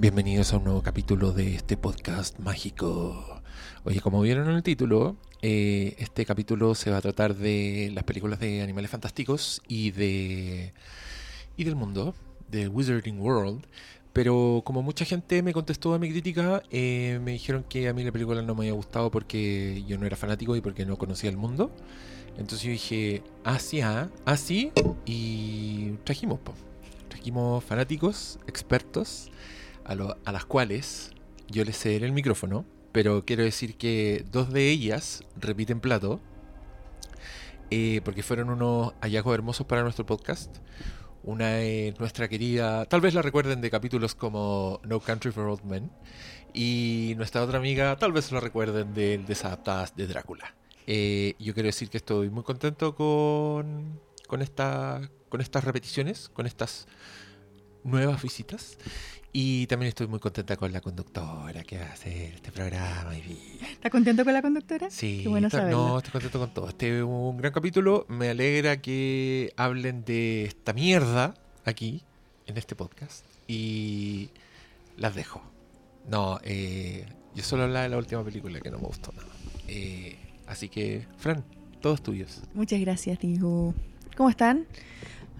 Bienvenidos 0.00 0.54
a 0.54 0.56
un 0.56 0.64
nuevo 0.64 0.82
capítulo 0.82 1.32
de 1.32 1.54
este 1.54 1.76
podcast 1.76 2.38
mágico. 2.38 3.42
Oye, 3.84 4.00
como 4.00 4.22
vieron 4.22 4.48
en 4.48 4.56
el 4.56 4.62
título, 4.62 5.18
eh, 5.42 5.94
este 5.98 6.24
capítulo 6.24 6.74
se 6.74 6.90
va 6.90 6.96
a 6.96 7.00
tratar 7.02 7.34
de 7.34 7.90
las 7.92 8.04
películas 8.04 8.40
de 8.40 8.62
animales 8.62 8.90
fantásticos 8.90 9.60
y 9.68 9.90
de 9.90 10.72
y 11.58 11.64
del 11.64 11.76
mundo, 11.76 12.14
del 12.48 12.70
Wizarding 12.70 13.20
World. 13.20 13.66
Pero 14.14 14.62
como 14.64 14.80
mucha 14.80 15.04
gente 15.04 15.42
me 15.42 15.52
contestó 15.52 15.92
a 15.92 15.98
mi 15.98 16.08
crítica, 16.08 16.62
eh, 16.70 17.20
me 17.22 17.32
dijeron 17.32 17.62
que 17.68 17.86
a 17.86 17.92
mí 17.92 18.02
la 18.02 18.10
película 18.10 18.40
no 18.40 18.54
me 18.54 18.60
había 18.60 18.72
gustado 18.72 19.10
porque 19.10 19.84
yo 19.86 19.98
no 19.98 20.06
era 20.06 20.16
fanático 20.16 20.56
y 20.56 20.62
porque 20.62 20.86
no 20.86 20.96
conocía 20.96 21.28
el 21.28 21.36
mundo. 21.36 21.70
Entonces 22.38 22.62
yo 22.62 22.70
dije, 22.70 23.22
así, 23.44 23.82
ah, 23.82 24.08
así, 24.24 24.72
y 25.04 25.90
trajimos, 26.04 26.38
po. 26.38 26.54
trajimos 27.10 27.62
fanáticos, 27.62 28.38
expertos, 28.46 29.30
a, 29.84 30.32
las 30.32 30.44
cuales 30.44 31.10
yo 31.48 31.64
les 31.64 31.78
cederé 31.78 32.06
el 32.06 32.12
micrófono, 32.12 32.64
pero 32.92 33.24
quiero 33.24 33.42
decir 33.42 33.76
que 33.76 34.24
dos 34.30 34.52
de 34.52 34.70
ellas 34.70 35.24
repiten 35.36 35.80
plato, 35.80 36.20
eh, 37.70 38.00
porque 38.04 38.22
fueron 38.22 38.50
unos 38.50 38.94
hallazgos 39.00 39.34
hermosos 39.34 39.66
para 39.66 39.82
nuestro 39.82 40.06
podcast. 40.06 40.58
Una 41.22 41.60
es 41.60 41.98
nuestra 42.00 42.28
querida, 42.28 42.86
tal 42.86 43.00
vez 43.00 43.14
la 43.14 43.22
recuerden 43.22 43.60
de 43.60 43.70
capítulos 43.70 44.14
como 44.14 44.80
No 44.84 45.00
Country 45.00 45.32
for 45.32 45.46
Old 45.46 45.64
Men. 45.64 45.90
Y 46.52 47.14
nuestra 47.16 47.42
otra 47.42 47.58
amiga, 47.58 47.96
tal 47.96 48.12
vez 48.12 48.32
la 48.32 48.40
recuerden 48.40 48.94
de 48.94 49.18
Desadaptadas 49.18 49.94
de 49.94 50.06
Drácula. 50.06 50.54
Eh, 50.86 51.34
yo 51.38 51.54
quiero 51.54 51.68
decir 51.68 51.90
que 51.90 51.98
estoy 51.98 52.30
muy 52.30 52.42
contento 52.42 52.96
con, 52.96 54.00
con, 54.26 54.42
esta, 54.42 55.00
con 55.28 55.40
estas 55.40 55.62
repeticiones, 55.62 56.28
con 56.28 56.46
estas 56.46 56.88
nuevas 57.84 58.22
visitas. 58.22 58.78
Y 59.32 59.66
también 59.68 59.90
estoy 59.90 60.08
muy 60.08 60.18
contenta 60.18 60.56
con 60.56 60.72
la 60.72 60.80
conductora 60.80 61.62
que 61.62 61.78
va 61.78 61.84
a 61.86 61.92
hacer 61.92 62.34
este 62.34 62.50
programa. 62.50 63.14
¿Estás 63.16 63.90
contento 63.92 64.24
con 64.24 64.32
la 64.32 64.42
conductora? 64.42 64.90
Sí, 64.90 65.20
Qué 65.22 65.28
bueno 65.28 65.46
está- 65.46 65.68
no, 65.70 65.98
estoy 65.98 66.10
contento 66.12 66.38
con 66.40 66.52
todo. 66.52 66.68
Este 66.68 66.98
es 66.98 67.04
un 67.04 67.36
gran 67.36 67.52
capítulo. 67.52 68.06
Me 68.08 68.30
alegra 68.30 68.80
que 68.82 69.52
hablen 69.56 70.04
de 70.04 70.46
esta 70.46 70.72
mierda 70.72 71.34
aquí, 71.64 72.02
en 72.46 72.56
este 72.56 72.74
podcast. 72.74 73.24
Y 73.46 74.30
las 74.96 75.14
dejo. 75.14 75.42
No, 76.08 76.40
eh, 76.42 77.06
yo 77.36 77.44
solo 77.44 77.62
hablaba 77.64 77.84
de 77.84 77.88
la 77.90 77.98
última 77.98 78.24
película 78.24 78.60
que 78.60 78.70
no 78.70 78.78
me 78.78 78.86
gustó 78.88 79.12
nada. 79.12 79.28
Eh, 79.68 80.16
así 80.48 80.68
que, 80.68 81.06
Fran, 81.18 81.44
todos 81.80 82.02
tuyos. 82.02 82.42
Muchas 82.54 82.80
gracias, 82.80 83.20
Diego. 83.20 83.74
¿Cómo 84.16 84.28
están? 84.28 84.66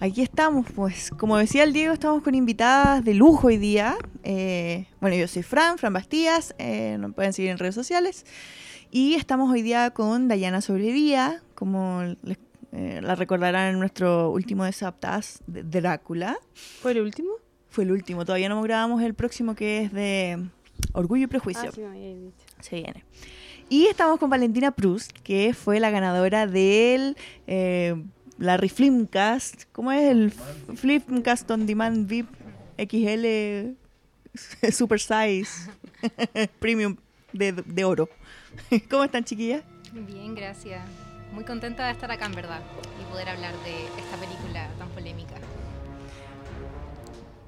Aquí 0.02 0.22
estamos, 0.22 0.66
pues, 0.74 1.10
como 1.10 1.36
decía 1.36 1.62
el 1.62 1.74
Diego, 1.74 1.92
estamos 1.92 2.22
con 2.22 2.34
invitadas 2.34 3.04
de 3.04 3.12
lujo 3.12 3.48
hoy 3.48 3.58
día. 3.58 3.96
Eh, 4.22 4.86
bueno, 4.98 5.14
yo 5.14 5.28
soy 5.28 5.42
Fran, 5.42 5.76
Fran 5.76 5.92
Bastías, 5.92 6.54
eh, 6.58 6.96
nos 6.98 7.12
pueden 7.14 7.34
seguir 7.34 7.50
en 7.50 7.58
redes 7.58 7.74
sociales. 7.74 8.24
Y 8.90 9.14
estamos 9.14 9.52
hoy 9.52 9.60
día 9.60 9.90
con 9.90 10.26
Dayana 10.26 10.62
Sobrevía, 10.62 11.42
como 11.54 12.02
les- 12.22 12.38
eh, 12.72 13.00
la 13.02 13.14
recordarán 13.14 13.74
en 13.74 13.78
nuestro 13.78 14.30
último 14.30 14.64
Desaptas 14.64 15.42
de 15.46 15.64
Drácula. 15.64 16.38
¿Fue 16.54 16.92
el 16.92 17.00
último? 17.02 17.28
Fue 17.68 17.84
el 17.84 17.92
último, 17.92 18.24
todavía 18.24 18.48
no 18.48 18.60
grabamos 18.62 19.02
el 19.02 19.12
próximo 19.14 19.54
que 19.54 19.82
es 19.82 19.92
de 19.92 20.42
Orgullo 20.92 21.24
y 21.24 21.26
Prejuicio. 21.26 21.68
Ah, 21.68 21.72
sí, 21.74 21.82
dicho. 21.82 22.46
Se 22.60 22.76
viene. 22.76 23.04
Y 23.68 23.86
estamos 23.86 24.18
con 24.18 24.30
Valentina 24.30 24.72
Proust, 24.72 25.12
que 25.22 25.52
fue 25.54 25.78
la 25.78 25.90
ganadora 25.90 26.46
del 26.48 27.16
eh, 27.46 27.94
Larry 28.41 28.70
Flimcast. 28.70 29.64
¿Cómo 29.70 29.92
es 29.92 30.10
el 30.10 30.33
Flimcast 30.33 31.48
On 31.50 31.66
Demand 31.66 32.08
VIP 32.08 32.27
XL 32.78 33.77
Super 34.73 34.98
Size 34.98 35.70
Premium 36.58 36.96
de, 37.33 37.52
de 37.52 37.84
oro? 37.84 38.08
¿Cómo 38.90 39.05
están, 39.05 39.24
chiquillas? 39.24 39.62
Bien, 39.92 40.34
gracias. 40.34 40.80
Muy 41.33 41.45
contenta 41.45 41.86
de 41.86 41.92
estar 41.92 42.11
acá, 42.11 42.27
en 42.27 42.33
verdad, 42.34 42.61
y 43.01 43.12
poder 43.12 43.28
hablar 43.28 43.52
de 43.62 43.84
esta 44.02 44.17
película 44.17 44.68
tan 44.78 44.89
polémica. 44.89 45.34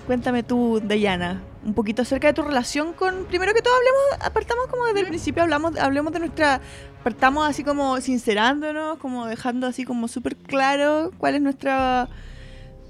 Cuéntame 0.06 0.42
tú, 0.42 0.80
Dayana, 0.84 1.42
un 1.64 1.74
poquito 1.74 2.02
acerca 2.02 2.28
de 2.28 2.34
tu 2.34 2.42
relación 2.42 2.92
con. 2.92 3.24
Primero 3.26 3.54
que 3.54 3.62
todo, 3.62 3.74
hablemos, 3.74 4.26
apartamos 4.26 4.66
como 4.66 4.86
desde 4.86 5.00
el 5.00 5.06
principio, 5.06 5.42
hablamos, 5.42 5.76
hablemos 5.78 6.12
de 6.12 6.20
nuestra. 6.20 6.60
Partamos 7.02 7.48
así 7.48 7.64
como 7.64 8.00
sincerándonos, 8.00 8.98
como 8.98 9.26
dejando 9.26 9.66
así 9.66 9.84
como 9.84 10.08
súper 10.08 10.36
claro 10.36 11.10
cuál 11.18 11.34
es 11.34 11.42
nuestra. 11.42 12.08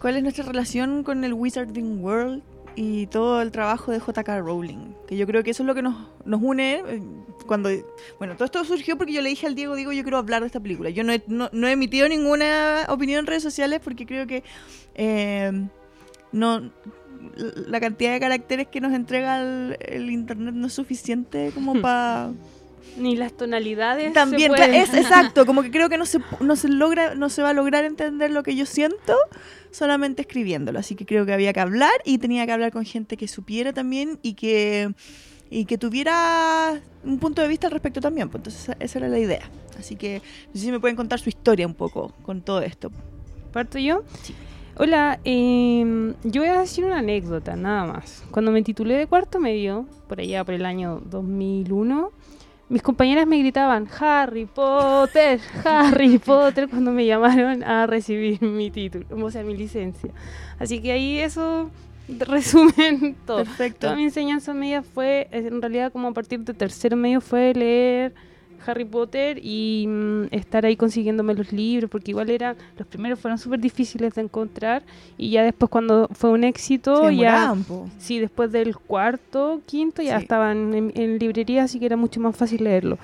cuál 0.00 0.16
es 0.16 0.22
nuestra 0.22 0.44
relación 0.44 1.02
con 1.02 1.24
el 1.24 1.32
Wizarding 1.32 2.02
World 2.02 2.42
y 2.74 3.06
todo 3.06 3.42
el 3.42 3.50
trabajo 3.50 3.92
de 3.92 4.00
J.K. 4.00 4.40
Rowling. 4.40 4.94
Que 5.06 5.16
yo 5.16 5.26
creo 5.26 5.42
que 5.42 5.50
eso 5.50 5.62
es 5.62 5.66
lo 5.66 5.74
que 5.74 5.82
nos, 5.82 5.94
nos 6.24 6.42
une 6.42 6.82
eh, 6.86 7.02
cuando. 7.46 7.70
Bueno, 8.18 8.34
todo 8.34 8.46
esto 8.46 8.64
surgió 8.64 8.96
porque 8.96 9.12
yo 9.12 9.22
le 9.22 9.28
dije 9.28 9.46
al 9.46 9.54
Diego, 9.54 9.74
digo, 9.74 9.92
yo 9.92 10.02
quiero 10.02 10.18
hablar 10.18 10.40
de 10.40 10.46
esta 10.46 10.60
película. 10.60 10.90
Yo 10.90 11.04
no 11.04 11.12
he, 11.12 11.22
no, 11.26 11.48
no 11.52 11.68
he 11.68 11.72
emitido 11.72 12.08
ninguna 12.08 12.86
opinión 12.88 13.20
en 13.20 13.26
redes 13.26 13.42
sociales 13.42 13.80
porque 13.82 14.06
creo 14.06 14.26
que. 14.26 14.42
eh, 14.94 15.68
no 16.32 16.72
la 17.36 17.80
cantidad 17.80 18.12
de 18.12 18.20
caracteres 18.20 18.66
que 18.68 18.80
nos 18.80 18.92
entrega 18.92 19.40
el, 19.40 19.76
el 19.80 20.10
internet 20.10 20.54
no 20.54 20.66
es 20.66 20.72
suficiente 20.72 21.50
como 21.54 21.80
para 21.80 22.30
Ni 22.96 23.16
las 23.16 23.32
tonalidades. 23.32 24.12
también 24.12 24.52
se 24.56 24.80
es 24.80 24.94
exacto 24.94 25.46
como 25.46 25.62
que 25.62 25.70
creo 25.70 25.88
que 25.88 25.98
no 25.98 26.06
se 26.06 26.18
no 26.40 26.56
se 26.56 26.68
logra 26.68 27.14
no 27.14 27.28
se 27.28 27.42
va 27.42 27.50
a 27.50 27.52
lograr 27.54 27.84
entender 27.84 28.30
lo 28.30 28.42
que 28.42 28.54
yo 28.56 28.66
siento 28.66 29.14
solamente 29.70 30.22
escribiéndolo 30.22 30.78
así 30.78 30.94
que 30.94 31.06
creo 31.06 31.24
que 31.24 31.32
había 31.32 31.52
que 31.52 31.60
hablar 31.60 31.92
y 32.04 32.18
tenía 32.18 32.44
que 32.46 32.52
hablar 32.52 32.72
con 32.72 32.84
gente 32.84 33.16
que 33.16 33.28
supiera 33.28 33.72
también 33.72 34.18
y 34.22 34.34
que 34.34 34.92
y 35.50 35.66
que 35.66 35.76
tuviera 35.78 36.80
un 37.04 37.18
punto 37.18 37.42
de 37.42 37.48
vista 37.48 37.66
al 37.66 37.72
respecto 37.72 38.00
también 38.00 38.28
pues 38.28 38.40
entonces 38.40 38.62
esa, 38.62 38.76
esa 38.80 38.98
era 38.98 39.08
la 39.08 39.18
idea 39.18 39.50
así 39.78 39.96
que 39.96 40.20
no 40.48 40.54
sé 40.54 40.66
si 40.66 40.70
me 40.72 40.80
pueden 40.80 40.96
contar 40.96 41.18
su 41.20 41.28
historia 41.28 41.66
un 41.66 41.74
poco 41.74 42.12
con 42.22 42.42
todo 42.42 42.60
esto 42.62 42.90
¿Parto 43.52 43.78
yo? 43.78 44.02
Sí. 44.22 44.34
Hola, 44.78 45.20
eh, 45.26 46.14
yo 46.24 46.40
voy 46.40 46.50
a 46.50 46.60
decir 46.60 46.86
una 46.86 47.00
anécdota, 47.00 47.56
nada 47.56 47.84
más. 47.84 48.24
Cuando 48.30 48.50
me 48.50 48.62
titulé 48.62 48.96
de 48.96 49.06
cuarto 49.06 49.38
medio, 49.38 49.86
por 50.08 50.18
allá 50.18 50.44
por 50.44 50.54
el 50.54 50.64
año 50.64 51.02
2001, 51.04 52.10
mis 52.70 52.82
compañeras 52.82 53.26
me 53.26 53.38
gritaban 53.38 53.86
Harry 54.00 54.46
Potter, 54.46 55.40
Harry 55.64 56.16
Potter, 56.16 56.70
cuando 56.70 56.90
me 56.90 57.04
llamaron 57.04 57.62
a 57.62 57.86
recibir 57.86 58.40
mi 58.40 58.70
título, 58.70 59.04
o 59.10 59.30
sea, 59.30 59.42
mi 59.42 59.54
licencia. 59.54 60.10
Así 60.58 60.80
que 60.80 60.92
ahí 60.92 61.18
eso 61.18 61.70
resumen 62.08 63.14
todo. 63.26 63.44
perfecto 63.44 63.80
Toda 63.80 63.96
mi 63.96 64.04
enseñanza 64.04 64.54
media 64.54 64.82
fue, 64.82 65.28
en 65.32 65.60
realidad 65.60 65.92
como 65.92 66.08
a 66.08 66.12
partir 66.14 66.40
de 66.40 66.54
tercero 66.54 66.96
medio 66.96 67.20
fue 67.20 67.52
leer 67.52 68.14
Harry 68.66 68.84
Potter 68.84 69.38
y 69.42 69.86
mm, 69.88 70.24
estar 70.30 70.64
ahí 70.66 70.76
consiguiéndome 70.76 71.34
los 71.34 71.52
libros, 71.52 71.90
porque 71.90 72.10
igual 72.12 72.30
eran, 72.30 72.56
los 72.78 72.86
primeros 72.86 73.18
fueron 73.18 73.38
súper 73.38 73.60
difíciles 73.60 74.14
de 74.14 74.22
encontrar 74.22 74.82
y 75.18 75.30
ya 75.30 75.42
después 75.42 75.70
cuando 75.70 76.08
fue 76.12 76.30
un 76.30 76.44
éxito, 76.44 77.08
Se 77.08 77.16
ya, 77.16 77.54
po. 77.68 77.88
sí, 77.98 78.18
después 78.18 78.52
del 78.52 78.76
cuarto, 78.76 79.60
quinto, 79.66 80.02
ya 80.02 80.16
Sí. 80.18 80.22
estaban 80.24 80.74
en, 80.74 80.92
en 80.94 81.18
librería, 81.18 81.64
así 81.64 81.78
que 81.78 81.86
era 81.86 81.96
mucho 81.96 82.20
más 82.20 82.36
fácil 82.36 82.64
leerlo. 82.64 82.98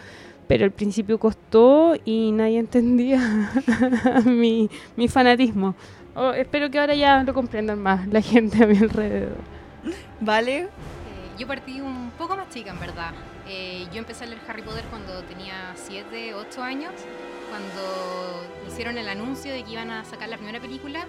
Pero 0.47 0.65
al 0.65 0.71
principio 0.71 1.19
costó 1.19 1.95
y 2.07 2.33
nadie 2.33 2.59
entendía 2.61 3.51
mi, 4.25 4.71
mi 4.97 5.09
fanatismo. 5.09 5.75
Oh, 6.15 6.33
espero 6.33 6.71
que 6.71 6.79
ahora 6.79 6.95
ya 6.95 7.23
lo 7.23 7.33
comprendan 7.35 7.79
más 7.81 8.07
la 8.09 8.21
gente 8.23 8.65
a 8.65 8.67
mi 8.67 8.77
alrededor. 8.79 9.37
vale 10.21 10.63
Eh, 10.63 10.69
yo 11.39 11.47
partí 11.47 11.81
un 11.81 12.11
poco 12.19 12.37
más 12.37 12.49
chica, 12.51 12.71
en 12.73 12.81
verdad. 12.81 13.13
Eh, 13.49 13.87
yo 13.93 13.99
empecé 13.99 14.25
a 14.25 14.27
leer 14.27 14.41
Harry 14.47 14.63
Potter 14.63 14.85
cuando 14.91 15.23
tenía 15.23 15.73
7, 15.75 16.35
8 16.35 16.63
años, 16.63 16.93
cuando 17.49 18.45
hicieron 18.69 18.99
el 18.99 19.09
anuncio 19.09 19.53
de 19.53 19.65
que 19.65 19.73
iban 19.73 19.91
a 19.91 20.05
sacar 20.05 20.29
la 20.29 20.37
primera 20.37 20.61
película. 20.61 21.07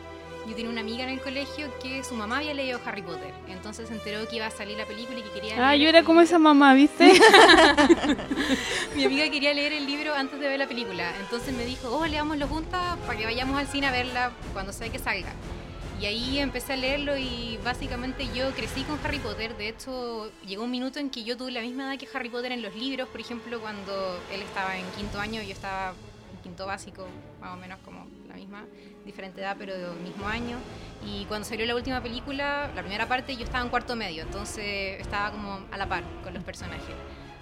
Yo 0.47 0.55
tenía 0.55 0.71
una 0.71 0.79
amiga 0.81 1.03
en 1.03 1.09
el 1.09 1.19
colegio 1.19 1.67
que 1.83 2.01
su 2.03 2.15
mamá 2.15 2.37
había 2.37 2.53
leído 2.53 2.79
Harry 2.85 3.01
Potter, 3.01 3.33
entonces 3.49 3.89
se 3.89 3.93
enteró 3.93 4.25
que 4.27 4.37
iba 4.37 4.47
a 4.47 4.51
salir 4.51 4.77
la 4.77 4.85
película 4.85 5.19
y 5.19 5.21
que 5.21 5.29
quería 5.31 5.69
Ah, 5.69 5.75
yo 5.75 5.89
era 5.89 6.01
como 6.03 6.21
esa 6.21 6.39
mamá, 6.39 6.73
¿viste? 6.73 7.11
Mi 8.95 9.03
amiga 9.03 9.29
quería 9.29 9.53
leer 9.53 9.73
el 9.73 9.85
libro 9.85 10.15
antes 10.15 10.39
de 10.39 10.47
ver 10.47 10.57
la 10.57 10.67
película, 10.67 11.11
entonces 11.19 11.53
me 11.53 11.65
dijo, 11.65 11.89
oh, 11.89 12.07
leámoslo 12.07 12.47
juntas 12.47 12.97
para 13.05 13.19
que 13.19 13.25
vayamos 13.25 13.59
al 13.59 13.67
cine 13.67 13.87
a 13.87 13.91
verla 13.91 14.31
cuando 14.53 14.71
sea 14.71 14.89
que 14.89 14.97
salga. 14.97 15.33
Y 15.99 16.05
ahí 16.05 16.39
empecé 16.39 16.73
a 16.73 16.75
leerlo 16.77 17.17
y 17.17 17.59
básicamente 17.61 18.25
yo 18.33 18.51
crecí 18.51 18.83
con 18.83 18.97
Harry 19.03 19.19
Potter. 19.19 19.57
De 19.57 19.67
hecho, 19.67 20.31
llegó 20.45 20.63
un 20.63 20.71
minuto 20.71 20.97
en 20.99 21.09
que 21.09 21.25
yo 21.25 21.35
tuve 21.35 21.51
la 21.51 21.61
misma 21.61 21.93
edad 21.93 21.99
que 21.99 22.07
Harry 22.13 22.29
Potter 22.29 22.53
en 22.53 22.61
los 22.61 22.73
libros. 22.73 23.09
Por 23.09 23.19
ejemplo, 23.19 23.59
cuando 23.59 24.17
él 24.31 24.41
estaba 24.41 24.77
en 24.77 24.85
quinto 24.97 25.19
año, 25.19 25.41
yo 25.41 25.51
estaba 25.51 25.93
en 26.33 26.41
quinto 26.41 26.65
básico, 26.65 27.05
más 27.41 27.53
o 27.53 27.57
menos 27.57 27.79
como 27.83 28.07
la 28.29 28.35
misma, 28.35 28.63
diferente 29.05 29.41
edad, 29.41 29.57
pero 29.59 29.77
del 29.77 29.99
mismo 29.99 30.25
año. 30.25 30.57
Y 31.05 31.25
cuando 31.25 31.45
salió 31.45 31.65
la 31.65 31.75
última 31.75 32.01
película, 32.01 32.71
la 32.73 32.81
primera 32.81 33.05
parte, 33.09 33.35
yo 33.35 33.43
estaba 33.43 33.63
en 33.65 33.69
cuarto 33.69 33.97
medio, 33.97 34.23
entonces 34.23 35.01
estaba 35.01 35.31
como 35.31 35.65
a 35.69 35.77
la 35.77 35.89
par 35.89 36.03
con 36.23 36.33
los 36.33 36.45
personajes. 36.45 36.95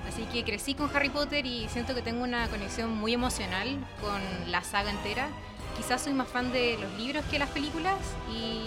Así 0.08 0.24
que 0.34 0.44
crecí 0.44 0.74
con 0.74 0.90
Harry 0.96 1.10
Potter 1.10 1.46
y 1.46 1.68
siento 1.70 1.94
que 1.94 2.02
tengo 2.02 2.24
una 2.24 2.48
conexión 2.48 2.96
muy 2.96 3.14
emocional 3.14 3.68
con 4.02 4.52
la 4.52 4.64
saga 4.64 4.90
entera. 4.90 5.30
Quizás 5.78 6.02
soy 6.02 6.14
más 6.14 6.28
fan 6.28 6.52
de 6.52 6.78
los 6.82 6.92
libros 6.98 7.24
que 7.30 7.40
las 7.40 7.50
películas 7.50 7.96
y, 8.32 8.62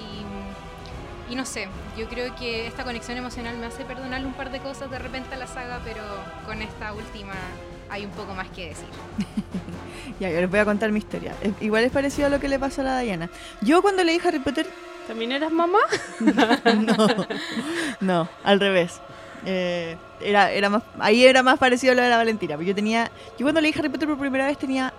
Y 1.31 1.37
no 1.37 1.45
sé, 1.45 1.69
yo 1.97 2.09
creo 2.09 2.35
que 2.37 2.67
esta 2.67 2.85
conexión 2.85 3.19
emocional 3.19 3.57
me 3.59 3.67
hace 3.67 3.85
perdonarle 3.85 4.27
un 4.27 4.33
par 4.33 4.51
de 4.51 4.61
cosas 4.61 4.91
de 4.91 4.99
repente 4.99 5.35
a 5.35 5.39
la 5.39 5.47
saga, 5.47 5.81
pero 5.85 6.03
con 6.47 6.63
esta 6.63 6.93
última 6.93 7.35
hay 7.89 8.05
un 8.05 8.11
poco 8.13 8.35
más 8.35 8.49
que 8.51 8.69
decir. 8.69 8.89
Ya, 10.19 10.29
yo 10.29 10.41
les 10.41 10.51
voy 10.51 10.59
a 10.59 10.67
contar 10.67 10.93
mi 10.93 10.99
historia. 10.99 11.35
Igual 11.61 11.85
es 11.85 11.93
parecido 11.93 12.27
a 12.27 12.31
lo 12.31 12.41
que 12.41 12.49
le 12.49 12.59
pasó 12.59 12.83
a 12.83 12.85
la 12.85 12.99
Diana. 13.01 13.31
Yo 13.63 13.81
cuando 13.81 14.05
leí 14.05 14.21
Harry 14.23 14.39
Potter 14.39 14.67
¿También 15.11 15.33
eras 15.33 15.51
mamá? 15.51 15.81
no, 16.21 17.27
no, 18.01 18.29
al 18.45 18.61
revés. 18.61 19.01
Eh, 19.45 19.97
era, 20.21 20.53
era 20.53 20.69
más, 20.69 20.85
ahí 21.01 21.25
era 21.25 21.43
más 21.43 21.59
parecido 21.59 21.95
a 21.95 21.97
lo 21.97 22.03
de 22.03 22.11
la 22.11 22.17
Valentina. 22.17 22.55
porque 22.55 22.69
Yo 22.69 22.75
tenía, 22.77 23.11
yo 23.37 23.45
cuando 23.45 23.61
leí 23.61 23.75
Harry 23.77 23.89
Potter 23.89 24.07
por 24.07 24.19
primera 24.19 24.47
vez 24.47 24.57
tenía 24.57 24.93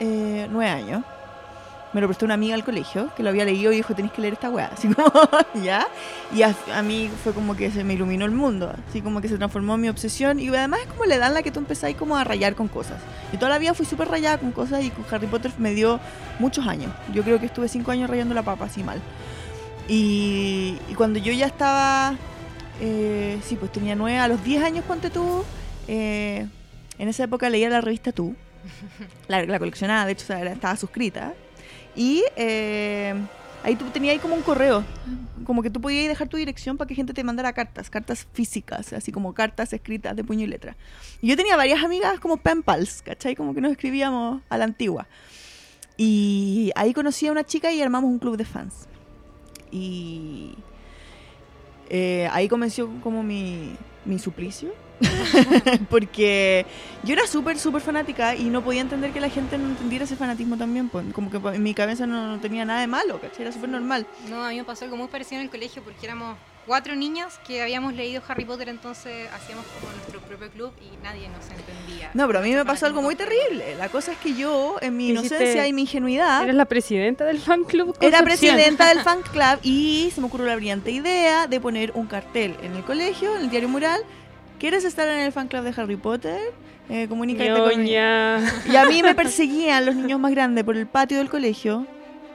eh, 0.00 0.46
nueve 0.50 0.70
años. 0.70 1.02
Me 1.94 2.00
lo 2.00 2.08
prestó 2.08 2.24
una 2.24 2.34
amiga 2.34 2.54
al 2.54 2.64
colegio 2.64 3.10
que 3.16 3.22
lo 3.22 3.30
había 3.30 3.44
leído 3.44 3.72
y 3.72 3.76
dijo, 3.76 3.94
tenéis 3.94 4.12
que 4.12 4.20
leer 4.20 4.34
esta 4.34 4.50
weá. 4.50 4.66
Así 4.74 4.88
como, 4.88 5.10
¿ya? 5.62 5.86
Y 6.34 6.42
a, 6.42 6.54
a 6.74 6.82
mí 6.82 7.10
fue 7.22 7.32
como 7.32 7.56
que 7.56 7.70
se 7.70 7.84
me 7.84 7.94
iluminó 7.94 8.24
el 8.24 8.32
mundo. 8.32 8.74
Así 8.88 9.00
como 9.00 9.20
que 9.20 9.28
se 9.28 9.38
transformó 9.38 9.76
en 9.76 9.80
mi 9.82 9.88
obsesión. 9.88 10.40
Y 10.40 10.48
además 10.48 10.80
es 10.80 10.88
como 10.88 11.04
la 11.04 11.14
edad 11.14 11.28
en 11.28 11.34
la 11.34 11.42
que 11.42 11.50
tú 11.50 11.60
empezáis 11.60 11.96
como 11.96 12.16
a 12.16 12.24
rayar 12.24 12.54
con 12.54 12.68
cosas. 12.68 13.00
Y 13.32 13.36
toda 13.36 13.50
la 13.50 13.58
vida 13.58 13.72
fui 13.74 13.86
súper 13.86 14.08
rayada 14.08 14.38
con 14.38 14.52
cosas 14.52 14.82
y 14.84 14.90
con 14.90 15.04
Harry 15.10 15.28
Potter 15.28 15.52
me 15.58 15.72
dio 15.72 16.00
muchos 16.40 16.66
años. 16.66 16.92
Yo 17.14 17.22
creo 17.22 17.38
que 17.40 17.46
estuve 17.46 17.68
cinco 17.68 17.92
años 17.92 18.10
rayando 18.10 18.34
la 18.34 18.42
papa 18.42 18.64
así 18.66 18.82
mal. 18.82 19.00
Y, 19.88 20.78
y 20.90 20.94
cuando 20.94 21.18
yo 21.18 21.32
ya 21.32 21.46
estaba, 21.46 22.16
eh, 22.80 23.38
sí, 23.44 23.56
pues 23.56 23.70
tenía 23.70 23.94
nueve, 23.94 24.18
a 24.18 24.28
los 24.28 24.42
10 24.42 24.64
años, 24.64 24.84
ponte 24.84 25.10
tú, 25.10 25.44
eh, 25.88 26.46
en 26.98 27.08
esa 27.08 27.24
época 27.24 27.50
leía 27.50 27.68
la 27.68 27.80
revista 27.80 28.12
Tú, 28.12 28.34
la, 29.28 29.44
la 29.44 29.58
coleccionaba, 29.58 30.06
de 30.06 30.12
hecho 30.12 30.32
estaba 30.32 30.76
suscrita, 30.76 31.34
y 31.96 32.24
eh, 32.36 33.14
ahí 33.62 33.76
tú 33.76 33.84
tenías 33.86 34.12
ahí 34.14 34.18
como 34.18 34.34
un 34.34 34.42
correo, 34.42 34.84
como 35.44 35.62
que 35.62 35.70
tú 35.70 35.80
podías 35.80 36.08
dejar 36.08 36.28
tu 36.28 36.36
dirección 36.36 36.76
para 36.76 36.88
que 36.88 36.94
gente 36.94 37.14
te 37.14 37.24
mandara 37.24 37.52
cartas, 37.52 37.90
cartas 37.90 38.26
físicas, 38.32 38.92
así 38.92 39.12
como 39.12 39.34
cartas 39.34 39.72
escritas 39.72 40.14
de 40.16 40.24
puño 40.24 40.44
y 40.44 40.46
letra. 40.46 40.76
Y 41.20 41.28
yo 41.28 41.36
tenía 41.36 41.56
varias 41.56 41.82
amigas 41.82 42.20
como 42.20 42.36
pen 42.36 42.62
pals, 42.62 43.02
¿cachai? 43.02 43.34
Como 43.34 43.54
que 43.54 43.60
nos 43.60 43.72
escribíamos 43.72 44.42
a 44.48 44.58
la 44.58 44.64
antigua. 44.64 45.06
Y 45.96 46.72
ahí 46.74 46.92
conocí 46.92 47.26
a 47.28 47.32
una 47.32 47.44
chica 47.44 47.72
y 47.72 47.80
armamos 47.80 48.10
un 48.10 48.18
club 48.18 48.36
de 48.36 48.44
fans. 48.44 48.88
Y 49.70 50.54
eh, 51.88 52.28
ahí 52.32 52.48
comenzó 52.48 52.88
como 53.02 53.22
mi, 53.22 53.76
mi 54.04 54.18
suplicio. 54.18 54.72
Porque 55.90 56.66
yo 57.02 57.12
era 57.14 57.26
súper, 57.26 57.58
súper 57.58 57.82
fanática 57.82 58.34
y 58.34 58.44
no 58.44 58.62
podía 58.62 58.80
entender 58.80 59.12
que 59.12 59.20
la 59.20 59.28
gente 59.28 59.58
no 59.58 59.68
entendiera 59.68 60.04
ese 60.04 60.16
fanatismo 60.16 60.56
también. 60.56 60.88
pues, 60.88 61.04
Como 61.12 61.30
que 61.30 61.36
en 61.36 61.62
mi 61.62 61.74
cabeza 61.74 62.06
no, 62.06 62.28
no 62.36 62.40
tenía 62.40 62.64
nada 62.64 62.80
de 62.80 62.86
malo, 62.86 63.20
¿cachai? 63.20 63.42
Era 63.42 63.52
súper 63.52 63.70
normal. 63.70 64.06
No, 64.28 64.44
a 64.44 64.50
mí 64.50 64.56
me 64.56 64.64
pasó 64.64 64.84
algo 64.84 64.96
muy 64.96 65.08
parecido 65.08 65.40
en 65.40 65.46
el 65.46 65.50
colegio 65.50 65.82
porque 65.82 66.06
éramos 66.06 66.36
cuatro 66.66 66.96
niños 66.96 67.38
que 67.46 67.60
habíamos 67.62 67.92
leído 67.92 68.22
Harry 68.26 68.46
Potter, 68.46 68.70
entonces 68.70 69.28
hacíamos 69.34 69.66
como 69.66 69.92
nuestro 69.92 70.20
propio 70.20 70.50
club 70.50 70.72
y 70.80 70.96
nadie 71.04 71.28
nos 71.28 71.44
entendía. 71.50 72.10
No, 72.14 72.26
pero 72.26 72.38
a 72.38 72.42
mí 72.42 72.54
me 72.54 72.64
pasó 72.64 72.86
algo 72.86 73.02
muy 73.02 73.16
terrible. 73.16 73.74
La 73.76 73.90
cosa 73.90 74.12
es 74.12 74.18
que 74.18 74.34
yo, 74.34 74.76
en 74.80 74.96
mi 74.96 75.10
inocencia 75.10 75.66
y 75.66 75.72
mi 75.74 75.82
ingenuidad, 75.82 76.42
Eres 76.44 76.54
la 76.54 76.64
presidenta 76.64 77.24
del 77.26 77.38
fan 77.38 77.64
club. 77.64 77.94
Era 78.00 78.18
Concepción. 78.20 78.54
presidenta 78.54 78.88
del 78.88 79.00
fan 79.00 79.20
club 79.22 79.58
y 79.62 80.10
se 80.14 80.20
me 80.22 80.26
ocurrió 80.28 80.46
la 80.46 80.56
brillante 80.56 80.90
idea 80.90 81.46
de 81.46 81.60
poner 81.60 81.92
un 81.94 82.06
cartel 82.06 82.56
en 82.62 82.74
el 82.76 82.82
colegio, 82.84 83.36
en 83.36 83.42
el 83.42 83.50
diario 83.50 83.68
mural. 83.68 84.00
¿Quieres 84.64 84.86
estar 84.86 85.06
en 85.06 85.20
el 85.20 85.30
fan 85.30 85.46
club 85.46 85.62
de 85.62 85.74
Harry 85.78 85.96
Potter? 85.96 86.40
Eh, 86.88 87.06
comunícate 87.06 87.50
conmigo. 87.50 87.84
Y 87.86 87.96
a 87.96 88.86
mí 88.88 89.02
me 89.02 89.14
perseguían 89.14 89.84
los 89.84 89.94
niños 89.94 90.18
más 90.18 90.30
grandes 90.30 90.64
por 90.64 90.74
el 90.74 90.86
patio 90.86 91.18
del 91.18 91.28
colegio 91.28 91.86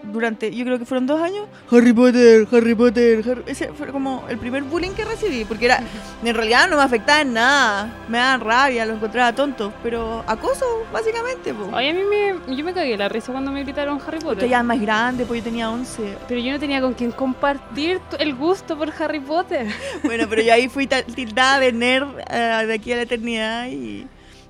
durante, 0.03 0.53
yo 0.55 0.65
creo 0.65 0.79
que 0.79 0.85
fueron 0.85 1.05
dos 1.07 1.21
años. 1.21 1.45
Harry 1.71 1.93
Potter, 1.93 2.47
Harry 2.51 2.75
Potter, 2.75 3.23
Harry- 3.29 3.43
Ese 3.45 3.69
fue 3.73 3.87
como 3.87 4.25
el 4.29 4.37
primer 4.37 4.63
bullying 4.63 4.91
que 4.91 5.05
recibí, 5.05 5.45
porque 5.45 5.65
era, 5.65 5.81
en 6.23 6.35
realidad 6.35 6.67
no 6.69 6.77
me 6.77 6.83
afectaba 6.83 7.21
en 7.21 7.33
nada. 7.33 7.93
Me 8.07 8.17
daban 8.17 8.41
rabia, 8.41 8.85
lo 8.85 8.93
encontraba 8.95 9.33
tonto, 9.33 9.73
pero 9.83 10.23
acoso, 10.27 10.65
básicamente. 10.91 11.53
po. 11.53 11.69
Oye, 11.75 11.89
a 11.89 11.93
mí 11.93 12.01
me, 12.09 12.55
yo 12.55 12.63
me 12.65 12.73
cagué 12.73 12.97
la 12.97 13.09
risa 13.09 13.31
cuando 13.31 13.51
me 13.51 13.63
gritaron 13.63 13.99
Harry 14.05 14.19
Potter. 14.19 14.37
Usted 14.37 14.49
ya 14.49 14.63
más 14.63 14.79
grande, 14.79 15.25
pues 15.25 15.39
yo 15.41 15.43
tenía 15.49 15.69
11. 15.69 16.17
Pero 16.27 16.39
yo 16.41 16.51
no 16.51 16.59
tenía 16.59 16.81
con 16.81 16.93
quien 16.93 17.11
compartir 17.11 17.99
el 18.19 18.35
gusto 18.35 18.77
por 18.77 18.91
Harry 18.99 19.19
Potter. 19.19 19.67
Bueno, 20.03 20.25
pero 20.29 20.41
yo 20.41 20.53
ahí 20.53 20.69
fui 20.69 20.87
tildada 20.87 21.59
de 21.59 21.71
nerd 21.71 22.07
eh, 22.29 22.63
de 22.67 22.73
aquí 22.73 22.93
a 22.93 22.95
la 22.95 23.01
eternidad 23.03 23.67
y 23.67 24.07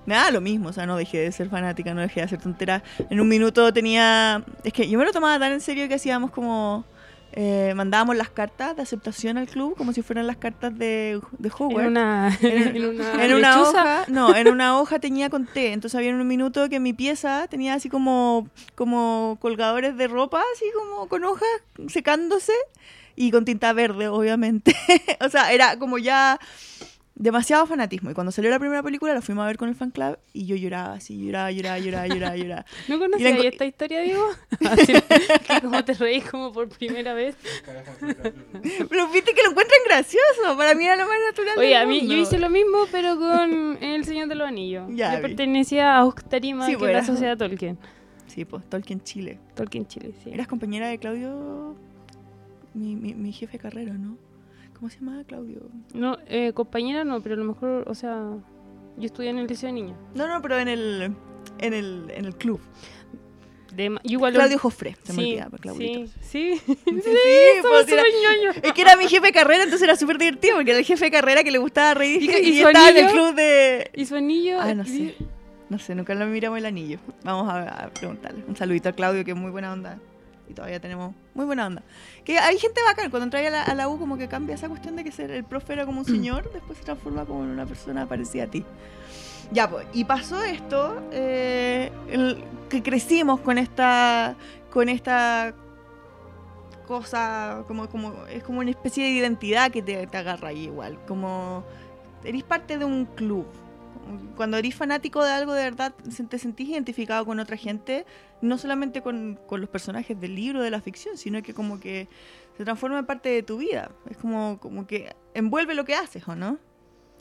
me 0.10 0.16
da 0.16 0.32
lo 0.32 0.42
mismo, 0.42 0.70
o 0.70 0.74
sea, 0.74 0.86
no 0.88 0.98
dejé 0.98 1.20
de 1.20 1.32
ser 1.32 1.50
fanática, 1.50 1.94
no 1.94 2.02
dejé 2.02 2.22
de 2.22 2.26
hacer 2.26 2.42
tonteras. 2.42 2.82
En 3.12 3.20
un 3.22 3.28
minuto 3.30 3.72
tenía, 3.72 4.44
es 4.64 4.74
que 4.74 4.90
yo 4.90 4.98
me 4.98 5.06
lo 5.06 5.12
tomaba 5.12 5.38
tan 5.40 5.52
en 5.54 5.62
serio 5.62 5.88
que 5.88 5.94
hacíamos 5.94 6.32
como, 6.32 6.84
eh, 7.34 7.74
mandábamos 7.76 8.16
las 8.18 8.30
cartas 8.30 8.76
de 8.76 8.82
aceptación 8.82 9.38
al 9.38 9.46
club 9.48 9.76
como 9.78 9.94
si 9.94 10.02
fueran 10.02 10.26
las 10.26 10.38
cartas 10.38 10.76
de, 10.76 11.22
de 11.38 11.48
En 11.50 11.54
Hogwarts. 11.58 11.88
una, 11.92 12.36
En- 12.42 12.76
en 12.76 12.86
una, 12.86 13.24
En 13.26 13.34
una 13.36 13.62
hoja, 13.62 14.06
no, 14.08 14.36
en 14.36 14.48
una 14.50 14.80
hoja 14.80 14.98
tenía 15.00 15.30
con 15.30 15.46
té. 15.46 15.74
Entonces 15.74 15.96
había 15.96 16.10
en 16.10 16.20
un 16.20 16.28
minuto 16.28 16.68
que 16.70 16.80
mi 16.80 16.94
pieza 16.94 17.46
tenía 17.48 17.76
así 17.76 17.88
como, 17.88 18.48
como 18.74 19.38
colgadores 19.40 19.96
de 19.96 20.08
ropa, 20.08 20.42
así 20.56 20.66
como 20.76 21.08
con 21.08 21.24
hojas 21.24 21.48
secándose 21.88 22.54
y 23.16 23.30
con 23.32 23.46
tinta 23.46 23.74
verde, 23.74 24.08
obviamente. 24.08 24.76
o 25.22 25.30
sea, 25.30 25.52
era 25.54 25.78
como 25.78 26.00
ya 26.00 26.40
demasiado 27.20 27.68
fanatismo. 27.68 28.10
Y 28.10 28.14
cuando 28.16 28.32
salió 28.32 28.50
la 28.50 28.58
primera 28.58 28.82
película 28.82 29.14
la 29.14 29.22
fuimos 29.22 29.44
a 29.44 29.48
ver 29.48 29.58
con 29.58 29.70
el 29.70 29.76
fan 29.76 29.92
club 29.92 30.18
y 30.34 30.46
yo 30.48 30.56
lloraba 30.56 30.94
así, 30.94 31.24
lloraba, 31.24 31.52
lloraba, 31.52 31.78
lloraba, 31.78 32.08
lloraba, 32.08 32.36
lloraba. 32.38 32.66
¿No 32.88 32.98
conocías 32.98 33.34
enco- 33.34 33.44
esta 33.46 33.66
historia, 33.66 34.00
Diego? 34.02 34.24
Así 34.72 34.94
que 34.94 35.62
como 35.62 35.84
te 35.86 35.94
reís 35.94 36.24
como 36.28 36.52
por 36.52 36.70
primera 36.70 37.14
vez. 37.14 37.36
Pero 38.02 39.08
viste 39.12 39.34
que 39.34 39.44
lo 39.44 39.52
encuentran 39.52 39.80
gracioso. 39.86 40.58
Para 40.58 40.74
mí 40.76 40.86
era 40.86 40.96
lo 40.96 41.04
más 41.08 41.18
natural. 41.30 41.58
Oye, 41.58 41.68
del 41.70 41.78
a 41.78 41.86
mí 41.86 42.08
yo 42.08 42.16
hice 42.16 42.40
lo 42.40 42.50
mismo, 42.50 42.80
pero 42.92 43.18
con 43.18 43.78
El 43.84 44.06
Señor 44.06 44.28
de 44.30 44.36
los 44.36 44.48
Anillos. 44.48 44.88
Ya 44.96 45.16
yo 45.16 45.22
pertenecía 45.22 45.98
a 45.98 46.06
Octarima, 46.06 46.66
Sí, 46.66 46.72
que 46.74 46.78
pues 46.78 46.90
es 46.90 46.94
la 46.94 47.00
era- 47.00 47.08
sociedad 47.08 47.38
Tolkien. 47.38 47.78
Sí, 48.28 48.46
pues 48.46 48.64
Tolkien 48.70 49.02
Chile. 49.04 49.40
Tolkien 49.56 49.88
Chile, 49.88 50.14
sí. 50.24 50.30
Eras 50.32 50.48
compañera 50.48 50.88
de 50.88 50.98
Claudio, 51.00 51.76
mi, 52.74 52.96
mi, 52.96 53.14
mi 53.16 53.32
jefe 53.34 53.54
de 53.54 53.60
carrera, 53.60 53.94
¿no? 53.94 54.18
¿Cómo 54.80 54.90
se 54.90 55.00
llamaba 55.00 55.24
Claudio? 55.26 55.62
No, 55.94 56.18
eh, 56.28 56.54
compañera 56.54 57.04
no, 57.04 57.22
pero 57.22 57.36
a 57.36 57.38
lo 57.38 57.44
mejor, 57.44 57.84
o 57.88 57.94
sea, 57.96 58.32
yo 58.98 59.06
estudié 59.06 59.30
en 59.30 59.40
el 59.40 59.48
liceo 59.48 59.68
de 59.68 59.74
niños. 59.74 59.98
No, 60.16 60.28
no, 60.28 60.42
pero 60.42 60.58
en 60.58 60.70
el, 60.70 61.14
en 61.60 61.74
el, 61.74 62.06
en 62.16 62.26
el 62.26 62.36
club. 62.36 62.62
De, 63.76 63.98
igual 64.04 64.34
Claudio 64.34 64.58
Jofre, 64.58 64.96
se 65.04 65.14
me 65.14 65.22
sí, 65.24 65.30
olvidaba, 65.32 65.58
Claudito. 65.60 66.08
sí, 66.22 66.56
sí, 66.58 66.62
Sí, 66.66 66.74
sí, 66.86 66.92
pues, 66.94 67.62
somos 67.62 67.88
era- 67.88 68.04
súper 68.04 68.14
ñoños. 68.24 68.56
Es 68.64 68.74
que 68.74 68.82
era 68.82 68.96
mi 68.96 69.08
jefe 69.08 69.28
de 69.28 69.32
carrera, 69.34 69.64
entonces 69.64 69.86
era 69.88 69.96
súper 69.96 70.18
divertido, 70.18 70.56
porque 70.56 70.72
era 70.72 70.80
el 70.80 70.86
jefe 70.86 71.06
de 71.06 71.12
carrera 71.12 71.44
que 71.44 71.52
le 71.52 71.58
gustaba 71.60 71.94
reír 71.94 72.24
¿Y 72.24 72.60
estaba 72.62 72.90
en 72.90 72.98
el 72.98 73.04
anillo? 73.06 73.12
club 73.12 73.36
de... 73.36 73.92
Y 73.96 74.06
su 74.06 74.16
anillo. 74.16 74.60
Ah, 74.60 74.74
no 74.74 74.86
sí. 74.86 75.14
sé. 75.20 75.26
No 75.70 75.78
sé, 75.78 75.94
nunca 75.94 76.16
le 76.16 76.26
miramos 76.26 76.58
el 76.58 76.66
anillo. 76.66 76.98
Vamos 77.24 77.48
a, 77.48 77.86
a 77.86 77.90
preguntarle. 77.90 78.44
Un 78.48 78.56
saludito 78.56 78.90
a 78.90 78.94
Claudio, 78.94 79.24
que 79.24 79.32
es 79.32 79.38
muy 79.38 79.52
buena 79.52 79.72
onda. 79.72 80.00
Y 80.50 80.54
todavía 80.54 80.80
tenemos 80.80 81.14
muy 81.36 81.46
buena 81.46 81.68
onda. 81.68 81.84
Que 82.26 82.40
hay 82.40 82.58
gente 82.58 82.82
bacán, 82.84 83.10
cuando 83.12 83.26
entra 83.26 83.40
a 83.40 83.50
la, 83.52 83.64
a 83.64 83.76
la 83.76 83.88
U 83.88 84.00
como 84.00 84.18
que 84.18 84.28
cambia 84.28 84.56
esa 84.56 84.68
cuestión 84.68 84.96
de 84.96 85.04
que 85.04 85.12
ser 85.12 85.30
el 85.32 85.44
profe 85.44 85.74
era 85.74 85.86
como 85.86 86.00
un 86.00 86.06
señor, 86.06 86.52
después 86.52 86.78
se 86.80 86.84
transforma 86.86 87.26
como 87.26 87.44
en 87.44 87.52
una 87.52 87.66
persona 87.66 88.08
parecida 88.08 88.46
a 88.46 88.48
ti. 88.48 88.66
Ya, 89.52 89.70
pues, 89.70 89.88
y 89.94 90.04
pasó 90.06 90.44
esto, 90.44 91.02
eh, 91.12 91.92
el- 92.10 92.44
que 92.70 92.84
crecimos 92.84 93.40
con 93.40 93.58
esta, 93.58 94.36
con 94.72 94.90
esta 94.90 95.54
cosa, 96.88 97.64
como, 97.68 97.88
como, 97.90 98.26
es 98.28 98.44
como 98.44 98.60
una 98.60 98.72
especie 98.72 99.04
de 99.04 99.12
identidad 99.12 99.72
que 99.72 99.82
te, 99.82 100.08
te 100.08 100.18
agarra 100.18 100.50
ahí 100.50 100.66
igual, 100.66 100.98
como 101.08 101.64
eres 102.24 102.44
parte 102.44 102.78
de 102.78 102.86
un 102.86 103.06
club. 103.06 103.46
Cuando 104.36 104.58
eres 104.58 104.76
fanático 104.76 105.24
de 105.24 105.32
algo 105.32 105.54
de 105.54 105.64
verdad, 105.64 105.94
te 106.30 106.40
sentís 106.40 106.70
identificado 106.70 107.26
con 107.26 107.40
otra 107.40 107.58
gente, 107.58 108.06
no 108.42 108.58
solamente 108.58 109.02
con, 109.02 109.40
con 109.48 109.62
los 109.62 109.70
personajes 109.70 110.20
del 110.20 110.36
libro, 110.36 110.62
de 110.62 110.70
la 110.70 110.82
ficción, 110.82 111.18
sino 111.18 111.42
que 111.42 111.54
como 111.54 111.80
que 111.80 112.08
se 112.58 112.64
transforma 112.64 113.00
en 113.00 113.06
parte 113.06 113.30
de 113.30 113.44
tu 113.44 113.58
vida. 113.58 113.92
Es 114.10 114.18
como, 114.18 114.60
como 114.60 114.88
que 114.88 115.16
envuelve 115.34 115.76
lo 115.76 115.86
que 115.86 115.96
haces, 115.96 116.28
¿o 116.28 116.36
no? 116.36 116.58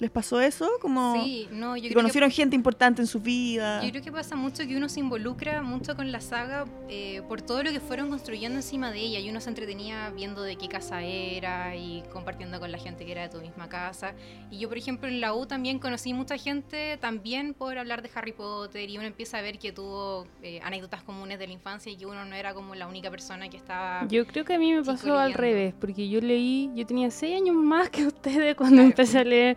¿Les 0.00 0.10
pasó 0.10 0.40
eso? 0.40 0.68
Como 0.80 1.24
Sí, 1.24 1.48
no, 1.50 1.76
yo 1.76 1.82
que 1.82 1.88
creo 1.88 1.88
que 1.90 1.94
conocieron 1.94 2.30
gente 2.30 2.54
importante 2.54 3.02
en 3.02 3.08
su 3.08 3.18
vida. 3.18 3.82
Yo 3.82 3.90
creo 3.90 4.02
que 4.02 4.12
pasa 4.12 4.36
mucho 4.36 4.64
que 4.64 4.76
uno 4.76 4.88
se 4.88 5.00
involucra 5.00 5.60
mucho 5.62 5.96
con 5.96 6.12
la 6.12 6.20
saga 6.20 6.66
eh, 6.88 7.20
por 7.28 7.42
todo 7.42 7.64
lo 7.64 7.72
que 7.72 7.80
fueron 7.80 8.08
construyendo 8.08 8.56
encima 8.58 8.92
de 8.92 9.00
ella 9.00 9.18
y 9.18 9.28
uno 9.28 9.40
se 9.40 9.48
entretenía 9.48 10.10
viendo 10.10 10.42
de 10.42 10.54
qué 10.56 10.68
casa 10.68 11.02
era 11.02 11.74
y 11.74 12.04
compartiendo 12.12 12.60
con 12.60 12.70
la 12.70 12.78
gente 12.78 13.04
que 13.04 13.10
era 13.12 13.22
de 13.22 13.28
tu 13.28 13.40
misma 13.40 13.68
casa. 13.68 14.14
Y 14.52 14.58
yo, 14.60 14.68
por 14.68 14.78
ejemplo, 14.78 15.08
en 15.08 15.20
la 15.20 15.34
U 15.34 15.46
también 15.46 15.80
conocí 15.80 16.12
mucha 16.14 16.36
gente 16.38 16.96
también 17.00 17.52
por 17.54 17.76
hablar 17.76 18.00
de 18.02 18.10
Harry 18.14 18.32
Potter 18.32 18.88
y 18.88 18.98
uno 18.98 19.06
empieza 19.06 19.38
a 19.38 19.42
ver 19.42 19.58
que 19.58 19.72
tuvo 19.72 20.28
eh, 20.42 20.60
anécdotas 20.62 21.02
comunes 21.02 21.40
de 21.40 21.48
la 21.48 21.52
infancia 21.52 21.90
y 21.90 21.96
que 21.96 22.06
uno 22.06 22.24
no 22.24 22.36
era 22.36 22.54
como 22.54 22.76
la 22.76 22.86
única 22.86 23.10
persona 23.10 23.48
que 23.48 23.56
estaba... 23.56 24.06
Yo 24.08 24.24
creo 24.28 24.44
que 24.44 24.54
a 24.54 24.58
mí 24.60 24.72
me 24.74 24.84
pasó 24.84 25.18
al 25.18 25.34
revés, 25.34 25.74
porque 25.80 26.08
yo 26.08 26.20
leí, 26.20 26.70
yo 26.76 26.86
tenía 26.86 27.10
seis 27.10 27.34
años 27.34 27.56
más 27.56 27.90
que 27.90 28.06
ustedes 28.06 28.54
cuando 28.54 28.76
Claro. 28.76 28.90
empecé 28.90 29.18
a 29.18 29.24
leer 29.24 29.56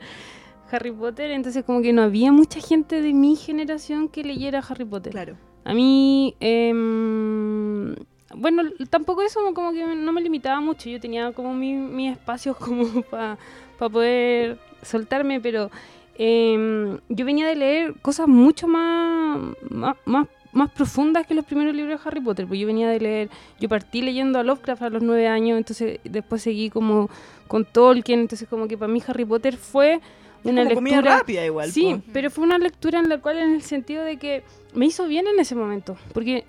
Harry 0.72 0.92
Potter, 0.92 1.32
entonces 1.32 1.63
como 1.66 1.82
que 1.82 1.94
no 1.94 2.01
había 2.01 2.32
mucha 2.32 2.60
gente 2.60 3.01
de 3.01 3.13
mi 3.13 3.36
generación 3.36 4.08
que 4.10 4.24
leyera 4.24 4.60
Harry 4.68 4.86
Potter. 4.86 5.12
Claro. 5.12 5.36
A 5.63 5.74
mí, 5.74 6.36
em, 6.40 7.96
bueno, 8.36 8.63
tampoco 8.90 9.22
eso 9.22 9.40
como 9.54 9.72
que 9.74 9.84
no 9.96 10.12
me 10.12 10.22
limitaba 10.22 10.60
mucho. 10.62 10.90
Yo 10.90 11.00
tenía 11.00 11.32
como 11.34 11.54
mi- 11.54 11.74
mis 11.74 12.12
espacios 12.13 12.56
como 12.66 13.01
para 13.04 13.38
poder 13.78 14.58
soltarme, 14.82 15.40
pero 15.40 15.70
em, 16.18 16.98
yo 17.10 17.25
venía 17.25 17.48
de 17.48 17.56
leer 17.56 17.94
cosas 18.01 18.28
mucho 18.28 18.68
más, 18.68 19.40
más, 19.70 19.96
más, 20.06 20.28
más 20.54 20.70
profundas 20.72 21.25
que 21.25 21.34
los 21.34 21.46
primeros 21.46 21.74
libros 21.75 22.01
de 22.01 22.08
Harry 22.10 22.22
Potter. 22.22 22.48
Pues 22.48 22.60
yo 22.60 22.68
venía 22.68 22.90
de 22.90 23.00
leer, 23.00 23.30
yo 23.60 23.70
partí 23.70 24.01
leyendo 24.01 24.40
a 24.40 24.44
Lovecraft 24.44 24.82
a 24.84 24.90
los 24.90 25.04
nueve 25.04 25.28
años, 25.28 25.58
entonces 25.58 26.00
después 26.04 26.42
seguí 26.42 26.70
como 26.70 27.10
con 27.48 27.66
Tolkien, 27.66 28.20
entonces 28.22 28.48
como 28.48 28.68
que 28.68 28.78
para 28.78 28.92
mí 28.92 29.01
Harry 29.08 29.25
Potter 29.25 29.58
fue 29.58 30.00
una 30.44 30.68
como 30.68 30.82
lectura 30.82 31.18
rápida 31.18 31.46
igual. 31.46 31.72
Sí, 31.72 31.96
po. 31.96 32.02
pero 32.14 32.30
fue 32.30 32.44
una 32.44 32.58
lectura 32.58 33.00
en 33.00 33.10
la 33.10 33.20
cual 33.20 33.38
en 33.38 33.54
el 33.54 33.62
sentido 33.62 34.04
de 34.04 34.18
que 34.18 34.44
me 34.74 34.86
hizo 34.86 35.08
bien 35.08 35.28
en 35.28 35.40
ese 35.40 35.56
momento, 35.56 35.98
porque 36.14 36.46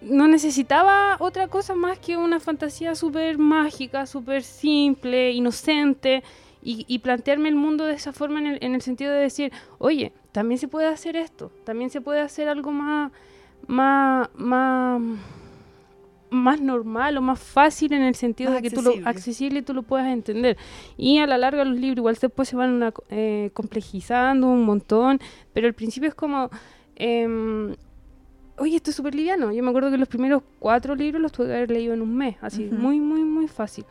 no 0.00 0.28
necesitaba 0.28 1.16
otra 1.18 1.48
cosa 1.48 1.74
más 1.74 1.98
que 1.98 2.16
una 2.16 2.40
fantasía 2.40 2.94
súper 2.94 3.38
mágica, 3.38 4.06
súper 4.06 4.42
simple, 4.42 5.32
inocente, 5.32 6.22
y, 6.62 6.84
y 6.88 6.98
plantearme 6.98 7.48
el 7.48 7.54
mundo 7.54 7.84
de 7.86 7.94
esa 7.94 8.12
forma 8.12 8.38
en 8.38 8.46
el, 8.46 8.58
en 8.60 8.74
el 8.74 8.82
sentido 8.82 9.12
de 9.12 9.20
decir, 9.20 9.52
oye, 9.78 10.12
también 10.32 10.58
se 10.58 10.68
puede 10.68 10.86
hacer 10.86 11.16
esto, 11.16 11.50
también 11.64 11.90
se 11.90 12.00
puede 12.00 12.20
hacer 12.20 12.48
algo 12.48 12.70
más, 12.70 13.12
más, 13.66 14.28
más, 14.34 15.00
más 16.30 16.60
normal 16.60 17.16
o 17.16 17.20
más 17.22 17.38
fácil 17.40 17.92
en 17.92 18.02
el 18.02 18.14
sentido 18.14 18.50
Más 18.52 18.62
de 18.62 18.68
que 18.68 18.74
tú 18.74 18.82
lo 18.82 18.90
accesible. 18.90 19.10
accesible 19.10 19.62
tú 19.62 19.74
lo 19.74 19.82
puedas 19.82 20.06
entender. 20.08 20.56
Y 20.96 21.18
a 21.18 21.26
la 21.26 21.38
larga 21.38 21.64
los 21.64 21.76
libros 21.78 21.98
igual 21.98 22.16
después 22.20 22.48
se 22.48 22.56
van 22.56 22.70
una- 22.74 22.92
eh, 23.08 23.50
complejizando 23.52 24.46
un 24.46 24.64
montón, 24.64 25.18
pero 25.52 25.66
al 25.66 25.74
principio 25.74 26.08
es 26.08 26.14
como, 26.14 26.48
em, 26.96 27.74
oye, 28.58 28.76
esto 28.76 28.90
es 28.90 28.96
súper 28.96 29.14
liviano. 29.14 29.52
Yo 29.52 29.62
me 29.62 29.70
acuerdo 29.70 29.90
que 29.90 29.98
los 29.98 30.08
primeros 30.08 30.42
cuatro 30.58 30.94
libros 30.94 31.20
los 31.20 31.32
tuve 31.32 31.46
que 31.48 31.54
haber 31.54 31.70
leído 31.70 31.94
en 31.94 32.02
un 32.02 32.14
mes, 32.16 32.36
así, 32.40 32.66
Ujú. 32.66 32.74
muy, 32.76 33.00
muy, 33.00 33.22
muy 33.24 33.48
fácil. 33.48 33.84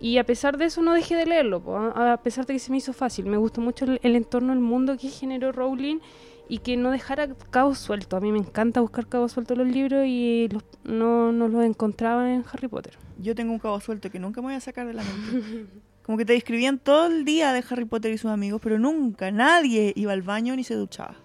Y 0.00 0.18
a 0.18 0.24
pesar 0.24 0.58
de 0.58 0.66
eso 0.66 0.82
no 0.82 0.92
dejé 0.92 1.14
de 1.16 1.24
leerlo, 1.26 1.60
po, 1.62 1.76
a 1.76 2.12
a 2.12 2.16
pesar 2.22 2.44
de 2.46 2.52
que 2.52 2.58
se 2.58 2.70
me 2.70 2.76
hizo 2.78 2.92
fácil. 2.92 3.24
Me 3.26 3.38
gustó 3.38 3.60
mucho 3.62 3.86
el, 3.86 3.98
el 4.02 4.14
entorno, 4.16 4.52
el 4.52 4.58
mundo 4.60 4.96
que 4.98 5.08
generó 5.08 5.52
Rowling 5.52 5.98
y 6.48 6.58
que 6.58 6.76
no 6.76 6.90
dejara 6.90 7.28
cabos 7.50 7.78
sueltos. 7.78 8.16
A 8.16 8.20
mí 8.20 8.32
me 8.32 8.38
encanta 8.38 8.80
buscar 8.80 9.06
cabos 9.08 9.32
sueltos 9.32 9.58
en 9.58 9.64
los 9.64 9.74
libros 9.74 10.04
y 10.06 10.48
los- 10.50 10.64
no, 10.84 11.32
no 11.32 11.48
los 11.48 11.64
encontraba 11.64 12.32
en 12.32 12.44
Harry 12.52 12.68
Potter. 12.68 12.96
Yo 13.18 13.34
tengo 13.34 13.52
un 13.52 13.58
cabo 13.58 13.80
suelto 13.80 14.10
que 14.10 14.18
nunca 14.18 14.40
me 14.40 14.48
voy 14.48 14.54
a 14.54 14.60
sacar 14.60 14.86
de 14.86 14.94
la 14.94 15.02
mente. 15.02 15.66
Como 16.02 16.16
que 16.18 16.24
te 16.24 16.34
describían 16.34 16.78
todo 16.78 17.06
el 17.06 17.24
día 17.24 17.52
de 17.52 17.64
Harry 17.68 17.84
Potter 17.84 18.12
y 18.12 18.18
sus 18.18 18.30
amigos, 18.30 18.60
pero 18.62 18.78
nunca, 18.78 19.32
nadie 19.32 19.92
iba 19.96 20.12
al 20.12 20.22
baño 20.22 20.54
ni 20.54 20.62
se 20.62 20.74
duchaba. 20.74 21.16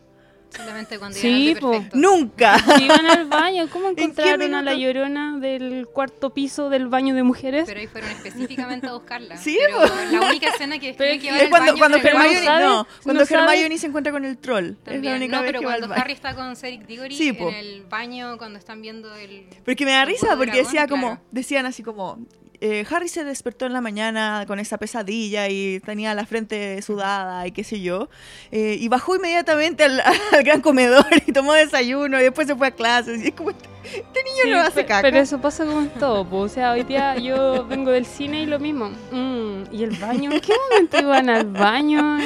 Solamente 0.55 0.99
cuando 0.99 1.17
Sí, 1.17 1.51
iban 1.51 1.55
al 1.55 1.61
po. 1.61 1.97
¡Nunca! 1.97 2.59
Si 2.77 2.83
iban 2.83 3.05
al 3.05 3.25
baño, 3.27 3.67
¿cómo 3.71 3.89
encontraron 3.89 4.53
a 4.53 4.61
la 4.61 4.73
llorona 4.73 5.37
del 5.39 5.87
cuarto 5.87 6.33
piso 6.33 6.69
del 6.69 6.87
baño 6.87 7.15
de 7.15 7.23
mujeres? 7.23 7.63
Pero 7.65 7.79
ahí 7.79 7.87
fueron 7.87 8.09
específicamente 8.11 8.87
a 8.87 8.93
buscarla. 8.93 9.37
Sí, 9.37 9.57
pero 9.65 9.79
po. 9.79 9.95
la 10.11 10.21
única 10.27 10.49
escena 10.49 10.77
que 10.77 10.93
Pero 10.97 11.21
que 11.21 11.31
va 11.31 11.37
Es 11.37 11.43
al 11.43 11.49
cuando, 11.49 11.71
baño 11.71 11.77
cuando 11.79 11.97
Hermione 11.97 12.45
no, 12.61 12.87
cuando 13.03 13.23
Hermione 13.23 13.77
se 13.77 13.87
encuentra 13.87 14.11
con 14.11 14.25
el 14.25 14.37
troll. 14.37 14.75
es 14.85 15.01
la 15.03 15.15
única 15.15 15.37
no, 15.37 15.41
vez 15.43 15.49
pero 15.51 15.59
que 15.61 15.65
va 15.65 15.73
al 15.73 15.79
cuando 15.79 15.87
baño. 15.95 16.01
Harry 16.03 16.13
está 16.13 16.35
con 16.35 16.55
Cedric 16.55 16.85
Diggory 16.85 17.15
Sí, 17.15 17.33
po. 17.33 17.49
en 17.49 17.55
el 17.55 17.83
baño 17.83 18.37
cuando 18.37 18.59
están 18.59 18.81
viendo 18.81 19.15
el... 19.15 19.45
Pero 19.49 19.71
es 19.73 19.75
que 19.77 19.85
me 19.85 19.91
da 19.91 20.03
risa 20.05 20.27
porque 20.35 20.45
dragón, 20.51 20.63
decía 20.65 20.87
como, 20.87 21.07
claro. 21.07 21.21
decían 21.31 21.65
así 21.65 21.81
como, 21.81 22.19
eh, 22.61 22.85
Harry 22.89 23.07
se 23.09 23.23
despertó 23.23 23.65
en 23.65 23.73
la 23.73 23.81
mañana 23.81 24.45
con 24.47 24.59
esa 24.59 24.77
pesadilla 24.77 25.49
y 25.49 25.79
tenía 25.79 26.13
la 26.13 26.25
frente 26.25 26.81
sudada 26.83 27.45
y 27.47 27.51
qué 27.51 27.63
sé 27.63 27.81
yo, 27.81 28.09
eh, 28.51 28.77
y 28.79 28.87
bajó 28.87 29.15
inmediatamente 29.15 29.83
al, 29.83 29.99
al 30.31 30.43
gran 30.43 30.61
comedor 30.61 31.05
y 31.25 31.31
tomó 31.31 31.53
desayuno 31.53 32.19
y 32.19 32.23
después 32.23 32.47
se 32.47 32.55
fue 32.55 32.67
a 32.67 32.71
clases. 32.71 33.23
Y 33.23 33.29
es 33.29 33.33
como, 33.33 33.49
este, 33.49 33.67
este 33.83 34.23
niño 34.23 34.43
Sí, 34.43 34.49
no 34.51 34.61
hace 34.61 34.85
caca. 34.85 35.01
Pero 35.01 35.17
eso 35.17 35.41
pasa 35.41 35.65
como 35.65 35.81
en 35.81 35.89
todo, 35.89 36.23
po. 36.27 36.37
o 36.37 36.49
sea, 36.49 36.71
hoy 36.73 36.83
día 36.83 37.17
yo 37.17 37.65
vengo 37.65 37.91
del 37.91 38.05
cine 38.05 38.43
y 38.43 38.45
lo 38.45 38.59
mismo. 38.59 38.89
Mm, 39.11 39.63
¿Y 39.71 39.83
el 39.83 39.91
baño? 39.97 40.31
¿En 40.31 40.39
qué 40.39 40.53
momento 40.69 40.99
iban 40.99 41.29
al 41.29 41.45
baño? 41.45 42.19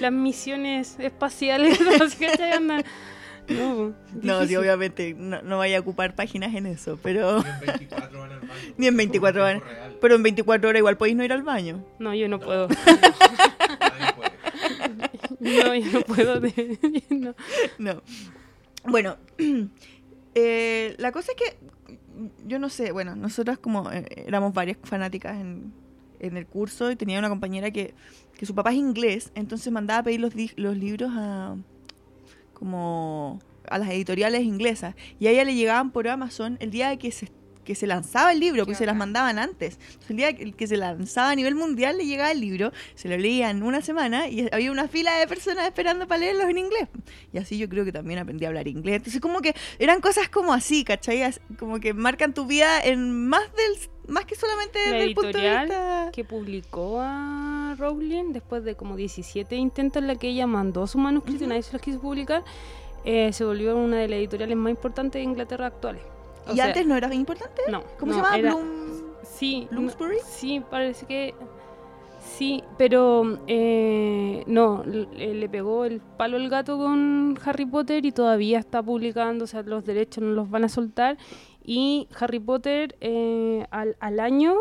Las 0.00 0.12
misiones 0.12 0.96
espaciales, 0.98 1.80
no 1.98 2.08
sé 2.08 2.16
qué 2.36 2.42
andan. 2.52 2.84
No, 3.48 3.94
No, 4.22 4.46
sí, 4.46 4.56
obviamente 4.56 5.14
no, 5.14 5.40
no 5.42 5.58
vaya 5.58 5.78
a 5.78 5.80
ocupar 5.80 6.14
páginas 6.14 6.54
en 6.54 6.66
eso, 6.66 6.98
pero, 7.02 7.38
En 7.38 7.60
24 7.66 8.18
van 8.18 8.32
al 8.32 8.40
baño. 8.40 8.74
Ni 8.76 8.86
en 8.86 8.96
24 8.96 9.40
Como 9.40 9.50
en 9.50 9.58
van. 9.60 9.68
pero 10.00 10.14
en 10.16 10.22
24 10.22 10.68
horas 10.68 10.78
igual 10.80 10.96
podéis 10.96 11.16
no 11.16 11.24
ir 11.24 11.32
al 11.32 11.42
baño. 11.42 11.84
No, 11.98 12.14
yo 12.14 12.28
no 12.28 12.38
puedo. 12.40 12.68
Nadie 13.80 14.12
puede. 14.16 14.30
No, 15.40 15.74
yo 15.74 15.92
no 15.92 16.00
puedo. 16.02 16.40
de- 16.40 16.78
no. 17.10 17.34
No. 17.78 18.02
Bueno, 18.84 19.16
eh, 20.34 20.94
la 20.98 21.12
cosa 21.12 21.32
es 21.32 21.36
que 21.36 21.56
yo 22.46 22.58
no 22.58 22.68
sé, 22.68 22.92
bueno, 22.92 23.14
nosotras 23.16 23.58
como 23.58 23.90
eh, 23.92 24.04
éramos 24.26 24.52
varias 24.52 24.76
fanáticas 24.82 25.36
en, 25.40 25.72
en 26.20 26.36
el 26.36 26.46
curso 26.46 26.90
y 26.90 26.96
tenía 26.96 27.18
una 27.18 27.28
compañera 27.28 27.70
que, 27.70 27.94
que 28.36 28.46
su 28.46 28.54
papá 28.54 28.70
es 28.70 28.76
inglés, 28.76 29.30
entonces 29.34 29.72
mandaba 29.72 30.00
a 30.00 30.02
pedir 30.02 30.20
los, 30.20 30.32
los 30.56 30.76
libros 30.76 31.10
a 31.14 31.56
como 32.58 33.40
a 33.68 33.78
las 33.78 33.90
editoriales 33.90 34.42
inglesas. 34.42 34.94
Y 35.18 35.26
a 35.26 35.30
ella 35.30 35.44
le 35.44 35.54
llegaban 35.54 35.90
por 35.90 36.08
Amazon 36.08 36.56
el 36.60 36.70
día 36.70 36.88
de 36.88 36.98
que 36.98 37.10
se 37.10 37.26
que 37.68 37.74
se 37.74 37.86
lanzaba 37.86 38.32
el 38.32 38.40
libro, 38.40 38.64
porque 38.64 38.78
se 38.78 38.86
las 38.86 38.96
mandaban 38.96 39.38
antes. 39.38 39.74
Entonces, 39.74 40.10
el 40.10 40.16
día 40.16 40.32
que, 40.32 40.66
se 40.66 40.78
lanzaba 40.78 41.32
a 41.32 41.34
nivel 41.34 41.54
mundial 41.54 41.98
le 41.98 42.06
llegaba 42.06 42.30
el 42.30 42.40
libro, 42.40 42.72
se 42.94 43.10
lo 43.10 43.18
leían 43.18 43.62
una 43.62 43.82
semana 43.82 44.26
y 44.26 44.48
había 44.50 44.72
una 44.72 44.88
fila 44.88 45.14
de 45.18 45.26
personas 45.26 45.66
esperando 45.66 46.08
para 46.08 46.20
leerlos 46.20 46.48
en 46.48 46.56
inglés. 46.56 46.88
Y 47.30 47.36
así 47.36 47.58
yo 47.58 47.68
creo 47.68 47.84
que 47.84 47.92
también 47.92 48.20
aprendí 48.20 48.46
a 48.46 48.48
hablar 48.48 48.68
inglés. 48.68 48.96
Entonces 48.96 49.20
como 49.20 49.42
que 49.42 49.54
eran 49.78 50.00
cosas 50.00 50.30
como 50.30 50.54
así, 50.54 50.82
¿cachai? 50.82 51.30
Como 51.58 51.78
que 51.78 51.92
marcan 51.92 52.32
tu 52.32 52.46
vida 52.46 52.80
en 52.80 53.28
más 53.28 53.42
del 53.52 53.90
más 54.08 54.24
que 54.24 54.34
solamente 54.34 54.78
La 54.86 54.92
desde 54.92 55.04
el 55.04 55.14
punto 55.14 55.26
de 55.26 55.38
editorial 55.38 55.66
vista... 55.66 56.10
que 56.14 56.24
publicó 56.24 57.00
a 57.02 57.76
Rowling 57.78 58.32
después 58.32 58.64
de 58.64 58.76
como 58.76 58.96
17 58.96 59.54
intentos 59.56 60.00
en 60.00 60.06
la 60.06 60.14
que 60.14 60.30
ella 60.30 60.46
mandó 60.46 60.86
su 60.86 60.96
manuscrito 60.96 61.44
y 61.44 61.48
nadie 61.48 61.62
se 61.62 61.74
los 61.74 61.82
quiso 61.82 62.00
publicar, 62.00 62.42
eh, 63.04 63.30
se 63.34 63.44
volvió 63.44 63.76
una 63.76 63.98
de 63.98 64.08
las 64.08 64.16
editoriales 64.20 64.56
más 64.56 64.70
importantes 64.70 65.20
de 65.20 65.24
Inglaterra 65.24 65.66
actuales. 65.66 66.00
O 66.48 66.52
¿Y 66.52 66.56
sea, 66.56 66.66
antes 66.66 66.86
no 66.86 66.96
era 66.96 67.12
importante? 67.14 67.62
No. 67.70 67.82
¿Cómo 67.98 68.12
no, 68.12 68.18
se 68.18 68.24
llama? 68.24 68.38
era- 68.38 68.54
Bloom... 68.54 68.88
Sí. 69.22 69.68
no- 69.70 69.76
Bloomsbury? 69.80 70.16
sí, 70.24 70.60
parece 70.70 71.06
que. 71.06 71.34
Sí, 72.20 72.62
pero 72.76 73.38
eh, 73.46 74.42
no, 74.46 74.82
le, 74.84 75.34
le 75.34 75.48
pegó 75.48 75.84
el 75.84 76.00
palo 76.00 76.36
el 76.36 76.48
gato 76.50 76.76
con 76.76 77.38
Harry 77.44 77.64
Potter 77.64 78.04
y 78.04 78.12
todavía 78.12 78.58
está 78.58 78.82
publicando, 78.82 79.44
o 79.44 79.46
sea, 79.46 79.62
los 79.62 79.84
derechos 79.84 80.22
no 80.24 80.32
los 80.32 80.50
van 80.50 80.64
a 80.64 80.68
soltar. 80.68 81.16
Y 81.64 82.08
Harry 82.18 82.40
Potter 82.40 82.96
eh, 83.00 83.66
al, 83.70 83.96
al 84.00 84.20
año 84.20 84.54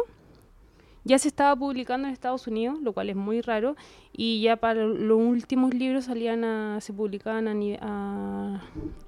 ya 1.07 1.17
se 1.19 1.27
estaba 1.29 1.55
publicando 1.55 2.07
en 2.07 2.13
Estados 2.13 2.47
Unidos, 2.47 2.79
lo 2.81 2.93
cual 2.93 3.09
es 3.09 3.15
muy 3.15 3.41
raro, 3.41 3.75
y 4.11 4.41
ya 4.41 4.57
para 4.57 4.85
los 4.85 5.17
últimos 5.17 5.73
libros 5.73 6.05
salían 6.05 6.43
a, 6.43 6.79
se 6.81 6.93
publicaban 6.93 7.47
a, 7.47 7.53
ni- 7.53 7.77
a- 7.81 8.61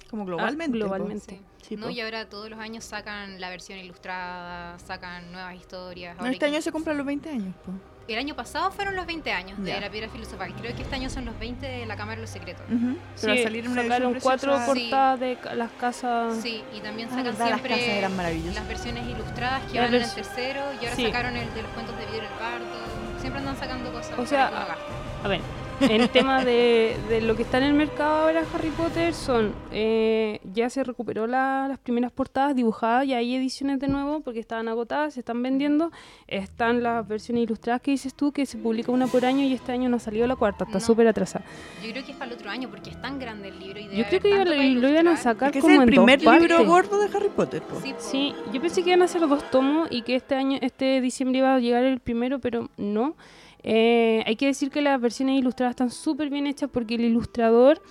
Como 0.10 0.26
globalmente. 0.26 0.78
Po. 0.80 0.86
globalmente. 0.86 1.36
Sí. 1.36 1.42
Sí, 1.62 1.76
no, 1.76 1.88
po. 1.88 1.90
y 1.92 2.00
ahora 2.02 2.28
todos 2.30 2.50
los 2.50 2.58
años 2.60 2.84
sacan 2.84 3.40
la 3.40 3.50
versión 3.50 3.78
ilustrada, 3.80 4.80
sacan 4.80 5.32
nuevas 5.32 5.56
historias. 5.56 6.16
No, 6.16 6.22
Ahora 6.22 6.32
este 6.34 6.46
año 6.46 6.62
se 6.62 6.72
cumplen 6.72 6.98
los 6.98 7.06
20 7.06 7.30
años. 7.30 7.54
po. 7.66 7.72
El 8.10 8.18
año 8.20 8.36
pasado 8.36 8.72
fueron 8.72 8.96
los 8.96 9.06
20 9.06 9.32
años 9.32 9.60
de 9.64 9.80
la 9.80 9.90
piedra 9.90 10.10
filosofal. 10.10 10.52
Creo 10.56 10.76
que 10.76 10.82
este 10.82 10.96
año 10.96 11.10
son 11.12 11.26
los 11.26 11.38
20 11.38 11.66
de 11.66 11.86
la 11.86 11.96
Cámara 11.96 12.16
de 12.16 12.22
los 12.22 12.30
Secretos. 12.32 12.66
Ujú. 12.68 12.98
Pero 13.22 13.34
al 13.34 13.38
Sí, 13.54 13.60
una 13.68 13.84
sacaron 13.84 14.20
cuatro 14.20 14.52
preciosa- 14.54 14.74
Sí. 14.74 14.82
portadas 14.82 15.20
de 15.20 15.38
las 15.56 15.72
casas. 15.74 16.38
Sí, 16.42 16.64
y 16.74 16.80
también 16.80 17.08
Ah, 17.08 17.12
sacan 17.12 17.24
verdad, 17.26 17.50
las 17.52 17.62
casas 17.62 17.78
siempre 17.78 17.98
eran 18.00 18.16
maravillosas. 18.16 18.56
las 18.56 18.68
versiones 18.68 19.08
ilustradas 19.08 19.62
que 19.72 19.76
La 19.76 19.82
van 19.86 19.94
en 19.96 20.02
el 20.02 20.12
tercero 20.12 20.62
y 20.74 20.86
ahora 20.86 20.96
Sí. 20.96 21.06
sacaron 21.06 21.38
el 21.38 21.54
de 21.54 21.62
los 21.62 21.72
cuentos 21.72 21.98
de 22.00 22.06
Vidro 22.08 22.24
el 22.24 22.40
Bardo. 22.40 23.20
Siempre 23.22 23.40
andan 23.42 23.58
sacando 23.58 23.92
cosas. 23.92 24.18
O 24.18 24.26
sea, 24.26 24.50
para 24.50 24.66
que 24.66 24.72
uno 24.72 24.76
gaste. 24.76 24.94
A 25.24 25.28
ver, 25.28 25.42
en 25.82 26.08
tema 26.10 26.44
de, 26.44 26.96
de 27.10 27.22
lo 27.22 27.36
que 27.36 27.44
está 27.44 27.58
en 27.58 27.64
el 27.66 27.74
mercado 27.74 28.28
ahora 28.28 28.44
Harry 28.54 28.70
Potter 28.70 29.14
son, 29.14 29.54
eh, 29.72 30.40
ya 30.54 30.70
se 30.70 30.84
recuperó 30.84 31.28
la- 31.28 31.68
las 31.68 31.78
primeras 31.80 32.12
portadas 32.12 32.56
dibujadas 32.56 33.06
y 33.06 33.14
hay 33.14 33.36
ediciones 33.36 33.80
de 33.80 33.88
nuevo 33.88 34.20
porque 34.22 34.40
estaban 34.40 34.68
agotadas, 34.68 35.14
se 35.14 35.22
están 35.22 35.42
vendiendo. 35.44 35.92
Están 36.28 36.84
las 36.84 37.08
versiones 37.08 37.44
ilustradas 37.44 37.82
que 37.82 37.92
dices 37.92 38.14
tú, 38.14 38.32
que 38.32 38.46
se 38.46 38.58
publica 38.58 38.92
una 38.92 39.08
por 39.08 39.26
año 39.26 39.44
y 39.46 39.54
este 39.54 39.72
año 39.72 39.90
no 39.90 39.98
ha 39.98 40.00
salido 40.00 40.28
la 40.28 40.36
cuarta, 40.36 40.66
está 40.66 40.80
No. 40.80 40.86
súper 40.86 41.08
atrasada. 41.08 41.46
Yo 41.84 41.92
creo 41.92 42.04
que 42.06 42.12
es 42.12 42.18
para 42.18 42.32
el 42.32 42.38
otro 42.38 42.50
año 42.50 42.70
porque 42.70 42.90
es 42.92 43.02
tan 43.02 43.20
grande 43.20 43.50
el 43.50 43.60
libro. 43.60 43.80
Y 43.80 43.96
Yo 43.98 44.04
creo 44.10 44.20
que 44.22 44.46
lo, 44.46 44.90
iban 44.90 45.08
a 45.08 45.18
sacar 45.18 45.56
Es 45.56 45.62
como 45.62 45.76
es 45.76 45.82
el 45.82 45.90
en 45.90 45.96
dos 45.96 46.06
primer 46.06 46.22
libro 46.42 46.66
gordo 46.66 47.00
de 47.00 47.16
Harry 47.18 47.30
Potter. 47.30 47.62
po. 47.62 47.80
Sí, 47.82 47.94
po. 47.94 48.00
Sí, 48.00 48.34
yo 48.54 48.62
pensé 48.62 48.84
que 48.84 48.90
iban 48.90 49.02
a 49.02 49.06
hacer 49.06 49.22
dos 49.28 49.50
tomos 49.52 49.88
y 49.92 50.02
que 50.04 50.16
este 50.16 50.36
año, 50.36 50.58
este 50.62 51.02
diciembre 51.02 51.40
iba 51.40 51.56
a 51.56 51.60
llegar 51.60 51.84
el 51.84 52.00
primero, 52.00 52.40
pero 52.40 52.70
no. 52.78 53.16
Eh, 53.64 54.24
hay 54.26 54.36
que 54.36 54.46
decir 54.48 54.70
que 54.70 54.82
las 54.82 55.00
versiones 55.02 55.38
ilustradas 55.40 55.72
están 55.74 55.92
súper 55.92 56.30
bien 56.30 56.48
hechas 56.48 56.70
porque 56.72 56.96
el 56.96 57.02
ilustrador 57.02 57.82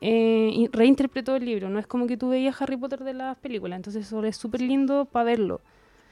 eh, 0.00 0.68
reinterpretó 0.72 1.36
el 1.36 1.44
libro. 1.44 1.68
No 1.68 1.78
es 1.78 1.86
como 1.86 2.06
que 2.06 2.16
tú 2.16 2.28
veías 2.28 2.60
Harry 2.62 2.76
Potter 2.76 3.02
de 3.04 3.14
las 3.14 3.36
películas, 3.38 3.76
entonces 3.76 4.06
eso 4.06 4.22
es 4.24 4.36
súper 4.36 4.60
lindo 4.60 5.04
para 5.06 5.24
verlo. 5.24 5.60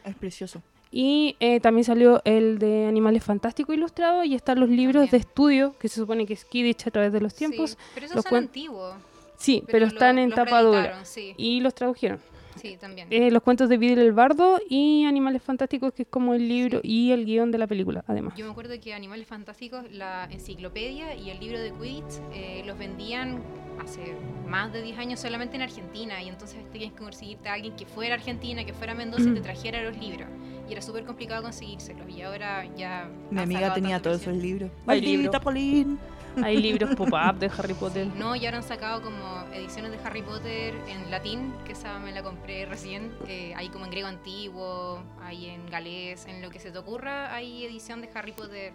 Es 0.04 0.14
precioso. 0.16 0.62
Y 0.90 1.37
eh, 1.40 1.59
también 1.61 1.85
salió 1.85 2.21
el 2.25 2.59
de 2.59 2.87
Animales 2.87 3.25
Fantásticos 3.25 3.75
ilustrado 3.75 4.23
y 4.23 4.35
están 4.35 4.61
los 4.61 4.68
libros 4.68 5.11
de 5.11 5.16
estudio, 5.16 5.75
que 5.78 5.88
se 5.88 5.97
supone 5.97 6.25
que 6.25 6.35
es 6.35 6.44
Kidditch 6.44 6.87
a 6.87 6.90
través 6.90 7.12
de 7.12 7.21
los 7.21 7.35
tiempos. 7.35 7.71
Sí, 7.71 7.76
pero 7.94 8.06
esos 8.06 8.16
los 8.16 8.25
son 8.25 8.37
antiguos. 8.38 8.94
Sí, 9.37 9.64
pero, 9.66 9.80
lo- 9.80 9.87
están 9.92 10.18
en 10.18 10.30
los 10.30 10.37
tapa 10.37 10.62
dura. 10.62 10.78
reeditaron, 10.80 11.06
Sí. 11.06 11.35
Y 11.37 11.61
los 11.61 11.75
tradujeron. 11.75 12.21
Sí, 12.56 12.76
también. 12.78 13.08
eh, 13.11 13.30
los 13.30 13.42
cuentos 13.42 13.68
de 13.68 13.76
Vidal 13.76 13.99
el 13.99 14.12
Bardo 14.12 14.58
y 14.68 15.04
Animales 15.04 15.42
Fantásticos, 15.42 15.92
que 15.92 16.02
es 16.02 16.08
como 16.08 16.34
el 16.34 16.49
libro 16.49 16.80
y 16.82 17.12
el 17.12 17.25
guion 17.25 17.50
de 17.50 17.58
la 17.58 17.66
película, 17.66 18.04
además. 18.06 18.34
Yo 18.37 18.44
me 18.44 18.50
acuerdo 18.52 18.75
que 18.80 18.94
Animales 18.94 19.26
Fantásticos, 19.26 19.84
la 19.90 20.28
enciclopedia 20.30 21.14
y 21.14 21.30
el 21.30 21.40
libro 21.40 21.58
de 21.58 21.73
Quidditch 21.73 22.20
eh, 22.32 22.62
los 22.66 22.78
vendían 22.78 23.42
hace 23.82 24.14
más 24.46 24.73
de 24.73 24.82
10 24.82 24.99
años 24.99 25.20
solamente 25.20 25.56
en 25.56 25.62
Argentina 25.62 26.23
y 26.23 26.28
entonces 26.28 26.58
tenías 26.70 26.92
que 26.92 26.99
conseguirte 26.99 27.49
a 27.49 27.54
alguien 27.54 27.75
que 27.75 27.87
fuera 27.87 28.14
Argentina, 28.14 28.64
que 28.64 28.73
fuera 28.73 28.92
a 28.92 28.96
Mendoza 28.96 29.28
y 29.28 29.34
te 29.34 29.40
trajera 29.40 29.82
los 29.82 29.96
libros. 29.96 30.28
Y 30.68 30.73
era 30.73 30.80
súper 30.80 31.04
complicado 31.04 31.42
conseguírselos 31.42 32.08
y 32.08 32.23
ahora 32.23 32.64
ya... 32.76 33.08
Mi 33.30 33.42
amiga 33.42 33.75
tenía 33.75 34.00
todos 34.00 34.23
esos 34.23 34.37
libros. 34.37 34.70
Maldita 34.87 35.50
libros. 35.50 35.99
Hay 36.43 36.57
libros 36.59 36.95
pop-up 36.97 37.38
de 37.38 37.50
Harry 37.57 37.75
Potter. 37.75 38.07
No, 38.17 38.35
y 38.37 38.45
ahora 38.47 38.59
han 38.59 38.64
sacado 38.64 39.03
como 39.03 39.45
ediciones 39.53 39.91
de 39.93 39.99
Harry 40.05 40.23
Potter 40.23 40.75
en 40.88 41.11
latín, 41.11 41.53
que 41.64 41.73
esa 41.73 41.99
me 41.99 42.12
la 42.12 42.23
compré 42.23 42.67
recién. 42.67 43.12
eh, 43.26 43.55
hay 43.57 43.69
como 43.69 43.85
en 43.85 43.91
griego 43.91 44.09
antiguo, 44.09 45.03
hay 45.23 45.47
en 45.47 45.67
galés, 45.71 46.26
en 46.26 46.43
lo 46.43 46.50
que 46.50 46.59
se 46.59 46.71
te 46.71 46.79
ocurra, 46.79 47.35
hay 47.35 47.64
edición 47.64 48.00
de 48.00 48.11
Harry 48.14 48.33
Potter 48.33 48.73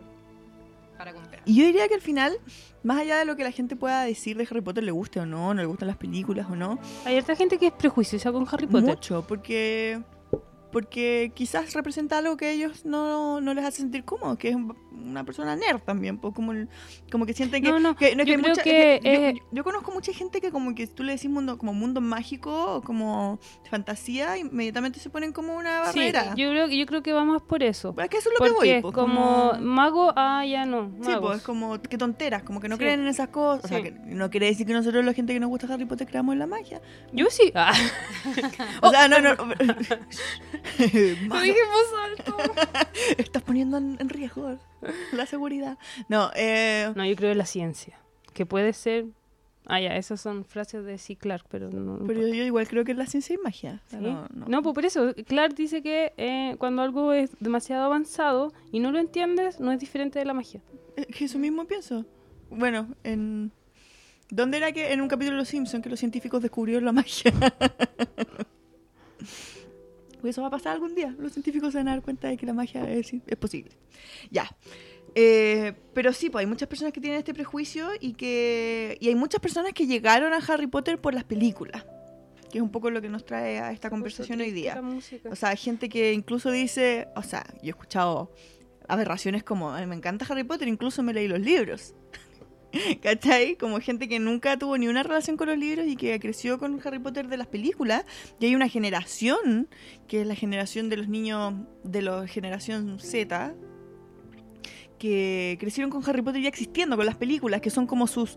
para 0.98 1.14
comprar. 1.14 1.42
Y 1.46 1.56
yo 1.56 1.66
diría 1.66 1.88
que 1.88 1.96
al 1.96 2.02
final, 2.02 2.38
más 2.84 3.00
allá 3.00 3.18
de 3.20 3.26
lo 3.26 3.36
que 3.38 3.44
la 3.44 3.52
gente 3.52 3.76
pueda 3.78 4.04
decir 4.04 4.38
de 4.38 4.44
Harry 4.50 4.62
Potter, 4.62 4.84
le 4.84 4.92
guste 4.92 5.20
o 5.20 5.26
no, 5.26 5.54
no 5.54 5.62
le 5.62 5.66
gustan 5.68 5.88
las 5.88 5.98
películas 5.98 6.48
o 6.50 6.56
no, 6.56 6.78
Hay 7.06 7.18
otra 7.18 7.36
gente 7.36 7.58
que 7.58 7.68
es 7.68 7.74
prejuiciosa 7.74 8.32
con 8.32 8.46
Harry 8.52 8.68
Potter. 8.68 8.90
mucho, 8.96 9.26
porque 9.26 10.02
porque 10.72 11.32
quizás 11.36 11.74
representa 11.74 12.18
algo 12.18 12.38
que 12.38 12.46
a 12.48 12.52
ellos 12.52 12.86
no, 12.86 13.42
no 13.42 13.54
les 13.54 13.66
hace 13.66 13.78
sentir 13.82 14.04
cómodos, 14.04 14.38
que 14.38 14.50
es 14.50 14.56
una 14.92 15.24
persona 15.24 15.56
nerd 15.56 15.80
también, 15.82 16.18
pues 16.18 16.34
como, 16.36 16.54
como 17.12 17.26
que 17.26 17.34
sienten 17.34 17.64
que... 17.64 17.70
No, 17.70 17.80
no, 17.80 17.96
que- 17.96 18.16
no, 18.16 18.24
yo 18.24 18.34
hay 18.36 18.40
creo 18.42 18.50
mucha- 18.50 18.64
que, 18.64 18.96
es 18.96 19.02
que 19.02 19.30
eh, 19.30 19.34
yo, 19.36 19.42
yo 19.52 19.64
conozco 19.64 19.92
mucha 19.92 20.14
gente 20.14 20.42
que 20.42 20.52
como 20.52 20.76
que 20.76 20.86
tú 20.88 21.04
le 21.04 21.14
decís 21.14 21.30
mundo 21.30 21.58
como 21.58 21.74
mundo 21.74 22.02
mágico 22.02 22.76
o 22.76 22.82
como 22.82 23.40
fantasía, 23.70 24.38
inmediatamente 24.38 25.00
se 25.00 25.10
ponen 25.10 25.32
como 25.34 25.56
una 25.56 25.92
Sí, 25.92 26.00
barrera. 26.00 26.36
yo 26.36 26.50
creo, 26.50 26.68
yo 26.68 26.86
creo 26.86 27.02
que 27.04 27.14
va 27.14 27.24
más 27.24 27.42
por 27.42 27.64
eso. 27.64 27.96
Es 27.98 28.10
que 28.10 28.18
eso 28.18 28.30
es 28.30 28.34
lo 28.34 28.40
Porque 28.40 28.52
que 28.52 28.58
voy. 28.58 28.70
es 28.70 28.82
pues, 28.82 28.94
como 28.94 29.54
mago, 29.60 30.14
ah, 30.16 30.46
ya 30.46 30.66
no. 30.66 30.92
Sí, 31.02 31.10
magos. 31.10 31.22
pues 31.22 31.38
es 31.40 31.44
como 31.44 31.82
que 31.82 31.98
tonteras, 31.98 32.44
como 32.44 32.60
que 32.60 32.68
no 32.70 32.76
Sí. 32.76 32.80
creen 32.80 33.00
en 33.02 33.08
esas 33.08 33.30
cosas. 33.30 33.66
O 33.66 33.68
sea, 33.68 33.78
Sí. 33.78 33.84
que 33.86 33.92
no 33.92 34.30
quiere 34.30 34.48
decir 34.48 34.68
que 34.68 34.74
nosotros, 34.74 35.04
la 35.06 35.14
gente 35.14 35.34
que 35.34 35.40
nos 35.40 35.50
gusta 35.50 35.74
Harry 35.74 35.86
Potter, 35.86 36.06
creamos 36.08 36.34
en 36.34 36.40
la 36.40 36.48
magia. 36.48 36.82
Yo 37.14 37.28
sí. 37.30 37.52
Ah, 37.56 37.74
O 38.82 38.90
sea, 38.92 39.08
no, 39.08 39.20
no. 39.20 39.36
lo 40.80 41.44
en 41.44 41.54
voz 41.54 41.94
alta. 42.04 42.90
estás 43.18 43.44
poniendo 43.44 43.78
en, 43.78 43.98
en 44.00 44.10
riesgo 44.10 44.58
la 45.12 45.26
seguridad. 45.26 45.78
No, 46.08 46.32
eh, 46.36 46.92
No, 46.96 47.06
yo 47.06 47.16
creo 47.16 47.32
en 47.32 47.38
la 47.38 47.46
ciencia. 47.46 48.00
Que 48.34 48.46
puede 48.46 48.74
ser. 48.74 49.06
Ah, 49.66 49.80
ya, 49.80 49.96
esas 49.96 50.20
son 50.20 50.46
frases 50.46 50.84
de 50.84 50.98
C. 50.98 51.16
Clark, 51.16 51.46
pero 51.50 51.70
no. 51.70 52.00
pero 52.08 52.22
yo 52.28 52.44
igual 52.44 52.68
creo 52.68 52.84
que 52.84 52.94
es 52.94 52.98
la 52.98 53.06
ciencia 53.06 53.36
y 53.36 53.38
magia. 53.38 53.84
No, 53.92 54.28
no. 54.34 54.46
No, 54.48 54.64
pues 54.64 54.74
por 54.74 54.86
eso. 54.86 55.14
Clark 55.28 55.54
dice 55.54 55.84
que 55.84 56.14
eh, 56.18 56.56
cuando 56.58 56.82
algo 56.82 57.14
es 57.14 57.30
demasiado 57.40 57.84
avanzado 57.84 58.52
y 58.72 58.80
no 58.80 58.92
lo 58.92 58.98
entiendes, 59.00 59.60
no 59.60 59.72
es 59.72 59.80
diferente 59.80 60.18
de 60.18 60.26
la 60.26 60.34
magia. 60.34 60.62
Es 60.96 61.06
que 61.08 61.26
eso 61.26 61.38
mismo 61.38 61.66
pienso. 61.66 62.06
Bueno, 62.50 62.88
en. 63.04 63.52
¿Dónde 64.32 64.58
era 64.58 64.72
que 64.72 64.92
en 64.94 65.02
un 65.02 65.08
capítulo 65.08 65.36
de 65.36 65.42
Los 65.42 65.50
Simpsons 65.50 65.84
que 65.84 65.90
los 65.90 66.00
científicos 66.00 66.42
descubrieron 66.42 66.86
la 66.86 66.92
magia? 66.92 67.34
Pues 70.20 70.32
eso 70.36 70.42
va 70.42 70.48
a 70.48 70.52
pasar 70.52 70.74
algún 70.74 70.96
día. 70.96 71.16
Los 71.18 71.34
científicos 71.34 71.72
se 71.72 71.78
van 71.80 71.88
a 71.88 71.92
dar 71.92 72.02
cuenta 72.02 72.28
de 72.28 72.38
que 72.38 72.46
la 72.46 72.54
magia 72.54 72.90
es, 72.90 73.12
es 73.14 73.38
posible. 73.38 73.72
Ya. 74.30 74.50
Eh, 75.16 75.74
pero 75.94 76.14
sí, 76.14 76.30
pues 76.30 76.42
hay 76.44 76.46
muchas 76.46 76.68
personas 76.68 76.94
que 76.94 77.02
tienen 77.02 77.20
este 77.20 77.34
prejuicio 77.34 77.90
y 78.00 78.14
que 78.14 78.98
y 79.00 79.08
hay 79.08 79.16
muchas 79.16 79.42
personas 79.42 79.74
que 79.74 79.88
llegaron 79.88 80.34
a 80.34 80.38
Harry 80.38 80.68
Potter 80.68 81.00
por 81.02 81.14
las 81.16 81.24
películas, 81.24 81.84
que 82.52 82.60
es 82.60 82.62
un 82.62 82.70
poco 82.70 82.92
lo 82.92 83.02
que 83.02 83.10
nos 83.10 83.26
trae 83.26 83.60
a 83.60 83.72
esta 83.72 83.90
conversación 83.90 84.40
hoy 84.42 84.52
día. 84.52 84.80
O 85.32 85.36
sea, 85.36 85.50
hay 85.50 85.58
gente 85.58 85.90
que 85.90 86.14
incluso 86.14 86.52
dice, 86.52 87.08
o 87.16 87.24
sea, 87.24 87.44
yo 87.64 87.68
he 87.68 87.70
escuchado 87.70 88.32
aberraciones 88.88 89.44
como, 89.44 89.72
"Ay, 89.74 89.88
me 89.88 89.96
encanta 89.96 90.26
Harry 90.30 90.44
Potter, 90.44 90.68
incluso 90.68 91.02
me 91.02 91.14
leí 91.14 91.28
los 91.28 91.40
libros. 91.40 91.96
¿Cachai? 93.02 93.56
Como 93.56 93.80
gente 93.80 94.08
que 94.08 94.20
nunca 94.20 94.58
tuvo 94.58 94.78
ni 94.78 94.88
una 94.88 95.04
relación 95.04 95.38
con 95.38 95.48
los 95.48 95.58
libros 95.58 95.88
y 95.88 95.96
que 95.96 96.20
creció 96.20 96.60
con 96.60 96.80
Harry 96.84 97.00
Potter 97.00 97.28
de 97.28 97.38
las 97.38 97.48
películas. 97.48 98.06
Y 98.40 98.46
hay 98.46 98.56
una 98.56 98.70
generación, 98.70 99.68
que 100.08 100.22
es 100.22 100.28
la 100.28 100.36
generación 100.36 100.90
de 100.90 100.98
los 100.98 101.08
niños 101.08 101.54
de 101.84 102.02
la 102.02 102.28
generación 102.28 103.00
Z, 103.00 103.56
que 105.00 105.58
crecieron 105.60 105.90
con 105.90 106.08
Harry 106.08 106.22
Potter 106.22 106.42
ya 106.42 106.50
existiendo, 106.50 106.96
con 106.98 107.06
las 107.06 107.16
películas, 107.16 107.62
que 107.62 107.70
son 107.70 107.88
como 107.88 108.06
sus, 108.06 108.36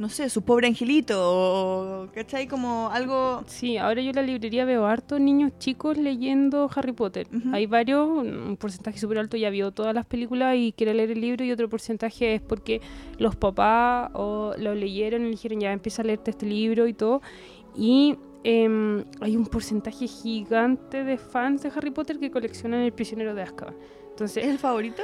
no 0.00 0.08
sé, 0.08 0.30
su 0.30 0.40
pobre 0.40 0.66
angelito, 0.66 1.18
o, 1.20 2.08
¿cachai? 2.14 2.46
Como 2.48 2.88
algo... 2.90 3.44
Sí, 3.46 3.76
ahora 3.76 4.00
yo 4.00 4.08
en 4.08 4.16
la 4.16 4.22
librería 4.22 4.64
veo 4.64 4.86
hartos 4.86 5.20
niños 5.20 5.52
chicos 5.58 5.98
leyendo 5.98 6.70
Harry 6.74 6.92
Potter. 6.92 7.28
Hay 7.52 7.66
varios, 7.66 8.08
un 8.08 8.56
porcentaje 8.58 8.98
súper 8.98 9.18
alto 9.18 9.36
ya 9.36 9.50
vio 9.50 9.72
todas 9.72 9.94
las 9.94 10.06
películas 10.06 10.56
y 10.56 10.72
quiere 10.72 10.94
leer 10.94 11.10
el 11.10 11.20
libro 11.20 11.44
y 11.44 11.52
otro 11.52 11.68
porcentaje 11.68 12.34
es 12.34 12.40
porque 12.40 12.80
los 13.18 13.36
papás 13.36 14.10
o 14.14 14.54
lo 14.56 14.74
leyeron 14.74 15.26
y 15.26 15.32
dijeron 15.32 15.60
ya 15.60 15.70
empieza 15.70 16.00
a 16.00 16.06
leerte 16.06 16.30
este 16.30 16.46
libro 16.46 16.86
y 16.86 16.94
todo. 16.94 17.20
Y 17.76 18.16
em, 18.42 19.04
hay 19.20 19.36
un 19.36 19.44
porcentaje 19.44 20.06
gigante 20.06 21.04
de 21.04 21.18
fans 21.18 21.62
de 21.62 21.72
Harry 21.76 21.90
Potter 21.90 22.18
que 22.18 22.30
coleccionan 22.30 22.80
El 22.80 22.94
prisionero 22.94 23.34
de 23.34 23.42
Azkaban. 23.42 23.74
¿Es 23.74 24.10
Entonces, 24.12 24.46
el 24.46 24.58
favorito? 24.58 25.02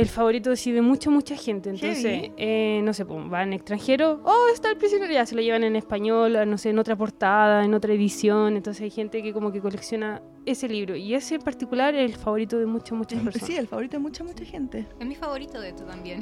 El 0.00 0.06
favorito 0.08 0.54
sí, 0.54 0.70
de 0.72 0.80
mucha, 0.80 1.10
mucha 1.10 1.36
gente. 1.36 1.70
Entonces, 1.70 2.30
eh, 2.36 2.80
no 2.84 2.92
sé, 2.94 3.04
pues, 3.04 3.28
van 3.28 3.52
extranjeros, 3.52 4.20
oh, 4.24 4.46
está 4.54 4.70
el 4.70 4.76
prisionero, 4.76 5.12
ya 5.12 5.26
se 5.26 5.34
lo 5.34 5.42
llevan 5.42 5.64
en 5.64 5.74
español, 5.74 6.38
no 6.48 6.56
sé, 6.56 6.70
en 6.70 6.78
otra 6.78 6.94
portada, 6.96 7.64
en 7.64 7.74
otra 7.74 7.92
edición. 7.92 8.56
Entonces 8.56 8.82
hay 8.82 8.90
gente 8.90 9.22
que 9.22 9.32
como 9.32 9.50
que 9.50 9.60
colecciona 9.60 10.22
ese 10.46 10.68
libro. 10.68 10.94
Y 10.94 11.14
ese 11.14 11.34
en 11.34 11.42
particular 11.42 11.94
es 11.96 12.10
el 12.12 12.16
favorito 12.16 12.58
de 12.58 12.66
muchas, 12.66 12.92
muchas 12.96 13.20
personas. 13.22 13.46
Sí, 13.48 13.56
el 13.56 13.66
favorito 13.66 13.96
de 13.96 14.02
mucha, 14.02 14.22
mucha 14.24 14.44
gente. 14.44 14.86
Es 15.00 15.06
mi 15.06 15.14
favorito 15.16 15.60
de 15.60 15.70
esto 15.70 15.84
también. 15.84 16.20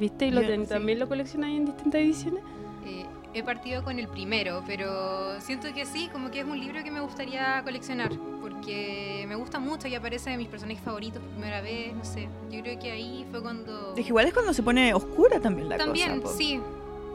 ¿Viste? 0.00 0.26
Y 0.26 0.30
lo 0.32 0.42
Yo- 0.42 0.48
ten- 0.48 0.62
sí. 0.64 0.68
también 0.70 0.98
lo 0.98 1.08
coleccionáis 1.08 1.56
en 1.58 1.66
distintas 1.66 2.00
ediciones. 2.00 2.42
Eh, 2.84 3.06
he 3.34 3.42
partido 3.42 3.82
con 3.82 3.98
el 3.98 4.08
primero, 4.08 4.62
pero 4.66 5.40
siento 5.40 5.72
que 5.74 5.86
sí, 5.86 6.08
como 6.12 6.30
que 6.30 6.40
es 6.40 6.46
un 6.46 6.58
libro 6.58 6.82
que 6.84 6.90
me 6.90 7.00
gustaría 7.00 7.62
coleccionar, 7.64 8.12
porque 8.40 9.24
me 9.28 9.34
gusta 9.34 9.58
mucho 9.58 9.88
y 9.88 9.94
aparece 9.94 10.30
de 10.30 10.36
mis 10.36 10.48
personajes 10.48 10.82
favoritos 10.82 11.20
por 11.22 11.30
primera 11.32 11.60
vez, 11.60 11.94
no 11.94 12.04
sé. 12.04 12.28
Yo 12.50 12.60
creo 12.62 12.78
que 12.78 12.90
ahí 12.92 13.26
fue 13.30 13.42
cuando... 13.42 13.90
Es 13.96 14.02
que 14.02 14.08
igual 14.08 14.26
es 14.26 14.32
cuando 14.34 14.52
se 14.54 14.62
pone 14.62 14.94
oscura 14.94 15.40
también 15.40 15.68
la 15.68 15.76
También, 15.78 16.20
cosa. 16.20 16.32
po. 16.32 16.38
sí. 16.38 16.60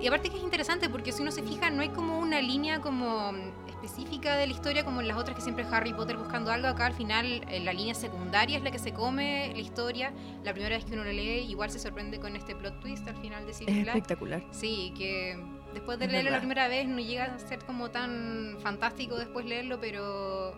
Y 0.02 0.08
aparte 0.08 0.30
que 0.30 0.38
es 0.38 0.44
interesante 0.44 0.88
porque 0.90 1.12
si 1.12 1.22
uno 1.22 1.30
se 1.30 1.44
fija 1.44 1.70
no 1.70 1.82
hay 1.82 1.90
como 1.90 2.20
una 2.20 2.42
línea 2.42 2.80
como 2.80 3.34
específica 3.68 4.38
de 4.38 4.48
la 4.48 4.54
historia 4.54 4.86
como 4.86 5.02
en 5.02 5.10
las 5.10 5.18
otras 5.18 5.36
que 5.36 5.42
siempre 5.42 5.66
es 5.66 5.74
Harry 5.74 5.92
Potter 5.94 6.16
buscando 6.16 6.52
algo. 6.52 6.70
Acá 6.70 6.86
al 6.86 6.94
final 6.94 7.26
eh, 7.50 7.60
la 7.60 7.74
línea 7.74 7.94
secundaria 7.94 8.58
es 8.58 8.64
la 8.64 8.72
que 8.72 8.80
se 8.80 8.94
come 8.94 9.52
la 9.54 9.60
historia. 9.60 10.14
La 10.46 10.54
primera 10.54 10.78
vez 10.78 10.86
que 10.86 10.94
uno 10.94 11.04
lo 11.04 11.12
lee 11.12 11.46
igual 11.50 11.70
se 11.70 11.80
sorprende 11.80 12.18
con 12.18 12.38
este 12.38 12.56
plot 12.56 12.80
twist 12.80 13.06
al 13.10 13.18
final 13.18 13.44
de 13.46 13.52
Es 13.52 13.58
Sirius 13.58 13.76
Black. 13.84 13.96
espectacular. 13.98 14.42
Sí, 14.52 14.94
que 14.98 15.38
después 15.74 16.00
de 16.00 16.06
Es 16.06 16.12
leerlo 16.12 16.32
la 16.32 16.38
primera 16.40 16.68
vez 16.68 16.88
no 16.88 17.00
llega 17.00 17.26
a 17.26 17.40
ser 17.40 17.60
como 17.66 17.90
tan 17.92 18.58
fantástico 18.62 19.18
después 19.18 19.46
leerlo, 19.46 19.80
pero 19.80 20.54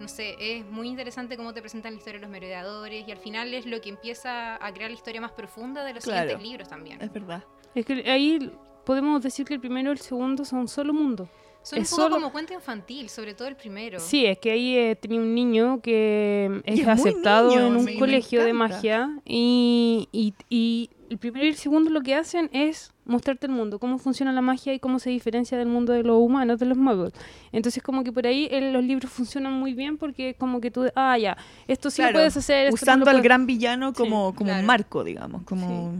no 0.00 0.08
sé, 0.08 0.34
es 0.38 0.64
muy 0.66 0.88
interesante 0.88 1.36
cómo 1.36 1.52
te 1.54 1.60
presentan 1.60 1.92
la 1.92 1.98
historia 1.98 2.18
de 2.18 2.22
los 2.26 2.30
merodeadores 2.30 3.06
y 3.06 3.12
al 3.12 3.18
final 3.18 3.54
es 3.54 3.64
lo 3.66 3.80
que 3.80 3.88
empieza 3.90 4.56
a 4.64 4.72
crear 4.74 4.90
la 4.90 4.96
historia 4.96 5.20
más 5.20 5.32
profunda 5.32 5.84
de 5.84 5.94
los 5.94 6.04
Claro. 6.04 6.22
siguientes 6.30 6.48
libros 6.48 6.68
también. 6.68 7.00
Es 7.00 7.12
verdad. 7.12 7.44
Es 7.74 7.86
que 7.86 8.10
ahí 8.10 8.50
podemos 8.84 9.22
decir 9.22 9.46
que 9.46 9.54
el 9.54 9.60
primero 9.60 9.90
y 9.90 9.92
el 9.92 9.98
segundo 9.98 10.44
son 10.44 10.66
solo 10.68 10.92
mundo. 10.92 11.28
Son 11.62 11.78
un 11.78 11.84
es 11.84 11.90
poco 11.90 12.02
solo- 12.02 12.16
como 12.16 12.30
cuento 12.32 12.52
infantil, 12.52 13.08
sobre 13.08 13.32
todo 13.34 13.48
el 13.48 13.56
primero. 13.56 13.98
Sí, 13.98 14.26
es 14.26 14.38
que 14.38 14.50
ahí 14.50 14.76
eh, 14.76 14.96
tenía 14.96 15.18
un 15.18 15.34
niño 15.34 15.80
que 15.80 16.60
es, 16.64 16.80
es 16.80 16.86
aceptado 16.86 17.48
niño, 17.50 17.66
en 17.68 17.76
un 17.76 17.84
me 17.86 17.98
colegio 17.98 18.44
de 18.44 18.52
magia 18.52 19.10
y, 19.24 20.08
y, 20.12 20.34
y 20.50 20.90
el 21.08 21.18
primero 21.18 21.46
y 21.46 21.48
el 21.48 21.54
segundo 21.56 21.88
lo 21.90 22.02
que 22.02 22.14
hacen 22.14 22.50
es 22.52 22.92
mostrarte 23.06 23.46
el 23.46 23.52
mundo, 23.52 23.78
cómo 23.78 23.98
funciona 23.98 24.32
la 24.32 24.40
magia 24.40 24.72
y 24.74 24.78
cómo 24.78 24.98
se 24.98 25.10
diferencia 25.10 25.58
del 25.58 25.68
mundo 25.68 25.92
de 25.92 26.02
los 26.02 26.16
humanos, 26.18 26.58
de 26.58 26.66
los 26.66 26.78
muggles. 26.78 27.12
Entonces 27.52 27.82
como 27.82 28.02
que 28.04 28.12
por 28.12 28.26
ahí 28.26 28.48
eh, 28.50 28.72
los 28.72 28.82
libros 28.82 29.10
funcionan 29.10 29.52
muy 29.52 29.74
bien 29.74 29.98
porque 29.98 30.34
como 30.38 30.60
que 30.60 30.70
tú, 30.70 30.86
ah, 30.94 31.18
ya, 31.18 31.36
esto 31.68 31.90
sí 31.90 31.96
Claro, 31.96 32.12
lo 32.12 32.18
puedes 32.18 32.36
hacer. 32.36 32.66
esto 32.68 32.74
Usando 32.76 33.04
al 33.04 33.16
puedes- 33.16 33.22
gran 33.24 33.46
villano 33.46 33.92
como, 33.92 34.34
como 34.34 34.48
claro. 34.48 34.60
un 34.60 34.66
marco, 34.66 35.04
digamos. 35.04 35.42
Como, 35.44 35.92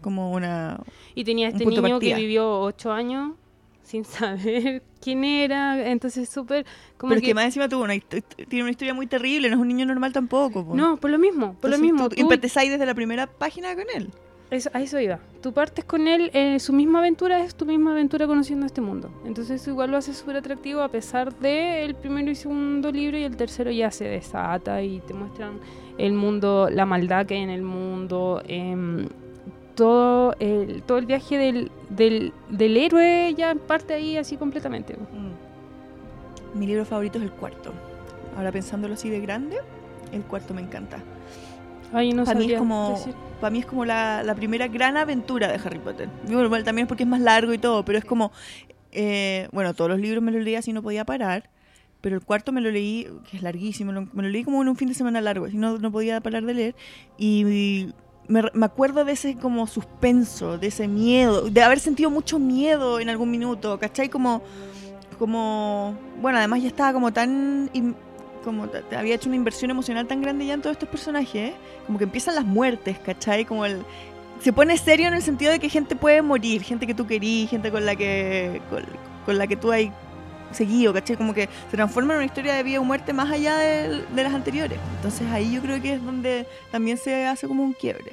como 0.00 0.32
una. 0.32 0.80
Y 1.14 1.24
tenía 1.24 1.48
este 1.48 1.64
niño 1.64 1.98
que 2.00 2.14
vivió 2.14 2.60
ocho 2.60 2.90
años 2.92 3.32
sin 3.84 4.04
saber 4.04 4.82
quién 5.00 5.24
era, 5.24 5.88
entonces 5.88 6.28
súper... 6.28 6.66
Como 6.98 7.10
Pero 7.10 7.18
es 7.18 7.22
que, 7.22 7.28
que 7.28 7.34
más 7.34 7.44
encima 7.44 7.68
tuvo 7.68 7.84
una, 7.84 7.94
tiene 7.98 8.62
una 8.64 8.70
historia 8.70 8.92
muy 8.92 9.06
terrible, 9.06 9.48
no 9.48 9.54
es 9.56 9.60
un 9.62 9.68
niño 9.68 9.86
normal 9.86 10.12
tampoco. 10.12 10.66
po. 10.66 10.74
No, 10.74 10.96
por 10.98 11.10
lo 11.10 11.18
mismo, 11.18 11.54
por 11.60 11.70
lo 11.70 11.78
mismo. 11.78 12.08
tú 12.08 12.16
tú- 12.16 12.28
desde 12.28 12.84
la 12.84 12.94
primera 12.94 13.26
página 13.26 13.74
con 13.74 13.84
él. 13.94 14.10
Eso, 14.50 14.70
a 14.72 14.80
eso 14.80 14.98
iba. 14.98 15.18
Tú 15.42 15.52
partes 15.52 15.84
con 15.84 16.08
él, 16.08 16.30
eh, 16.32 16.58
su 16.58 16.72
misma 16.72 17.00
aventura 17.00 17.44
es 17.44 17.54
tu 17.54 17.66
misma 17.66 17.92
aventura 17.92 18.26
conociendo 18.26 18.64
este 18.64 18.80
mundo. 18.80 19.10
Entonces 19.26 19.60
eso 19.60 19.70
igual 19.70 19.90
lo 19.90 19.98
hace 19.98 20.14
súper 20.14 20.36
atractivo 20.36 20.80
a 20.80 20.88
pesar 20.88 21.34
de 21.34 21.84
el 21.84 21.94
primero 21.94 22.30
y 22.30 22.34
segundo 22.34 22.90
libro 22.90 23.18
y 23.18 23.24
el 23.24 23.36
tercero 23.36 23.70
ya 23.70 23.90
se 23.90 24.04
desata 24.04 24.82
y 24.82 25.00
te 25.00 25.12
muestran 25.12 25.60
el 25.98 26.14
mundo, 26.14 26.70
la 26.72 26.86
maldad 26.86 27.26
que 27.26 27.34
hay 27.34 27.42
en 27.42 27.50
el 27.50 27.62
mundo, 27.62 28.42
em, 28.48 29.08
todo, 29.74 30.34
el, 30.40 30.82
todo 30.82 30.98
el 30.98 31.06
viaje 31.06 31.36
del, 31.36 31.70
del, 31.90 32.32
del 32.48 32.76
héroe 32.76 33.34
ya 33.36 33.54
parte 33.54 33.94
ahí 33.94 34.16
así 34.16 34.36
completamente. 34.36 34.96
Mi 36.54 36.66
libro 36.66 36.86
favorito 36.86 37.18
es 37.18 37.24
el 37.24 37.32
cuarto. 37.32 37.72
Ahora 38.36 38.50
pensándolo 38.50 38.94
así 38.94 39.10
de 39.10 39.20
grande, 39.20 39.58
el 40.12 40.22
cuarto 40.22 40.54
me 40.54 40.62
encanta. 40.62 41.02
Ay, 41.92 42.12
no 42.12 42.24
Para 42.24 42.38
mí 42.38 42.52
es 42.52 42.58
como, 42.58 42.94
decir. 42.96 43.14
para 43.40 43.50
mí 43.50 43.58
es 43.60 43.66
como 43.66 43.84
la, 43.84 44.22
la 44.22 44.34
primera 44.34 44.68
gran 44.68 44.96
aventura 44.96 45.48
de 45.48 45.54
Harry 45.54 45.78
Potter. 45.78 46.08
Y 46.28 46.34
bueno, 46.34 46.50
también 46.64 46.84
es 46.84 46.88
porque 46.88 47.04
es 47.04 47.08
más 47.08 47.20
largo 47.20 47.52
y 47.52 47.58
todo, 47.58 47.84
pero 47.84 47.98
es 47.98 48.04
como, 48.04 48.30
eh, 48.92 49.48
bueno, 49.52 49.74
todos 49.74 49.90
los 49.90 50.00
libros 50.00 50.22
me 50.22 50.30
los 50.32 50.42
leí 50.42 50.54
así 50.54 50.72
no 50.72 50.82
podía 50.82 51.04
parar, 51.04 51.48
pero 52.00 52.16
el 52.16 52.22
cuarto 52.24 52.52
me 52.52 52.60
lo 52.60 52.70
leí, 52.70 53.06
que 53.30 53.36
es 53.38 53.42
larguísimo, 53.42 53.92
lo- 53.92 54.08
me 54.12 54.22
lo 54.22 54.28
leí 54.28 54.44
como 54.44 54.60
en 54.62 54.68
un 54.68 54.76
fin 54.76 54.88
de 54.88 54.94
semana 54.94 55.20
largo, 55.20 55.46
así 55.46 55.56
no, 55.56 55.78
no 55.78 55.90
podía 55.90 56.20
parar 56.20 56.44
de 56.44 56.54
leer. 56.54 56.74
Y, 57.16 57.40
y 57.46 57.92
me, 58.28 58.42
me 58.52 58.66
acuerdo 58.66 59.04
de 59.04 59.12
ese 59.12 59.36
como 59.36 59.66
suspenso, 59.66 60.58
de 60.58 60.66
ese 60.66 60.86
miedo, 60.88 61.48
de 61.48 61.62
haber 61.62 61.80
sentido 61.80 62.10
mucho 62.10 62.38
miedo 62.38 63.00
en 63.00 63.08
algún 63.08 63.30
minuto, 63.30 63.78
¿cachai? 63.78 64.08
Como, 64.10 64.42
como, 65.18 65.96
bueno, 66.20 66.38
además 66.38 66.60
ya 66.62 66.68
estaba 66.68 66.92
como 66.92 67.12
tan... 67.12 67.70
im- 67.72 67.94
como 68.42 68.68
había 68.96 69.14
hecho 69.14 69.28
una 69.28 69.36
inversión 69.36 69.70
emocional 69.70 70.06
tan 70.06 70.20
grande 70.22 70.46
ya 70.46 70.54
en 70.54 70.62
todos 70.62 70.74
estos 70.74 70.88
personajes, 70.88 71.52
como 71.86 71.98
que 71.98 72.04
empiezan 72.04 72.34
las 72.34 72.44
muertes, 72.44 72.98
¿cachai? 72.98 73.44
Como 73.44 73.64
el... 73.66 73.82
Se 74.40 74.52
pone 74.52 74.76
serio 74.78 75.08
en 75.08 75.14
el 75.14 75.22
sentido 75.22 75.50
de 75.50 75.58
que 75.58 75.68
gente 75.68 75.96
puede 75.96 76.22
morir, 76.22 76.62
gente 76.62 76.86
que 76.86 76.94
tú 76.94 77.06
querís, 77.06 77.50
gente 77.50 77.70
con 77.72 77.84
la 77.84 77.96
que 77.96 78.60
con, 78.70 78.84
con 79.26 79.36
la 79.36 79.46
que 79.46 79.56
tú 79.56 79.72
hay 79.72 79.90
seguido, 80.52 80.92
¿cachai? 80.94 81.16
Como 81.16 81.34
que 81.34 81.48
se 81.70 81.76
transforma 81.76 82.14
en 82.14 82.18
una 82.18 82.26
historia 82.26 82.54
de 82.54 82.62
vida 82.62 82.80
o 82.80 82.84
muerte 82.84 83.12
más 83.12 83.30
allá 83.30 83.58
del- 83.58 84.06
de, 84.14 84.22
las 84.22 84.32
anteriores. 84.32 84.78
Entonces 84.96 85.26
ahí 85.32 85.52
yo 85.52 85.60
creo 85.60 85.82
que 85.82 85.94
es 85.94 86.04
donde 86.04 86.46
también 86.70 86.96
se 86.98 87.26
hace 87.26 87.46
como 87.48 87.64
un 87.64 87.72
quiebre. 87.72 88.12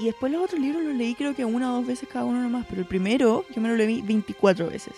Y 0.00 0.06
después 0.06 0.32
los 0.32 0.42
otros 0.42 0.60
libros 0.60 0.82
los 0.82 0.94
leí 0.94 1.14
creo 1.14 1.34
que 1.34 1.44
una 1.44 1.72
o 1.72 1.76
dos 1.76 1.86
veces 1.86 2.08
cada 2.12 2.24
uno 2.24 2.40
nomás, 2.40 2.66
pero 2.68 2.80
el 2.80 2.86
primero 2.86 3.44
yo 3.54 3.60
me 3.60 3.68
lo 3.68 3.76
leí 3.76 4.00
24 4.02 4.68
veces. 4.68 4.94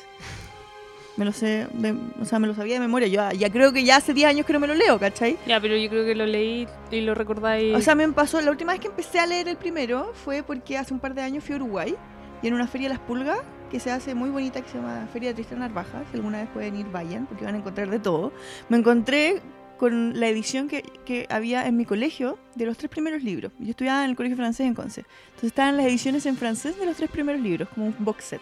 Me 1.17 1.25
lo 1.25 1.33
sé, 1.33 1.67
de- 1.73 1.97
o 2.21 2.25
sea, 2.25 2.39
me 2.39 2.47
lo 2.47 2.55
sabía 2.55 2.75
de 2.75 2.81
memoria. 2.81 3.09
Yo 3.09 3.31
ya 3.39 3.51
creo 3.51 3.73
que 3.73 3.85
ya 3.85 3.97
hace 3.97 4.13
10 4.13 4.29
años 4.29 4.45
que 4.47 4.53
no 4.53 4.61
me 4.61 4.67
lo 4.67 4.75
leo, 4.75 4.99
¿cachai? 4.99 5.37
Ya, 5.47 5.61
pero 5.61 5.77
yo 5.77 5.89
creo 5.89 6.05
que 6.05 6.15
lo 6.15 6.27
leí 6.27 6.67
y 6.91 7.01
lo 7.01 7.15
recordáis. 7.15 7.75
O 7.75 7.81
sea, 7.81 7.95
me 7.95 8.07
pasó, 8.09 8.41
la 8.41 8.51
última 8.51 8.73
vez 8.73 8.81
que 8.81 8.89
empecé 8.89 9.19
a 9.19 9.27
leer 9.27 9.49
el 9.49 9.57
primero 9.57 10.13
fue 10.15 10.43
porque 10.43 10.77
hace 10.77 10.93
un 10.93 11.01
par 11.01 11.15
de 11.15 11.23
años 11.23 11.43
fui 11.45 11.55
a 11.55 11.57
Uruguay 11.57 11.95
y 12.43 12.49
en 12.49 12.55
una 12.55 12.67
feria 12.67 12.89
de 12.89 12.95
las 12.95 13.03
pulgas 13.03 13.39
que 13.71 13.81
se 13.81 13.91
hace 13.91 14.15
muy 14.15 14.29
bonita 14.31 14.61
que 14.61 14.69
se 14.69 14.77
llama 14.77 15.09
Feria 15.13 15.31
de 15.31 15.35
Tristán 15.35 15.59
Narvaja, 15.61 16.05
si 16.11 16.17
alguna 16.17 16.39
vez 16.43 16.49
pueden 16.53 16.77
ir 16.77 16.87
vayan 16.93 17.27
porque 17.27 17.45
van 17.45 17.55
a 17.55 17.59
encontrar 17.59 17.89
de 17.91 17.99
todo. 17.99 18.33
Me 18.69 18.77
encontré 18.77 19.41
con 19.79 20.21
la 20.21 20.29
edición 20.29 20.69
que, 20.69 20.83
que 21.05 21.27
había 21.31 21.67
en 21.67 21.77
mi 21.77 21.85
colegio 21.85 22.39
de 22.55 22.65
los 22.67 22.79
tres 22.79 22.91
primeros 22.91 23.23
libros. 23.23 23.53
Yo 23.59 23.71
estudiaba 23.71 24.05
en 24.05 24.11
el 24.11 24.17
colegio 24.17 24.37
francés 24.37 24.67
en 24.67 24.75
Conce. 24.75 25.05
Entonces 25.27 25.49
estaban 25.49 25.77
las 25.77 25.87
ediciones 25.87 26.25
en 26.27 26.37
francés 26.37 26.79
de 26.79 26.87
los 26.87 26.97
tres 26.97 27.11
primeros 27.11 27.41
libros, 27.43 27.69
como 27.71 27.87
un 27.87 27.97
box 27.99 28.25
set. 28.25 28.41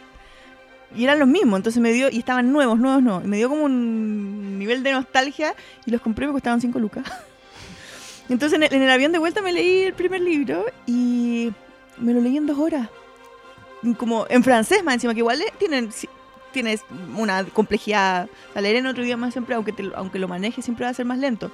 Y 0.97 1.05
eran 1.05 1.19
los 1.19 1.29
mismos, 1.29 1.59
entonces 1.59 1.83
me 1.83 1.93
dio, 1.93 2.09
y 2.11 2.19
estaban 2.19 2.53
nuevos, 2.53 2.79
nuevos. 2.79 3.25
Y 3.25 3.29
me 3.29 3.37
dio 3.37 3.49
como 3.49 3.65
un 3.65 4.59
nivel 4.59 4.83
de 4.83 4.93
nostalgia 4.93 5.55
y 5.87 5.91
los 5.91 6.01
compré 6.01 6.25
y 6.25 6.29
me 6.29 6.33
costaban 6.33 6.61
5 6.61 6.79
lucas. 6.79 7.05
Entonces 8.29 8.57
en 8.57 8.63
el, 8.63 8.73
en 8.73 8.83
el 8.83 8.91
avión 8.91 9.13
de 9.13 9.19
vuelta 9.19 9.43
me 9.43 9.53
leí 9.53 9.83
el 9.83 9.93
primer 9.95 10.21
libro 10.21 10.65
y 10.87 11.53
me 11.99 12.15
lo 12.15 12.21
leí 12.21 12.37
en 12.37 12.47
dos 12.47 12.59
horas. 12.59 12.89
Como 13.99 14.25
en 14.31 14.43
francés 14.43 14.83
más 14.83 14.95
encima, 14.95 15.13
que 15.13 15.19
igual 15.21 15.39
le- 15.41 15.53
tienen, 15.59 15.91
tienes 16.53 16.81
una 17.19 17.45
complejidad. 17.45 18.29
Sea, 18.55 18.63
leer 18.63 18.77
en 18.77 18.87
otro 18.87 19.05
idioma 19.05 19.31
siempre, 19.31 19.55
aunque, 19.57 19.73
te 19.73 19.91
aunque 19.95 20.19
lo 20.19 20.27
manejes, 20.29 20.65
siempre 20.65 20.85
va 20.87 20.91
a 20.91 20.95
ser 20.95 21.05
más 21.05 21.19
lento. 21.19 21.51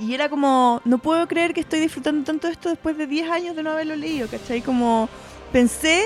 Y 0.00 0.14
era 0.14 0.30
como, 0.30 0.80
no 0.86 0.96
puedo 0.96 1.28
creer 1.28 1.52
que 1.52 1.60
estoy 1.60 1.80
disfrutando 1.80 2.24
tanto 2.24 2.48
esto 2.48 2.70
después 2.70 2.96
de 2.96 3.06
10 3.06 3.28
años 3.30 3.54
de 3.54 3.62
no 3.62 3.72
haberlo 3.72 3.94
leído, 3.94 4.28
¿cachai? 4.28 4.62
Como 4.62 5.10
pensé 5.52 6.04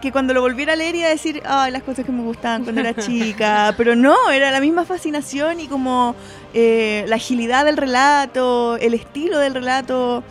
que 0.00 0.12
cuando 0.12 0.34
lo 0.34 0.40
volviera 0.42 0.74
a 0.74 0.76
leer 0.76 0.94
iba 0.94 1.06
a 1.06 1.10
decir, 1.10 1.42
ay, 1.46 1.72
las 1.72 1.82
cosas 1.82 2.04
que 2.04 2.12
me 2.12 2.22
gustaban 2.22 2.64
cuando 2.64 2.80
era 2.80 2.94
chica, 2.94 3.74
pero 3.76 3.96
no, 3.96 4.30
era 4.30 4.50
la 4.50 4.60
misma 4.60 4.84
fascinación 4.84 5.60
y 5.60 5.68
como 5.68 6.14
eh, 6.54 7.04
la 7.08 7.16
agilidad 7.16 7.64
del 7.64 7.76
relato, 7.76 8.76
el 8.76 8.94
estilo 8.94 9.38
del 9.38 9.54
relato, 9.54 10.22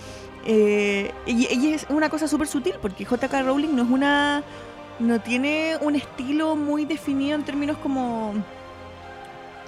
eh, 0.46 1.12
y, 1.26 1.48
y 1.52 1.74
es 1.74 1.88
una 1.90 2.10
cosa 2.10 2.28
súper 2.28 2.48
sutil, 2.48 2.76
porque 2.82 3.06
J.K. 3.06 3.42
Rowling 3.42 3.76
no 3.76 3.84
es 3.84 3.90
una, 3.90 4.44
no 5.00 5.20
tiene 5.20 5.78
un 5.82 5.96
estilo 5.96 6.56
muy 6.56 6.86
definido 6.86 7.36
en 7.36 7.44
términos 7.44 7.78
como, 7.78 8.34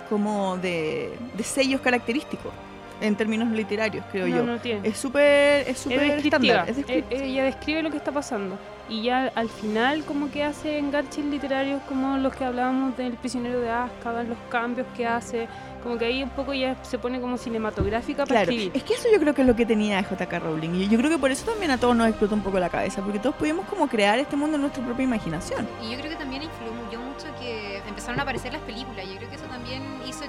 como 0.10 0.57
de, 0.57 1.17
de 1.36 1.43
sellos 1.43 1.81
característicos, 1.81 2.53
en 3.01 3.15
términos 3.15 3.49
literarios, 3.49 4.03
creo 4.12 4.27
no, 4.27 4.36
yo. 4.38 4.43
no 4.43 4.57
tiene. 4.60 4.88
Es 4.88 4.97
súper 4.97 5.62
es 5.62 5.67
Es 5.69 5.77
súper 5.79 5.99
descriptiva. 5.99 6.63
estándar, 6.63 6.69
es 6.69 6.77
Eh, 6.77 6.81
descriptiva. 6.83 7.23
ella 7.23 7.43
describe 7.43 7.83
lo 7.83 7.91
que 7.91 7.97
está 7.97 8.12
pasando. 8.12 8.57
Y 8.89 9.03
ya 9.03 9.31
al 9.36 9.49
final 9.49 10.03
como 10.05 10.31
que 10.31 10.43
hace 10.43 10.77
enganches 10.77 11.25
literarios 11.25 11.81
como 11.89 12.17
los 12.17 12.33
que 12.33 12.45
hablábamos 12.45 12.95
del 12.95 13.13
prisionero 13.13 13.60
de 13.60 13.69
Azkaban, 13.69 14.29
los 14.29 14.38
cambios 14.49 14.88
que 14.95 15.05
hace. 15.05 15.47
Como 15.83 15.97
que 15.97 16.05
ahí 16.05 16.23
un 16.23 16.29
poco 16.31 16.53
ya 16.53 16.75
se 16.83 16.97
pone 16.97 17.21
como 17.21 17.38
cinematográfica 17.38 18.25
para 18.25 18.41
Claro, 18.43 18.51
escribir. 18.51 18.71
es 18.75 18.83
que 18.83 18.93
eso 18.93 19.07
yo 19.13 19.19
creo 19.19 19.33
que 19.33 19.41
es 19.41 19.47
lo 19.47 19.55
que 19.55 19.65
tenía 19.65 20.01
J.K. 20.03 20.39
Rowling. 20.39 20.71
Y 20.75 20.88
yo 20.89 20.97
creo 20.97 21.10
que 21.10 21.17
por 21.17 21.31
eso 21.31 21.45
también 21.49 21.71
a 21.71 21.77
todos 21.77 21.95
nos 21.95 22.07
explotó 22.10 22.36
un 22.36 22.41
poco 22.41 22.60
la 22.60 22.69
cabeza, 22.69 23.01
porque 23.01 23.19
todos 23.19 23.36
pudimos 23.36 23.65
como 23.67 23.88
crear 23.88 24.17
este 24.19 24.36
mundo 24.36 24.55
en 24.55 24.62
nuestra 24.62 24.83
propia 24.83 25.03
imaginación. 25.03 25.67
Y 25.86 25.91
yo 25.91 25.97
creo 25.99 26.10
que 26.10 26.15
también 26.17 26.43
influyó 26.43 26.99
mucho 26.99 27.27
que 27.39 27.77
empezaron 27.88 28.19
a 28.19 28.23
aparecer 28.23 28.51
las 28.53 28.62
películas. 28.63 29.05
Yo 29.07 29.15
creo 29.17 29.29
que 29.29 29.36
eso 29.36 29.45
también 29.45 29.81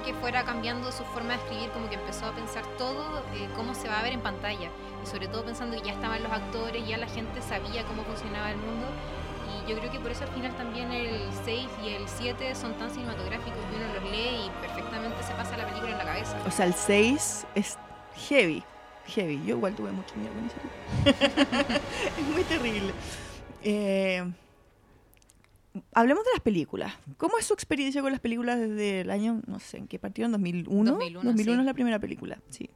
que 0.09 0.15
fuera 0.15 0.43
cambiando 0.43 0.91
su 0.91 1.03
forma 1.03 1.33
de 1.33 1.35
escribir, 1.35 1.69
como 1.69 1.87
que 1.87 1.93
empezó 1.93 2.25
a 2.25 2.31
pensar 2.31 2.65
todo 2.79 3.19
eh, 3.35 3.47
cómo 3.55 3.75
se 3.75 3.87
va 3.87 3.99
a 3.99 4.01
ver 4.01 4.13
en 4.13 4.21
pantalla. 4.21 4.71
Y 5.03 5.05
sobre 5.05 5.27
todo 5.27 5.45
pensando 5.45 5.77
que 5.77 5.85
ya 5.85 5.93
estaban 5.93 6.23
los 6.23 6.31
actores, 6.31 6.87
ya 6.87 6.97
la 6.97 7.05
gente 7.05 7.43
sabía 7.43 7.83
cómo 7.83 8.03
funcionaba 8.03 8.49
el 8.49 8.57
mundo. 8.57 8.87
Y 9.45 9.69
yo 9.69 9.77
creo 9.77 9.91
que 9.91 9.99
por 9.99 10.09
eso 10.09 10.23
al 10.23 10.31
final 10.31 10.55
también 10.55 10.91
el 10.91 11.29
6 11.45 11.67
y 11.83 11.89
el 11.89 12.07
7 12.07 12.55
son 12.55 12.73
tan 12.79 12.89
cinematográficos 12.89 13.59
que 13.69 13.75
uno 13.75 13.93
los 13.93 14.11
lee 14.11 14.47
y 14.47 14.49
perfectamente 14.61 15.21
se 15.21 15.33
pasa 15.33 15.57
la 15.57 15.67
película 15.67 15.91
en 15.91 15.97
la 15.99 16.05
cabeza. 16.05 16.37
O 16.47 16.49
sea, 16.49 16.65
el 16.65 16.73
6 16.73 17.45
es 17.53 17.77
heavy. 18.27 18.63
Heavy. 19.09 19.43
Yo 19.45 19.57
igual 19.57 19.75
tuve 19.75 19.91
mucho 19.91 20.15
miedo 20.15 20.33
con 20.33 20.45
ese 20.47 21.19
libro. 21.21 21.79
es 22.17 22.27
muy 22.33 22.43
terrible. 22.45 22.93
Eh, 23.63 24.25
hablemos 25.93 26.23
de 26.23 26.31
las 26.33 26.41
películas. 26.41 26.93
¿Cómo 27.17 27.37
es 27.37 27.45
su 27.45 27.53
experiencia 27.53 28.01
con 28.01 28.11
las 28.11 28.19
películas 28.21 28.59
desde 28.59 29.01
el 29.01 29.09
año, 29.11 29.41
no 29.47 29.59
sé, 29.59 29.77
en 29.77 29.87
qué 29.87 29.99
partido? 29.99 30.25
¿En 30.25 30.31
2001? 30.33 30.91
2001, 30.91 31.37
sí. 31.37 31.51
es 31.51 31.65
la 31.65 31.73
primera 31.73 31.99
película, 31.99 32.39
sí. 32.49 32.69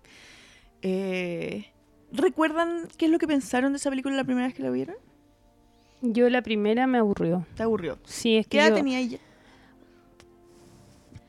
Eh, 0.81 1.65
¿Recuerdan 2.11 2.87
qué 2.97 3.05
es 3.05 3.11
lo 3.11 3.17
que 3.19 3.27
pensaron 3.27 3.71
de 3.73 3.77
esa 3.77 3.89
película 3.89 4.15
la 4.15 4.23
primera 4.23 4.45
vez 4.47 4.55
que 4.55 4.63
la 4.63 4.69
vieron? 4.69 4.95
Yo 6.01 6.29
la 6.29 6.41
primera 6.41 6.85
me 6.85 6.97
aburrió. 6.97 7.45
¿Te 7.55 7.63
aburrió? 7.63 7.97
Sí, 8.03 8.37
es 8.37 8.45
que 8.45 8.57
¿Qué 8.57 8.59
edad 8.59 8.69
yo- 8.69 8.75
tenía 8.75 8.99
ella? 8.99 9.19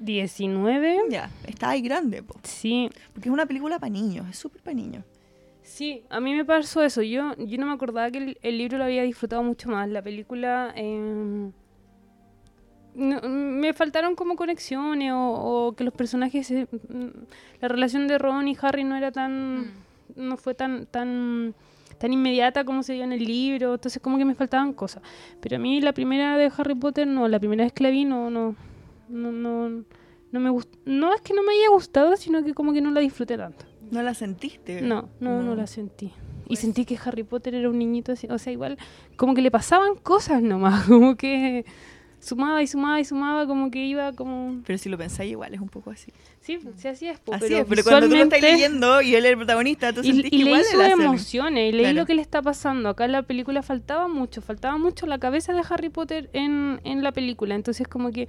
19. 0.01 1.03
Ya, 1.09 1.31
está 1.47 1.71
ahí 1.71 1.81
grande, 1.81 2.23
po. 2.23 2.35
Sí, 2.43 2.91
porque 3.13 3.29
es 3.29 3.33
una 3.33 3.47
película 3.47 3.79
para 3.79 3.91
niños, 3.91 4.27
es 4.29 4.37
súper 4.37 4.61
para 4.63 4.75
niños. 4.75 5.05
Sí, 5.65 6.05
a 6.11 6.21
mí 6.21 6.33
me 6.35 6.45
pasó 6.45 6.83
eso. 6.83 7.03
Yo, 7.03 7.35
yo 7.39 7.59
no 7.59 7.67
me 7.67 7.73
acordaba 7.73 8.11
que 8.11 8.19
el, 8.19 8.39
el 8.43 8.59
libro 8.59 8.79
lo 8.79 8.85
había 8.85 9.03
disfrutado 9.03 9.43
mucho 9.43 9.69
más. 9.71 9.89
La 9.89 10.03
película. 10.03 10.73
eh, 10.77 11.51
no- 12.95 13.21
me 13.23 13.73
faltaron 13.73 14.15
como 14.15 14.37
conexiones 14.37 15.13
o, 15.13 15.19
o 15.69 15.73
que 15.77 15.85
los 15.85 15.95
personajes. 15.95 16.47
se- 16.47 16.65
mm, 16.67 17.09
la 17.61 17.69
relación 17.69 18.07
de 18.09 18.19
Ron 18.19 18.49
y 18.49 18.57
Harry 18.61 18.85
no 18.85 18.97
era 18.97 19.11
tan. 19.13 19.61
Mm. 19.61 19.71
No 20.17 20.37
fue 20.37 20.55
tan. 20.55 20.87
tan 20.87 21.55
tan 21.99 22.13
inmediata 22.13 22.65
como 22.65 22.83
se 22.83 22.93
dio 22.95 23.05
en 23.05 23.13
el 23.13 23.25
libro, 23.25 23.75
entonces 23.75 24.03
como 24.03 24.19
que 24.19 24.25
me 24.25 24.35
faltaban 24.35 24.73
cosas. 24.75 25.01
Pero 25.41 25.57
a 25.57 25.59
mí 25.61 25.81
la 25.81 25.93
primera 25.95 26.37
de 26.37 26.51
Harry 26.59 26.75
Potter, 26.75 27.07
no, 27.07 27.29
la 27.29 27.39
primera 27.39 27.63
vez 27.65 27.73
que 27.73 27.85
la 27.85 27.91
vi, 27.91 28.05
no, 28.05 28.31
no, 28.31 28.57
no, 29.09 29.31
no, 29.33 29.85
no 30.33 30.41
me 30.41 30.51
gustó. 30.51 30.77
No 30.85 31.15
es 31.15 31.21
que 31.23 31.33
no 31.35 31.43
me 31.45 31.53
haya 31.53 31.69
gustado, 31.71 32.17
sino 32.17 32.43
que 32.45 32.53
como 32.53 32.73
que 32.73 32.81
no 32.83 32.91
la 32.91 33.01
disfruté 33.01 33.39
tanto. 33.39 33.65
¿No 33.95 34.03
la 34.03 34.15
sentiste? 34.15 34.83
No, 34.83 35.09
no, 35.21 35.39
no 35.39 35.43
No. 35.43 35.55
la 35.55 35.67
sentí. 35.67 36.07
Y 36.07 36.49
Pues- 36.49 36.59
sentí 36.59 36.85
que 36.85 36.99
Harry 37.05 37.23
Potter 37.23 37.55
era 37.55 37.71
un 37.71 37.79
niñito 37.79 38.13
así, 38.13 38.27
o 38.29 38.39
sea, 38.39 38.53
igual, 38.53 38.77
como 39.17 39.35
que 39.35 39.41
le 39.41 39.51
pasaban 39.51 39.95
cosas 39.97 40.43
nomás, 40.43 40.85
como 40.89 41.17
que 41.17 41.65
sumaba 42.21 42.63
y 42.63 42.67
sumaba 42.67 43.01
y 43.01 43.05
sumaba, 43.05 43.47
como 43.47 43.71
que 43.71 43.85
iba 43.85 44.13
como... 44.15 44.63
Pero 44.67 44.79
si 44.79 44.89
lo 44.89 44.97
pensáis 44.99 45.31
igual, 45.31 45.53
es 45.55 45.61
un 45.61 45.69
poco 45.69 45.91
así. 45.91 46.11
Sí, 46.41 46.59
sí, 46.77 46.89
así 46.89 47.07
es, 47.07 47.19
po, 47.21 47.35
Así 47.35 47.45
pero, 47.49 47.59
es, 47.59 47.67
pero 47.69 47.83
cuando 47.85 48.09
tú 48.09 48.17
lo 48.17 48.23
estás 48.23 48.41
leyendo 48.43 49.01
y 49.03 49.15
él 49.15 49.25
es 49.27 49.31
el 49.33 49.37
protagonista, 49.39 49.93
tú 49.93 50.01
y, 50.01 50.05
sentís 50.07 50.27
y 50.27 50.31
que 50.31 50.37
leí 50.39 50.47
igual 50.47 50.65
sus 50.65 50.75
lo- 50.79 50.85
emociones, 51.05 51.69
y 51.69 51.73
leí 51.73 51.83
Claro. 51.85 51.97
lo 52.01 52.07
que 52.07 52.15
le 52.15 52.23
está 52.23 52.41
pasando. 52.43 52.89
Acá 52.91 53.05
en 53.05 53.13
la 53.13 53.23
película 53.23 53.63
faltaba 53.63 54.09
mucho, 54.09 54.41
faltaba 54.43 54.77
mucho 54.79 55.07
la 55.07 55.19
cabeza 55.19 55.53
de 55.53 55.63
Harry 55.69 55.89
Potter 55.91 56.31
en, 56.33 56.81
en 56.85 57.03
la 57.03 57.13
película. 57.13 57.55
Entonces 57.55 57.87
como 57.89 58.11
que 58.11 58.29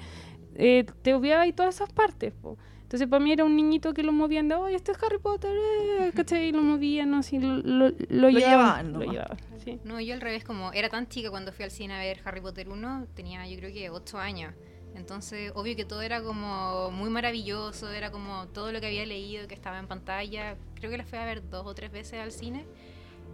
eh, 0.56 0.86
te 1.02 1.14
obviaba 1.14 1.44
ahí 1.44 1.52
todas 1.54 1.76
esas 1.76 1.92
partes. 1.92 2.34
po. 2.34 2.58
Entonces 2.86 3.08
para 3.08 3.24
mí 3.24 3.32
era 3.32 3.44
un 3.44 3.56
niñito 3.56 3.96
que 3.96 4.04
lo 4.04 4.12
movían 4.12 4.48
de, 4.48 4.54
oye, 4.54 4.76
este 4.76 4.92
es 4.92 4.98
Harry 5.02 5.18
Potter, 5.18 5.52
eh", 5.52 6.12
¿cachai? 6.16 6.50
Y 6.50 6.52
lo 6.52 6.62
movían, 6.62 7.16
así, 7.16 7.40
lo, 7.40 7.58
lo, 7.58 7.90
lo 8.10 8.30
llevaban. 8.30 8.32
llevaban 8.32 8.94
lo 8.94 9.00
llevaban, 9.00 9.38
sí. 9.64 9.80
No, 9.84 10.00
yo 10.00 10.14
al 10.14 10.22
revés, 10.22 10.44
como 10.44 10.72
era 10.72 10.88
tan 10.88 11.08
chica 11.08 11.32
cuando 11.32 11.52
fui 11.52 11.66
al 11.66 11.72
cine 11.72 11.96
a 11.96 12.00
ver 12.00 12.22
Harry 12.26 12.42
Potter 12.42 12.70
1, 12.70 13.08
tenía 13.16 13.48
yo 13.48 13.58
creo 13.58 13.74
que 13.74 13.90
8 13.90 14.20
años. 14.20 14.54
Entonces, 14.96 15.52
obvio 15.56 15.76
que 15.76 15.84
todo 15.84 16.04
era 16.04 16.22
como 16.22 16.92
muy 16.92 17.10
maravilloso, 17.10 17.90
era 17.90 18.12
como 18.12 18.48
todo 18.50 18.72
lo 18.72 18.80
que 18.80 18.86
había 18.86 19.06
leído 19.08 19.48
que 19.48 19.56
estaba 19.56 19.80
en 19.80 19.88
pantalla. 19.88 20.56
Creo 20.76 20.92
que 20.92 20.98
la 20.98 21.06
fui 21.06 21.18
a 21.18 21.26
ver 21.26 21.50
dos 21.50 21.66
o 21.66 21.74
tres 21.74 21.92
veces 21.92 22.20
al 22.20 22.32
cine. 22.32 22.66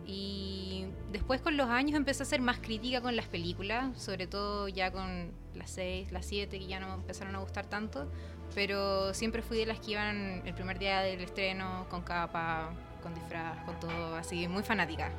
Y 0.08 0.86
después 1.12 1.42
con 1.42 1.58
los 1.58 1.70
años 1.70 1.96
empecé 1.96 2.24
a 2.24 2.26
ser 2.26 2.42
más 2.42 2.58
crítica 2.60 3.02
con 3.02 3.16
las 3.16 3.28
películas, 3.28 4.02
sobre 4.02 4.28
todo 4.28 4.68
ya 4.70 4.92
con 4.92 5.32
las 5.54 5.70
6, 5.72 6.12
las 6.12 6.26
7, 6.26 6.58
que 6.58 6.66
ya 6.68 6.80
no 6.80 6.88
me 6.88 6.94
empezaron 6.96 7.36
a 7.36 7.40
gustar 7.40 7.68
tanto, 7.68 8.08
pero 8.54 9.14
siempre 9.14 9.42
fui 9.42 9.58
de 9.58 9.66
las 9.66 9.80
que 9.80 9.92
iban 9.92 10.42
el 10.46 10.54
primer 10.54 10.80
día 10.80 11.02
del 11.02 11.22
estreno 11.22 11.86
con 11.90 12.02
capa, 12.02 12.70
con 13.02 13.14
disfraz, 13.14 13.64
con 13.66 13.80
todo, 13.80 14.16
así, 14.16 14.48
muy 14.48 14.64
fanática. 14.64 15.10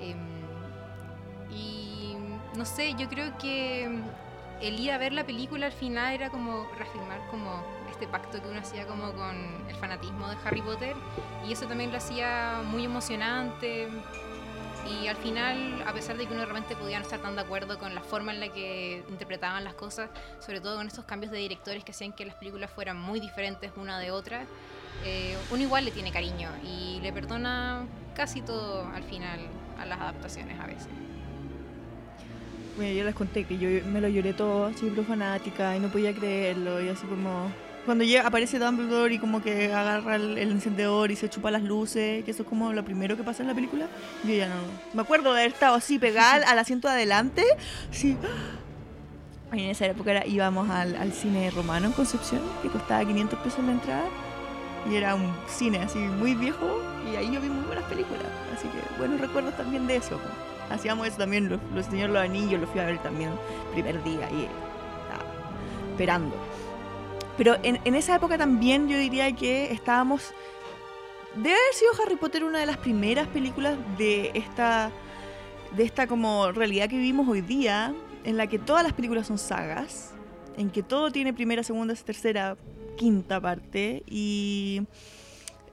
Em, 0.00 0.16
y 1.50 2.16
no 2.56 2.64
sé, 2.64 2.94
yo 2.94 3.08
creo 3.08 3.36
que 3.38 4.02
el 4.60 4.80
ir 4.80 4.92
a 4.92 4.98
ver 4.98 5.12
la 5.12 5.24
película 5.24 5.66
al 5.66 5.72
final 5.72 6.14
era 6.14 6.30
como 6.30 6.66
reafirmar 6.78 7.20
como 7.30 7.62
este 7.90 8.06
pacto 8.06 8.40
que 8.40 8.48
uno 8.48 8.60
hacía 8.60 8.86
como 8.86 9.12
con 9.12 9.36
el 9.68 9.76
fanatismo 9.76 10.28
de 10.28 10.36
Harry 10.44 10.62
Potter 10.62 10.94
y 11.46 11.52
eso 11.52 11.66
también 11.66 11.90
lo 11.90 11.98
hacía 11.98 12.62
muy 12.64 12.84
emocionante 12.84 13.88
y 14.88 15.06
al 15.06 15.16
final, 15.16 15.82
a 15.86 15.92
pesar 15.92 16.16
de 16.16 16.26
que 16.26 16.32
uno 16.32 16.44
realmente 16.44 16.76
podía 16.76 16.98
no 16.98 17.04
estar 17.04 17.20
tan 17.20 17.34
de 17.34 17.42
acuerdo 17.42 17.78
con 17.78 17.94
la 17.94 18.02
forma 18.02 18.32
en 18.32 18.40
la 18.40 18.48
que 18.48 19.04
interpretaban 19.08 19.64
las 19.64 19.74
cosas, 19.74 20.10
sobre 20.40 20.60
todo 20.60 20.76
con 20.76 20.86
estos 20.86 21.04
cambios 21.04 21.32
de 21.32 21.38
directores 21.38 21.84
que 21.84 21.92
hacían 21.92 22.12
que 22.12 22.24
las 22.24 22.34
películas 22.34 22.70
fueran 22.70 23.00
muy 23.00 23.20
diferentes 23.20 23.70
una 23.76 23.98
de 23.98 24.10
otra, 24.10 24.44
eh, 25.04 25.36
uno 25.50 25.62
igual 25.62 25.84
le 25.84 25.90
tiene 25.90 26.12
cariño 26.12 26.50
y 26.64 27.00
le 27.00 27.12
perdona 27.12 27.86
casi 28.14 28.42
todo 28.42 28.86
al 28.94 29.02
final 29.04 29.40
a 29.78 29.86
las 29.86 30.00
adaptaciones 30.00 30.58
a 30.60 30.66
veces. 30.66 30.88
Bueno, 32.76 32.92
yo 32.92 33.04
les 33.04 33.14
conté 33.14 33.44
que 33.44 33.58
yo 33.58 33.68
me 33.86 34.00
lo 34.00 34.08
lloré 34.08 34.32
todo, 34.32 34.66
así 34.66 34.88
fanática, 34.90 35.76
y 35.76 35.80
no 35.80 35.88
podía 35.88 36.14
creerlo, 36.14 36.82
y 36.82 36.88
así 36.88 37.06
como... 37.06 37.50
Cuando 37.84 38.04
aparece 38.22 38.60
Dumbledore 38.60 39.14
y 39.14 39.18
como 39.18 39.42
que 39.42 39.72
agarra 39.72 40.14
el, 40.14 40.38
el 40.38 40.52
encendedor 40.52 41.10
y 41.10 41.16
se 41.16 41.28
chupa 41.28 41.50
las 41.50 41.62
luces, 41.62 42.24
que 42.24 42.30
eso 42.30 42.42
es 42.42 42.48
como 42.48 42.72
lo 42.72 42.84
primero 42.84 43.16
que 43.16 43.24
pasa 43.24 43.42
en 43.42 43.48
la 43.48 43.54
película, 43.54 43.86
yo 44.22 44.34
ya 44.34 44.48
no... 44.48 44.54
Me 44.94 45.02
acuerdo 45.02 45.32
de 45.32 45.40
haber 45.40 45.52
estado 45.52 45.74
así 45.74 45.98
pegada 45.98 46.48
al, 46.48 46.58
asiento 46.58 46.88
de 46.88 46.94
adelante, 46.94 47.44
sí... 47.90 48.16
En 49.50 49.58
esa 49.58 49.84
época 49.84 50.26
íbamos 50.26 50.70
al, 50.70 51.12
cine 51.12 51.50
romano 51.50 51.88
en 51.88 51.92
Concepción, 51.92 52.40
que 52.62 52.68
costaba 52.68 53.04
500 53.04 53.38
pesos 53.40 53.62
la 53.62 53.72
entrada, 53.72 54.04
y 54.90 54.94
era 54.94 55.14
un 55.14 55.30
cine 55.46 55.78
así 55.80 55.98
muy 55.98 56.34
viejo, 56.34 56.80
y 57.12 57.16
ahí 57.16 57.30
yo 57.30 57.38
vi 57.38 57.48
muy 57.48 57.64
buenas 57.66 57.84
películas, 57.84 58.22
así 58.56 58.66
que 58.68 58.98
buenos 58.98 59.20
recuerdos 59.20 59.54
también 59.56 59.86
de 59.86 59.96
eso. 59.96 60.18
Hacíamos 60.70 61.06
eso 61.06 61.18
también, 61.18 61.50
los, 61.50 61.60
los 61.74 61.84
Señor 61.84 62.10
los 62.10 62.22
Anillos, 62.22 62.62
los 62.62 62.70
fui 62.70 62.80
a 62.80 62.86
ver 62.86 62.96
también 63.02 63.30
primer 63.72 64.02
día 64.04 64.26
y 64.30 64.48
estaba 65.02 65.24
esperando. 65.90 66.51
Pero 67.36 67.56
en, 67.62 67.80
en 67.84 67.94
esa 67.94 68.16
época 68.16 68.38
también 68.38 68.88
yo 68.88 68.98
diría 68.98 69.32
que 69.32 69.72
estábamos... 69.72 70.32
Debe 71.34 71.54
haber 71.54 71.74
sido 71.74 71.90
Harry 72.02 72.16
Potter 72.16 72.44
una 72.44 72.58
de 72.58 72.66
las 72.66 72.76
primeras 72.76 73.26
películas 73.28 73.76
de 73.96 74.32
esta, 74.34 74.90
de 75.74 75.82
esta 75.84 76.06
como 76.06 76.52
realidad 76.52 76.90
que 76.90 76.96
vivimos 76.96 77.26
hoy 77.26 77.40
día, 77.40 77.94
en 78.24 78.36
la 78.36 78.46
que 78.46 78.58
todas 78.58 78.82
las 78.82 78.92
películas 78.92 79.28
son 79.28 79.38
sagas, 79.38 80.12
en 80.58 80.68
que 80.68 80.82
todo 80.82 81.10
tiene 81.10 81.32
primera, 81.32 81.62
segunda, 81.62 81.94
tercera, 81.94 82.58
quinta 82.96 83.40
parte, 83.40 84.02
y, 84.06 84.82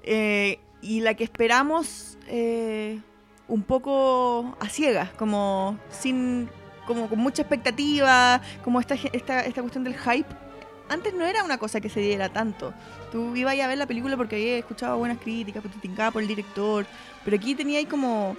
eh, 0.03 0.59
y 0.81 1.01
la 1.01 1.15
que 1.15 1.25
esperamos 1.25 2.17
eh, 2.27 3.01
un 3.49 3.63
poco 3.63 4.55
a 4.61 4.69
ciegas, 4.69 5.09
como 5.11 5.77
sin 5.89 6.49
como 6.87 7.07
con 7.07 7.19
mucha 7.19 7.41
expectativa, 7.41 8.41
como 8.63 8.79
esta, 8.79 8.95
esta, 8.95 9.41
esta 9.41 9.61
cuestión 9.61 9.83
del 9.83 9.95
hype. 9.95 10.48
Antes 10.89 11.13
no 11.13 11.25
era 11.25 11.43
una 11.43 11.57
cosa 11.59 11.79
que 11.79 11.89
se 11.89 11.99
diera 11.99 12.29
tanto. 12.29 12.73
Tú 13.11 13.35
ibas 13.35 13.57
a 13.59 13.67
ver 13.67 13.77
la 13.77 13.85
película 13.85 14.17
porque 14.17 14.35
había 14.35 14.57
escuchado 14.57 14.97
buenas 14.97 15.19
críticas, 15.19 15.61
porque 15.61 15.77
te 15.87 16.11
por 16.11 16.21
el 16.21 16.27
director, 16.27 16.85
pero 17.23 17.37
aquí 17.37 17.55
tenía 17.55 17.77
ahí 17.79 17.85
como 17.85 18.35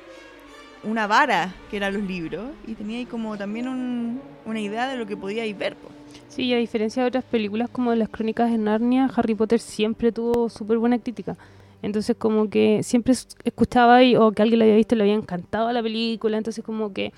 una 0.83 1.07
vara 1.07 1.55
que 1.71 1.77
eran 1.77 1.95
los 1.95 2.03
libros 2.03 2.51
y 2.67 2.75
tenía 2.75 2.99
ahí 2.99 3.05
como 3.07 3.37
también 3.37 3.69
un- 3.69 4.21
una 4.47 4.61
idea 4.61 4.89
de 4.89 4.97
lo 4.97 5.07
que 5.07 5.17
podíais 5.17 5.57
ver. 5.57 5.77
po. 5.77 5.89
Sí, 6.29 6.45
y 6.45 6.55
a 6.55 6.57
diferencia 6.57 7.03
de 7.03 7.09
otras 7.09 7.25
películas 7.25 7.69
como 7.71 7.95
las 7.95 8.09
crónicas 8.09 8.51
de 8.51 8.59
Narnia, 8.59 9.11
Harry 9.15 9.35
Potter 9.35 9.61
siempre 9.61 10.11
tuvo 10.13 10.49
súper 10.49 10.79
buena 10.79 10.99
crítica. 10.99 11.37
Entonces 11.83 12.17
como 12.19 12.49
que 12.51 12.83
siempre 12.83 13.13
es- 13.13 13.29
escuchaba 13.45 13.97
ahí, 13.97 14.17
o 14.17 14.33
que 14.33 14.43
alguien 14.43 14.59
la 14.59 14.65
había 14.65 14.77
visto 14.77 14.95
y 14.95 14.99
le 14.99 15.05
había 15.05 15.15
encantado 15.15 15.71
la 15.73 15.83
película. 15.83 16.37
Entonces 16.39 16.65
como 16.65 16.93
que 16.93 17.13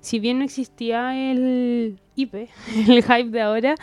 si 0.00 0.18
bien 0.18 0.38
no 0.38 0.44
existía 0.44 1.14
el 1.32 1.98
IP, 2.16 2.48
el 2.88 3.02
hype 3.02 3.30
de 3.30 3.40
ahora, 3.40 3.74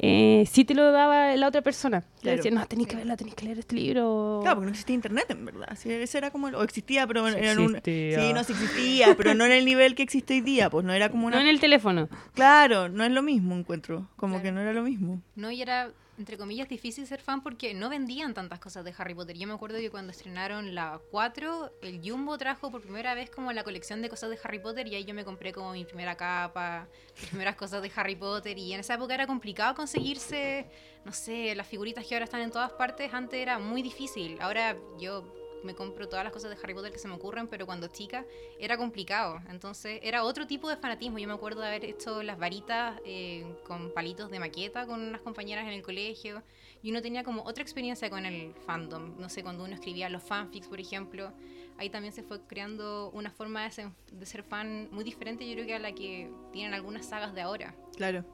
eh, 0.00 0.44
sí 0.50 0.64
te 0.64 0.74
lo 0.74 0.92
daba 0.92 1.34
la 1.36 1.48
otra 1.48 1.60
persona. 1.62 2.04
Le 2.16 2.20
Claro. 2.22 2.36
decía, 2.36 2.50
no, 2.52 2.66
tenéis 2.66 2.88
que 2.88 2.96
verla, 2.96 3.16
tenéis 3.16 3.34
que 3.34 3.44
leer 3.46 3.58
este 3.58 3.74
libro. 3.74 4.38
Claro, 4.42 4.56
porque 4.56 4.66
no 4.66 4.70
existía 4.70 4.94
internet 4.94 5.26
en 5.30 5.44
verdad. 5.44 5.76
Sí, 5.76 5.90
ese 5.92 6.18
era 6.18 6.30
como 6.30 6.48
el- 6.48 6.54
o 6.54 6.62
existía, 6.62 7.06
pero 7.06 7.28
Sí 7.28 7.36
era 7.38 7.52
en 7.52 7.58
un 7.58 7.76
existía. 7.76 8.20
Sí, 8.26 8.32
no 8.32 8.44
sí 8.44 8.52
existía, 8.52 9.14
pero 9.16 9.34
no 9.34 9.44
en 9.44 9.52
el 9.52 9.64
nivel 9.64 9.94
que 9.94 10.02
existe 10.04 10.34
hoy 10.34 10.40
día, 10.40 10.70
pues 10.70 10.84
no 10.84 10.92
era 10.92 11.08
como 11.10 11.26
una 11.26 11.36
No 11.36 11.42
en 11.42 11.48
el 11.48 11.60
teléfono. 11.60 12.08
Claro, 12.34 12.88
no 12.88 13.04
es 13.04 13.10
lo 13.10 13.22
mismo, 13.22 13.56
encuentro. 13.56 14.08
Como 14.16 14.34
Claro. 14.34 14.42
que 14.44 14.52
no 14.52 14.60
era 14.60 14.72
lo 14.72 14.82
mismo. 14.82 15.20
No, 15.36 15.50
y 15.50 15.62
era, 15.62 15.90
entre 16.18 16.36
comillas, 16.36 16.68
difícil 16.68 17.06
ser 17.06 17.20
fan 17.20 17.42
porque 17.42 17.74
no 17.74 17.88
vendían 17.88 18.34
tantas 18.34 18.58
cosas 18.58 18.84
de 18.84 18.92
Harry 18.98 19.14
Potter. 19.14 19.36
Yo 19.38 19.46
me 19.46 19.54
acuerdo 19.54 19.78
que 19.78 19.88
cuando 19.88 20.10
estrenaron 20.10 20.74
la 20.74 21.00
4, 21.10 21.72
el 21.82 22.00
Jumbo 22.04 22.36
trajo 22.36 22.70
por 22.70 22.82
primera 22.82 23.14
vez 23.14 23.30
como 23.30 23.52
la 23.52 23.62
colección 23.62 24.02
de 24.02 24.08
cosas 24.08 24.30
de 24.30 24.38
Harry 24.42 24.58
Potter 24.58 24.88
y 24.88 24.96
ahí 24.96 25.04
yo 25.04 25.14
me 25.14 25.24
compré 25.24 25.52
como 25.52 25.72
mi 25.72 25.84
primera 25.84 26.16
capa, 26.16 26.88
mis 27.16 27.26
primeras 27.30 27.54
cosas 27.54 27.82
de 27.82 27.92
Harry 27.94 28.16
Potter 28.16 28.58
y 28.58 28.72
en 28.72 28.80
esa 28.80 28.94
época 28.94 29.14
era 29.14 29.26
complicado 29.26 29.76
conseguirse, 29.76 30.68
no 31.04 31.12
sé, 31.12 31.54
las 31.54 31.68
figuritas 31.68 32.04
que 32.04 32.14
ahora 32.16 32.24
están 32.24 32.40
en 32.40 32.50
todas 32.50 32.72
partes, 32.72 33.14
antes 33.14 33.38
era 33.38 33.60
muy 33.60 33.82
difícil. 33.82 34.38
Ahora 34.40 34.76
yo 34.98 35.32
me 35.64 35.74
compro 35.74 36.08
todas 36.08 36.24
las 36.24 36.32
cosas 36.32 36.50
de 36.50 36.56
Harry 36.62 36.74
Potter 36.74 36.92
que 36.92 36.98
se 36.98 37.08
me 37.08 37.14
ocurren, 37.14 37.48
pero 37.48 37.66
cuando 37.66 37.88
chica 37.88 38.24
era 38.58 38.76
complicado. 38.76 39.40
Entonces 39.50 40.00
era 40.02 40.24
otro 40.24 40.46
tipo 40.46 40.68
de 40.68 40.76
fanatismo. 40.76 41.18
Yo 41.18 41.28
me 41.28 41.34
acuerdo 41.34 41.60
de 41.60 41.68
haber 41.68 41.84
hecho 41.84 42.22
las 42.22 42.38
varitas 42.38 43.00
eh, 43.04 43.44
con 43.66 43.92
palitos 43.92 44.30
de 44.30 44.38
maqueta 44.38 44.86
con 44.86 45.00
unas 45.00 45.20
compañeras 45.20 45.66
en 45.66 45.72
el 45.72 45.82
colegio. 45.82 46.42
Y 46.82 46.90
uno 46.90 47.02
tenía 47.02 47.24
como 47.24 47.42
otra 47.42 47.62
experiencia 47.62 48.08
con 48.10 48.24
el 48.24 48.54
fandom. 48.66 49.18
No 49.18 49.28
sé, 49.28 49.42
cuando 49.42 49.64
uno 49.64 49.74
escribía 49.74 50.08
los 50.08 50.22
fanfics, 50.22 50.68
por 50.68 50.80
ejemplo. 50.80 51.32
Ahí 51.78 51.90
también 51.90 52.12
se 52.12 52.22
fue 52.22 52.40
creando 52.46 53.10
una 53.12 53.30
forma 53.30 53.64
de 53.64 53.70
ser, 53.70 53.88
de 54.10 54.26
ser 54.26 54.42
fan 54.42 54.88
muy 54.90 55.04
diferente, 55.04 55.46
yo 55.48 55.54
creo 55.54 55.66
que 55.66 55.74
a 55.74 55.78
la 55.78 55.92
que 55.92 56.28
tienen 56.52 56.74
algunas 56.74 57.06
sagas 57.06 57.34
de 57.34 57.40
ahora. 57.40 57.74
Claro. 57.96 58.24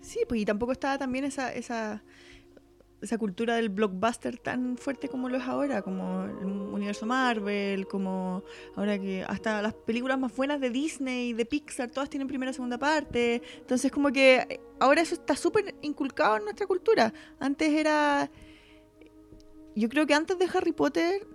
Sí, 0.00 0.20
pues 0.26 0.40
y 0.40 0.44
tampoco 0.44 0.72
estaba 0.72 0.98
también 0.98 1.24
esa, 1.24 1.52
esa, 1.54 2.02
esa 3.02 3.18
cultura 3.18 3.56
del 3.56 3.68
blockbuster 3.68 4.38
tan 4.38 4.76
fuerte 4.78 5.08
como 5.08 5.28
lo 5.28 5.36
es 5.36 5.42
ahora, 5.42 5.82
como 5.82 6.24
el 6.24 6.46
universo 6.46 7.04
Marvel, 7.04 7.86
como 7.88 8.44
ahora 8.76 8.98
que 8.98 9.24
hasta 9.26 9.60
las 9.60 9.74
películas 9.74 10.18
más 10.18 10.34
buenas 10.34 10.60
de 10.60 10.70
Disney, 10.70 11.32
de 11.32 11.44
Pixar, 11.44 11.90
todas 11.90 12.08
tienen 12.08 12.28
primera 12.28 12.52
y 12.52 12.54
segunda 12.54 12.78
parte. 12.78 13.42
Entonces 13.58 13.90
como 13.90 14.12
que 14.12 14.60
ahora 14.78 15.02
eso 15.02 15.14
está 15.14 15.34
súper 15.36 15.74
inculcado 15.82 16.36
en 16.36 16.44
nuestra 16.44 16.66
cultura. 16.66 17.12
Antes 17.40 17.70
era... 17.70 18.30
Yo 19.74 19.88
creo 19.88 20.06
que 20.06 20.14
antes 20.14 20.38
de 20.38 20.46
Harry 20.52 20.72
Potter 20.72 21.26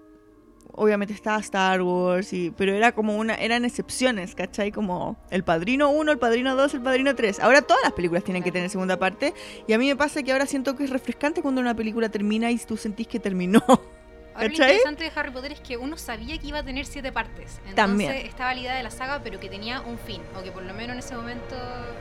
obviamente 0.78 1.14
estaba 1.14 1.40
Star 1.40 1.82
Wars, 1.82 2.32
y, 2.32 2.52
pero 2.52 2.74
era 2.74 2.94
como 2.94 3.18
una, 3.18 3.36
eran 3.36 3.66
excepciones, 3.66 4.36
¿cachai? 4.36 4.72
Como 4.72 5.18
el 5.32 5.44
Padrino 5.44 5.90
1, 5.90 6.12
el 6.12 6.20
Padrino 6.20 6.56
2, 6.56 6.76
el 6.76 6.82
Padrino 6.82 7.16
3. 7.16 7.40
Ahora 7.42 7.62
todas 7.62 7.84
las 7.84 7.94
películas 7.94 8.24
tienen 8.24 8.44
que 8.44 8.52
tener 8.52 8.70
segunda 8.70 8.98
parte, 8.98 9.34
y 9.68 9.74
a 9.74 9.78
mí 9.78 9.88
me 9.88 9.96
pasa 9.96 10.24
que 10.24 10.32
ahora 10.32 10.46
siento 10.46 10.76
que 10.76 10.86
es 10.86 10.90
refrescante 10.90 11.42
cuando 11.42 11.60
una 11.60 11.76
película 11.76 12.10
termina 12.10 12.50
y 12.52 12.58
tú 12.60 12.78
sentís 12.78 13.08
que 13.08 13.20
terminó. 13.20 13.64
Ahora 13.68 14.48
lo 14.50 14.54
interesante 14.54 15.04
de 15.04 15.12
Harry 15.16 15.32
Potter 15.32 15.52
es 15.54 15.60
que 15.60 15.78
uno 15.78 15.98
sabía 15.98 16.38
que 16.38 16.48
iba 16.48 16.60
a 16.60 16.64
tener 16.64 16.86
siete 16.86 17.12
partes. 17.12 17.58
Entonces 17.58 17.76
También. 17.76 18.12
estaba 18.14 18.54
la 18.54 18.62
idea 18.62 18.76
de 18.76 18.84
la 18.84 18.92
saga, 18.92 19.22
pero 19.24 19.40
que 19.40 19.50
tenía 19.50 19.82
un 19.82 19.98
fin. 19.98 20.22
O 20.40 20.44
que 20.44 20.52
por 20.52 20.64
lo 20.64 20.74
menos 20.76 20.94
en 20.94 21.00
ese 21.00 21.16
momento 21.16 21.56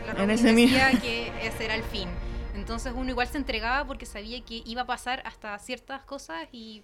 la 0.07 0.23
En 0.23 0.31
ese 0.31 0.53
decía 0.53 0.91
que 1.03 1.33
ese 1.43 1.65
era 1.65 1.75
el 1.75 1.83
fin. 1.83 2.09
Entonces 2.55 2.93
uno 2.95 3.11
igual 3.11 3.27
se 3.29 3.39
entregaba 3.39 3.87
porque 3.87 4.05
sabía 4.07 4.41
que 4.43 4.63
iba 4.67 4.83
a 4.83 4.87
pasar 4.87 5.23
hasta 5.25 5.59
ciertas 5.59 6.03
cosas 6.03 6.47
y 6.53 6.83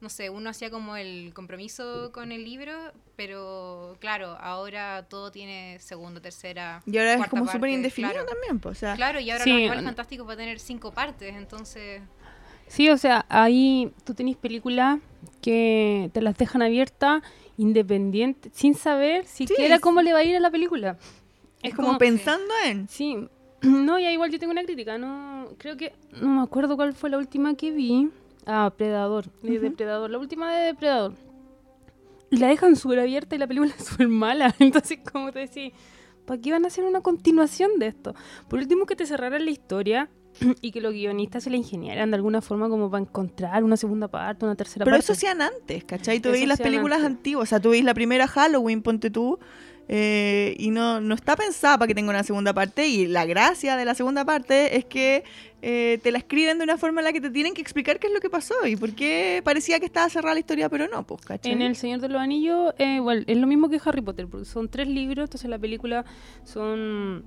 no 0.00 0.08
sé, 0.08 0.30
uno 0.30 0.50
hacía 0.50 0.70
como 0.70 0.96
el 0.96 1.32
compromiso 1.34 2.10
con 2.12 2.30
el 2.32 2.44
libro, 2.44 2.72
pero 3.16 3.96
claro, 4.00 4.36
ahora 4.40 5.06
todo 5.08 5.32
tiene 5.32 5.78
segunda, 5.80 6.20
tercera. 6.20 6.82
Y 6.86 6.98
ahora 6.98 7.14
es 7.14 7.28
como 7.28 7.46
súper 7.50 7.70
indefinido 7.70 8.12
claro. 8.14 8.28
también, 8.28 8.60
pues, 8.60 8.78
o 8.78 8.80
sea, 8.80 8.94
Claro, 8.94 9.18
y 9.20 9.30
ahora 9.30 9.44
Sí, 9.44 9.66
los 9.68 9.82
Fantásticos 9.82 10.28
va 10.28 10.34
a 10.34 10.36
tener 10.36 10.60
cinco 10.60 10.92
partes, 10.92 11.34
entonces 11.34 12.02
Sí, 12.68 12.90
o 12.90 12.98
sea, 12.98 13.24
ahí 13.30 13.90
tú 14.04 14.12
tenés 14.14 14.36
películas 14.36 14.98
que 15.40 16.10
te 16.12 16.20
las 16.20 16.36
dejan 16.36 16.60
abiertas, 16.62 17.22
independientes, 17.56 18.52
sin 18.54 18.74
saber 18.74 19.26
siquiera 19.26 19.76
es- 19.76 19.80
cómo 19.80 20.02
le 20.02 20.12
va 20.12 20.20
a 20.20 20.24
ir 20.24 20.36
a 20.36 20.40
la 20.40 20.50
película. 20.50 20.96
es 21.62 21.74
como, 21.74 21.96
pensando 21.98 22.52
en... 22.66 22.88
Sí, 22.88 23.16
no, 23.62 23.98
ya 23.98 24.12
igual 24.12 24.30
yo 24.30 24.38
tengo 24.38 24.52
una 24.52 24.62
crítica, 24.64 24.98
no 24.98 25.48
creo 25.58 25.76
que, 25.76 25.92
no 26.20 26.28
me 26.28 26.42
acuerdo 26.42 26.76
cuál 26.76 26.94
fue 26.94 27.10
la 27.10 27.18
última 27.18 27.54
que 27.54 27.70
vi. 27.72 28.10
Ah, 28.50 28.72
Predador, 28.76 29.26
de 29.42 29.52
Ujú. 29.52 29.60
Depredador, 29.60 30.10
la 30.10 30.18
última 30.18 30.50
de 30.56 30.66
Depredador. 30.66 31.12
La 32.30 32.48
dejan 32.48 32.76
súper 32.76 32.98
abierta 33.00 33.36
y 33.36 33.38
la 33.38 33.46
película 33.46 33.72
es 33.78 33.84
súper 33.84 34.08
mala, 34.08 34.54
entonces 34.58 34.98
como 35.12 35.32
te 35.32 35.40
decía, 35.40 35.70
¿para 36.26 36.40
qué 36.40 36.50
van 36.52 36.64
a 36.64 36.68
hacer 36.68 36.84
una 36.84 37.00
continuación 37.02 37.78
de 37.78 37.88
esto? 37.88 38.14
Por 38.48 38.58
último 38.58 38.86
que 38.86 38.96
te 38.96 39.06
cerraran 39.06 39.44
la 39.44 39.50
historia 39.50 40.08
y 40.62 40.70
que 40.72 40.80
los 40.80 40.92
guionistas 40.92 41.44
se 41.44 41.50
la 41.50 41.56
ingeniaran 41.56 42.10
de 42.10 42.16
alguna 42.16 42.40
forma 42.42 42.68
como 42.68 42.90
para 42.90 43.02
encontrar 43.02 43.64
una 43.64 43.76
segunda 43.76 44.08
parte, 44.08 44.44
una 44.44 44.54
tercera 44.56 44.84
Pero 44.84 44.94
parte. 44.96 45.04
eso 45.04 45.12
hacían 45.12 45.42
antes, 45.42 45.84
¿cachai? 45.84 46.20
Tú 46.20 46.30
veis 46.30 46.46
las 46.48 46.60
películas 46.60 46.98
antes. 47.00 47.16
antiguas, 47.18 47.48
o 47.48 47.50
sea, 47.50 47.60
tú 47.60 47.70
veis 47.70 47.84
la 47.84 47.94
primera 47.94 48.26
Halloween, 48.26 48.82
ponte 48.82 49.10
tú, 49.10 49.38
eh, 49.88 50.54
y 50.58 50.70
no, 50.70 51.00
no 51.00 51.14
está 51.14 51.34
pensada 51.34 51.78
para 51.78 51.88
que 51.88 51.94
tenga 51.94 52.10
una 52.10 52.22
segunda 52.22 52.52
parte. 52.52 52.86
Y 52.86 53.06
la 53.06 53.24
gracia 53.24 53.76
de 53.76 53.84
la 53.84 53.94
segunda 53.94 54.24
parte 54.24 54.76
es 54.76 54.84
que 54.84 55.24
eh, 55.62 55.98
te 56.02 56.12
la 56.12 56.18
escriben 56.18 56.58
de 56.58 56.64
una 56.64 56.78
forma 56.78 57.00
en 57.00 57.06
la 57.06 57.12
que 57.12 57.20
te 57.20 57.30
tienen 57.30 57.54
que 57.54 57.62
explicar 57.62 57.98
qué 57.98 58.06
es 58.06 58.12
lo 58.12 58.20
que 58.20 58.30
pasó 58.30 58.54
y 58.66 58.76
por 58.76 58.94
qué 58.94 59.40
parecía 59.42 59.80
que 59.80 59.86
estaba 59.86 60.08
cerrada 60.08 60.34
la 60.34 60.40
historia, 60.40 60.68
pero 60.68 60.86
no, 60.88 61.04
pues, 61.04 61.22
¿cachai? 61.22 61.52
En 61.52 61.62
El 61.62 61.74
Señor 61.74 62.00
de 62.00 62.08
los 62.08 62.20
Anillos, 62.20 62.74
eh, 62.78 62.96
igual, 62.96 63.24
es 63.26 63.36
lo 63.38 63.46
mismo 63.46 63.68
que 63.68 63.80
Harry 63.84 64.02
Potter, 64.02 64.28
porque 64.28 64.44
son 64.44 64.68
tres 64.68 64.88
libros, 64.88 65.24
entonces 65.24 65.48
la 65.48 65.58
película 65.58 66.04
son... 66.44 67.24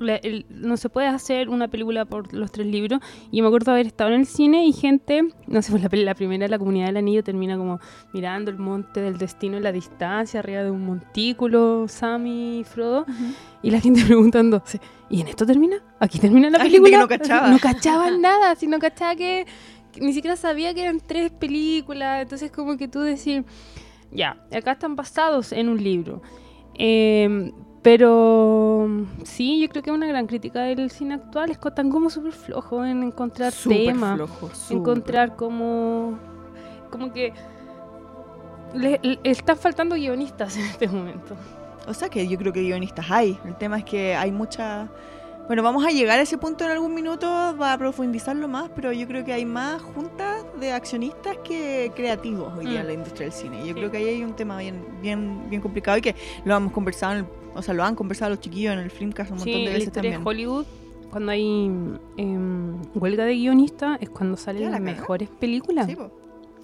la- 0.00 0.16
el- 0.16 0.46
no 0.50 0.76
se 0.76 0.88
puede 0.88 1.06
hacer 1.06 1.48
una 1.48 1.68
película 1.68 2.04
por 2.04 2.32
los 2.34 2.50
tres 2.50 2.66
libros. 2.66 3.00
Y 3.30 3.40
me 3.42 3.48
acuerdo 3.48 3.70
haber 3.72 3.86
estado 3.86 4.10
en 4.10 4.20
el 4.20 4.26
cine 4.26 4.66
y 4.66 4.72
gente, 4.72 5.22
no 5.46 5.62
sé, 5.62 5.70
pues 5.78 5.82
la, 6.02 6.14
primera, 6.14 6.48
la 6.48 6.58
comunidad 6.58 6.86
del 6.86 6.96
anillo, 6.96 7.22
termina 7.22 7.56
como 7.56 7.78
mirando 8.12 8.50
el 8.50 8.58
monte 8.58 9.00
del 9.00 9.18
destino 9.18 9.56
en 9.58 9.62
la 9.62 9.72
distancia, 9.72 10.40
arriba 10.40 10.62
de 10.62 10.70
un 10.70 10.84
montículo, 10.86 11.86
Sammy 11.88 12.60
y 12.60 12.64
Frodo. 12.64 13.06
Y 13.62 13.70
la 13.70 13.80
gente 13.80 14.02
preguntando, 14.06 14.62
¿y 15.08 15.20
en 15.20 15.28
esto 15.28 15.46
termina? 15.46 15.76
¿Aquí 16.00 16.18
termina 16.18 16.50
la 16.50 16.58
Hay 16.62 16.70
película? 16.70 16.90
que 16.90 16.98
no 16.98 17.08
cachaba. 17.08 17.48
No 17.50 17.58
cachaba 17.58 18.10
nada, 18.10 18.54
si 18.56 18.66
no 18.66 18.78
cachaba 18.78 19.14
que, 19.16 19.46
que 19.92 20.00
ni 20.00 20.12
siquiera 20.12 20.36
sabía 20.36 20.72
que 20.74 20.82
eran 20.82 21.00
tres 21.00 21.30
películas. 21.30 22.22
Entonces 22.22 22.50
como 22.50 22.76
que 22.76 22.88
tú 22.88 23.00
decís, 23.00 23.42
ya, 24.12 24.44
acá 24.52 24.72
están 24.72 24.96
basados 24.96 25.52
en 25.52 25.68
un 25.68 25.82
libro. 25.82 26.22
Eh, 26.82 27.52
pero 27.82 28.88
sí, 29.24 29.60
yo 29.60 29.68
creo 29.68 29.82
que 29.82 29.90
una 29.90 30.06
gran 30.06 30.26
crítica 30.26 30.60
del 30.62 30.90
cine 30.90 31.14
actual 31.14 31.50
es 31.50 31.58
que 31.58 31.68
están 31.68 31.90
como 31.90 32.10
súper 32.10 32.32
flojos 32.32 32.86
en 32.86 33.02
encontrar 33.02 33.52
temas, 33.86 34.16
flojo, 34.16 34.50
encontrar 34.74 35.36
como, 35.36 36.18
como 36.90 37.12
que 37.12 37.32
le, 38.74 39.00
le- 39.02 39.18
están 39.24 39.56
faltando 39.56 39.94
guionistas 39.96 40.56
en 40.56 40.64
este 40.66 40.88
momento. 40.88 41.36
O 41.86 41.94
sea 41.94 42.08
que 42.08 42.26
yo 42.28 42.36
creo 42.38 42.52
que 42.52 42.60
guionistas 42.62 43.10
hay. 43.10 43.38
El 43.44 43.56
tema 43.56 43.78
es 43.78 43.84
que 43.84 44.14
hay 44.14 44.30
mucha... 44.30 44.88
Bueno, 45.46 45.64
vamos 45.64 45.84
a 45.84 45.90
llegar 45.90 46.18
a 46.20 46.22
ese 46.22 46.38
punto 46.38 46.64
en 46.64 46.70
algún 46.70 46.94
minuto, 46.94 47.26
va 47.60 47.72
a 47.72 47.78
profundizarlo 47.78 48.46
más, 48.46 48.70
pero 48.74 48.92
yo 48.92 49.06
creo 49.08 49.24
que 49.24 49.32
hay 49.32 49.44
más 49.44 49.82
juntas 49.82 50.44
de 50.60 50.70
accionistas 50.72 51.38
que 51.38 51.90
creativos 51.96 52.52
hoy 52.56 52.66
día 52.66 52.78
Mm. 52.78 52.82
en 52.82 52.86
la 52.86 52.92
industria 52.92 53.26
del 53.26 53.32
cine. 53.32 53.58
Yo 53.60 53.66
Sí. 53.66 53.72
creo 53.74 53.90
que 53.90 53.96
ahí 53.96 54.04
hay 54.08 54.22
un 54.22 54.34
tema 54.34 54.58
bien, 54.58 54.76
bien, 55.02 55.50
bien 55.50 55.60
complicado 55.60 55.98
y 55.98 56.02
que 56.02 56.14
lo 56.44 56.54
hemos 56.56 56.72
conversado, 56.72 57.12
en 57.14 57.18
el- 57.20 57.26
o 57.56 57.62
sea, 57.62 57.74
lo 57.74 57.82
han 57.82 57.96
conversado 57.96 58.30
los 58.30 58.40
chiquillos 58.40 58.74
en 58.74 58.78
el 58.78 58.90
Filmcast 58.92 59.32
un 59.32 59.38
montón 59.38 59.52
Sí, 59.54 59.64
de 59.66 59.72
veces 59.72 59.92
también. 59.92 60.22
de 60.22 60.28
Hollywood, 60.30 60.66
cuando 61.10 61.32
hay 61.32 61.68
em, 62.16 62.76
huelga 62.94 63.24
de 63.24 63.34
guionistas, 63.34 63.98
es 64.00 64.08
cuando 64.08 64.36
salen 64.36 64.70
las 64.70 64.80
mejores 64.80 65.28
películas. 65.30 65.86
Sí, 65.86 65.96
po. 65.96 66.12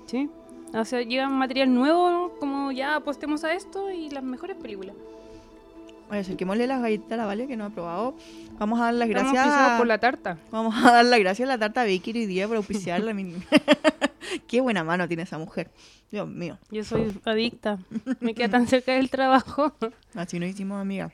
Sí. 0.07 0.31
O 0.73 0.85
sea, 0.85 1.03
llega 1.03 1.29
material 1.29 1.75
nuevo, 1.75 2.35
como 2.39 2.71
ya 2.71 2.95
apostemos 2.95 3.43
a 3.43 3.53
esto 3.53 3.91
y 3.91 4.11
las 4.11 4.23
mejores 4.23 4.57
películas. 4.57 4.95
Mole 6.09 6.67
las 6.67 6.81
galletitas 6.81 7.13
a 7.13 7.17
la 7.17 7.27
Vale 7.27 7.47
que 7.47 7.57
no 7.57 7.65
ha 7.65 7.71
probado, 7.71 8.17
vamos 8.59 8.81
a 8.81 8.85
dar 8.85 8.95
las 8.95 9.09
Estamos 9.09 9.33
gracias 9.33 9.55
a... 9.55 9.79
por 9.79 9.87
la 9.87 9.99
tarta. 9.99 10.39
Vamos 10.51 10.75
a 10.77 10.93
dar 10.93 11.05
las 11.05 11.19
gracias 11.19 11.49
a 11.49 11.53
la 11.53 11.59
tarta 11.59 11.85
Baker 11.85 12.17
hoy 12.17 12.27
día 12.27 12.47
por 12.47 12.57
auspiciarla. 12.57 13.15
Qué 14.49 14.61
buena 14.61 14.85
mano 14.85 15.09
tiene 15.09 15.25
esa 15.25 15.39
mujer. 15.39 15.71
Dios 16.11 16.29
mío. 16.29 16.59
Yo 16.71 16.85
soy 16.85 17.13
adicta. 17.25 17.79
Me 18.21 18.35
queda 18.35 18.49
tan 18.49 18.67
cerca 18.67 18.93
del 18.93 19.11
trabajo. 19.11 19.75
Así 20.15 20.39
nos 20.39 20.49
hicimos 20.49 20.81
amigas. 20.81 21.13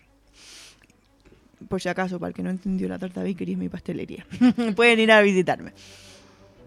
Por 1.69 1.81
si 1.81 1.89
acaso, 1.89 2.19
para 2.19 2.29
el 2.29 2.35
que 2.35 2.43
no 2.43 2.51
entendió, 2.51 2.89
la 2.89 2.99
tarta 2.99 3.23
Bakery 3.23 3.53
es 3.53 3.59
mi 3.59 3.69
pastelería. 3.69 4.27
Pueden 4.77 4.99
ir 5.01 5.13
a 5.13 5.23
visitarme. 5.23 5.73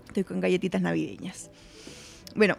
Estoy 0.07 0.23
con 0.23 0.39
galletitas 0.39 0.81
navideñas. 0.81 1.51
Bueno, 2.33 2.57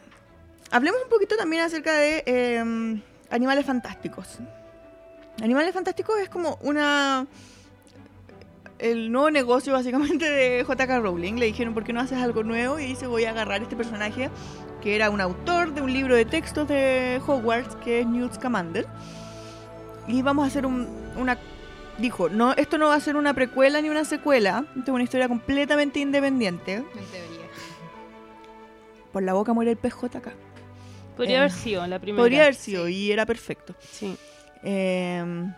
hablemos 0.70 1.00
un 1.02 1.08
poquito 1.08 1.36
también 1.36 1.62
acerca 1.62 1.94
de 1.94 2.22
eh, 2.26 3.00
animales 3.30 3.64
fantásticos. 3.64 4.38
Animales 5.42 5.74
fantásticos 5.74 6.18
es 6.20 6.28
como 6.28 6.58
una 6.62 7.26
el 8.78 9.10
nuevo 9.10 9.30
negocio 9.30 9.72
básicamente 9.72 10.30
de 10.30 10.62
JK 10.68 11.00
Rowling. 11.02 11.34
Le 11.34 11.46
dijeron, 11.46 11.72
¿por 11.74 11.84
qué 11.84 11.92
no 11.92 12.00
haces 12.00 12.18
algo 12.18 12.42
nuevo? 12.42 12.78
Y 12.78 12.86
dice, 12.86 13.06
voy 13.06 13.24
a 13.24 13.30
agarrar 13.30 13.62
este 13.62 13.76
personaje 13.76 14.30
que 14.82 14.94
era 14.94 15.08
un 15.10 15.20
autor 15.20 15.72
de 15.72 15.80
un 15.80 15.92
libro 15.92 16.14
de 16.14 16.24
textos 16.26 16.68
de 16.68 17.20
Hogwarts, 17.26 17.74
que 17.76 18.00
es 18.00 18.06
Newt 18.06 18.34
Scamander. 18.34 18.86
Y 20.06 20.22
vamos 20.22 20.44
a 20.44 20.48
hacer 20.48 20.66
un- 20.66 20.88
una... 21.16 21.38
Dijo, 21.98 22.28
no, 22.28 22.52
esto 22.52 22.76
no 22.76 22.88
va 22.88 22.94
a 22.94 23.00
ser 23.00 23.16
una 23.16 23.32
precuela 23.32 23.80
ni 23.80 23.88
una 23.88 24.04
secuela. 24.04 24.64
Esto 24.76 24.80
es 24.82 24.88
una 24.94 25.02
historia 25.04 25.28
completamente 25.28 25.98
independiente. 26.00 26.84
Por 29.12 29.22
la 29.22 29.32
boca 29.32 29.52
muere 29.54 29.70
el 29.72 29.76
pez 29.78 29.94
JK. 29.94 30.28
Podría 31.16 31.36
Eh, 31.36 31.38
haber 31.38 31.50
sido 31.52 31.86
la 31.86 31.98
primera. 31.98 32.22
Podría 32.22 32.42
haber 32.42 32.54
sido 32.54 32.86
sí. 32.86 32.92
y 32.94 33.12
era 33.12 33.24
perfecto. 33.24 33.74
Sí. 33.90 34.16
Eh, 34.68 35.52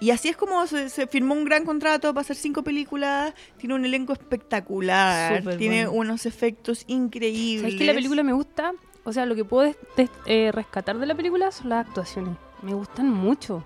y 0.00 0.10
así 0.10 0.28
es 0.28 0.36
como 0.36 0.66
se, 0.66 0.90
se 0.90 1.06
firmó 1.06 1.34
un 1.34 1.44
gran 1.44 1.64
contrato 1.64 2.12
para 2.12 2.22
hacer 2.22 2.36
cinco 2.36 2.62
películas. 2.62 3.32
Tiene 3.56 3.74
un 3.74 3.84
elenco 3.84 4.12
espectacular. 4.12 5.42
Tiene 5.56 5.86
bueno. 5.86 5.92
unos 6.10 6.26
efectos 6.26 6.84
increíbles. 6.88 7.62
¿Sabes 7.62 7.76
que 7.78 7.86
la 7.86 7.94
película 7.94 8.22
me 8.22 8.32
gusta? 8.32 8.72
O 9.04 9.12
sea, 9.12 9.24
lo 9.24 9.34
que 9.34 9.44
puedo 9.44 9.72
eh, 10.26 10.50
rescatar 10.52 10.98
de 10.98 11.06
la 11.06 11.14
película 11.14 11.50
son 11.52 11.70
las 11.70 11.86
actuaciones. 11.86 12.36
Me 12.62 12.74
gustan 12.74 13.08
mucho. 13.08 13.64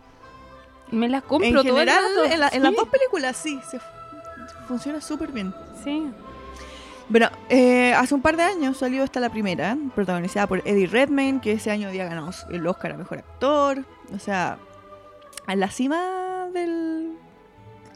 Me 0.90 1.08
las 1.08 1.22
compro 1.22 1.48
En 1.48 1.54
todo 1.54 1.62
el 1.62 1.88
general, 1.88 2.04
en, 2.30 2.40
la- 2.40 2.48
en 2.48 2.62
las 2.62 2.74
dos 2.74 2.88
películas 2.88 3.36
sí, 3.36 3.60
se, 3.70 3.78
funciona 4.66 5.00
súper 5.00 5.32
bien. 5.32 5.54
Sí. 5.84 6.06
Bueno, 7.08 7.30
eh, 7.48 7.94
hace 7.94 8.14
un 8.14 8.22
par 8.22 8.36
de 8.36 8.42
años 8.42 8.76
salió 8.76 9.02
esta 9.02 9.18
la 9.20 9.30
primera, 9.30 9.76
protagonizada 9.94 10.46
por 10.46 10.62
Eddie 10.66 10.86
Redmayne, 10.86 11.40
que 11.40 11.52
ese 11.52 11.70
año 11.70 11.88
había 11.88 12.04
ganado 12.04 12.30
el 12.50 12.66
Oscar 12.66 12.92
a 12.92 12.96
Mejor 12.96 13.18
Actor. 13.18 13.84
O 14.14 14.18
sea, 14.18 14.58
a 15.46 15.56
la 15.56 15.70
cima 15.70 16.48
del... 16.52 17.12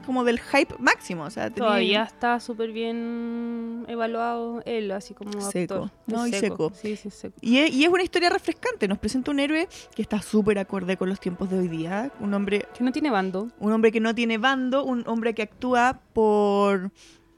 como 0.07 0.25
del 0.25 0.41
hype 0.41 0.75
máximo. 0.79 1.25
O 1.25 1.31
sea, 1.31 1.45
tenía- 1.51 1.67
Todavía 1.69 2.03
está 2.05 2.41
súper 2.41 2.73
bien 2.73 3.85
evaluado 3.89 4.63
él, 4.67 4.91
así 4.91 5.15
como 5.15 5.33
Seco. 5.41 5.75
actor. 5.75 5.91
No, 6.07 6.25
Es 6.27 6.33
y 6.35 6.39
seco. 6.41 6.73
Sí, 6.75 6.97
sí, 6.97 7.11
seco. 7.11 7.35
Y 7.41 7.59
es, 7.59 7.73
y 7.73 7.85
es 7.85 7.91
una 7.91 8.03
historia 8.03 8.31
refrescante. 8.31 8.89
Nos 8.89 8.99
presenta 8.99 9.31
un 9.31 9.41
héroe 9.41 9.69
que 9.95 10.03
está 10.03 10.21
súper 10.21 10.59
acorde 10.59 10.97
con 10.97 11.09
los 11.09 11.21
tiempos 11.21 11.51
de 11.51 11.59
hoy 11.61 11.69
día. 11.69 12.11
Un 12.21 12.35
hombre, 12.35 12.67
Que 12.77 12.85
no 12.85 12.93
tiene 12.93 13.11
bando. 13.11 13.49
un 13.59 13.73
hombre 13.73 13.93
que 13.93 14.01
no 14.01 14.15
tiene 14.15 14.39
bando, 14.39 14.85
un 14.85 15.05
hombre 15.07 15.35
que 15.35 15.43
actúa 15.43 16.01
por, 16.13 16.91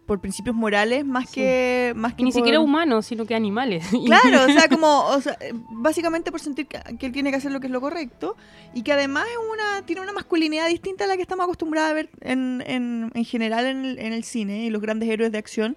por 0.07 0.21
principios 0.21 0.55
morales 0.55 1.05
más 1.05 1.29
Sí. 1.31 1.37
que 1.37 1.93
más 1.97 2.15
que 2.15 2.23
Y 2.23 2.25
ni 2.27 2.31
por- 2.33 2.41
siquiera 2.41 2.61
humanos, 2.61 3.07
sino 3.07 3.25
que 3.27 3.35
animales. 3.35 3.87
Claro, 4.07 4.45
o 4.45 4.49
sea, 4.49 4.69
como 4.69 5.07
o 5.07 5.21
sea, 5.21 5.37
básicamente 5.71 6.31
por 6.31 6.41
sentir 6.41 6.67
que, 6.67 6.79
que 6.99 7.07
él 7.07 7.13
tiene 7.13 7.31
que 7.31 7.37
hacer 7.37 7.53
lo 7.53 7.61
que 7.61 7.67
es 7.69 7.73
lo 7.73 7.81
correcto 7.81 8.37
y 8.75 8.83
que 8.83 8.93
además 8.93 9.25
es 9.31 9.39
una 9.53 9.85
tiene 9.87 10.03
una 10.03 10.13
masculinidad 10.13 10.69
distinta 10.69 11.05
a 11.05 11.07
la 11.07 11.17
que 11.17 11.23
estamos 11.23 11.45
acostumbrados 11.45 11.91
a 11.91 11.95
ver 11.95 12.11
en, 12.21 12.63
en, 12.67 13.11
en 13.15 13.25
general 13.25 13.67
en 13.67 13.85
el, 13.85 13.99
en 13.99 14.13
el 14.13 14.25
cine 14.25 14.65
y 14.67 14.71
los 14.71 14.83
grandes 14.83 15.09
héroes 15.09 15.33
de 15.33 15.39
acción. 15.39 15.77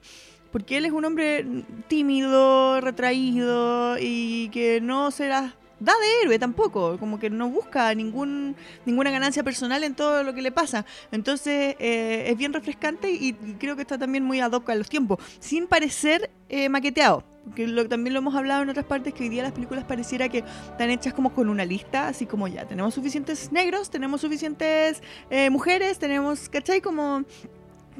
Porque 0.52 0.78
él 0.78 0.86
es 0.86 0.92
un 0.94 1.04
hombre 1.04 1.46
tímido, 1.90 2.80
retraído 2.80 3.98
y 4.00 4.50
que 4.50 4.80
no 4.82 5.12
se 5.12 5.28
las 5.28 5.54
da 5.80 5.94
de 5.94 6.22
héroe 6.24 6.40
tampoco, 6.40 6.98
como 6.98 7.20
que 7.20 7.30
no 7.30 7.50
busca 7.50 7.94
ningún, 7.94 8.56
ninguna 8.86 9.12
ganancia 9.12 9.44
personal 9.44 9.84
en 9.84 9.96
todo 9.96 10.24
lo 10.24 10.34
que 10.34 10.42
le 10.42 10.52
pasa. 10.52 10.86
Entonces 11.12 11.76
eh, 11.80 12.26
es 12.28 12.38
bien 12.38 12.54
refrescante 12.54 13.12
y, 13.12 13.34
creo 13.60 13.76
que 13.76 13.82
está 13.82 13.98
también 13.98 14.24
muy 14.24 14.40
ad 14.40 14.52
hoc 14.52 14.70
a 14.70 14.76
los 14.76 14.90
tiempos, 14.90 15.20
sin 15.40 15.68
parecer 15.68 16.32
eh, 16.50 16.70
maqueteado. 16.70 17.24
Que 17.56 17.66
lo, 17.66 17.88
también 17.88 18.14
lo 18.14 18.20
hemos 18.20 18.36
hablado 18.36 18.64
en 18.64 18.70
otras 18.70 18.86
partes, 18.86 19.14
que 19.14 19.24
hoy 19.24 19.30
día 19.30 19.42
las 19.42 19.54
películas 19.54 19.86
pareciera 19.86 20.28
que 20.28 20.40
están 20.40 20.90
hechas 20.90 21.14
como 21.14 21.34
con 21.34 21.48
una 21.48 21.64
lista, 21.64 22.10
así 22.10 22.26
como 22.26 22.48
ya, 22.50 22.68
tenemos 22.68 22.94
suficientes 22.94 23.54
negros, 23.54 23.90
tenemos 23.90 24.20
suficientes 24.20 25.02
eh, 25.30 25.50
mujeres, 25.50 25.98
tenemos, 25.98 26.50
¿cachai? 26.50 26.82
Como 26.82 27.24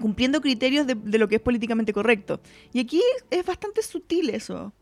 cumpliendo 0.02 0.42
criterios 0.42 0.86
de, 0.86 1.18
lo 1.18 1.28
que 1.28 1.36
es 1.36 1.42
políticamente 1.42 1.94
correcto. 1.94 2.42
Y 2.74 2.80
aquí 2.80 3.02
es 3.32 3.46
bastante 3.46 3.82
sutil 3.82 4.30
eso. 4.32 4.74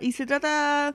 Y 0.00 0.12
se 0.12 0.26
trata... 0.26 0.94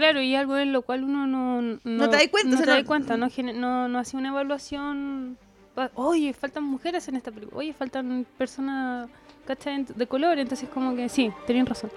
Claro, 0.00 0.22
y 0.22 0.34
algo 0.34 0.56
en 0.56 0.72
lo 0.72 0.80
cual 0.82 1.04
uno 1.04 1.26
no... 1.26 1.60
No, 1.62 1.78
No 1.84 2.08
te 2.08 2.16
das 2.16 2.28
cuenta, 2.28 2.48
No 2.48 2.54
o 2.54 2.56
sea, 2.56 2.64
te 2.66 2.70
das 2.72 2.80
no- 2.82 2.86
cuenta, 2.86 3.16
no, 3.18 3.28
no, 3.54 3.88
no 3.88 3.98
hace 3.98 4.16
una 4.16 4.30
evaluación... 4.30 5.36
Oye, 5.94 6.32
faltan 6.32 6.64
mujeres 6.64 7.06
en 7.08 7.16
esta 7.16 7.30
película. 7.30 7.58
Oye, 7.58 7.72
faltan 7.72 8.26
personas 8.38 9.08
¿cachai? 9.46 9.84
de 9.94 10.06
color. 10.06 10.38
Entonces 10.38 10.68
como 10.68 10.94
que 10.96 11.08
sí, 11.08 11.30
tenían 11.46 11.66
razón. 11.66 11.90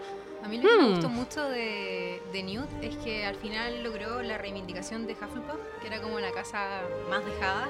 A 0.44 0.48
mí 0.50 0.58
lo 0.58 0.70
que 0.70 0.76
me 0.78 0.84
Hmm. 0.84 0.90
gustó 0.92 1.10
mucho 1.10 1.44
de, 1.50 2.22
de 2.34 2.44
Newt 2.44 2.68
es 2.82 2.96
que 2.98 3.26
al 3.26 3.36
final 3.36 3.84
logró 3.84 4.22
la 4.22 4.38
reivindicación 4.38 5.08
de 5.08 5.14
Hufflepuff, 5.14 5.60
que 5.82 5.88
era 5.88 6.02
como 6.02 6.20
la 6.20 6.32
casa 6.32 6.82
más 7.10 7.26
dejada. 7.26 7.68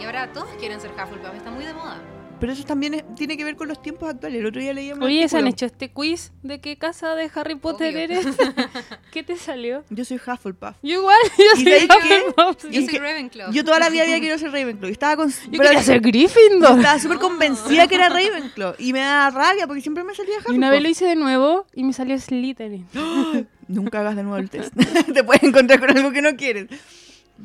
Y 0.00 0.04
ahora 0.04 0.32
todos 0.32 0.48
quieren 0.58 0.80
ser 0.80 0.90
Hufflepuff, 0.90 1.34
está 1.36 1.50
muy 1.52 1.64
de 1.64 1.72
moda. 1.74 1.98
Pero 2.40 2.52
eso 2.52 2.64
también 2.64 2.94
es- 2.94 3.04
tiene 3.14 3.36
que 3.36 3.44
ver 3.44 3.56
con 3.56 3.68
los 3.68 3.80
tiempos 3.80 4.08
actuales. 4.10 4.40
El 4.40 4.46
otro 4.46 4.60
día 4.60 4.72
leía 4.74 4.94
un 4.94 5.02
Oye, 5.02 5.26
¿se 5.28 5.38
han 5.38 5.46
hecho 5.46 5.64
este 5.66 5.90
quiz 5.90 6.32
de 6.42 6.60
qué 6.60 6.76
casa 6.76 7.14
de 7.14 7.30
Harry 7.34 7.54
Potter 7.54 7.94
Obvio. 7.94 8.00
eres? 8.04 8.26
¿Qué 9.12 9.22
te 9.22 9.36
salió? 9.36 9.84
Yo 9.90 10.04
soy 10.04 10.18
Hufflepuff. 10.18 10.74
Yo 10.82 10.98
igual, 11.00 11.16
yo 11.38 11.44
¿Y 11.60 11.64
soy? 11.64 11.88
Hufflepuff. 11.88 12.70
Yo 12.70 12.82
soy 12.82 12.98
Ravenclaw. 12.98 13.52
Yo 13.52 13.64
toda 13.64 13.78
la 13.78 13.88
vida 13.88 14.02
había 14.02 14.16
querido 14.16 14.36
ser 14.38 14.50
Ravenclaw. 14.50 14.88
Y 14.90 14.92
estaba 14.92 15.16
con... 15.16 15.30
Yo 15.30 15.36
pero- 15.52 15.62
quería 15.64 15.82
ser 15.82 16.02
yo 16.02 16.08
Gryffindor. 16.10 16.76
estaba 16.78 16.98
súper 16.98 17.18
convencida 17.18 17.86
que 17.88 17.94
era 17.94 18.08
Ravenclaw. 18.10 18.74
Y 18.78 18.92
me 18.92 18.98
da 19.00 19.30
rabia 19.30 19.66
porque 19.66 19.80
siempre 19.80 20.04
me 20.04 20.14
salía 20.14 20.34
Hufflepuff. 20.38 20.54
Y 20.54 20.58
una 20.58 20.70
vez 20.70 20.82
lo 20.82 20.88
hice 20.88 21.06
de 21.06 21.16
nuevo 21.16 21.66
y 21.72 21.84
me 21.84 21.92
salió 21.92 22.18
Slytherin. 22.18 22.86
Nunca 23.68 24.00
hagas 24.00 24.16
de 24.16 24.22
nuevo 24.24 24.36
el 24.38 24.50
test. 24.50 24.74
Te 25.14 25.24
puedes 25.24 25.42
encontrar 25.44 25.80
con 25.80 25.96
algo 25.96 26.10
que 26.12 26.20
no 26.20 26.36
quieres. 26.36 26.66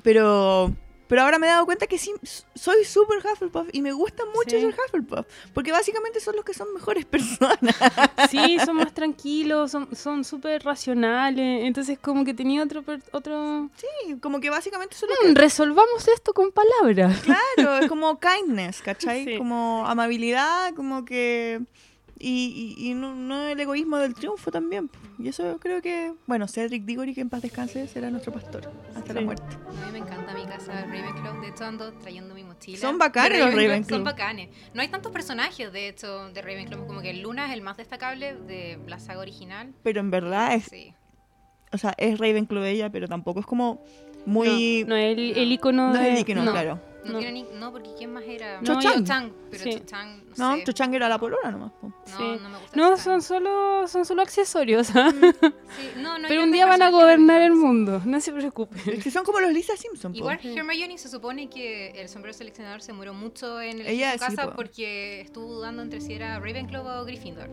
Pero 0.03 0.73
Pero 1.09 1.23
ahora 1.23 1.39
me 1.39 1.47
he 1.47 1.49
dado 1.49 1.65
cuenta 1.65 1.87
que 1.87 1.97
sí, 1.97 2.13
soy 2.55 2.85
súper 2.85 3.17
Hufflepuff 3.17 3.67
y 3.73 3.81
me 3.81 3.91
gusta 3.91 4.23
mucho 4.33 4.51
Sí. 4.51 4.61
ser 4.61 4.73
Hufflepuff. 4.85 5.25
Porque 5.53 5.71
básicamente 5.71 6.19
son 6.21 6.35
los 6.37 6.45
que 6.45 6.53
son 6.53 6.71
mejores 6.73 7.03
personas. 7.17 7.75
Sí, 8.29 8.57
son 8.63 8.77
más 8.77 8.93
tranquilos, 8.93 9.71
son 9.71 9.93
son 9.95 10.23
súper 10.23 10.63
racionales. 10.63 11.65
Entonces, 11.65 11.97
como 11.99 12.23
que 12.23 12.33
tenía 12.33 12.63
otro. 12.63 12.83
otro... 13.11 13.69
Sí, 13.75 14.17
como 14.21 14.39
que 14.39 14.49
básicamente 14.49 14.95
son 14.95 15.09
los 15.09 15.31
Mm, 15.31 15.35
resolvamos 15.35 16.07
esto 16.07 16.31
con 16.33 16.51
palabras. 16.51 17.19
Claro, 17.21 17.77
es 17.79 17.87
como 17.89 18.19
kindness, 18.19 18.81
¿cachai? 18.81 19.25
Sí. 19.25 19.37
Como 19.37 19.83
amabilidad, 19.87 20.73
como 20.75 21.03
que... 21.05 21.61
Y, 22.21 22.75
y, 22.77 22.89
y 22.89 22.93
no, 22.95 23.15
no 23.15 23.47
el 23.47 23.57
egoísmo 23.57 23.97
del 23.97 24.13
triunfo 24.13 24.51
también. 24.51 24.89
Y 25.17 25.29
eso 25.29 25.57
creo 25.59 25.81
que... 25.81 26.13
Bueno, 26.27 26.49
Cedric 26.49 26.83
Diggory, 26.83 27.13
que 27.13 27.21
en 27.21 27.29
paz 27.29 27.41
descanse, 27.41 27.87
será 27.87 28.11
nuestro 28.11 28.33
pastor 28.33 28.69
hasta 28.93 29.13
la 29.13 29.21
muerte. 29.21 29.43
A 29.45 29.85
mí 29.85 29.91
me 29.93 29.99
encanta 29.99 30.33
mi 30.33 30.43
casa 30.45 30.85
Ravenclaw. 30.85 31.41
De 31.41 31.47
hecho, 31.47 31.63
ando 31.63 31.93
trayendo 31.93 32.35
mi 32.35 32.43
mochila. 32.43 32.77
Son 32.77 32.95
de 32.95 32.99
bacanes 32.99 33.39
los 33.39 33.55
Ravenclaw. 33.55 33.97
Son 33.99 34.03
bacanes. 34.03 34.49
No 34.73 34.81
hay 34.81 34.89
tantos 34.89 35.13
personajes, 35.13 35.71
de 35.71 35.87
hecho, 35.87 36.29
de 36.29 36.41
Ravenclaw. 36.41 36.85
Como 36.85 37.01
que 37.01 37.13
Luna 37.13 37.47
es 37.47 37.53
el 37.53 37.61
más 37.61 37.77
destacable 37.77 38.35
de 38.35 38.77
la 38.85 38.99
saga 38.99 39.21
original. 39.21 39.73
Pero 39.83 40.01
en 40.01 40.11
verdad 40.11 40.55
es... 40.55 40.65
Sí. 40.65 40.93
O 41.71 41.77
sea, 41.77 41.93
es 41.97 42.19
Ravenclaw 42.19 42.63
ella, 42.63 42.91
pero 42.91 43.07
tampoco 43.07 43.39
es 43.39 43.45
como 43.45 43.81
muy... 44.25 44.83
No, 44.83 44.89
no 44.89 44.95
es 44.97 45.17
el, 45.17 45.37
el 45.37 45.51
icono 45.53 45.93
no 45.93 45.93
de. 45.93 46.01
es 46.01 46.15
el 46.15 46.19
icono, 46.21 46.43
no. 46.43 46.51
claro. 46.51 46.88
No, 47.05 47.13
No. 47.13 47.19
tiene 47.19 47.31
ni... 47.31 47.43
No, 47.57 47.71
porque 47.71 47.89
¿quién 47.97 48.11
más 48.13 48.23
era? 48.27 48.59
No, 48.61 48.73
Cho-Chang. 48.75 48.97
Cho-Chang, 48.99 49.31
Pero 49.49 49.63
Sí. 49.63 49.71
Cho-Chang, 49.79 50.23
no, 50.37 50.49
No, 50.51 50.55
sé. 50.57 50.63
Cho-Chang 50.65 50.93
era 50.93 51.07
la 51.07 51.17
polona 51.17 51.49
nomás. 51.51 51.71
po. 51.79 51.87
No, 51.87 51.93
Sí. 52.05 52.23
no 52.43 52.49
me 52.49 52.57
gusta 52.59 52.77
No, 52.77 52.97
son 52.97 53.21
solo, 53.21 53.87
son 53.87 54.05
solo 54.05 54.21
accesorios. 54.21 54.93
¿ah? 54.95 55.09
Sí, 55.11 55.91
no, 55.97 56.17
no 56.17 56.25
hay 56.25 56.29
Pero 56.29 56.43
un 56.43 56.51
día 56.51 56.65
van 56.65 56.81
a 56.81 56.89
gobernar 56.89 57.41
el 57.41 57.53
mundo, 57.55 58.01
no 58.05 58.19
se 58.19 58.33
preocupen. 58.33 58.79
Es 58.87 59.03
que 59.03 59.11
son 59.11 59.23
como 59.23 59.39
los 59.39 59.51
Lisa 59.53 59.77
Simpson. 59.77 60.11
po. 60.11 60.17
Igual 60.17 60.39
Hermione 60.43 60.97
se 60.97 61.07
supone 61.09 61.49
que 61.49 61.91
el 61.91 62.09
sombrero 62.09 62.33
seleccionador 62.37 62.81
se 62.81 62.91
murió 62.93 63.13
mucho 63.13 63.61
en 63.61 63.79
el 63.79 63.87
Ella 63.87 64.11
su 64.17 64.25
sí, 64.25 64.35
casa 64.35 64.49
po. 64.49 64.55
porque 64.55 65.21
estuvo 65.21 65.53
dudando 65.53 65.81
entre 65.81 66.01
si 66.01 66.13
era 66.13 66.37
Ravenclaw 66.39 67.01
o 67.01 67.05
Gryffindor. 67.05 67.49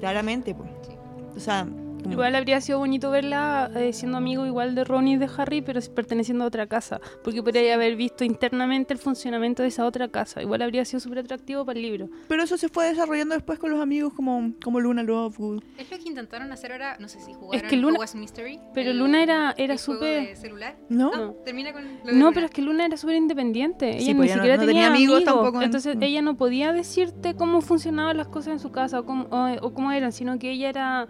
Claramente, 0.00 0.54
pues. 0.54 0.68
Sí. 0.86 0.92
O 1.36 1.40
sea... 1.40 1.66
como- 2.04 2.12
Igual 2.14 2.34
habría 2.36 2.60
sido 2.60 2.78
bonito 2.78 3.10
verla 3.10 3.70
eh, 3.74 3.92
siendo 3.92 4.18
amigo 4.18 4.46
igual 4.46 4.74
de 4.74 4.84
Ron 4.84 5.08
y 5.08 5.16
de 5.16 5.28
Harry, 5.36 5.60
pero 5.62 5.80
perteneciendo 5.94 6.44
a 6.44 6.46
otra 6.46 6.66
casa. 6.66 7.00
Porque 7.24 7.42
podría 7.42 7.74
haber 7.74 7.96
visto 7.96 8.24
internamente 8.24 8.92
el 8.94 8.98
funcionamiento 9.00 9.62
de 9.62 9.68
esa 9.68 9.84
otra 9.84 10.08
casa. 10.08 10.40
Igual 10.42 10.62
habría 10.62 10.84
sido 10.84 11.00
súper 11.00 11.18
atractivo 11.20 11.64
para 11.64 11.78
el 11.78 11.84
libro. 11.84 12.08
Pero 12.28 12.42
eso 12.42 12.56
se 12.56 12.68
fue 12.68 12.86
desarrollando 12.86 13.34
después 13.34 13.58
con 13.58 13.70
los 13.70 13.80
amigos 13.80 14.12
como, 14.14 14.52
como 14.62 14.80
Luna 14.80 15.02
Lovegood. 15.02 15.62
Es 15.78 15.90
lo 15.90 15.98
que 15.98 16.08
intentaron 16.08 16.52
hacer 16.52 16.72
ahora, 16.72 16.96
no 17.00 17.08
sé 17.08 17.20
si 17.20 17.32
jugaron 17.32 17.68
que 17.68 17.76
Luna- 17.76 17.94
Hogwarts 17.94 18.14
Mystery. 18.14 18.60
pero 18.74 18.90
el- 18.92 18.98
Luna 18.98 19.22
era- 19.22 19.54
era 19.56 19.76
súper- 19.78 20.28
de 20.28 20.36
celular. 20.36 20.76
¿No? 20.88 21.10
No, 21.10 21.16
No. 21.26 21.32
termina 21.44 21.72
con 21.72 21.82
lo 21.84 21.88
de 21.90 21.96
No, 22.04 22.12
Luna. 22.12 22.30
pero 22.32 22.46
es 22.46 22.52
que 22.52 22.62
Luna 22.62 22.86
era 22.86 22.96
súper 22.96 23.16
independiente. 23.16 23.90
Ella 23.90 23.98
Sí, 24.00 24.06
ni 24.08 24.14
pues 24.14 24.26
ella 24.30 24.36
no- 24.36 24.42
siquiera 24.42 24.56
no 24.56 24.66
tenía, 24.66 24.74
tenía 24.82 24.86
amigos 24.88 25.16
amigos. 25.18 25.34
tampoco 25.34 25.58
en- 25.58 25.64
Entonces 25.64 25.96
mm. 25.96 26.02
ella 26.02 26.22
no 26.22 26.36
podía 26.36 26.72
decirte 26.72 27.34
cómo 27.34 27.60
funcionaban 27.60 28.16
las 28.16 28.28
cosas 28.28 28.52
en 28.54 28.58
su 28.58 28.70
casa 28.70 29.00
o 29.00 29.04
cómo, 29.04 29.24
o- 29.30 29.56
o 29.66 29.74
cómo 29.74 29.92
eran, 29.92 30.12
sino 30.12 30.38
que 30.38 30.50
ella 30.50 30.68
era, 30.68 31.08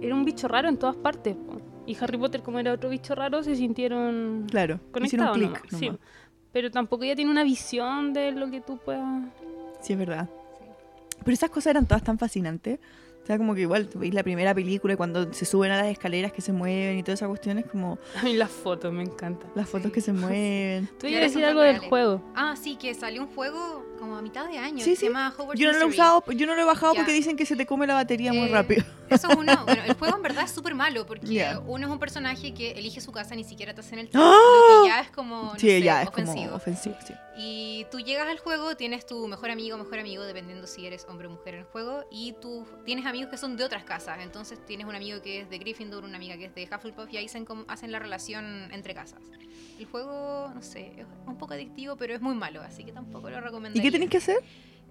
era 0.00 0.14
un 0.14 0.24
bicho 0.24 0.48
raro 0.48 0.68
en 0.68 0.76
todas 0.78 0.96
partes. 0.96 1.36
po. 1.36 1.60
Y 1.86 1.96
Harry 2.00 2.16
Potter, 2.18 2.42
como 2.42 2.58
era 2.58 2.72
otro 2.72 2.88
bicho 2.88 3.14
raro, 3.14 3.42
se 3.42 3.56
sintieron 3.56 4.46
Claro, 4.50 4.80
hicieron 5.02 5.28
conectados. 5.28 5.36
clic. 5.36 5.72
nomás, 5.72 5.78
sí. 5.80 5.90
Pero 6.52 6.70
tampoco 6.70 7.04
ella 7.04 7.16
tiene 7.16 7.30
una 7.30 7.44
visión 7.44 8.12
de 8.12 8.32
lo 8.32 8.50
que 8.50 8.60
tú 8.60 8.78
puedas... 8.78 9.24
Sí, 9.80 9.92
es 9.92 9.98
verdad. 9.98 10.28
Pero 11.24 11.32
esas 11.34 11.50
cosas 11.50 11.72
eran 11.72 11.86
todas 11.86 12.02
tan 12.02 12.18
fascinantes. 12.18 12.78
O 13.22 13.26
sea, 13.26 13.38
como 13.38 13.54
que 13.54 13.62
igual 13.62 13.88
tú 13.88 13.98
veis 14.00 14.12
la 14.12 14.22
primera 14.22 14.54
película 14.54 14.92
y 14.92 14.96
cuando 14.96 15.32
se 15.32 15.46
suben 15.46 15.72
a 15.72 15.78
las 15.78 15.86
escaleras 15.86 16.30
que 16.32 16.42
se 16.42 16.52
mueven 16.52 16.98
y 16.98 17.02
todas 17.02 17.18
esas 17.20 17.28
cuestiones, 17.28 17.64
como 17.66 17.98
A 18.20 18.22
mí 18.22 18.34
las 18.34 18.50
fotos 18.50 18.92
me 18.92 19.02
encantan. 19.02 19.50
las 19.54 19.68
fotos 19.68 19.86
Sí. 19.86 19.92
que 19.92 20.00
se 20.02 20.12
mueven. 20.12 20.88
Tú 21.00 21.06
ibas 21.06 21.20
a 21.20 21.24
decir 21.24 21.44
algo 21.44 21.60
del 21.62 21.78
juego. 21.78 22.22
Ah, 22.34 22.54
sí, 22.56 22.76
que 22.76 22.92
salió 22.94 23.22
un 23.22 23.28
juego 23.34 23.84
como 24.04 24.16
a 24.16 24.22
mitad 24.22 24.46
de 24.48 24.58
año. 24.58 24.84
Sí, 24.84 24.90
sí. 24.90 24.96
Se 24.96 25.06
llama 25.06 25.32
Hogwarts 25.36 25.60
Yo 25.60 25.72
no 25.72 25.78
lo 25.78 25.84
he 25.84 25.88
usado, 25.88 26.24
yo 26.32 26.46
no 26.46 26.54
lo 26.54 26.60
he 26.62 26.64
bajado 26.64 26.94
Ya. 26.94 27.00
porque 27.00 27.12
dicen 27.12 27.36
que 27.36 27.46
se 27.46 27.56
te 27.56 27.66
come 27.66 27.86
la 27.86 27.94
batería 27.94 28.32
muy 28.32 28.48
Eh, 28.48 28.52
rápido. 28.52 28.84
Eso 29.10 29.28
es 29.30 29.36
uno. 29.36 29.52
Bueno, 29.66 29.82
el 29.84 29.94
juego 29.94 30.16
en 30.16 30.22
verdad 30.22 30.44
es 30.44 30.50
súper 30.50 30.74
malo 30.74 31.06
porque 31.06 31.26
Ya. 31.26 31.60
uno 31.66 31.86
es 31.86 31.92
un 31.92 31.98
personaje 31.98 32.52
que 32.54 32.72
elige 32.72 33.00
su 33.00 33.12
casa, 33.12 33.34
ni 33.34 33.44
siquiera 33.44 33.74
te 33.74 33.80
hacen 33.80 33.98
el 33.98 34.10
¡Ah! 34.14 34.18
lo 34.78 34.82
que 34.82 34.88
ya 34.88 35.00
es 35.00 35.10
como 35.10 35.42
no 35.52 35.54
Sí, 35.58 35.68
sé, 35.68 35.82
ya 35.82 36.02
es 36.02 36.08
ofensivo. 36.08 36.44
como 36.44 36.56
ofensivo. 36.56 36.96
Sí. 37.06 37.14
Y 37.36 37.86
tú 37.90 37.98
llegas 38.00 38.28
al 38.28 38.38
juego, 38.38 38.76
tienes 38.76 39.06
tu 39.06 39.26
mejor 39.26 39.50
amigo 39.50 39.76
mejor 39.76 39.98
amigo, 39.98 40.22
dependiendo 40.24 40.66
si 40.66 40.86
eres 40.86 41.04
hombre 41.08 41.26
o 41.26 41.30
mujer 41.30 41.54
en 41.54 41.60
el 41.60 41.66
juego, 41.66 42.04
y 42.10 42.32
tú 42.40 42.66
tienes 42.84 43.06
amigos 43.06 43.30
que 43.30 43.36
son 43.38 43.56
de 43.56 43.64
otras 43.64 43.84
casas. 43.84 44.18
Entonces 44.22 44.58
tienes 44.66 44.86
un 44.86 44.94
amigo 44.94 45.20
que 45.22 45.40
es 45.40 45.50
de 45.50 45.58
Gryffindor, 45.58 46.04
una 46.04 46.16
amiga 46.16 46.36
que 46.36 46.44
es 46.46 46.54
de 46.54 46.68
Hufflepuff, 46.72 47.12
y 47.12 47.16
ahí 47.16 47.26
hacen, 47.26 47.44
como- 47.44 47.64
hacen 47.68 47.90
la 47.90 47.98
relación 47.98 48.68
entre 48.72 48.94
casas. 48.94 49.20
El 49.78 49.86
juego, 49.86 50.52
no 50.54 50.62
sé, 50.62 50.92
es 50.98 51.06
un 51.26 51.36
poco 51.36 51.54
adictivo, 51.54 51.96
pero 51.96 52.14
es 52.14 52.20
muy 52.20 52.36
malo, 52.36 52.62
así 52.62 52.84
que 52.84 52.92
tampoco 52.92 53.28
lo 53.28 53.38
¿Y 53.38 53.40
recomendaría. 53.40 53.90
qué 53.90 53.93
tenés 53.94 54.10
que 54.10 54.16
hacer? 54.16 54.38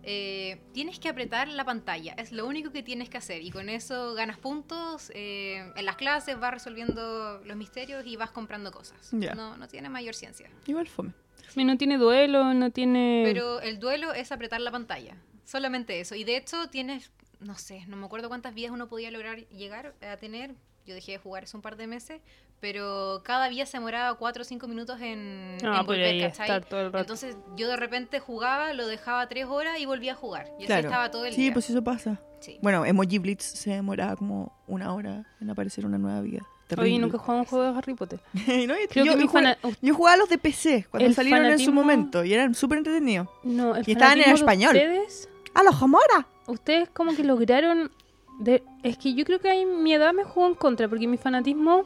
Eh, 0.06 0.60
tienes 0.74 1.00
que 1.00 1.08
apretar 1.08 1.48
la 1.48 1.64
pantalla, 1.64 2.14
es 2.18 2.32
lo 2.34 2.46
único 2.46 2.72
que 2.72 2.84
tienes 2.84 3.10
que 3.10 3.18
hacer 3.18 3.42
y 3.42 3.52
con 3.52 3.70
eso 3.70 4.14
ganas 4.16 4.38
puntos, 4.38 5.12
eh, 5.16 5.72
en 5.76 5.86
las 5.86 5.96
clases 5.96 6.38
vas 6.40 6.54
resolviendo 6.54 7.42
los 7.46 7.56
misterios 7.56 8.06
y 8.06 8.18
vas 8.18 8.32
comprando 8.32 8.72
cosas. 8.72 9.10
Ya. 9.12 9.34
No, 9.34 9.56
no 9.56 9.68
tiene 9.68 9.90
mayor 9.90 10.14
ciencia. 10.14 10.50
Igual 10.68 10.88
fome. 10.88 11.14
No 11.56 11.78
tiene 11.78 11.98
duelo, 11.98 12.54
no 12.54 12.72
tiene... 12.72 13.22
Pero 13.26 13.62
el 13.62 13.80
duelo 13.80 14.14
es 14.14 14.32
apretar 14.32 14.60
la 14.60 14.72
pantalla, 14.72 15.16
solamente 15.46 16.00
eso. 16.00 16.16
Y 16.16 16.24
de 16.24 16.38
hecho 16.38 16.70
tienes, 16.70 17.12
no 17.40 17.58
sé, 17.58 17.86
no 17.88 17.96
me 17.96 18.06
acuerdo 18.06 18.28
cuántas 18.28 18.54
vidas 18.56 18.72
uno 18.72 18.88
podía 18.88 19.12
lograr 19.12 19.48
llegar 19.50 19.94
a 20.02 20.18
tener. 20.18 20.56
Yo 20.86 20.96
dejé 20.96 21.14
de 21.14 21.18
jugar 21.20 21.44
hace 21.44 21.56
un 21.56 21.62
par 21.62 21.78
de 21.78 21.88
meses, 21.88 22.22
pero 22.64 23.20
cada 23.26 23.50
vía 23.50 23.66
se 23.66 23.76
demoraba 23.76 24.16
4 24.18 24.42
o 24.42 24.46
5 24.46 24.68
minutos 24.70 25.02
en, 25.02 25.58
Ah, 25.66 25.80
en 25.82 25.86
podría 25.86 26.06
volver, 26.06 26.06
ahí 26.06 26.22
¿cachai? 26.22 26.46
estar 26.46 26.64
todo 26.64 26.80
el 26.80 26.86
rato. 26.88 27.00
Entonces 27.00 27.36
yo 27.58 27.68
de 27.68 27.76
repente 27.76 28.22
jugaba, 28.22 28.72
lo 28.72 28.88
dejaba 28.88 29.28
3 29.28 29.46
horas 29.48 29.78
y 29.82 29.86
volvía 29.86 30.14
a 30.14 30.16
jugar. 30.16 30.46
Y 30.58 30.64
así 30.64 30.66
Claro. 30.68 30.88
estaba 30.88 31.12
todo 31.12 31.26
el 31.26 31.34
Sí, 31.34 31.42
día. 31.42 31.54
pues 31.54 31.70
eso 31.70 31.84
pasa. 31.84 32.22
Sí. 32.40 32.60
Bueno, 32.62 32.86
Emoji 32.86 33.18
Blitz 33.20 33.44
se 33.44 33.72
demoraba 33.72 34.16
como 34.16 34.54
una 34.66 34.94
hora 34.94 35.26
en 35.42 35.50
aparecer 35.50 35.86
una 35.86 35.98
nueva 35.98 36.22
vida. 36.22 36.40
Oye, 36.40 36.68
Terrible. 36.70 37.00
nunca 37.00 37.18
he 37.18 37.20
jugado 37.20 37.40
un 37.42 37.46
juego 37.46 37.66
de 37.72 37.78
Harry 37.78 37.94
Potter. 37.96 38.20
No, 38.68 38.74
yo, 38.74 39.04
yo- 39.04 39.28
jugué- 39.28 39.58
yo 39.82 39.94
jugaba 39.94 40.14
a 40.14 40.18
los 40.18 40.30
de 40.30 40.38
PC 40.38 40.88
cuando 40.90 41.06
El 41.08 41.14
salieron 41.16 41.46
en 41.46 41.60
su 41.60 41.74
momento 41.74 42.24
y 42.24 42.34
eran 42.34 42.56
súper 42.56 42.78
entretenidos. 42.78 43.28
No, 43.44 43.76
el 43.76 43.84
Y 43.86 43.92
estaban 43.92 44.22
en 44.22 44.30
español. 44.32 44.74
Ustedes, 44.74 45.30
¡A 45.54 45.64
los 45.64 45.80
Homora! 45.82 46.28
ustedes 46.48 46.90
como 46.90 47.14
que 47.14 47.26
lograron... 47.26 47.92
de- 48.40 48.64
Es 48.84 48.98
que 48.98 49.14
yo 49.14 49.26
creo 49.26 49.40
que 49.40 49.50
ahí 49.50 49.66
mi 49.66 49.94
edad 49.94 50.14
me 50.14 50.24
jugó 50.24 50.48
en 50.48 50.56
contra, 50.56 50.88
porque 50.88 51.08
mi 51.08 51.18
fanatismo 51.18 51.84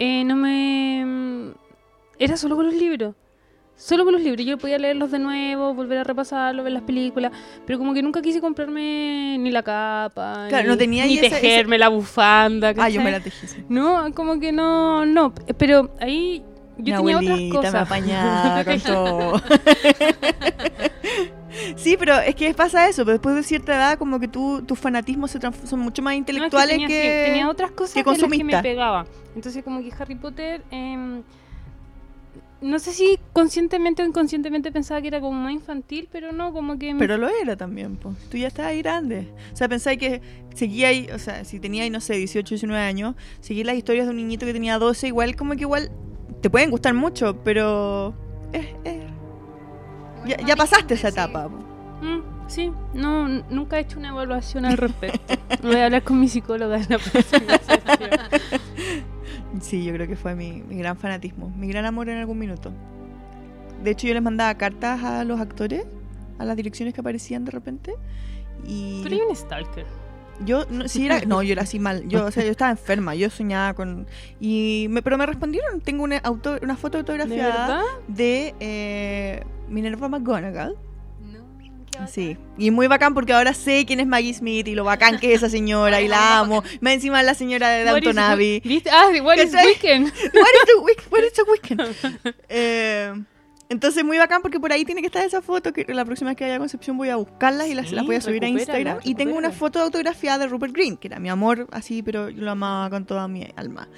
eh, 0.00 0.24
no 0.24 0.34
me... 0.36 1.52
Era 2.18 2.36
solo 2.36 2.56
con 2.56 2.66
los 2.66 2.74
libros. 2.74 3.14
Solo 3.76 4.04
con 4.04 4.12
los 4.12 4.22
libros. 4.22 4.44
Yo 4.44 4.58
podía 4.58 4.76
leerlos 4.78 5.10
de 5.10 5.18
nuevo, 5.18 5.72
volver 5.72 5.98
a 5.98 6.04
repasarlos, 6.04 6.64
ver 6.64 6.72
las 6.74 6.82
películas, 6.82 7.32
pero 7.66 7.78
como 7.78 7.94
que 7.94 8.02
nunca 8.02 8.20
quise 8.20 8.40
comprarme 8.40 9.36
ni 9.38 9.50
la 9.50 9.62
capa, 9.62 10.46
Claro, 10.50 10.64
ni, 10.64 10.68
no 10.68 10.76
tenía 10.76 11.06
ni 11.06 11.16
esa- 11.18 11.40
tejerme 11.40 11.78
la 11.78 11.88
bufanda. 11.88 12.68
Ah, 12.68 12.72
yo 12.72 12.98
¿cachai? 13.00 13.04
me 13.04 13.10
la 13.10 13.20
tejí. 13.20 13.46
sí. 13.46 13.64
No, 13.70 14.12
como 14.14 14.38
que 14.38 14.52
no, 14.52 15.06
no, 15.06 15.32
pero 15.56 15.94
ahí 16.00 16.42
yo 16.76 17.02
Mi 17.02 17.12
tenía 17.14 17.18
otras 17.18 17.40
cosas. 17.52 17.72
me 17.72 17.78
apañaba 17.78 18.64
con 18.64 18.80
todo. 18.92 19.42
sí, 21.76 21.96
pero 21.98 22.18
es 22.18 22.34
que 22.34 22.52
pasa 22.54 22.88
eso, 22.88 23.04
pero 23.04 23.12
después 23.12 23.34
de 23.34 23.42
cierta 23.42 23.74
edad 23.74 23.98
como 23.98 24.18
que 24.20 24.28
tú, 24.28 24.62
tus 24.62 24.78
fanatismos 24.78 25.30
se 25.30 25.38
son 25.40 25.80
mucho 25.80 26.02
más 26.02 26.12
No, 26.12 26.14
es 26.14 26.18
intelectuales 26.18 26.74
tenía, 26.74 26.88
que... 26.88 27.22
sí, 27.24 27.30
tenía 27.30 27.48
otras 27.50 27.70
cosas 27.72 27.94
que 27.94 28.04
que 28.04 28.10
las 28.10 28.30
que 28.30 28.44
me 28.44 28.62
pegaba. 28.62 29.06
Entonces 29.34 29.62
como 29.64 29.80
que 29.80 29.92
Harry 29.98 30.14
Potter, 30.16 30.62
em, 30.70 31.22
no 32.60 32.78
sé 32.78 32.92
si 32.92 33.18
conscientemente 33.32 34.02
o 34.02 34.06
inconscientemente 34.06 34.70
pensaba 34.70 35.00
que 35.00 35.08
era 35.08 35.20
como 35.20 35.32
más 35.40 35.52
infantil, 35.52 36.08
pero 36.12 36.30
no, 36.32 36.52
como 36.52 36.78
que... 36.78 36.92
me- 36.92 36.98
Pero 37.00 37.16
lo 37.16 37.28
era 37.28 37.56
también, 37.56 37.96
pues. 37.96 38.16
Tú 38.28 38.36
ya 38.36 38.48
estabas 38.48 38.72
ahí 38.72 38.82
grande. 38.82 39.28
O 39.52 39.56
sea, 39.56 39.66
pensáis 39.66 39.98
que 39.98 40.20
seguía 40.54 40.88
ahí, 40.88 41.08
o 41.14 41.18
sea, 41.18 41.44
si 41.46 41.58
tenía 41.58 41.84
ahí, 41.84 41.90
no 41.90 42.00
sé, 42.00 42.14
18, 42.16 42.50
19 42.56 42.82
años, 42.82 43.14
seguir 43.40 43.64
las 43.64 43.76
historias 43.76 44.04
de 44.06 44.10
un 44.10 44.16
niñito 44.18 44.44
que 44.44 44.52
tenía 44.52 44.78
12, 44.78 45.06
igual 45.06 45.36
como 45.36 45.54
que 45.54 45.62
igual 45.62 45.90
te 46.42 46.50
pueden 46.50 46.70
gustar 46.70 46.92
mucho, 46.92 47.34
pero... 47.42 48.14
eh, 48.52 48.74
eh, 48.84 48.99
ya, 50.26 50.56
pasaste 50.56 50.94
esa 50.94 51.08
etapa. 51.08 51.48
Mm, 51.48 52.48
sí, 52.48 52.72
no, 52.94 53.28
nunca 53.28 53.78
he 53.78 53.80
hecho 53.80 53.98
una 53.98 54.08
evaluación 54.10 54.64
al 54.64 54.76
respecto. 54.76 55.34
Voy 55.62 55.76
a 55.76 55.86
hablar 55.86 56.02
con 56.02 56.18
mi 56.18 56.28
psicóloga 56.28 56.76
en 56.76 56.86
la 56.88 56.98
próxima 56.98 57.58
sesión. 57.58 58.10
Sí, 59.60 59.84
yo 59.84 59.92
creo 59.92 60.06
que 60.06 60.16
fue 60.16 60.34
mi, 60.36 60.62
mi 60.62 60.76
gran 60.76 60.96
fanatismo, 60.96 61.50
mi 61.50 61.68
gran 61.68 61.84
amor 61.84 62.08
en 62.08 62.18
algún 62.18 62.38
minuto. 62.38 62.72
De 63.82 63.90
hecho, 63.90 64.06
yo 64.06 64.14
les 64.14 64.22
mandaba 64.22 64.54
cartas 64.54 65.02
a 65.02 65.24
los 65.24 65.40
actores, 65.40 65.84
a 66.38 66.44
las 66.44 66.56
direcciones 66.56 66.94
que 66.94 67.00
aparecían 67.00 67.44
de 67.44 67.50
repente. 67.50 67.94
Y 68.64 69.00
Pero 69.02 69.16
hay 69.16 69.22
un 69.22 69.34
stalker. 69.34 69.86
Yo, 70.44 70.66
no, 70.70 70.88
sí 70.88 71.06
era, 71.06 71.20
no, 71.26 71.42
yo 71.42 71.52
era 71.52 71.62
así 71.62 71.78
mal. 71.78 72.06
Yo, 72.08 72.24
o 72.26 72.30
sea, 72.30 72.44
yo 72.44 72.50
estaba 72.50 72.70
enferma, 72.70 73.14
yo 73.14 73.30
soñaba 73.30 73.74
con. 73.74 74.06
y 74.40 74.86
me, 74.90 75.02
Pero 75.02 75.18
me 75.18 75.26
respondieron, 75.26 75.80
tengo 75.80 76.02
una, 76.04 76.18
auto, 76.18 76.58
una 76.62 76.76
foto 76.76 76.98
¿De 76.98 77.00
autografiada 77.00 77.66
verdad? 77.68 77.82
de 78.08 78.54
eh, 78.60 79.44
Minerva 79.68 80.08
McGonagall. 80.08 80.76
Sí, 82.08 82.38
y 82.56 82.70
muy 82.70 82.86
bacán 82.86 83.12
porque 83.12 83.34
ahora 83.34 83.52
sé 83.52 83.84
quién 83.84 84.00
es 84.00 84.06
Maggie 84.06 84.32
Smith 84.32 84.66
y 84.68 84.74
lo 84.74 84.84
bacán 84.84 85.18
que 85.18 85.34
es 85.34 85.38
esa 85.42 85.50
señora 85.50 86.00
y 86.00 86.08
la 86.08 86.38
amo. 86.38 86.62
Más 86.80 86.94
encima 86.94 87.22
la 87.22 87.34
señora 87.34 87.68
de 87.68 87.84
Downton 87.84 88.18
Abbey. 88.18 88.62
Ah, 88.90 89.10
de 89.12 89.20
What 89.20 89.36
is 89.36 89.50
¿Cachai? 89.50 89.66
Weekend. 89.66 90.06
What 90.06 90.14
is 90.14 90.64
the, 90.66 90.80
week- 90.82 91.02
what 91.10 91.22
is 91.22 91.32
the 91.34 91.42
weekend? 91.42 92.34
Eh, 92.48 93.12
entonces 93.70 94.04
muy 94.04 94.18
bacán 94.18 94.42
porque 94.42 94.58
por 94.60 94.72
ahí 94.72 94.84
tiene 94.84 95.00
que 95.00 95.06
estar 95.06 95.24
esa 95.24 95.40
foto 95.40 95.72
que 95.72 95.86
la 95.94 96.04
próxima 96.04 96.30
vez 96.30 96.36
que 96.36 96.44
vaya 96.44 96.56
a 96.56 96.58
Concepción 96.58 96.98
voy 96.98 97.08
a 97.08 97.16
buscarlas 97.16 97.68
y 97.68 97.74
las, 97.74 97.88
Sí, 97.88 97.94
las 97.94 98.04
voy 98.04 98.16
a 98.16 98.20
subir 98.20 98.44
a 98.44 98.48
Instagram. 98.48 98.98
Y 99.04 99.14
tengo 99.14 99.38
una 99.38 99.52
foto 99.52 99.80
autografiada 99.80 100.38
de 100.38 100.48
Rupert 100.48 100.74
Green, 100.74 100.96
que 100.96 101.08
era 101.08 101.20
mi 101.20 101.28
amor 101.28 101.68
así, 101.70 102.02
pero 102.02 102.28
yo 102.28 102.42
lo 102.42 102.50
amaba 102.50 102.90
con 102.90 103.06
toda 103.06 103.28
mi 103.28 103.46
alma. 103.54 103.88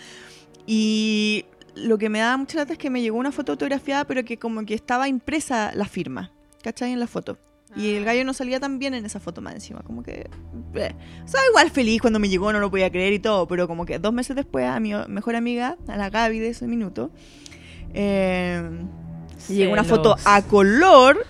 Y 0.66 1.46
lo 1.74 1.96
que 1.96 2.10
me 2.10 2.18
da 2.18 2.36
mucha 2.36 2.58
lata 2.58 2.74
es 2.74 2.78
que 2.78 2.90
me 2.90 3.00
llegó 3.00 3.16
una 3.16 3.32
foto 3.32 3.52
autografiada, 3.52 4.04
pero 4.04 4.24
que 4.24 4.38
como 4.38 4.64
que 4.66 4.74
estaba 4.74 5.08
impresa 5.08 5.72
la 5.74 5.86
firma, 5.86 6.32
¿cachai? 6.62 6.92
En 6.92 7.00
la 7.00 7.06
foto. 7.06 7.38
Y 7.74 7.94
el 7.94 8.04
gallo 8.04 8.22
no 8.26 8.34
salía 8.34 8.60
tan 8.60 8.78
bien 8.78 8.92
en 8.92 9.06
esa 9.06 9.18
foto 9.18 9.40
más 9.40 9.54
encima, 9.54 9.80
como 9.80 10.02
que... 10.02 10.28
eh. 10.74 10.94
O 11.24 11.28
sea, 11.28 11.40
igual 11.48 11.70
feliz 11.70 12.02
cuando 12.02 12.18
me 12.18 12.28
llegó, 12.28 12.52
no 12.52 12.60
lo 12.60 12.70
podía 12.70 12.90
creer 12.90 13.14
y 13.14 13.18
todo, 13.18 13.48
pero 13.48 13.66
como 13.66 13.86
que 13.86 13.98
dos 13.98 14.12
meses 14.12 14.36
después 14.36 14.66
a 14.66 14.78
mi 14.78 14.92
mejor 15.08 15.36
amiga, 15.36 15.78
a 15.88 15.96
la 15.96 16.10
Gaby 16.10 16.38
de 16.38 16.48
ese 16.50 16.66
minuto, 16.66 17.10
eh, 17.94 18.62
llegó 19.48 19.72
una 19.72 19.84
foto 19.84 20.16
a 20.24 20.42
color 20.42 21.26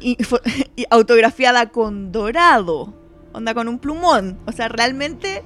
y, 0.00 0.16
y 0.76 0.86
autografiada 0.90 1.70
con 1.70 2.12
dorado, 2.12 2.94
onda 3.32 3.54
con 3.54 3.68
un 3.68 3.78
plumón. 3.78 4.38
O 4.46 4.52
sea, 4.52 4.68
realmente 4.68 5.42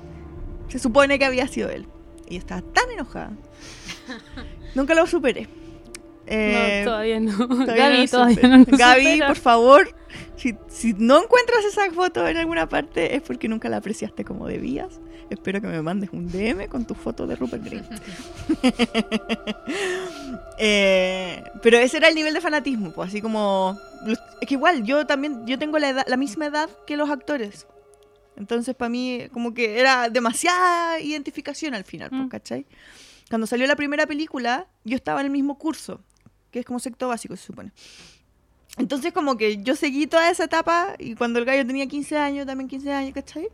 se 0.68 0.78
supone 0.78 1.18
que 1.18 1.24
había 1.24 1.48
sido 1.48 1.70
él. 1.70 1.86
Y 2.28 2.36
estaba 2.36 2.60
tan 2.60 2.90
enojada. 2.90 3.32
Nunca 4.74 4.94
lo 4.94 5.06
superé. 5.06 5.48
Eh, 6.30 6.82
no, 6.84 6.90
todavía 6.90 7.20
no. 7.20 7.36
Todavía 7.48 7.74
Gaby 7.88 8.00
no 8.02 8.08
todavía 8.08 8.56
no 8.58 8.64
Gaby, 8.78 9.20
por 9.26 9.36
favor, 9.36 9.94
si, 10.36 10.54
si 10.68 10.92
no 10.94 11.22
encuentras 11.22 11.64
esa 11.64 11.90
foto 11.92 12.26
en 12.28 12.36
alguna 12.36 12.68
parte 12.68 13.14
es 13.16 13.22
porque 13.22 13.48
nunca 13.48 13.68
la 13.68 13.78
apreciaste 13.78 14.24
como 14.24 14.46
debías. 14.46 15.00
Espero 15.30 15.60
que 15.60 15.66
me 15.66 15.82
mandes 15.82 16.08
un 16.12 16.26
DM 16.30 16.68
con 16.68 16.86
tu 16.86 16.94
foto 16.94 17.26
de 17.26 17.36
Rupert 17.36 17.62
Green. 17.64 17.84
Eh, 20.60 21.42
pero 21.62 21.78
ese 21.78 21.98
era 21.98 22.08
el 22.08 22.14
nivel 22.16 22.34
de 22.34 22.40
fanatismo, 22.40 22.90
pues 22.92 23.08
así 23.10 23.20
como... 23.22 23.78
Es 24.40 24.48
que 24.48 24.54
igual, 24.54 24.82
yo 24.82 25.06
también, 25.06 25.46
yo 25.46 25.58
tengo 25.58 25.78
la, 25.78 25.90
edad- 25.90 26.06
la 26.08 26.16
misma 26.16 26.46
edad 26.46 26.68
que 26.86 26.96
los 26.96 27.08
actores. 27.10 27.66
Entonces 28.36 28.74
para 28.74 28.88
mí 28.88 29.28
como 29.32 29.54
que 29.54 29.78
era 29.78 30.08
demasiada 30.08 31.00
identificación 31.00 31.74
al 31.74 31.84
final, 31.84 32.10
pues, 32.10 32.22
Mm. 32.22 32.28
¿cachai? 32.28 32.66
Cuando 33.30 33.46
salió 33.46 33.66
la 33.66 33.76
primera 33.76 34.06
película, 34.06 34.66
yo 34.84 34.96
estaba 34.96 35.20
en 35.20 35.26
el 35.26 35.32
mismo 35.32 35.58
curso, 35.58 36.00
que 36.50 36.60
es 36.60 36.64
como 36.66 36.78
sexto 36.78 37.08
básico, 37.08 37.36
se 37.36 37.44
supone. 37.44 37.72
Entonces 38.76 39.12
como 39.12 39.36
que 39.36 39.58
yo 39.62 39.74
seguí 39.74 40.06
toda 40.06 40.30
esa 40.30 40.44
etapa 40.44 40.94
y 40.98 41.14
cuando 41.14 41.38
el 41.38 41.44
gallo 41.44 41.66
tenía 41.66 41.86
15 41.86 42.16
años, 42.16 42.46
también 42.46 42.68
15 42.68 42.92
años, 42.92 43.12
¿cachai? 43.14 43.48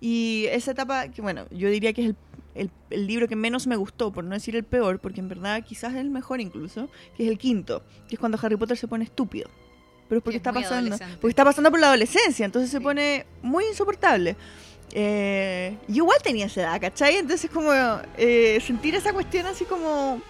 Y 0.00 0.46
esa 0.50 0.70
etapa, 0.70 1.08
que 1.08 1.20
bueno, 1.20 1.44
yo 1.50 1.68
diría 1.68 1.92
que 1.92 2.02
es 2.02 2.06
el, 2.08 2.16
el- 2.54 2.70
el 2.88 3.06
libro 3.06 3.28
que 3.28 3.36
menos 3.36 3.66
me 3.66 3.76
gustó, 3.76 4.10
por 4.12 4.24
no 4.24 4.34
decir 4.34 4.56
el 4.56 4.64
peor, 4.64 4.98
porque 4.98 5.20
en 5.20 5.28
verdad 5.28 5.62
quizás 5.62 5.92
es 5.94 6.00
el 6.00 6.08
mejor 6.10 6.40
incluso, 6.40 6.88
que 7.16 7.24
es 7.24 7.28
el 7.30 7.36
quinto, 7.38 7.82
que 8.08 8.14
es 8.14 8.18
cuando 8.18 8.38
Harry 8.42 8.56
Potter 8.56 8.76
se 8.76 8.88
pone 8.88 9.04
estúpido. 9.04 9.50
Pero 10.08 10.18
es 10.18 10.24
porque 10.24 10.36
Es 10.38 10.40
está 10.40 10.52
pasando, 10.52 10.96
porque 11.20 11.28
está 11.28 11.44
pasando 11.44 11.70
por 11.70 11.78
la 11.78 11.88
adolescencia, 11.88 12.44
entonces 12.46 12.70
se 12.70 12.78
Sí. 12.78 12.82
pone 12.82 13.26
muy 13.42 13.64
insoportable. 13.66 14.36
Eh, 14.92 15.76
yo 15.86 15.96
igual 16.04 16.18
tenía 16.22 16.46
esa 16.46 16.62
edad, 16.62 16.80
¿cachai? 16.80 17.16
Entonces 17.16 17.48
como 17.50 17.70
eh, 18.16 18.58
sentir 18.66 18.94
esa 18.96 19.12
cuestión 19.12 19.46
así 19.46 19.64
como 19.64 20.20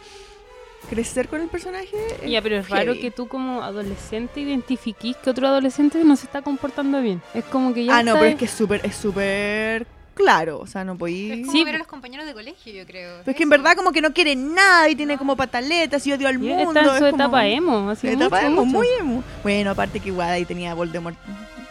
crecer 0.89 1.29
con 1.29 1.41
el 1.41 1.49
personaje. 1.49 1.89
es 2.23 2.31
Ya, 2.31 2.41
pero 2.43 2.57
es 2.57 2.69
raro 2.69 2.95
que 2.95 3.11
tú 3.11 3.29
como 3.29 3.63
adolescente 3.63 4.41
identifiquís 4.41 5.17
que 5.17 5.31
otro 5.31 5.47
adolescente 5.49 6.03
no 6.05 6.17
se 6.17 6.27
está 6.27 6.43
comportando 6.43 7.01
bien. 7.01 7.21
Es 7.35 7.45
como 7.45 7.73
que 7.75 7.85
ya 7.85 7.99
Ah, 7.99 8.03
no, 8.03 8.15
pero 8.15 8.27
es 8.27 8.37
que 8.37 8.45
es 8.47 8.51
súper, 8.51 8.81
es 8.85 8.95
súper 8.97 9.87
claro, 10.15 10.59
o 10.59 10.67
sea, 10.67 10.85
no 10.85 10.93
Es 10.93 10.99
podí... 10.99 11.41
como 11.43 11.53
Sí, 11.53 11.65
ver 11.65 11.77
a 11.77 11.79
los 11.79 11.87
compañeros 11.87 12.27
de 12.27 12.35
colegio, 12.35 12.73
yo 12.73 12.85
creo. 12.87 13.19
Pero 13.25 13.31
es 13.31 13.37
que 13.37 13.43
en 13.45 13.49
verdad 13.49 13.75
como 13.77 13.91
que 13.93 14.03
no 14.03 14.13
quiere 14.13 14.37
nada 14.37 14.89
y 14.89 14.95
tiene 14.95 15.17
como 15.17 15.35
pataletas 15.37 16.07
y 16.07 16.13
odio 16.13 16.29
al 16.29 16.35
y 16.35 16.39
mundo. 16.39 16.81
está 16.81 16.81
en 16.81 16.87
su 16.99 17.05
es 17.07 17.11
como- 17.13 17.23
etapa 17.23 17.47
emo. 17.47 17.91
Así 17.91 18.09
etapa 18.09 18.37
mucho, 18.43 18.47
emo, 18.47 18.65
mucho. 18.67 18.79
muy 18.79 18.87
emo. 18.99 19.25
Bueno, 19.43 19.71
aparte 19.71 20.01
que 20.01 20.09
igual 20.09 20.29
ahí 20.31 20.45
tenía 20.45 20.75
Voldemort, 20.75 21.17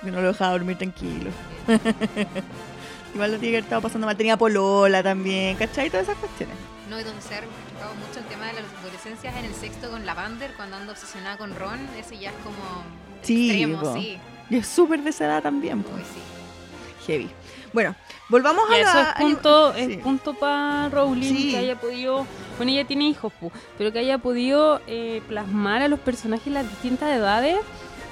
que 0.03 0.09
no 0.11 0.21
lo 0.21 0.29
dejaba 0.29 0.51
dormir 0.53 0.77
tranquilo. 0.77 1.29
igual 3.13 3.31
lo 3.33 3.37
tiene 3.39 3.51
que 3.51 3.57
haber 3.57 3.63
estado 3.63 3.81
pasando 3.81 4.07
mal. 4.07 4.17
Tenía 4.17 4.37
Polola 4.37 5.03
también, 5.03 5.55
¿cachai? 5.57 5.89
Todas 5.89 6.07
esas 6.07 6.17
cuestiones. 6.17 6.55
No, 6.89 6.99
y 6.99 7.03
donde 7.03 7.21
se 7.21 7.35
mucho 7.95 8.19
el 8.19 8.25
tema 8.25 8.47
de 8.47 8.53
las 8.53 8.63
adolescencias 8.81 9.35
en 9.37 9.45
el 9.45 9.53
sexto 9.53 9.89
con 9.89 10.05
Lavander, 10.05 10.53
cuando 10.55 10.77
anda 10.77 10.91
obsesionada 10.93 11.37
con 11.37 11.55
Ron, 11.55 11.79
ese 11.97 12.17
ya 12.17 12.29
es 12.29 12.35
como 12.43 12.83
Sí, 13.21 13.49
extremo, 13.51 13.93
sí. 13.95 14.17
Y 14.49 14.55
es 14.57 14.67
súper 14.67 15.01
de 15.03 15.09
esa 15.09 15.25
edad 15.25 15.43
también, 15.43 15.83
pues. 15.83 15.95
Uy, 15.95 16.01
sí. 16.03 17.05
Heavy. 17.07 17.29
Bueno, 17.73 17.95
volvamos 18.29 18.63
Y 18.71 18.73
a 18.73 18.77
eso 18.81 18.93
la... 18.95 19.01
es 19.11 19.15
punto, 19.21 19.73
Sí. 19.73 19.81
es 19.81 19.97
punto 19.97 20.33
para 20.33 20.89
Rowling 20.89 21.35
Sí. 21.35 21.51
que 21.51 21.57
haya 21.57 21.75
podido, 21.79 22.25
bueno 22.57 22.71
ella 22.71 22.85
tiene 22.85 23.05
hijos, 23.07 23.31
pu, 23.33 23.51
pero 23.77 23.91
que 23.93 23.99
haya 23.99 24.17
podido 24.17 24.81
eh, 24.87 25.21
plasmar 25.27 25.81
a 25.83 25.87
los 25.87 25.99
personajes 25.99 26.47
en 26.47 26.53
las 26.55 26.67
distintas 26.69 27.11
edades. 27.15 27.57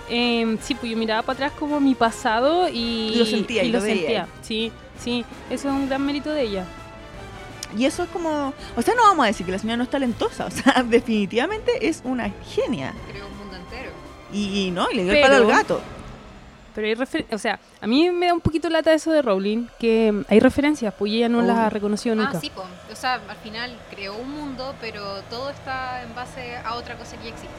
Eh, 0.10 0.58
sí, 0.62 0.74
pues 0.76 0.92
yo 0.92 0.98
miraba 0.98 1.22
para 1.24 1.34
atrás 1.48 1.52
como 1.60 1.80
mi 1.80 1.94
pasado 1.96 2.70
y, 2.70 3.16
Lo 3.18 3.26
sentía 3.26 3.64
y 3.64 3.68
y 3.68 3.72
lo 3.72 3.80
lo 3.80 3.84
veía. 3.86 3.98
sentía. 3.98 4.28
Sí, 4.42 4.72
sí, 5.04 5.26
eso 5.50 5.68
es 5.70 5.74
un 5.74 5.88
gran 5.90 6.06
mérito 6.06 6.30
de 6.32 6.44
ella. 6.44 6.66
Y 7.76 7.86
eso 7.86 8.04
es 8.04 8.10
como... 8.10 8.54
O 8.76 8.82
sea, 8.82 8.94
no 8.96 9.02
vamos 9.04 9.24
a 9.24 9.28
decir 9.28 9.46
que 9.46 9.52
la 9.52 9.60
señora 9.60 9.78
no 9.78 9.84
es 9.84 9.90
talentosa. 9.90 10.46
O 10.46 10.52
sea, 10.52 10.84
definitivamente 10.88 11.88
es 11.88 12.02
una 12.04 12.30
genia. 12.56 12.94
Creo 13.12 13.28
un 13.28 13.38
mundo 13.38 13.56
entero. 13.58 13.92
Y, 14.32 14.68
y 14.68 14.72
no, 14.72 14.90
y 14.92 14.96
le 14.96 15.04
dio 15.04 15.14
el 15.14 15.22
palo 15.22 15.36
al 15.38 15.48
gato. 15.48 15.82
Pero 16.76 16.88
hay 16.88 16.94
refer- 16.96 17.26
o 17.34 17.38
sea, 17.40 17.60
a 17.82 17.88
mí 17.88 18.10
me 18.12 18.28
da 18.28 18.34
un 18.36 18.40
poquito 18.42 18.70
lata 18.70 18.94
eso 18.94 19.12
de 19.12 19.24
Rowling, 19.24 19.66
que 19.80 20.12
mm, 20.12 20.26
hay 20.30 20.40
referencias, 20.40 20.94
pues 20.94 21.12
ella 21.12 21.28
no 21.28 21.42
las 21.42 21.58
Oh. 21.58 21.62
ha 21.62 21.70
reconocido 21.72 22.16
nunca. 22.16 22.34
Ah, 22.36 22.40
sí, 22.40 22.52
po. 22.52 22.64
O 22.92 22.96
sea, 22.96 23.16
al 23.16 23.38
final 23.38 23.76
creó 23.90 24.16
un 24.16 24.30
mundo, 24.32 24.76
pero 24.80 25.22
todo 25.24 25.50
está 25.50 26.04
en 26.04 26.14
base 26.14 26.56
a 26.58 26.76
otra 26.76 26.96
cosa 26.96 27.18
que 27.18 27.24
ya 27.24 27.30
existe. 27.32 27.50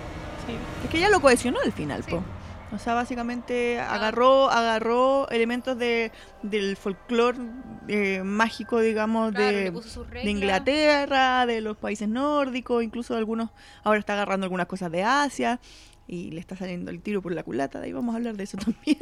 Sí. 0.46 0.54
Es 0.84 0.90
que 0.90 0.98
ella 0.98 1.08
lo 1.10 1.20
cohesionó 1.20 1.58
al 1.64 1.72
final, 1.72 2.04
Sí. 2.04 2.12
po. 2.12 2.22
O 2.70 2.78
sea, 2.78 2.94
básicamente 2.94 3.80
agarró, 3.80 4.50
agarró 4.50 5.28
elementos 5.30 5.78
de, 5.78 6.12
del 6.42 6.76
folclore 6.76 7.38
eh, 7.88 8.22
mágico, 8.22 8.80
digamos, 8.80 9.32
Claro, 9.32 9.56
de. 9.56 10.30
Inglaterra, 10.30 11.46
de 11.46 11.60
los 11.60 11.76
países 11.76 12.08
nórdicos, 12.08 12.82
incluso 12.82 13.16
algunos, 13.16 13.50
ahora 13.84 13.98
está 13.98 14.12
agarrando 14.12 14.44
algunas 14.44 14.66
cosas 14.66 14.92
de 14.92 15.02
Asia 15.02 15.60
y 16.06 16.30
le 16.30 16.40
está 16.40 16.56
saliendo 16.56 16.90
el 16.90 17.00
tiro 17.00 17.22
por 17.22 17.32
la 17.32 17.42
culata, 17.42 17.80
de 17.80 17.86
ahí 17.86 17.92
vamos 17.92 18.14
a 18.14 18.16
hablar 18.18 18.36
de 18.36 18.44
eso 18.44 18.56
también. 18.64 18.98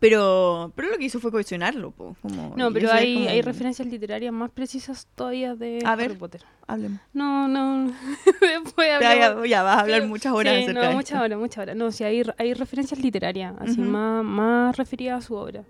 Pero, 0.00 0.72
pero 0.74 0.90
lo 0.90 0.98
que 0.98 1.04
hizo 1.04 1.20
fue 1.20 1.30
cohesionarlo, 1.30 1.90
po, 1.92 2.16
como- 2.20 2.54
No, 2.56 2.72
pero 2.72 2.90
hay, 2.92 3.14
como- 3.14 3.28
hay 3.30 3.40
referencias 3.40 3.86
literarias 3.88 4.32
más 4.32 4.50
precisas 4.50 5.06
todavía 5.14 5.54
de 5.54 5.78
A 5.84 5.92
Harry 5.92 6.08
ver. 6.08 6.18
Potter. 6.18 6.42
Hablemos. 6.66 7.00
No, 7.12 7.46
no, 7.48 7.92
después 8.40 8.88
Ya, 9.00 9.14
ya, 9.14 9.46
ya 9.46 9.62
vas 9.62 9.76
a 9.76 9.80
hablar 9.80 10.00
Pero- 10.00 10.08
muchas 10.08 10.32
horas 10.32 10.54
sí, 10.56 10.62
acerca 10.64 10.80
no, 10.82 10.88
de 10.88 10.94
muchas 10.94 11.20
horas, 11.22 11.38
muchas 11.38 11.58
horas. 11.62 11.76
No, 11.76 11.90
sí, 11.92 12.04
hay, 12.04 12.22
hay 12.36 12.54
referencias 12.54 13.00
literarias, 13.00 13.54
así 13.60 13.78
más, 13.80 14.24
más 14.24 14.76
referidas 14.76 15.24
a 15.24 15.26
su 15.26 15.34
obra. 15.34 15.62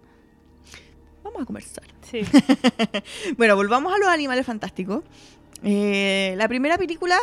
Vamos 1.23 1.43
a 1.43 1.45
conversar. 1.45 1.85
Sí. 2.03 2.21
Bueno, 3.37 3.55
volvamos 3.57 3.93
a 3.95 3.99
los 3.99 4.09
animales 4.09 4.47
fantásticos. 4.47 5.03
Eh, 5.63 6.35
la 6.39 6.49
primera 6.49 6.79
película, 6.79 7.17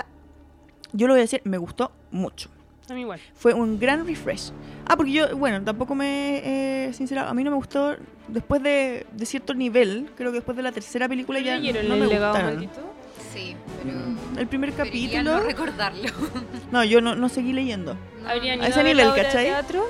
yo 0.92 1.08
lo 1.08 1.14
voy 1.14 1.22
a 1.22 1.24
decir, 1.24 1.42
me 1.46 1.58
gustó 1.58 1.92
mucho. 2.12 2.50
A 2.94 2.96
mí 2.96 3.02
igual. 3.02 3.20
Fue 3.34 3.54
un 3.56 3.80
gran 3.80 4.06
refresh. 4.06 4.52
Ah, 4.88 4.96
porque 4.96 5.12
yo, 5.14 5.36
bueno, 5.36 5.64
tampoco 5.64 5.96
me 5.96 6.88
he 6.88 6.94
sincerado. 6.94 7.28
A 7.30 7.34
mí 7.34 7.44
no 7.44 7.50
me 7.50 7.56
gustó 7.58 7.96
después 8.28 8.62
de, 8.62 9.06
de 9.12 9.26
cierto 9.26 9.54
nivel. 9.56 10.12
Creo 10.16 10.30
que 10.32 10.36
después 10.36 10.56
de 10.56 10.62
la 10.64 10.72
tercera 10.72 11.10
película 11.10 11.40
ya 11.40 11.56
¿Leyeron 11.58 11.88
no 11.88 11.96
el 11.96 12.00
me 12.02 12.06
legado 12.08 12.34
gustaron. 12.34 12.56
maldito? 12.56 12.94
Sí, 13.34 13.56
pero. 13.84 13.98
Mm, 13.98 14.38
El 14.38 14.48
primer 14.48 14.74
capítulo. 14.74 15.24
no 15.24 15.40
recordarlo. 15.40 16.10
No, 16.72 16.84
yo 16.84 17.02
no, 17.02 17.16
no 17.16 17.30
seguí 17.30 17.52
leyendo. 17.54 17.96
No, 18.22 18.30
¿Habrían 18.30 18.64
ido 18.64 18.80
a 18.80 18.84
nivel, 18.84 19.08
¿cachai? 19.16 19.46
teatro? 19.46 19.86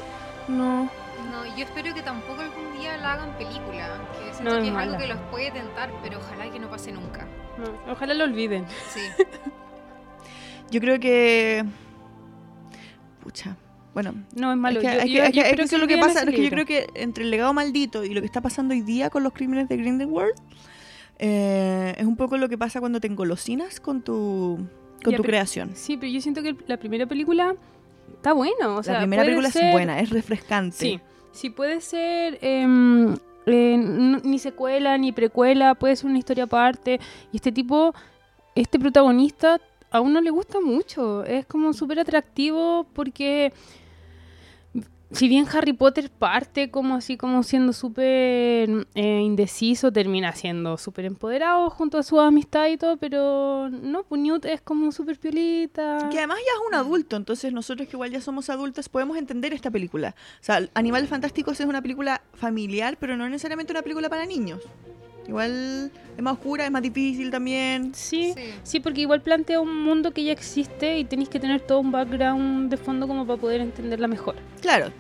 No. 0.48 0.84
No, 1.32 1.58
yo 1.58 1.64
espero 1.66 1.94
que 1.94 2.02
tampoco 2.02 2.42
algún 2.42 2.72
día 2.80 2.96
la 2.98 3.14
hagan 3.14 3.38
película. 3.38 4.00
Que 4.18 4.34
siento 4.34 4.44
No, 4.56 4.62
que 4.62 4.68
es 4.68 4.74
es 4.74 4.80
algo 4.80 4.98
que 4.98 5.08
los 5.08 5.18
puede 5.32 5.52
tentar, 5.52 5.92
pero 6.02 6.20
ojalá 6.20 6.50
que 6.50 6.60
no 6.60 6.70
pase 6.70 6.92
nunca. 6.94 7.28
No, 7.58 7.92
ojalá 7.92 8.14
lo 8.14 8.24
olviden. 8.24 8.66
Sí. 8.94 9.02
Yo 10.72 10.80
creo 10.80 11.00
que. 11.00 11.64
Pucha. 13.24 13.56
Bueno, 13.94 14.14
No, 14.36 14.52
es 14.52 14.58
malo. 14.58 14.80
Es 14.80 14.86
que, 15.04 15.78
lo 15.78 15.88
que 15.88 15.98
pasa. 15.98 16.22
Es 16.24 16.30
que 16.30 16.44
yo 16.44 16.50
creo 16.50 16.66
que 16.66 16.88
entre 16.96 17.24
el 17.24 17.32
legado 17.32 17.54
maldito 17.54 18.04
y 18.04 18.14
lo 18.14 18.22
que 18.22 18.26
está 18.26 18.42
pasando 18.42 18.74
hoy 18.74 18.82
día 18.82 19.10
con 19.10 19.24
los 19.24 19.34
crímenes 19.34 19.70
de 19.70 19.78
Grindelwald 19.78 20.34
eh, 21.20 21.94
es 21.98 22.06
un 22.06 22.16
poco 22.18 22.38
lo 22.38 22.50
que 22.50 22.58
pasa 22.58 22.80
cuando 22.80 23.00
te 23.00 23.08
engolosinas 23.08 23.80
con 23.80 24.02
tu, 24.02 24.58
con 25.04 25.12
Ya, 25.12 25.18
tu 25.18 25.22
pero- 25.22 25.24
creación. 25.24 25.72
Sí, 25.76 25.96
pero 25.98 26.12
yo 26.12 26.22
siento 26.22 26.42
que 26.42 26.56
la 26.68 26.78
primera 26.78 27.06
película 27.06 27.56
está 28.16 28.34
buena. 28.34 28.70
O 28.76 28.84
sea, 28.84 28.94
la 28.96 29.00
primera 29.02 29.24
película 29.24 29.52
ser- 29.52 29.66
es 29.66 29.72
buena, 29.72 30.00
es 30.00 30.10
refrescante. 30.10 30.76
Sí, 30.78 31.00
sí 31.32 31.50
puede 31.52 31.80
ser 31.82 32.40
em, 32.42 33.16
eh, 33.46 33.78
ni 34.24 34.40
secuela 34.40 34.98
ni 34.98 35.12
precuela, 35.12 35.76
puede 35.76 35.96
ser 35.96 36.08
una 36.10 36.18
historia 36.18 36.46
aparte. 36.46 37.00
Y 37.32 37.38
este 37.38 37.52
tipo, 37.52 37.94
este 38.56 38.80
protagonista, 38.80 39.62
a 39.94 40.02
uno 40.02 40.20
le 40.20 40.32
gusta 40.32 40.60
mucho. 40.60 41.24
Es 41.24 41.46
como 41.46 41.72
súper 41.72 42.00
atractivo 42.00 42.88
porque 42.94 43.54
si 45.12 45.28
bien 45.28 45.46
Harry 45.54 45.74
Potter 45.74 46.10
parte 46.10 46.72
como 46.72 46.96
así 46.96 47.16
como 47.16 47.44
siendo 47.44 47.74
súper 47.74 48.88
eh, 48.96 49.22
indeciso, 49.22 49.92
termina 49.92 50.34
siendo 50.34 50.78
súper 50.78 51.06
empoderado 51.06 51.70
junto 51.70 52.00
a 52.00 52.04
su 52.04 52.20
amistad 52.20 52.68
y 52.70 52.78
todo, 52.78 52.98
pero 52.98 53.70
no, 53.70 54.04
pues 54.04 54.20
Newt 54.20 54.46
es 54.46 54.62
como 54.62 54.92
súper 54.92 55.20
piolita. 55.20 56.10
Que 56.10 56.18
además 56.18 56.40
ya 56.40 56.60
es 56.60 56.68
un 56.68 56.74
adulto, 56.74 57.16
entonces 57.16 57.54
nosotros 57.54 57.88
que 57.88 57.96
igual 57.96 58.10
ya 58.10 58.20
somos 58.20 58.50
adultos 58.50 58.90
podemos 58.90 59.16
entender 59.18 59.54
esta 59.54 59.70
película. 59.70 60.16
O 60.42 60.44
sea, 60.44 60.68
Animales 60.74 61.08
Fantásticos 61.08 61.60
es 61.60 61.68
una 61.68 61.84
película 61.84 62.24
familiar, 62.34 62.98
pero 63.00 63.16
no 63.16 63.30
necesariamente 63.30 63.72
una 63.72 63.84
película 63.84 64.10
para 64.10 64.26
niños. 64.26 64.62
Igual 65.28 65.92
es 66.18 66.22
más 66.24 66.34
oscura, 66.34 66.66
es 66.66 66.72
más 66.72 66.82
difícil 66.82 67.32
también. 67.32 67.94
Sí, 67.96 68.34
Sí. 68.36 68.44
sí, 68.64 68.80
porque 68.80 69.02
igual 69.02 69.22
plantea 69.22 69.60
un 69.62 69.84
mundo 69.84 70.12
que 70.12 70.24
ya 70.24 70.32
existe 70.34 70.98
y 71.00 71.06
tenéis 71.06 71.30
que 71.30 71.40
tener 71.40 71.62
todo 71.62 71.80
un 71.80 71.92
background 71.92 72.70
de 72.70 72.78
fondo 72.78 73.08
como 73.08 73.26
para 73.26 73.40
poder 73.40 73.62
entenderla 73.62 74.08
mejor. 74.08 74.36
Claro. 74.62 74.92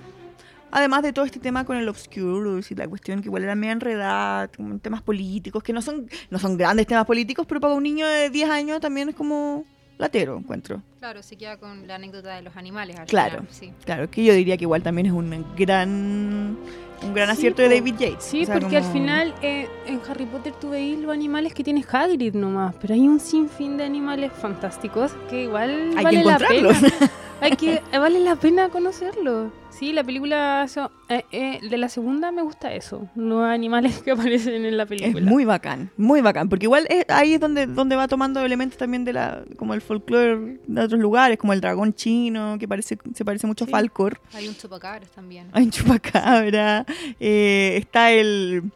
Además 0.72 1.04
de 1.04 1.14
todo 1.14 1.24
este 1.26 1.40
tema 1.40 1.66
con 1.66 1.78
el 1.78 1.88
Obscurus 1.88 2.72
y 2.72 2.76
la 2.76 2.88
cuestión 2.88 3.22
que 3.22 3.28
igual 3.28 3.44
era 3.44 3.54
medio 3.54 3.74
enredada, 3.74 4.48
temas 4.82 5.04
políticos, 5.04 5.62
que 5.62 5.72
no 5.72 5.84
son, 5.84 6.08
no 6.32 6.40
son 6.40 6.58
grandes 6.58 6.88
temas 6.88 7.06
políticos, 7.06 7.46
pero 7.48 7.62
para 7.62 7.76
un 7.76 7.84
niño 7.84 8.08
de 8.08 8.32
10 8.32 8.50
años 8.50 8.80
también 8.80 9.10
es 9.10 9.14
como 9.16 9.66
latero, 10.00 10.36
encuentro. 10.36 10.82
Claro, 10.98 11.22
se 11.22 11.36
queda 11.36 11.58
con 11.58 11.86
la 11.88 11.96
anécdota 11.96 12.34
de 12.36 12.42
los 12.42 12.56
animales. 12.58 12.98
al 12.98 13.06
Claro. 13.06 13.42
final, 13.42 13.48
sí. 13.52 13.72
Claro, 13.86 14.10
que 14.10 14.24
yo 14.24 14.34
diría 14.34 14.58
que 14.58 14.64
igual 14.64 14.82
también 14.82 15.06
es 15.06 15.14
un 15.14 15.46
gran 15.56 16.58
un 17.02 17.14
gran 17.14 17.28
Sí, 17.28 17.34
acierto 17.34 17.62
de. 17.64 17.70
David 17.70 17.96
Yates. 17.98 18.24
Sí, 18.24 18.44
O 18.44 18.46
sea, 18.46 18.60
porque 18.60 18.78
al 18.78 18.84
final 18.84 19.34
eh, 19.41 19.68
en 19.86 20.00
Harry 20.08 20.26
Potter 20.26 20.54
tú 20.60 20.70
veis 20.70 21.00
los 21.00 21.12
animales 21.12 21.54
que 21.54 21.64
tiene 21.64 21.84
Hagrid 21.89 22.34
nomás, 22.36 22.76
pero 22.82 22.94
hay 22.94 23.08
un 23.08 23.20
sinfín 23.20 23.78
de 23.78 23.84
animales 23.86 24.32
fantásticos 24.34 25.12
que 25.30 25.44
igual 25.44 25.91
Hay 25.98 26.04
vale 26.04 26.20
que 26.20 26.24
la 26.26 26.38
pena. 26.38 26.70
Hay 27.41 27.56
que 27.58 27.82
vale 27.91 28.20
la 28.20 28.36
pena 28.36 28.70
conocerlo. 28.70 29.52
Sí, 29.80 29.92
la 29.92 30.04
película 30.04 30.64
eso, 30.64 30.92
eh, 31.10 31.24
eh, 31.32 31.60
de 31.68 31.78
la 31.78 31.90
segunda 31.90 32.32
me 32.32 32.42
gusta 32.44 32.72
eso, 32.74 33.10
los 33.16 33.44
animales 33.44 34.02
que 34.04 34.12
aparecen 34.12 34.66
en 34.66 34.78
la 34.78 34.84
Es 34.84 34.90
película. 34.90 35.26
muy 35.26 35.46
bacán, 35.46 35.90
muy 35.98 36.22
bacán, 36.22 36.48
porque 36.48 36.66
igual 36.68 36.86
es- 36.90 37.06
ahí 37.10 37.34
es 37.34 37.40
donde, 37.40 37.66
donde 37.66 37.96
va 37.96 38.08
tomando 38.08 38.40
elementos 38.46 38.78
también 38.78 39.04
de 39.04 39.14
la 39.14 39.44
como 39.58 39.74
el 39.74 39.82
folclore 39.82 40.60
de 40.68 40.82
otros 40.82 41.02
lugares, 41.02 41.38
como 41.38 41.54
el 41.54 41.60
dragón 41.62 41.94
chino, 41.94 42.58
que 42.60 42.68
parece 42.68 42.98
se 43.14 43.26
parece 43.26 43.48
mucho 43.48 43.64
a 43.66 43.68
Sí. 43.68 43.72
Falcor. 43.72 44.20
Hay 44.34 44.48
un 44.48 44.56
chupacabras 44.56 45.10
también. 45.10 45.50
Hay 45.54 45.64
un 45.64 45.72
chupacabra, 45.72 46.86
eh, 47.20 47.76
está 47.78 48.12
el, 48.12 48.72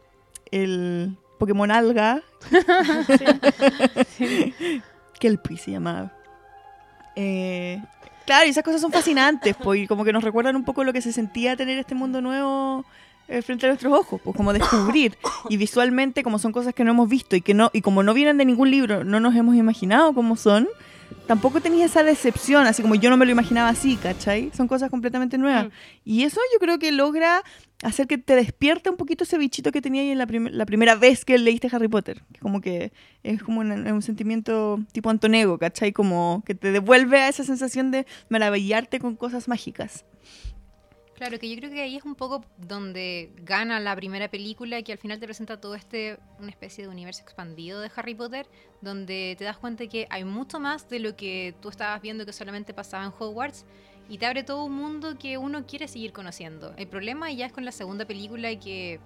el 0.50 1.16
Pokémon 1.38 1.70
alga, 1.70 2.22
Sí. 4.16 4.52
Kelpie 5.20 5.56
se 5.56 5.70
llamaba. 5.72 6.12
Eh, 7.16 7.82
claro, 8.28 8.46
y 8.46 8.50
esas 8.50 8.62
cosas 8.62 8.82
son 8.82 8.92
fascinantes, 8.92 9.56
pues, 9.56 9.80
y 9.80 9.86
como 9.86 10.04
que 10.04 10.12
nos 10.12 10.22
recuerdan 10.22 10.54
un 10.54 10.62
poco 10.62 10.84
lo 10.84 10.92
que 10.92 11.00
se 11.00 11.12
sentía 11.12 11.56
tener 11.56 11.78
este 11.78 11.94
mundo 11.94 12.20
nuevo 12.20 12.84
eh, 13.26 13.40
frente 13.40 13.64
a 13.64 13.70
nuestros 13.70 13.90
ojos, 13.90 14.20
pues 14.22 14.36
como 14.36 14.52
descubrir. 14.52 15.16
Y 15.48 15.56
visualmente, 15.56 16.22
como 16.22 16.38
son 16.38 16.52
cosas 16.52 16.74
que 16.74 16.84
no 16.84 16.90
hemos 16.90 17.08
visto 17.08 17.36
y 17.36 17.40
que 17.40 17.54
no, 17.54 17.70
y 17.72 17.80
como 17.80 18.02
no 18.02 18.12
vienen 18.12 18.36
de 18.36 18.44
ningún 18.44 18.70
libro, 18.70 19.02
no 19.02 19.18
nos 19.18 19.34
hemos 19.34 19.56
imaginado 19.56 20.12
cómo 20.12 20.36
son, 20.36 20.68
tampoco 21.26 21.60
tenía 21.60 21.84
esa 21.86 22.02
decepción, 22.02 22.66
así 22.66 22.82
como 22.82 22.94
yo 22.94 23.10
no 23.10 23.16
me 23.16 23.24
lo 23.26 23.32
imaginaba 23.32 23.68
así, 23.68 23.96
¿cachai? 23.96 24.50
Son 24.56 24.66
cosas 24.68 24.90
completamente 24.90 25.38
nuevas. 25.38 25.66
Mm. 25.66 25.70
Y 26.04 26.22
eso 26.24 26.40
yo 26.52 26.58
creo 26.58 26.78
que 26.78 26.90
logra 26.92 27.42
hacer 27.82 28.06
que 28.06 28.18
te 28.18 28.34
despierte 28.34 28.90
un 28.90 28.96
poquito 28.96 29.24
ese 29.24 29.38
bichito 29.38 29.70
que 29.70 29.80
tenía 29.82 30.02
ahí 30.02 30.10
en 30.10 30.18
la, 30.18 30.26
prim- 30.26 30.48
la 30.50 30.66
primera 30.66 30.94
vez 30.94 31.24
que 31.24 31.38
leíste 31.38 31.68
Harry 31.70 31.88
Potter. 31.88 32.22
Que 32.32 32.40
Como 32.40 32.60
que 32.60 32.92
es 33.22 33.42
como 33.42 33.60
un, 33.60 33.70
un 33.72 34.02
sentimiento 34.02 34.80
tipo 34.92 35.10
Antonego, 35.10 35.58
¿cachai? 35.58 35.92
Como 35.92 36.42
que 36.46 36.54
te 36.54 36.72
devuelve 36.72 37.18
a 37.20 37.28
esa 37.28 37.44
sensación 37.44 37.90
de 37.90 38.06
maravillarte 38.30 38.98
con 38.98 39.14
cosas 39.16 39.48
mágicas. 39.48 40.04
Claro, 41.18 41.36
que 41.40 41.50
yo 41.50 41.56
creo 41.56 41.68
que 41.68 41.82
ahí 41.82 41.96
es 41.96 42.04
un 42.04 42.14
poco 42.14 42.44
donde 42.56 43.32
gana 43.38 43.80
la 43.80 43.96
primera 43.96 44.28
película, 44.28 44.80
que 44.82 44.92
al 44.92 44.98
final 44.98 45.18
te 45.18 45.26
presenta 45.26 45.60
todo 45.60 45.74
este, 45.74 46.16
una 46.38 46.48
especie 46.48 46.84
de 46.84 46.90
universo 46.90 47.22
expandido 47.22 47.80
de 47.80 47.90
Harry 47.96 48.14
Potter, 48.14 48.46
donde 48.82 49.34
te 49.36 49.42
das 49.42 49.58
cuenta 49.58 49.88
que 49.88 50.06
hay 50.10 50.22
mucho 50.22 50.60
más 50.60 50.88
de 50.88 51.00
lo 51.00 51.16
que 51.16 51.56
tú 51.60 51.70
estabas 51.70 52.00
viendo 52.00 52.24
que 52.24 52.32
solamente 52.32 52.72
pasaba 52.72 53.04
en 53.04 53.12
Hogwarts, 53.18 53.66
y 54.08 54.18
te 54.18 54.26
abre 54.26 54.44
todo 54.44 54.62
un 54.62 54.76
mundo 54.76 55.18
que 55.18 55.38
uno 55.38 55.66
quiere 55.66 55.88
seguir 55.88 56.12
conociendo. 56.12 56.72
El 56.76 56.86
problema 56.86 57.32
ya 57.32 57.46
es 57.46 57.52
con 57.52 57.64
la 57.64 57.72
segunda 57.72 58.04
película 58.04 58.56
que 58.56 59.00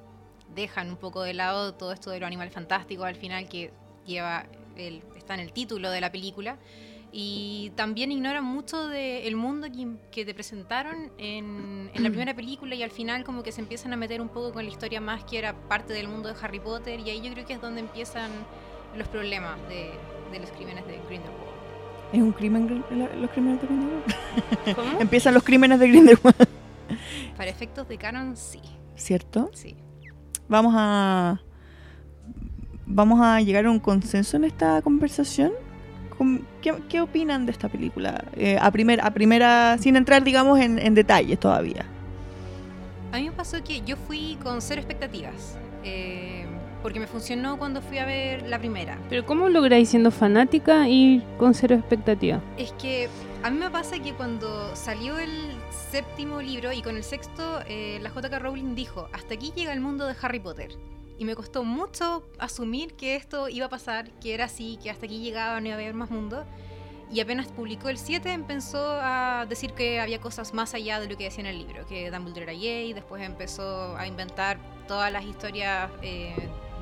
dejan 0.54 0.90
un 0.90 0.98
poco 0.98 1.22
de 1.22 1.32
lado 1.32 1.72
todo 1.72 1.92
esto 1.92 2.10
de 2.10 2.20
los 2.20 2.26
animales 2.26 2.52
fantásticos 2.52 3.06
al 3.06 3.16
final 3.16 3.48
que 3.48 3.72
lleva 4.04 4.44
el, 4.76 5.02
está 5.16 5.32
en 5.32 5.40
el 5.40 5.54
título 5.54 5.90
de 5.90 6.02
la 6.02 6.12
película 6.12 6.58
y 7.12 7.70
también 7.76 8.10
ignoran 8.10 8.44
mucho 8.44 8.88
del 8.88 9.36
mundo 9.36 9.68
que, 9.70 9.86
que 10.10 10.24
te 10.24 10.32
presentaron 10.32 11.12
en, 11.18 11.90
en 11.92 12.02
la 12.02 12.08
primera 12.10 12.34
película 12.34 12.74
y 12.74 12.82
al 12.82 12.90
final 12.90 13.22
como 13.22 13.42
que 13.42 13.52
se 13.52 13.60
empiezan 13.60 13.92
a 13.92 13.96
meter 13.96 14.20
un 14.22 14.28
poco 14.28 14.52
con 14.52 14.64
la 14.64 14.70
historia 14.70 15.00
más 15.00 15.22
que 15.24 15.38
era 15.38 15.52
parte 15.68 15.92
del 15.92 16.08
mundo 16.08 16.32
de 16.32 16.34
Harry 16.40 16.58
Potter 16.58 17.00
y 17.00 17.10
ahí 17.10 17.20
yo 17.20 17.30
creo 17.32 17.44
que 17.44 17.52
es 17.52 17.60
donde 17.60 17.80
empiezan 17.80 18.30
los 18.96 19.06
problemas 19.08 19.58
de, 19.68 19.90
de 20.32 20.40
los 20.40 20.50
crímenes 20.50 20.86
de 20.86 20.98
Grindelwald. 21.06 21.52
¿Es 22.12 22.20
un 22.20 22.32
crimen 22.32 22.84
los 23.20 23.30
crímenes 23.30 23.60
de 23.60 23.66
Grindelwald? 23.66 24.74
¿Cómo? 24.74 25.00
Empiezan 25.00 25.34
los 25.34 25.42
crímenes 25.42 25.78
de 25.78 25.88
Grindelwald, 25.88 26.48
Para 27.36 27.50
efectos 27.50 27.88
de 27.88 27.96
canon, 27.96 28.36
sí, 28.36 28.60
¿cierto? 28.96 29.50
sí. 29.52 29.76
Vamos 30.48 30.74
a... 30.76 31.40
Vamos 32.84 33.20
a 33.22 33.40
llegar 33.40 33.64
a 33.64 33.70
un 33.70 33.78
consenso 33.78 34.36
en 34.36 34.44
esta 34.44 34.82
conversación. 34.82 35.52
¿Cómo- 36.22 36.38
¿Qué, 36.60 36.72
qué 36.88 37.00
opinan 37.00 37.46
de 37.46 37.52
esta 37.52 37.68
película? 37.68 38.24
Eh, 38.36 38.56
a, 38.60 38.70
primer, 38.70 39.00
a 39.04 39.10
primera, 39.10 39.76
sin 39.78 39.96
entrar, 39.96 40.22
digamos, 40.22 40.60
en, 40.60 40.78
en 40.78 40.94
detalles 40.94 41.40
todavía. 41.40 41.84
A 43.10 43.16
mí 43.16 43.24
me 43.24 43.32
pasó 43.32 43.62
que 43.64 43.80
yo 43.82 43.96
fui 43.96 44.38
con 44.42 44.62
cero 44.62 44.80
expectativas. 44.80 45.58
eh, 45.84 46.46
porque 46.80 46.98
me 46.98 47.06
funcionó 47.06 47.58
cuando 47.58 47.80
fui 47.80 47.98
a 47.98 48.04
ver 48.04 48.42
la 48.48 48.58
primera. 48.58 48.98
Pero 49.08 49.24
¿cómo 49.24 49.48
lográis 49.48 49.88
siendo 49.88 50.10
fanática 50.10 50.88
y 50.88 51.22
con 51.38 51.54
cero 51.54 51.76
expectativa? 51.76 52.40
Es 52.58 52.72
que 52.72 53.08
a 53.44 53.50
mí 53.50 53.58
me 53.58 53.70
pasa 53.70 54.00
que 54.00 54.12
cuando 54.14 54.74
salió 54.74 55.16
el 55.18 55.30
séptimo 55.92 56.40
libro 56.42 56.72
y 56.72 56.82
con 56.82 56.96
el 56.96 57.04
sexto, 57.04 57.60
eh, 57.68 58.00
la 58.02 58.10
JK 58.10 58.36
Rowling 58.40 58.74
dijo, 58.74 59.08
hasta 59.12 59.34
aquí 59.34 59.52
llega 59.54 59.72
el 59.72 59.80
mundo 59.80 60.06
de 60.08 60.14
Harry 60.22 60.40
Potter. 60.40 60.70
Y 61.18 61.24
me 61.24 61.34
costó 61.34 61.64
mucho 61.64 62.24
asumir 62.38 62.94
que 62.94 63.16
esto 63.16 63.48
iba 63.48 63.66
a 63.66 63.68
pasar, 63.68 64.10
que 64.20 64.34
era 64.34 64.46
así, 64.46 64.78
que 64.82 64.90
hasta 64.90 65.06
aquí 65.06 65.20
llegaba, 65.20 65.60
no 65.60 65.66
iba 65.66 65.76
a 65.76 65.78
haber 65.78 65.94
más 65.94 66.10
mundo. 66.10 66.44
Y 67.12 67.20
apenas 67.20 67.46
publicó 67.48 67.90
el 67.90 67.98
7 67.98 68.32
empezó 68.32 68.82
a 68.82 69.44
decir 69.46 69.72
que 69.74 70.00
había 70.00 70.18
cosas 70.18 70.54
más 70.54 70.72
allá 70.72 70.98
de 70.98 71.08
lo 71.08 71.16
que 71.18 71.24
decía 71.24 71.42
en 71.42 71.46
el 71.46 71.58
libro, 71.58 71.86
que 71.86 72.10
Dumbledore 72.10 72.44
era 72.44 72.52
gay, 72.52 72.94
después 72.94 73.22
empezó 73.22 73.94
a 73.98 74.06
inventar 74.06 74.58
todas 74.88 75.12
las 75.12 75.24
historias 75.24 75.90
eh, 76.00 76.34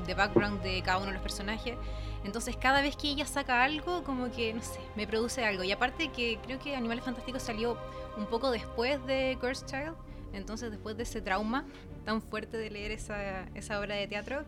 de 0.07 0.13
background 0.13 0.61
de 0.61 0.81
cada 0.83 0.99
uno 0.99 1.07
de 1.07 1.13
los 1.13 1.21
personajes. 1.21 1.75
Entonces 2.23 2.55
cada 2.55 2.81
vez 2.81 2.95
que 2.95 3.09
ella 3.09 3.25
saca 3.25 3.63
algo, 3.63 4.03
como 4.03 4.31
que, 4.31 4.53
no 4.53 4.61
sé, 4.61 4.79
me 4.95 5.05
produce 5.05 5.43
algo. 5.43 5.63
Y 5.63 5.71
aparte 5.73 6.09
que 6.09 6.39
creo 6.43 6.59
que 6.59 6.77
Animales 6.77 7.03
Fantásticos 7.03 7.43
salió 7.43 7.77
un 8.15 8.25
poco 8.27 8.51
después 8.51 9.05
de 9.05 9.37
Cursed 9.41 9.65
Child, 9.65 9.95
entonces 10.33 10.71
después 10.71 10.97
de 10.97 11.03
ese 11.03 11.21
trauma 11.21 11.65
tan 12.05 12.21
fuerte 12.21 12.57
de 12.57 12.69
leer 12.71 12.91
esa, 12.91 13.43
esa 13.53 13.79
obra 13.79 13.93
de 13.95 14.07
teatro, 14.07 14.43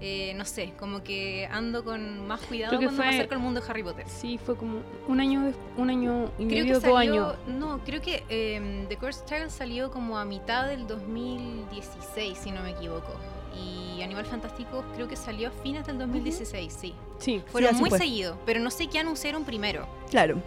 eh, 0.00 0.34
no 0.36 0.44
sé, 0.44 0.74
como 0.78 1.02
que 1.02 1.48
ando 1.50 1.82
con 1.82 2.26
más 2.26 2.40
cuidado 2.42 2.70
Creo 2.70 2.80
que 2.80 2.86
cuando 2.86 3.02
me 3.02 3.08
fue- 3.08 3.16
acerco 3.16 3.34
al 3.34 3.40
mundo 3.40 3.60
de 3.62 3.70
Harry 3.70 3.82
Potter. 3.82 4.04
Sí, 4.08 4.38
fue 4.44 4.56
como 4.56 4.80
un 5.06 5.18
año, 5.20 5.52
un 5.78 5.88
año 5.90 6.30
y 6.38 6.46
Creo 6.48 6.64
medio, 6.64 6.80
dos 6.80 6.96
años. 6.96 7.34
no, 7.46 7.78
creo 7.84 8.02
que 8.02 8.24
eh, 8.28 8.84
The 8.90 8.96
Cursed 8.98 9.24
Child 9.24 9.50
salió 9.50 9.90
como 9.90 10.18
a 10.18 10.24
mitad 10.26 10.66
del 10.68 10.86
2016, 10.86 12.38
si 12.38 12.50
no 12.50 12.62
me 12.62 12.70
equivoco. 12.70 13.12
Y 13.56 14.02
Animal 14.02 14.26
Fantásticos 14.26 14.84
creo 14.94 15.08
que 15.08 15.16
salió 15.16 15.48
a 15.48 15.50
fines 15.50 15.86
del 15.86 15.98
2016, 15.98 16.72
sí. 16.78 16.94
Sí, 17.18 17.42
Fueron 17.48 17.76
muy 17.76 17.90
seguidos, 17.90 18.36
pero 18.46 18.60
no 18.60 18.70
sé 18.70 18.86
qué 18.86 18.98
anunciaron 19.00 19.44
primero. 19.44 19.88
Claro. 20.10 20.40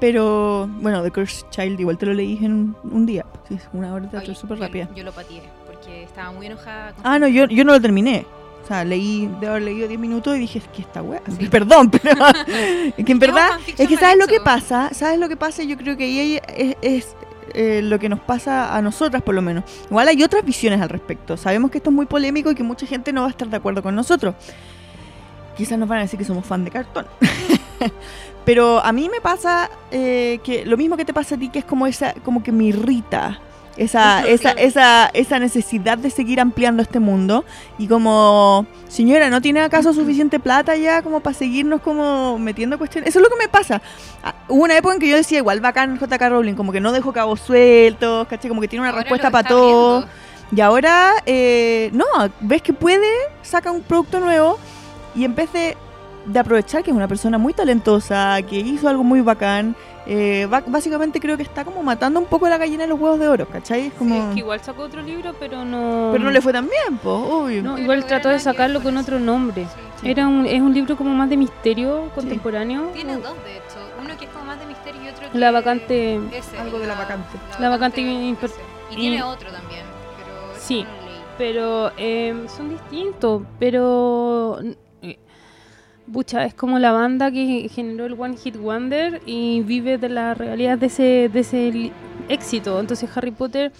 Pero, 0.00 0.68
bueno, 0.80 1.02
The 1.02 1.10
Cursed 1.10 1.48
Child 1.50 1.80
igual 1.80 1.98
te 1.98 2.06
lo 2.06 2.14
leí 2.14 2.38
en 2.42 2.74
un, 2.84 3.06
día. 3.06 3.26
Sí, 3.48 3.58
una 3.72 3.92
hora 3.92 4.06
de 4.06 4.34
súper 4.34 4.58
rápida. 4.58 4.88
Yo 4.94 5.02
lo 5.02 5.12
pateé, 5.12 5.42
porque 5.66 6.04
estaba 6.04 6.30
muy 6.30 6.46
enojada. 6.46 6.92
con 6.92 7.06
Ah, 7.06 7.18
no, 7.18 7.26
yo, 7.26 7.46
yo 7.46 7.64
no 7.64 7.72
lo 7.72 7.80
terminé. 7.80 8.24
O 8.62 8.66
sea, 8.68 8.84
leí, 8.84 9.28
de 9.40 9.48
haber 9.48 9.62
leído 9.62 9.88
10 9.88 9.98
minutos 9.98 10.36
y 10.36 10.40
dije, 10.40 10.58
es 10.58 10.68
que 10.68 10.82
esta 10.82 11.02
weá. 11.02 11.22
Sí. 11.38 11.48
Perdón, 11.48 11.90
pero. 12.02 12.10
es 12.96 13.04
que 13.04 13.12
en 13.12 13.18
verdad. 13.18 13.58
Es 13.66 13.88
que 13.88 13.96
sabes 13.96 14.18
lo 14.18 14.26
que 14.26 14.40
pasa. 14.40 14.90
¿Sabes 14.92 15.18
lo 15.18 15.28
que 15.28 15.36
pasa? 15.36 15.64
Yo 15.64 15.76
creo 15.76 15.96
que 15.96 16.04
ahí 16.04 16.40
es, 16.56 16.76
es, 16.82 17.16
eh, 17.54 17.80
lo 17.82 17.98
que 17.98 18.08
nos 18.08 18.20
pasa 18.20 18.76
a 18.76 18.82
nosotras, 18.82 19.22
por 19.22 19.34
lo 19.34 19.42
menos. 19.42 19.64
Igual 19.90 20.06
hay 20.08 20.22
otras 20.22 20.44
visiones 20.44 20.80
al 20.80 20.90
respecto. 20.90 21.36
Sabemos 21.36 21.70
que 21.70 21.78
esto 21.78 21.90
es 21.90 21.96
muy 21.96 22.06
polémico 22.06 22.50
y 22.52 22.54
que 22.54 22.62
mucha 22.62 22.86
gente 22.86 23.12
no 23.12 23.22
va 23.22 23.28
a 23.28 23.30
estar 23.30 23.48
de 23.48 23.56
acuerdo 23.56 23.82
con 23.82 23.96
nosotros. 23.96 24.34
Quizás 25.56 25.76
nos 25.76 25.88
van 25.88 25.98
a 25.98 26.02
decir 26.02 26.18
que 26.18 26.24
somos 26.24 26.46
fan 26.46 26.64
de 26.64 26.70
cartón. 26.70 27.06
Pero 28.44 28.82
a 28.82 28.92
mí 28.92 29.08
me 29.10 29.20
pasa 29.20 29.70
eh, 29.90 30.40
que 30.42 30.64
lo 30.64 30.76
mismo 30.76 30.96
que 30.96 31.04
te 31.04 31.12
pasa 31.12 31.34
a 31.34 31.38
ti, 31.38 31.50
que 31.50 31.58
es 31.58 31.64
como 31.64 31.86
esa, 31.86 32.14
como 32.24 32.42
que 32.42 32.50
me 32.50 32.64
irrita 32.64 33.40
esa, 33.78 34.26
esa, 34.26 34.50
esa, 34.52 35.10
esa 35.12 35.38
necesidad 35.38 35.98
de 35.98 36.10
seguir 36.10 36.40
ampliando 36.40 36.82
este 36.82 36.98
mundo. 36.98 37.44
Y 37.78 37.86
como, 37.86 38.66
señora, 38.88 39.30
¿no 39.30 39.40
tiene 39.40 39.60
acaso 39.60 39.92
suficiente 39.92 40.40
plata 40.40 40.76
ya 40.76 41.02
como 41.02 41.20
para 41.20 41.34
seguirnos 41.34 41.80
como 41.80 42.38
metiendo 42.38 42.76
cuestiones? 42.76 43.10
Eso 43.10 43.20
es 43.20 43.22
lo 43.22 43.28
que 43.28 43.44
me 43.44 43.48
pasa. 43.48 43.80
Ah, 44.22 44.34
hubo 44.48 44.64
una 44.64 44.76
época 44.76 44.94
en 44.94 45.00
que 45.00 45.08
yo 45.08 45.16
decía, 45.16 45.38
igual 45.38 45.60
bacán 45.60 45.98
JK 45.98 46.20
Rowling, 46.28 46.54
como 46.54 46.72
que 46.72 46.80
no 46.80 46.92
dejó 46.92 47.12
cabos 47.12 47.40
sueltos, 47.40 48.26
¿cachai? 48.28 48.48
Como 48.48 48.60
que 48.60 48.68
tiene 48.68 48.80
una 48.80 48.90
Ahora 48.90 49.02
respuesta 49.02 49.30
para 49.30 49.48
todo. 49.48 49.96
abriendo. 49.96 50.28
Y 50.50 50.60
ahora, 50.62 51.12
eh, 51.26 51.90
no, 51.92 52.06
ves 52.40 52.62
que 52.62 52.72
puede, 52.72 53.06
saca 53.42 53.70
un 53.70 53.82
producto 53.82 54.18
nuevo 54.18 54.58
y 55.14 55.24
en 55.24 55.34
vez 55.34 55.52
de, 55.52 55.76
de 56.26 56.38
aprovechar 56.38 56.82
que 56.82 56.90
es 56.90 56.96
una 56.96 57.08
persona 57.08 57.38
muy 57.38 57.52
talentosa, 57.54 58.40
que 58.42 58.56
hizo 58.58 58.88
algo 58.88 59.02
muy 59.04 59.20
bacán, 59.20 59.74
eh, 60.06 60.46
básicamente 60.66 61.20
creo 61.20 61.36
que 61.36 61.42
está 61.42 61.64
como 61.64 61.82
matando 61.82 62.18
un 62.18 62.26
poco 62.26 62.48
la 62.48 62.56
gallina 62.56 62.84
de 62.84 62.88
los 62.88 62.98
huevos 62.98 63.18
de 63.18 63.28
oro, 63.28 63.46
¿cachai? 63.46 63.86
Es 63.88 63.92
como... 63.94 64.14
Es 64.14 64.34
que 64.34 64.40
igual 64.40 64.60
sacó 64.60 64.82
otro 64.82 65.02
libro, 65.02 65.34
pero 65.38 65.64
no. 65.64 66.10
Pero 66.12 66.24
no 66.24 66.30
le 66.30 66.40
fue 66.40 66.52
tan 66.52 66.64
bien, 66.66 66.98
pues, 67.02 67.14
obvio. 67.14 67.62
No, 67.62 67.78
igual 67.78 68.04
trató 68.06 68.28
de 68.30 68.38
sacarlo 68.38 68.82
con 68.82 68.96
otro 68.96 69.18
nombre. 69.18 69.66
Sí. 70.00 70.10
Era 70.10 70.26
un, 70.26 70.46
es 70.46 70.60
un 70.60 70.72
libro 70.72 70.96
como 70.96 71.10
más 71.10 71.28
de 71.28 71.36
misterio 71.36 72.10
contemporáneo. 72.14 72.90
Tiene 72.94 73.16
dos, 73.16 73.34
de 73.44 73.56
hecho. 73.56 73.78
Uno 74.02 74.16
que 74.16 74.24
es 74.26 74.30
como 74.30 74.44
más 74.44 74.58
de 74.60 74.66
misterio 74.66 75.02
y 75.02 75.08
otro 75.08 75.30
que... 75.30 75.38
La 75.38 75.50
vacante. 75.50 76.20
Ese, 76.32 76.56
Algo 76.58 76.78
de 76.78 76.86
la 76.86 76.94
vacante. 76.94 77.38
La 77.58 77.68
vacante 77.68 78.00
imper- 78.00 78.44
ese. 78.44 78.60
Y 78.90 78.96
tiene 78.96 79.22
otro 79.22 79.50
también, 79.50 79.82
pero... 80.16 80.58
Sí. 80.58 80.84
no. 80.84 81.08
Pero 81.36 81.92
eh, 81.96 82.34
son 82.56 82.70
distintos. 82.70 83.42
Pero. 83.60 84.58
Bucha, 86.10 86.46
es 86.46 86.54
como 86.54 86.78
la 86.78 86.90
banda 86.90 87.30
que 87.30 87.68
generó 87.68 88.06
el 88.06 88.14
One 88.18 88.38
Hit 88.38 88.56
Wonder 88.56 89.20
y 89.26 89.60
vive 89.60 89.98
de 89.98 90.08
la 90.08 90.32
realidad 90.32 90.78
de 90.78 90.86
ese, 90.86 91.28
de 91.30 91.40
ese 91.40 91.92
éxito. 92.30 92.80
Entonces 92.80 93.10
Harry 93.14 93.30
Potter, 93.30 93.72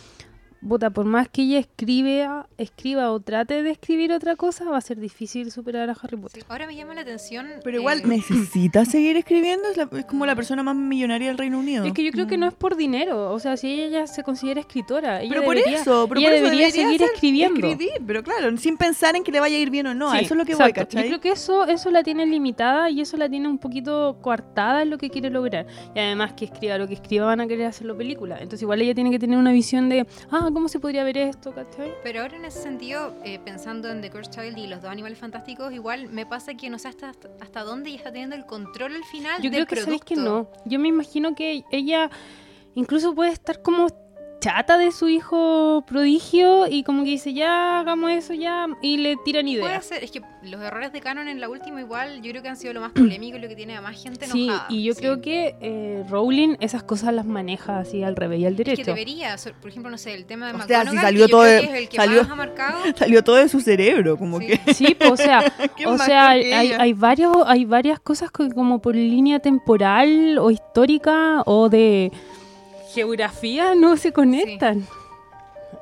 puta, 0.66 0.90
por 0.90 1.04
más 1.04 1.28
que 1.28 1.42
ella 1.42 1.58
escribe, 1.60 2.26
escriba 2.56 3.10
o 3.12 3.20
trate 3.20 3.62
de 3.62 3.70
escribir 3.70 4.12
otra 4.12 4.36
cosa, 4.36 4.64
va 4.68 4.78
a 4.78 4.80
ser 4.80 4.98
difícil 4.98 5.50
superar 5.50 5.88
a 5.90 5.96
Harry 6.02 6.16
Potter. 6.16 6.42
Sí, 6.42 6.46
Ahora 6.48 6.66
me 6.66 6.74
llama 6.74 6.94
la 6.94 7.02
atención... 7.02 7.46
Pero 7.62 7.78
igual 7.78 8.00
eh, 8.00 8.06
necesita 8.06 8.84
seguir 8.84 9.16
escribiendo, 9.16 9.68
es, 9.68 9.76
la- 9.76 9.88
es 9.92 10.04
como 10.04 10.26
la 10.26 10.34
persona 10.34 10.62
más 10.62 10.74
millonaria 10.76 11.28
del 11.28 11.38
Reino 11.38 11.58
Unido. 11.58 11.84
Es 11.84 11.92
que 11.92 12.04
yo 12.04 12.10
creo 12.12 12.26
que 12.26 12.36
no 12.38 12.46
es 12.46 12.54
por 12.54 12.76
dinero, 12.76 13.32
o 13.32 13.38
sea, 13.38 13.56
si 13.56 13.68
ella 13.72 13.88
ya 14.00 14.06
se 14.06 14.22
considera 14.22 14.60
escritora, 14.60 15.20
ella 15.22 15.30
pero 15.30 15.44
por 15.44 15.54
debería, 15.56 15.80
eso, 15.80 16.06
pero 16.08 16.20
ella 16.20 16.28
por 16.30 16.36
eso 16.36 16.44
debería 16.44 16.66
debería 16.68 16.84
seguir 16.88 17.02
escribiendo. 17.02 17.66
Escribir, 17.66 17.92
pero 18.06 18.22
claro, 18.22 18.56
sin 18.56 18.76
pensar 18.76 19.16
en 19.16 19.24
que 19.24 19.32
le 19.32 19.40
vaya 19.40 19.56
a 19.56 19.60
ir 19.60 19.70
bien 19.70 19.86
o 19.86 19.94
no, 19.94 20.10
Sí, 20.12 20.18
eso 20.24 20.34
es 20.34 20.38
lo 20.38 20.44
que 20.44 20.54
voy, 20.54 20.68
exacto. 20.70 20.80
¿cachai? 20.96 21.02
Yo 21.04 21.08
creo 21.08 21.20
que 21.20 21.30
eso, 21.30 21.66
eso 21.66 21.90
la 21.90 22.02
tiene 22.02 22.26
limitada 22.26 22.90
y 22.90 23.00
eso 23.00 23.16
la 23.16 23.28
tiene 23.28 23.48
un 23.48 23.58
poquito 23.58 24.18
coartada 24.22 24.82
en 24.82 24.90
lo 24.90 24.98
que 24.98 25.10
quiere 25.10 25.30
lograr. 25.30 25.66
Y 25.94 25.98
además 25.98 26.32
que 26.32 26.46
escriba 26.46 26.78
lo 26.78 26.88
que 26.88 26.94
escriba 26.94 27.26
van 27.26 27.40
a 27.40 27.46
querer 27.46 27.66
hacerlo 27.66 27.96
película. 27.96 28.36
Entonces 28.36 28.62
igual 28.62 28.82
ella 28.82 28.94
tiene 28.94 29.10
que 29.10 29.18
tener 29.18 29.38
una 29.38 29.52
visión 29.52 29.88
de, 29.88 30.06
ah, 30.30 30.47
¿cómo 30.52 30.68
se 30.68 30.80
podría 30.80 31.04
ver 31.04 31.18
esto? 31.18 31.52
¿cachai? 31.54 31.92
Pero 32.02 32.22
ahora 32.22 32.36
en 32.36 32.44
ese 32.44 32.60
sentido, 32.62 33.14
eh, 33.24 33.38
pensando 33.38 33.90
en 33.90 34.00
The 34.00 34.10
Cursed 34.10 34.32
Child 34.32 34.58
y 34.58 34.66
los 34.66 34.82
dos 34.82 34.90
animales 34.90 35.18
fantásticos, 35.18 35.72
igual 35.72 36.08
me 36.08 36.26
pasa 36.26 36.54
que 36.54 36.70
no 36.70 36.78
sé 36.78 36.88
hasta, 36.88 37.12
hasta 37.40 37.62
dónde 37.62 37.90
ella 37.90 37.98
está 37.98 38.12
teniendo 38.12 38.36
el 38.36 38.46
control 38.46 38.94
al 38.96 39.04
final 39.04 39.40
Yo 39.42 39.50
del 39.50 39.66
creo 39.66 39.66
que 39.66 39.76
sabéis 39.84 40.02
producto. 40.02 40.22
que 40.22 40.28
no. 40.28 40.50
Yo 40.64 40.78
me 40.78 40.88
imagino 40.88 41.34
que 41.34 41.64
ella 41.70 42.10
incluso 42.74 43.14
puede 43.14 43.32
estar 43.32 43.62
como 43.62 43.88
chata 44.40 44.78
de 44.78 44.92
su 44.92 45.08
hijo 45.08 45.82
prodigio 45.86 46.66
y 46.68 46.84
como 46.84 47.02
que 47.02 47.10
dice, 47.10 47.32
ya 47.34 47.80
hagamos 47.80 48.10
eso 48.12 48.34
ya 48.34 48.66
y 48.82 48.98
le 48.98 49.16
tiran 49.24 49.44
Puede 49.46 49.56
ideas. 49.58 49.84
ser, 49.86 50.04
es 50.04 50.10
que 50.12 50.22
los 50.42 50.60
errores 50.62 50.92
de 50.92 51.00
canon 51.00 51.26
en 51.28 51.40
la 51.40 51.48
última 51.48 51.80
igual 51.80 52.22
yo 52.22 52.30
creo 52.30 52.42
que 52.42 52.48
han 52.48 52.56
sido 52.56 52.72
lo 52.72 52.80
más 52.80 52.92
polémico 53.18 53.36
y 53.36 53.40
lo 53.40 53.48
que 53.48 53.56
tiene 53.56 53.76
a 53.76 53.80
más 53.80 54.00
gente 54.00 54.26
Sí, 54.26 54.44
enojada. 54.44 54.66
y 54.70 54.84
yo 54.84 54.92
Sí. 54.94 55.00
creo 55.00 55.20
que 55.20 55.56
eh, 55.60 56.04
Rowling 56.08 56.56
esas 56.60 56.82
cosas 56.84 57.12
las 57.14 57.26
maneja 57.26 57.78
así 57.80 58.02
al 58.04 58.14
revés 58.16 58.40
y 58.40 58.46
al 58.46 58.52
Es 58.52 58.58
que 58.58 58.64
derecho. 58.64 58.84
debería, 58.92 59.36
por 59.60 59.70
ejemplo, 59.70 59.90
no 59.90 59.98
sé, 59.98 60.14
el 60.14 60.24
tema 60.24 60.46
de 60.52 60.58
O 60.58 60.62
sea, 60.66 60.84
si 60.88 60.96
salió 60.98 61.26
que 61.26 61.30
todo 61.30 61.42
de- 61.42 61.60
que 61.60 61.66
es 61.66 61.74
el 61.74 61.88
que 61.88 61.96
salió- 61.96 62.22
más 62.22 62.30
ha 62.30 62.34
marcado. 62.36 62.78
Salió 62.96 63.24
todo 63.24 63.36
de 63.36 63.48
su 63.48 63.60
cerebro, 63.60 64.16
como 64.16 64.38
Sí. 64.38 64.46
que... 64.46 64.58
Sí, 64.74 64.94
pues, 64.98 65.10
o 65.10 65.16
sea, 65.16 65.52
¿Quién 65.76 65.88
o 65.88 65.98
sea, 65.98 66.28
hay, 66.30 66.52
hay 66.52 66.92
varios, 66.92 67.36
hay 67.46 67.64
varias 67.64 67.98
cosas 67.98 68.30
que 68.30 68.48
como 68.50 68.80
por 68.80 68.94
línea 68.94 69.40
temporal 69.40 70.38
o 70.38 70.50
histórica 70.50 71.42
o 71.46 71.68
de 71.68 72.12
geografía 72.94 73.74
no 73.74 73.96
se 73.96 74.12
conectan. 74.12 74.86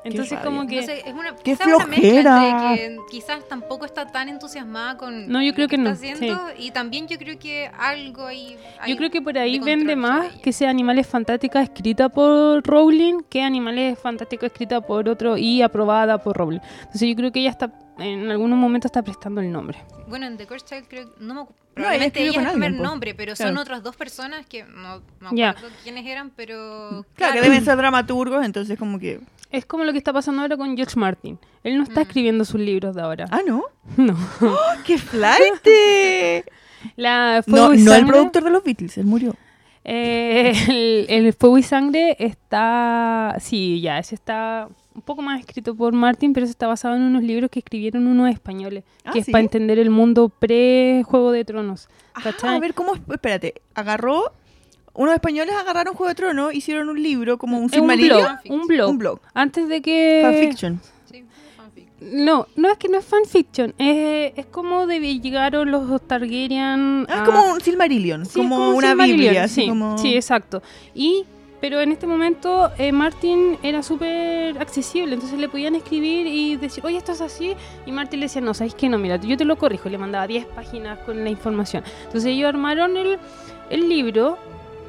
Entonces 0.03 0.39
como 0.39 0.67
que 0.67 0.77
No 0.77 0.83
sé, 0.83 0.99
es 1.05 1.13
una, 1.13 1.35
¡Qué 1.35 1.53
una 1.53 1.85
flojera! 1.85 2.71
entre 2.71 2.87
que 2.87 2.97
quizás 3.09 3.47
tampoco 3.47 3.85
está 3.85 4.07
tan 4.07 4.29
entusiasmada 4.29 4.97
con 4.97 5.27
No, 5.27 5.41
yo 5.41 5.49
lo 5.49 5.55
creo 5.55 5.67
que 5.67 5.75
está 5.75 5.89
no, 5.89 5.95
haciendo 5.95 6.39
y 6.57 6.71
también 6.71 7.07
yo 7.07 7.17
creo 7.17 7.37
que 7.37 7.69
algo 7.77 8.25
ahí 8.25 8.57
hay 8.79 8.91
yo 8.91 8.97
creo 8.97 9.09
que 9.09 9.21
por 9.21 9.37
ahí 9.37 9.59
de 9.59 9.65
vende 9.65 9.95
más 9.95 10.33
que 10.35 10.53
sea 10.53 10.69
Animales 10.69 11.07
Fantásticas 11.07 11.63
escrita 11.63 12.09
por 12.09 12.65
Rowling 12.65 13.21
que 13.29 13.41
Animales 13.41 13.97
Fantásticos 13.99 14.47
escrita 14.47 14.81
por 14.81 15.09
otro 15.09 15.37
y 15.37 15.61
aprobada 15.61 16.17
por 16.17 16.37
Rowling. 16.37 16.59
Entonces 16.79 17.09
yo 17.09 17.15
creo 17.15 17.31
que 17.31 17.39
ella 17.39 17.51
está 17.51 17.71
en 17.99 18.29
algunos 18.31 18.57
momentos 18.57 18.89
está 18.89 19.01
prestando 19.01 19.41
el 19.41 19.51
nombre. 19.51 19.79
Bueno, 20.07 20.25
en 20.27 20.37
The 20.37 20.45
Cursed 20.47 20.67
Child 20.67 20.85
creo 20.87 21.09
no 21.19 21.33
me, 21.33 21.45
probablemente 21.73 22.19
escribió 22.19 22.31
ella 22.31 22.41
es 22.41 22.45
el 22.47 22.51
primer 22.61 22.77
po. 22.77 22.83
nombre, 22.83 23.15
pero 23.15 23.33
Claro. 23.35 23.51
son 23.51 23.57
otras 23.59 23.83
dos 23.83 23.95
personas 23.95 24.45
que 24.45 24.63
no, 24.63 25.01
no 25.19 25.29
Ya. 25.33 25.49
acuerdo 25.51 25.69
quiénes 25.83 26.05
eran, 26.05 26.31
pero 26.35 27.05
Claro, 27.15 27.33
que 27.35 27.41
deben 27.41 27.63
ser 27.65 27.77
dramaturgos, 27.77 28.45
entonces 28.45 28.77
como 28.79 28.99
que... 28.99 29.19
Es 29.51 29.65
como 29.65 29.83
lo 29.85 29.91
que 29.93 29.97
está 29.97 30.11
pasando 30.11 30.41
ahora 30.41 30.57
con 30.57 30.75
George 30.75 30.99
Martin. 30.99 31.39
Él 31.63 31.77
no 31.77 31.83
está 31.83 32.01
Mm. 32.01 32.03
escribiendo 32.03 32.45
sus 32.45 32.59
libros 32.59 32.95
de 32.95 33.01
ahora. 33.01 33.25
Ah, 33.31 33.41
¿no? 33.47 33.63
No. 33.97 34.17
¡Oh, 34.41 34.57
¡Qué 34.85 34.97
flight! 34.97 35.65
La 36.95 37.37
no, 37.37 37.43
Fuego 37.43 37.73
y 37.73 37.81
no 37.81 37.93
el 37.93 38.05
productor 38.05 38.43
de 38.43 38.49
los 38.51 38.63
Beatles, 38.63 38.97
él 38.97 39.05
murió. 39.05 39.35
Eh, 39.83 40.51
el, 40.69 41.05
el 41.25 41.33
Fuego 41.33 41.57
y 41.57 41.63
Sangre 41.63 42.15
está. 42.19 43.35
Sí, 43.39 43.79
ya, 43.81 43.97
ese 43.99 44.15
está 44.15 44.67
un 44.97 45.03
poco 45.03 45.21
más 45.21 45.39
escrito 45.39 45.75
por 45.75 45.93
Martin, 45.93 46.33
pero 46.33 46.43
ese 46.43 46.51
está 46.51 46.67
basado 46.67 46.95
en 46.95 47.03
unos 47.03 47.23
libros 47.23 47.49
que 47.51 47.59
escribieron 47.59 48.07
unos 48.07 48.29
españoles, 48.31 48.83
Ah, 49.05 49.11
que 49.13 49.19
es 49.19 49.25
¿sí? 49.25 49.31
para 49.31 49.43
entender 49.43 49.77
el 49.79 49.89
mundo 49.91 50.27
pre-Juego 50.29 51.31
de 51.31 51.45
Tronos. 51.45 51.87
Ah, 52.15 52.21
¿cachai? 52.23 52.55
a 52.55 52.59
ver, 52.59 52.73
¿cómo? 52.73 52.93
Espérate, 52.95 53.61
agarró... 53.75 54.33
Unos 54.95 55.13
españoles 55.13 55.53
agarraron 55.53 55.93
Juego 55.93 56.09
de 56.09 56.15
Tronos, 56.15 56.55
hicieron 56.55 56.89
un 56.89 57.01
libro, 57.01 57.37
como 57.37 57.57
un 57.59 57.65
Es 57.65 57.73
un 57.73 57.81
Silmarillion. 57.81 58.17
blog, 58.19 58.37
un 58.61 58.65
blog. 58.67 58.89
Un 58.89 58.97
blog. 58.97 59.19
Antes 59.35 59.69
de 59.69 59.79
que. 59.83 60.21
Fanfiction. 60.23 60.81
sí, 61.05 61.23
fanfic. 61.55 61.85
No, 62.01 62.47
no 62.55 62.71
es 62.71 62.79
que 62.79 62.87
no 62.89 62.97
es 62.97 63.05
fanfiction, 63.05 63.75
es, 63.77 64.33
es 64.35 64.47
como 64.47 64.87
de 64.87 64.99
llegaron 65.19 65.69
los 65.69 66.01
Targaryen. 66.07 67.05
Ah, 67.09 67.13
a- 67.13 67.15
es 67.17 67.21
como 67.29 67.53
un 67.53 67.61
Silmarillion, 67.61 68.25
Sí, 68.25 68.39
como, 68.39 68.55
es 68.55 68.69
un 68.71 68.75
una 68.77 68.87
Silmarillion, 68.87 69.19
Biblia. 69.19 69.47
sí, 69.47 69.67
como... 69.67 69.99
sí, 69.99 70.15
exacto. 70.15 70.63
Y, 70.95 71.25
pero 71.59 71.81
en 71.81 71.91
este 71.91 72.05
momento 72.05 72.69
eh, 72.77 72.91
Martin 72.91 73.57
era 73.63 73.81
súper 73.81 74.59
accesible, 74.59 75.15
entonces 75.15 75.39
le 75.39 75.49
podían 75.49 75.75
escribir 75.75 76.27
y 76.27 76.55
decir, 76.55 76.85
oye, 76.85 76.97
esto 76.97 77.13
es 77.13 77.21
así. 77.21 77.55
Y 77.85 77.91
Martin 77.91 78.19
le 78.19 78.25
decía, 78.27 78.41
no, 78.41 78.53
¿sabes 78.53 78.75
qué? 78.75 78.89
No, 78.89 78.97
mira, 78.99 79.15
yo 79.17 79.35
te 79.37 79.45
lo 79.45 79.57
corrijo. 79.57 79.87
Y 79.89 79.91
le 79.91 79.97
mandaba 79.97 80.27
10 80.27 80.45
páginas 80.47 80.99
con 80.99 81.23
la 81.23 81.29
información. 81.29 81.83
Entonces 82.05 82.25
ellos 82.25 82.49
armaron 82.49 82.95
el, 82.97 83.17
el 83.69 83.89
libro. 83.89 84.37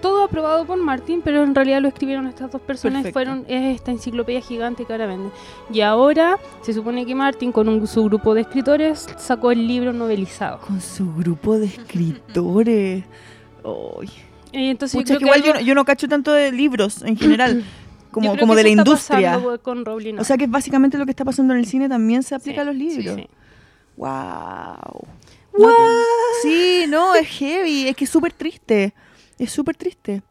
Todo 0.02 0.22
aprobado 0.22 0.64
por 0.64 0.76
Martin, 0.76 1.22
pero 1.24 1.42
en 1.42 1.56
realidad 1.56 1.80
lo 1.80 1.88
escribieron 1.88 2.28
estas 2.28 2.52
dos 2.52 2.60
personas 2.60 3.00
y 3.00 3.10
Perfecto. 3.10 3.18
fueron 3.18 3.44
es 3.48 3.74
esta 3.74 3.90
enciclopedia 3.90 4.40
gigante 4.40 4.84
que 4.84 4.92
ahora 4.92 5.06
venden. 5.06 5.32
Y 5.72 5.80
ahora 5.80 6.38
se 6.60 6.72
supone 6.72 7.04
que 7.04 7.16
Martin, 7.16 7.50
con 7.50 7.68
un, 7.68 7.84
su 7.88 8.04
grupo 8.04 8.32
de 8.34 8.42
escritores, 8.42 9.08
sacó 9.16 9.50
el 9.50 9.66
libro 9.66 9.92
novelizado. 9.92 10.60
Con 10.60 10.80
su 10.80 11.12
grupo 11.14 11.58
de 11.58 11.66
escritores. 11.66 13.04
Ay. 13.64 14.27
Y 14.52 14.70
entonces 14.70 14.94
yo 14.98 15.00
Pucha, 15.00 15.16
creo 15.16 15.16
es 15.16 15.18
que 15.18 15.24
igual 15.24 15.40
yo, 15.42 15.52
algo- 15.52 15.60
no- 15.60 15.66
yo 15.66 15.74
no 15.74 15.84
cacho 15.84 16.08
tanto 16.08 16.32
de 16.32 16.52
libros 16.52 17.02
en 17.02 17.16
general, 17.18 17.58
Yo 17.60 17.64
como, 18.10 18.30
creo 18.32 18.40
como 18.40 18.54
de 18.54 18.62
la 18.62 18.68
industria. 18.70 19.40
con 19.62 19.84
O 20.18 20.24
sea 20.24 20.36
que 20.36 20.46
básicamente 20.46 20.96
lo 20.98 21.04
que 21.04 21.10
está 21.12 21.24
pasando 21.24 21.52
en 21.54 21.60
el 21.60 21.66
cine 21.66 21.88
también 21.88 22.22
se 22.22 22.34
aplica 22.34 22.62
Sí, 22.62 22.68
a 22.68 22.72
los 22.72 22.74
sí, 22.76 22.96
libros. 22.98 23.16
sí. 23.16 23.28
Wow. 23.96 25.06
No, 25.58 25.68
sí, 26.42 26.84
no, 26.88 27.14
es 27.16 27.26
heavy, 27.26 27.88
es 27.88 27.96
que 27.96 28.04
es 28.04 28.10
súper 28.10 28.32
triste. 28.32 28.94
Es 29.38 29.50
súper 29.50 29.76
triste. 29.76 30.22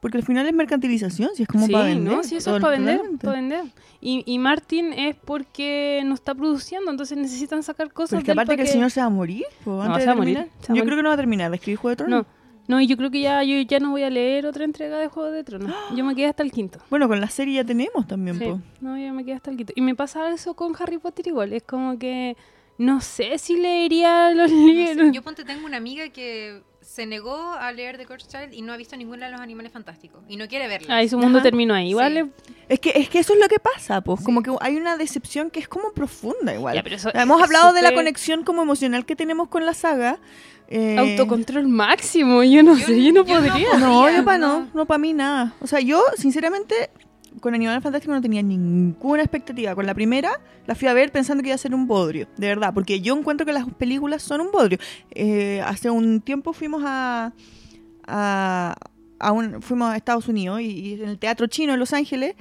Porque 0.00 0.18
al 0.18 0.24
final 0.24 0.46
es 0.46 0.52
mercantilización, 0.54 1.30
si 1.34 1.42
es 1.42 1.48
como 1.48 1.66
Sí, 1.66 1.72
para 1.72 1.86
vender. 1.86 2.12
¿no? 2.16 2.22
Sí, 2.22 2.36
eso 2.36 2.54
es 2.54 2.62
para 2.62 2.76
vender, 2.78 3.00
para 3.20 3.32
vender. 3.38 3.64
Y, 4.00 4.22
y 4.26 4.38
Martin 4.38 4.92
es 4.92 5.16
porque 5.16 6.02
no 6.04 6.14
está 6.14 6.34
produciendo, 6.34 6.90
entonces 6.90 7.18
necesitan 7.18 7.62
sacar 7.64 7.92
cosas 7.92 8.10
Pero 8.10 8.20
es 8.20 8.24
que 8.26 8.32
aparte 8.32 8.54
que 8.56 8.62
el 8.62 8.68
señor 8.68 8.90
se 8.92 9.00
va 9.00 9.06
a 9.06 9.10
morir, 9.10 9.44
po, 9.64 9.82
antes 9.82 10.02
se 10.02 10.06
va 10.06 10.12
a 10.12 10.16
morir, 10.16 10.34
se 10.36 10.42
va 10.44 10.48
Yo 10.68 10.68
morir. 10.68 10.84
creo 10.84 10.96
que 10.98 11.02
no 11.02 11.08
va 11.08 11.14
a 11.14 11.16
terminar 11.16 11.50
de 11.50 11.56
escribir 11.56 11.78
Juego 11.78 11.90
de 11.90 11.96
Tronos. 11.96 12.26
No, 12.26 12.26
no, 12.68 12.80
y 12.80 12.86
yo 12.86 12.96
creo 12.96 13.10
que 13.10 13.20
ya 13.20 13.42
yo 13.44 13.60
ya 13.62 13.78
no 13.80 13.90
voy 13.90 14.02
a 14.02 14.10
leer 14.10 14.46
otra 14.46 14.64
entrega 14.64 14.98
de 14.98 15.08
Juego 15.08 15.30
de 15.30 15.44
Tronos. 15.44 15.74
Yo 15.94 16.04
me 16.04 16.14
quedé 16.14 16.26
hasta 16.26 16.42
el 16.42 16.50
quinto. 16.52 16.78
Bueno, 16.90 17.08
con 17.08 17.20
la 17.20 17.28
serie 17.28 17.54
ya 17.54 17.64
tenemos 17.64 18.06
también, 18.06 18.38
Sí, 18.38 18.44
po. 18.44 18.60
no, 18.80 18.98
yo 18.98 19.12
me 19.14 19.24
quedé 19.24 19.34
hasta 19.34 19.50
el 19.50 19.56
quinto. 19.56 19.72
Y 19.76 19.80
me 19.80 19.94
pasa 19.94 20.30
eso 20.32 20.54
con 20.54 20.74
Harry 20.78 20.98
Potter 20.98 21.26
igual, 21.28 21.52
es 21.52 21.62
como 21.62 21.98
que 21.98 22.36
no 22.78 23.00
sé 23.00 23.38
si 23.38 23.56
leería 23.58 24.30
los 24.32 24.50
No 24.50 24.58
sé, 24.58 24.64
libros. 24.94 25.12
yo 25.12 25.22
ponte 25.22 25.44
tengo 25.44 25.64
una 25.66 25.76
amiga 25.78 26.08
que 26.10 26.62
se 26.96 27.04
negó 27.04 27.52
a 27.52 27.70
leer 27.72 27.98
The 27.98 28.06
Cursed 28.06 28.28
Child 28.30 28.54
y 28.54 28.62
no 28.62 28.72
ha 28.72 28.78
visto 28.78 28.96
ninguna 28.96 29.26
de 29.26 29.32
los 29.32 29.40
animales 29.42 29.70
fantásticos 29.70 30.22
y 30.28 30.38
no 30.38 30.48
quiere 30.48 30.66
verla. 30.66 30.96
Ahí 30.96 31.10
su 31.10 31.18
mundo 31.18 31.38
Ajá. 31.40 31.42
terminó 31.42 31.74
ahí. 31.74 31.90
Igual 31.90 32.12
Sí. 32.14 32.18
es- 32.20 32.56
Es 32.68 32.80
que, 32.80 32.92
es 32.96 33.08
que 33.10 33.18
eso 33.18 33.34
es 33.34 33.38
lo 33.38 33.48
que 33.48 33.58
pasa, 33.60 34.00
pues. 34.00 34.20
Sí. 34.20 34.24
Como 34.24 34.42
que 34.42 34.50
hay 34.60 34.76
una 34.76 34.96
decepción 34.96 35.50
que 35.50 35.60
es 35.60 35.68
como 35.68 35.92
profunda 35.92 36.54
igual. 36.54 36.74
Ya, 36.74 36.82
pero 36.82 36.96
eso 36.96 37.10
Hemos 37.14 37.38
es 37.38 37.44
hablado 37.44 37.72
de 37.74 37.82
la 37.82 37.92
conexión 37.94 38.42
como 38.44 38.62
emocional 38.62 39.04
que 39.04 39.14
tenemos 39.14 39.48
con 39.48 39.66
la 39.66 39.74
saga. 39.74 40.18
eh, 40.68 40.96
autocontrol 40.98 41.68
máximo. 41.68 42.42
Yo 42.42 42.60
no 42.64 42.76
Yo- 42.76 42.86
sé, 42.86 43.00
yo 43.04 43.12
no 43.12 43.24
yo 43.24 43.34
no 43.40 43.40
podría. 43.46 43.52
podría. 43.70 43.78
No, 43.86 44.10
yo 44.10 44.24
para 44.24 44.38
no, 44.38 44.60
no. 44.62 44.68
no 44.74 44.84
para 44.86 44.98
mí 44.98 45.12
nada. 45.12 45.52
O 45.60 45.66
sea, 45.68 45.78
yo, 45.78 46.02
sinceramente, 46.16 46.90
con 47.40 47.54
Animales 47.54 47.82
Fantásticos 47.82 48.14
no 48.14 48.22
tenía 48.22 48.42
ninguna 48.42 49.22
expectativa. 49.22 49.74
Con 49.74 49.86
la 49.86 49.94
primera 49.94 50.40
la 50.66 50.74
fui 50.74 50.88
a 50.88 50.94
ver 50.94 51.12
pensando 51.12 51.42
que 51.42 51.50
iba 51.50 51.54
a 51.54 51.58
ser 51.58 51.74
un 51.74 51.86
bodrio, 51.86 52.28
de 52.36 52.48
verdad, 52.48 52.72
porque 52.74 53.00
yo 53.00 53.16
encuentro 53.16 53.46
que 53.46 53.52
las 53.52 53.66
películas 53.74 54.22
son 54.22 54.40
un 54.40 54.50
bodrio. 54.50 54.78
Eh, 55.10 55.60
hace 55.64 55.90
un 55.90 56.20
tiempo 56.20 56.52
fuimos 56.52 56.82
a, 56.84 57.32
a, 58.06 59.32
un, 59.32 59.62
fuimos 59.62 59.90
a 59.90 59.96
Estados 59.96 60.28
Unidos 60.28 60.60
y, 60.60 60.64
y 60.64 60.94
en 60.94 61.08
el 61.08 61.18
Teatro 61.18 61.46
Chino 61.46 61.74
en 61.74 61.78
Los 61.78 61.92
Ángeles 61.92 62.34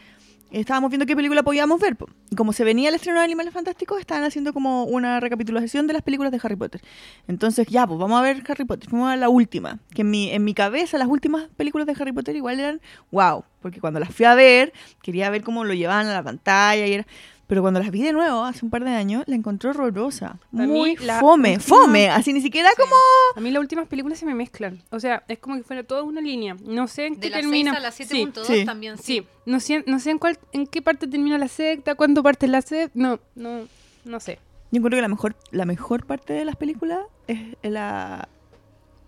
estábamos 0.60 0.90
viendo 0.90 1.06
qué 1.06 1.16
película 1.16 1.44
podíamos 1.44 1.80
ver. 1.80 1.98
Y 2.30 2.36
como 2.36 2.54
se 2.54 2.64
venía 2.64 2.90
el 2.90 2.96
estreno 2.96 3.20
de 3.20 3.26
Animales 3.26 3.54
Fantásticos, 3.54 4.00
estaban 4.00 4.24
haciendo 4.24 4.54
como 4.54 4.84
una 4.86 5.20
recapitulación 5.20 5.88
de 5.88 5.94
las 5.94 6.02
películas 6.02 6.32
de 6.32 6.40
Harry 6.42 6.56
Potter. 6.56 6.82
Entonces, 7.28 7.68
ya, 7.68 7.86
pues 7.86 8.00
vamos 8.00 8.20
a 8.20 8.22
ver 8.22 8.44
Harry 8.48 8.66
Potter. 8.66 8.90
Fuimos 8.90 9.12
a 9.12 9.16
la 9.16 9.30
última. 9.30 9.80
Que 9.94 10.02
en 10.02 10.10
mi, 10.10 10.32
en 10.32 10.44
mi 10.44 10.54
cabeza, 10.54 10.98
las 10.98 11.08
últimas 11.08 11.48
películas 11.56 11.88
de 11.88 11.96
Harry 12.00 12.12
Potter 12.12 12.36
igual 12.36 12.60
eran 12.60 12.82
wow. 13.12 13.44
Porque 13.62 13.80
cuando 13.80 14.00
las 14.00 14.14
fui 14.14 14.26
a 14.26 14.36
ver, 14.36 14.74
quería 15.02 15.30
ver 15.30 15.44
cómo 15.44 15.64
lo 15.64 15.74
llevaban 15.74 16.08
a 16.08 16.14
la 16.14 16.24
pantalla 16.24 16.86
y 16.88 16.94
era. 16.94 17.08
Pero 17.48 17.62
cuando 17.62 17.80
las 17.80 17.92
vi 17.92 18.02
de 18.02 18.12
nuevo, 18.12 18.44
hace 18.44 18.66
un 18.66 18.72
par 18.72 18.84
de 18.84 18.90
años, 18.92 19.24
la 19.28 19.36
encontré 19.36 19.70
horrorosa. 19.70 20.40
Para 20.52 20.68
Muy 20.68 20.96
mí, 20.98 21.06
la 21.06 21.20
fome, 21.20 21.58
última- 21.58 21.78
fome. 21.78 22.10
Así 22.10 22.34
ni 22.34 22.42
siquiera 22.42 22.70
Sí. 22.72 22.76
como. 22.82 22.96
A 23.36 23.40
mí 23.40 23.52
las 23.52 23.60
últimas 23.62 23.88
películas 23.88 24.18
se 24.18 24.26
me 24.26 24.34
mezclan. 24.34 24.82
O 24.90 25.00
sea, 25.00 25.24
es 25.28 25.38
como 25.38 25.56
que 25.58 25.64
fuera 25.64 25.84
toda 25.84 26.02
una 26.04 26.22
línea. 26.22 26.56
No 26.66 26.88
sé 26.88 27.06
en 27.06 27.16
qué 27.16 27.22
De 27.22 27.30
las 27.30 27.42
termina. 27.42 27.72
6 27.72 27.78
a 27.78 27.82
las 27.82 27.96
Sí, 27.96 28.04
7.2 28.06 28.46
sí. 28.48 28.66
también 28.66 28.98
sí. 28.98 29.04
Sí, 29.04 29.28
no 29.46 29.60
sé, 29.60 29.84
no 29.86 30.00
sé 30.00 30.10
en 30.12 30.18
cuál, 30.18 30.40
en 30.54 30.66
qué 30.66 30.82
parte 30.82 31.08
termina 31.08 31.38
la 31.38 31.48
secta, 31.48 31.94
cuándo 31.94 32.24
parte 32.24 32.48
la 32.48 32.62
secta, 32.64 32.92
no, 32.96 33.20
no, 33.36 33.68
no 34.06 34.20
sé. 34.20 34.40
Yo 34.72 34.78
encuentro 34.80 34.98
que 34.98 35.02
la 35.04 35.08
mejor, 35.08 35.36
la 35.52 35.66
mejor 35.66 36.06
parte 36.08 36.34
de 36.34 36.46
las 36.46 36.56
películas 36.56 37.00
es 37.28 37.40
la. 37.62 38.28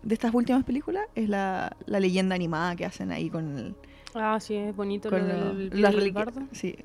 De 0.03 0.13
estas 0.13 0.31
últimas 0.33 0.63
películas 0.63 1.05
es 1.15 1.27
la, 1.27 1.75
la 1.87 1.99
leyenda 1.99 2.35
animada 2.35 2.75
que 2.75 2.85
hacen 2.85 3.11
ahí 3.11 3.29
con, 3.31 3.57
el, 3.57 3.75
Ah, 4.13 4.39
sí, 4.39 4.53
es 4.55 4.75
bonito 4.75 5.09
con 5.09 5.27
lo 5.27 5.53
Videl 5.55 5.69
del 5.81 5.93
reliquias. 5.93 6.25
Bardo. 6.25 6.41
Sí. 6.51 6.75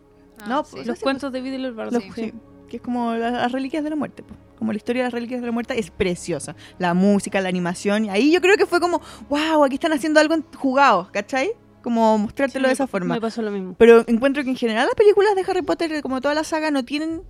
Ah, 0.41 0.47
No, 0.49 0.65
sí. 0.65 0.71
pues, 0.73 0.87
Los 0.87 0.99
sí, 0.99 1.03
cuentos 1.05 1.33
de 1.33 1.41
Videl 1.41 1.65
el 1.65 1.73
Bardo. 1.75 1.93
Los- 1.93 2.03
Sí. 2.05 2.11
sí, 2.15 2.35
que 2.69 2.77
es 2.77 2.83
como 2.83 3.13
la- 3.15 3.31
las 3.31 3.53
reliquias 3.53 3.85
de 3.85 3.91
la 3.91 3.97
muerte. 3.97 4.23
pues. 4.23 4.39
Como 4.57 4.73
la 4.73 4.77
historia 4.77 5.03
de 5.03 5.07
las 5.09 5.13
reliquias 5.15 5.41
de 5.41 5.47
la 5.47 5.53
muerte 5.53 5.79
es 5.79 5.91
preciosa. 5.91 6.55
La 6.79 6.95
música, 6.95 7.41
la 7.41 7.49
animación. 7.49 8.05
Y 8.05 8.11
ahí 8.11 8.31
yo 8.33 8.41
creo 8.41 8.57
que 8.57 8.65
fue 8.67 8.79
como, 8.81 9.01
wow, 9.29 9.65
aquí 9.65 9.75
están 9.75 9.93
haciendo 9.93 10.21
algo 10.21 10.37
jugado, 10.57 11.09
¿cachai? 11.13 11.51
Como 11.83 12.17
mostrártelo 12.19 12.67
Sí, 12.67 12.69
de 12.69 12.73
esa 12.75 12.87
forma. 12.87 13.15
Me 13.17 13.21
pasó 13.21 13.43
lo 13.43 13.51
mismo. 13.51 13.75
Pero 13.77 14.05
encuentro 14.07 14.45
que 14.45 14.51
en 14.51 14.57
general 14.57 14.87
las 14.87 14.95
películas 14.95 15.35
de 15.35 15.43
Harry 15.49 15.63
Potter, 15.63 16.01
como 16.01 16.21
toda 16.21 16.35
la 16.35 16.45
saga, 16.45 16.71
no 16.71 16.85
tienen, 16.85 17.23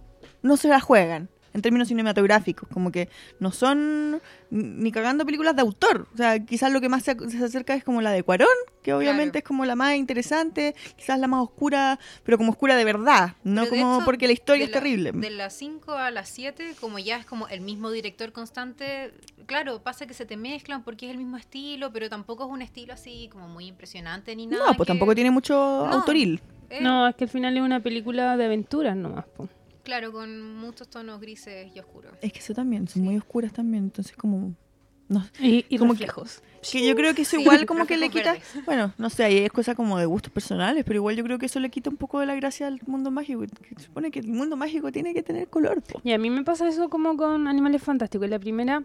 no 0.42 0.58
se 0.58 0.68
la 0.68 0.78
juegan 0.80 1.30
en 1.54 1.62
términos 1.62 1.88
cinematográficos, 1.88 2.68
como 2.72 2.90
que 2.92 3.08
no 3.40 3.52
son 3.52 4.20
ni 4.50 4.90
cagando 4.92 5.24
películas 5.24 5.54
de 5.56 5.62
autor. 5.62 6.08
O 6.12 6.16
sea, 6.16 6.38
quizás 6.44 6.72
lo 6.72 6.80
que 6.80 6.88
más 6.88 7.02
se, 7.02 7.16
se 7.30 7.44
acerca 7.44 7.74
es 7.74 7.84
como 7.84 8.00
la 8.02 8.10
de 8.10 8.22
Cuarón, 8.22 8.48
que 8.82 8.92
obviamente 8.94 9.32
Claro. 9.32 9.38
es 9.38 9.44
como 9.48 9.64
la 9.64 9.76
más 9.76 9.94
interesante, 9.96 10.74
quizás 10.96 11.18
la 11.18 11.26
más 11.28 11.42
oscura, 11.42 11.98
pero 12.24 12.38
como 12.38 12.52
oscura 12.52 12.76
de 12.76 12.84
verdad, 12.84 13.36
no 13.44 13.66
como 13.68 13.96
hecho, 13.96 14.04
porque 14.04 14.26
la 14.26 14.32
historia 14.32 14.64
es 14.64 14.70
la- 14.70 14.78
terrible. 14.80 15.12
De 15.12 15.30
las 15.30 15.52
5 15.54 15.92
a 15.92 16.10
las 16.10 16.28
7, 16.28 16.74
como 16.80 16.98
ya 16.98 17.16
es 17.16 17.26
como 17.26 17.48
el 17.48 17.60
mismo 17.60 17.90
director 17.90 18.32
constante, 18.32 19.12
claro, 19.46 19.82
pasa 19.82 20.06
que 20.06 20.14
se 20.14 20.26
te 20.26 20.36
mezclan 20.36 20.82
porque 20.82 21.06
es 21.06 21.12
el 21.12 21.18
mismo 21.18 21.36
estilo, 21.36 21.92
pero 21.92 22.08
tampoco 22.08 22.44
es 22.44 22.50
un 22.50 22.62
estilo 22.62 22.92
así 22.94 23.28
como 23.32 23.48
muy 23.48 23.66
impresionante 23.66 24.34
ni 24.36 24.46
nada. 24.46 24.66
no, 24.68 24.74
pues 24.74 24.86
que- 24.86 24.92
tampoco 24.92 25.14
tiene 25.14 25.30
mucho 25.30 25.54
autoril. 25.86 26.40
eh, 26.70 26.80
No, 26.80 27.06
es 27.08 27.14
que 27.16 27.24
al 27.24 27.30
final 27.30 27.56
es 27.56 27.62
una 27.62 27.80
película 27.80 28.36
de 28.36 28.44
aventuras 28.46 28.96
nomás. 28.96 29.24
po. 29.36 29.48
Claro, 29.82 30.12
con 30.12 30.54
muchos 30.56 30.88
tonos 30.88 31.20
grises 31.20 31.70
y 31.74 31.80
oscuros. 31.80 32.12
Es 32.22 32.32
que 32.32 32.38
eso 32.38 32.54
también, 32.54 32.86
son 32.88 33.02
Sí. 33.02 33.06
muy 33.08 33.16
oscuras 33.16 33.52
también, 33.52 33.84
entonces 33.84 34.16
como... 34.16 34.54
No, 35.08 35.26
Y, 35.40 35.66
y 35.68 35.76
Como 35.78 35.92
que- 35.94 36.00
reflejos. 36.06 36.40
Que 36.70 36.86
yo 36.86 36.94
creo 36.94 37.12
que 37.14 37.22
eso 37.22 37.36
Sí, 37.36 37.42
igual 37.42 37.66
como 37.66 37.84
que 37.86 37.96
le 37.98 38.08
quita, 38.08 38.32
verdes. 38.34 38.64
bueno, 38.64 38.94
no 38.96 39.10
sé, 39.10 39.24
ahí 39.24 39.38
es 39.38 39.50
cosa 39.52 39.74
como 39.74 39.98
de 39.98 40.06
gustos 40.06 40.32
personales, 40.32 40.84
pero 40.86 40.96
igual 40.98 41.16
yo 41.16 41.24
creo 41.24 41.38
que 41.38 41.46
eso 41.46 41.58
le 41.60 41.68
quita 41.70 41.90
un 41.90 41.96
poco 41.96 42.20
de 42.20 42.26
la 42.26 42.34
gracia 42.36 42.66
al 42.68 42.80
mundo 42.86 43.10
mágico. 43.10 43.40
que 43.42 43.74
se 43.76 43.82
supone 43.86 44.10
que 44.10 44.20
el 44.20 44.28
mundo 44.28 44.56
mágico 44.56 44.90
tiene 44.92 45.12
que 45.12 45.22
tener 45.22 45.48
color. 45.48 45.82
po. 45.82 46.00
Y 46.04 46.12
a 46.12 46.18
mí 46.18 46.30
me 46.30 46.44
pasa 46.44 46.66
eso 46.68 46.88
como 46.88 47.16
con 47.16 47.46
Animales 47.48 47.82
Fantásticos. 47.82 48.30
La 48.30 48.38
primera... 48.38 48.84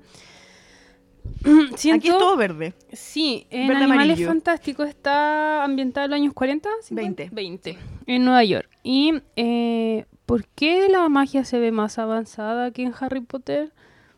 Siento, 1.76 1.96
Aquí 1.96 2.08
es 2.10 2.18
todo 2.18 2.36
verde. 2.36 2.74
Sí, 2.92 3.46
en 3.50 3.68
Verde 3.68 3.84
Animales 3.84 4.06
amarillo. 4.12 4.28
Fantásticos 4.28 4.90
está 4.90 5.64
ambientado 5.64 6.06
en 6.06 6.12
los 6.12 6.20
años 6.20 6.34
40, 6.34 6.70
50? 6.82 7.24
20. 7.32 7.36
20, 7.36 7.78
en 8.08 8.26
Nueva 8.26 8.44
York. 8.44 8.70
¿Y 8.84 9.14
eh, 9.36 10.06
por 10.28 10.46
qué 10.46 10.90
la 10.90 11.08
magia 11.08 11.46
se 11.46 11.58
ve 11.58 11.72
más 11.72 11.98
avanzada 11.98 12.72
que 12.72 12.84
en 12.84 12.94
Harry 13.00 13.22
Potter? 13.22 13.72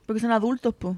Porque 0.08 0.20
son 0.20 0.32
adultos, 0.32 0.74
po. 0.74 0.98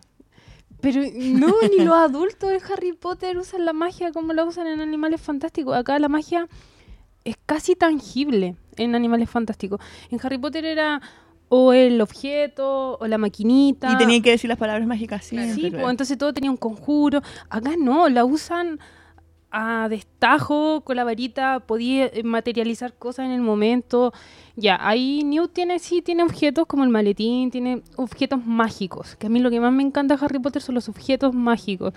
Pero 0.80 1.02
no, 1.02 1.54
ni 1.70 1.84
los 1.84 1.94
adultos 2.10 2.50
en 2.50 2.62
Harry 2.72 2.94
Potter 2.94 3.38
usan 3.38 3.66
la 3.66 3.74
magia 3.74 4.14
como 4.14 4.32
la 4.32 4.46
usan 4.46 4.68
en 4.68 4.80
Animales 4.80 5.20
Fantásticos. 5.20 5.76
Acá 5.76 6.00
la 6.00 6.08
magia 6.08 6.48
es 7.26 7.36
casi 7.46 7.76
tangible 7.76 8.56
en 8.78 8.96
Animales 8.96 9.30
Fantásticos. 9.30 9.82
En 10.10 10.20
Harry 10.24 10.38
Potter 10.38 10.64
era 10.64 11.02
o 11.50 11.74
el 11.74 12.00
objeto 12.00 12.98
o 12.98 13.06
la 13.06 13.18
maquinita. 13.18 13.92
Y 13.92 13.98
tenían 13.98 14.22
que 14.22 14.32
decir 14.32 14.48
las 14.48 14.58
palabras 14.58 14.88
mágicas 14.88 15.26
siempre. 15.26 15.56
Sí, 15.56 15.62
claro. 15.62 15.80
pues, 15.80 15.92
entonces 15.92 16.18
todo 16.18 16.34
tenía 16.34 16.50
un 16.50 16.56
conjuro. 16.56 17.22
Acá 17.50 17.72
no, 17.78 18.08
la 18.08 18.24
usan 18.24 18.80
a 19.52 19.90
destajo, 19.90 20.82
con 20.82 20.96
la 20.96 21.04
varita, 21.04 21.60
podía 21.60 22.06
eh, 22.06 22.24
materializar 22.24 22.94
cosas 22.94 23.26
en 23.26 23.32
el 23.32 23.42
momento. 23.42 24.14
Ya, 24.56 24.78
ahí 24.82 25.24
Newt 25.24 25.54
tiene, 25.54 25.80
sí, 25.80 26.02
tiene 26.02 26.24
objetos 26.24 26.66
como 26.68 26.84
el 26.84 26.90
maletín, 26.90 27.52
tiene 27.52 27.84
objetos 27.98 28.46
mágicos. 28.46 29.16
Que 29.18 29.28
a 29.28 29.30
mí 29.30 29.40
lo 29.40 29.50
que 29.50 29.60
más 29.60 29.74
me 29.74 29.84
encanta 29.84 30.16
de 30.16 30.26
Harry 30.26 30.40
Potter 30.40 30.62
son 30.62 30.76
los 30.76 30.88
objetos 30.88 31.34
mágicos. 31.34 31.94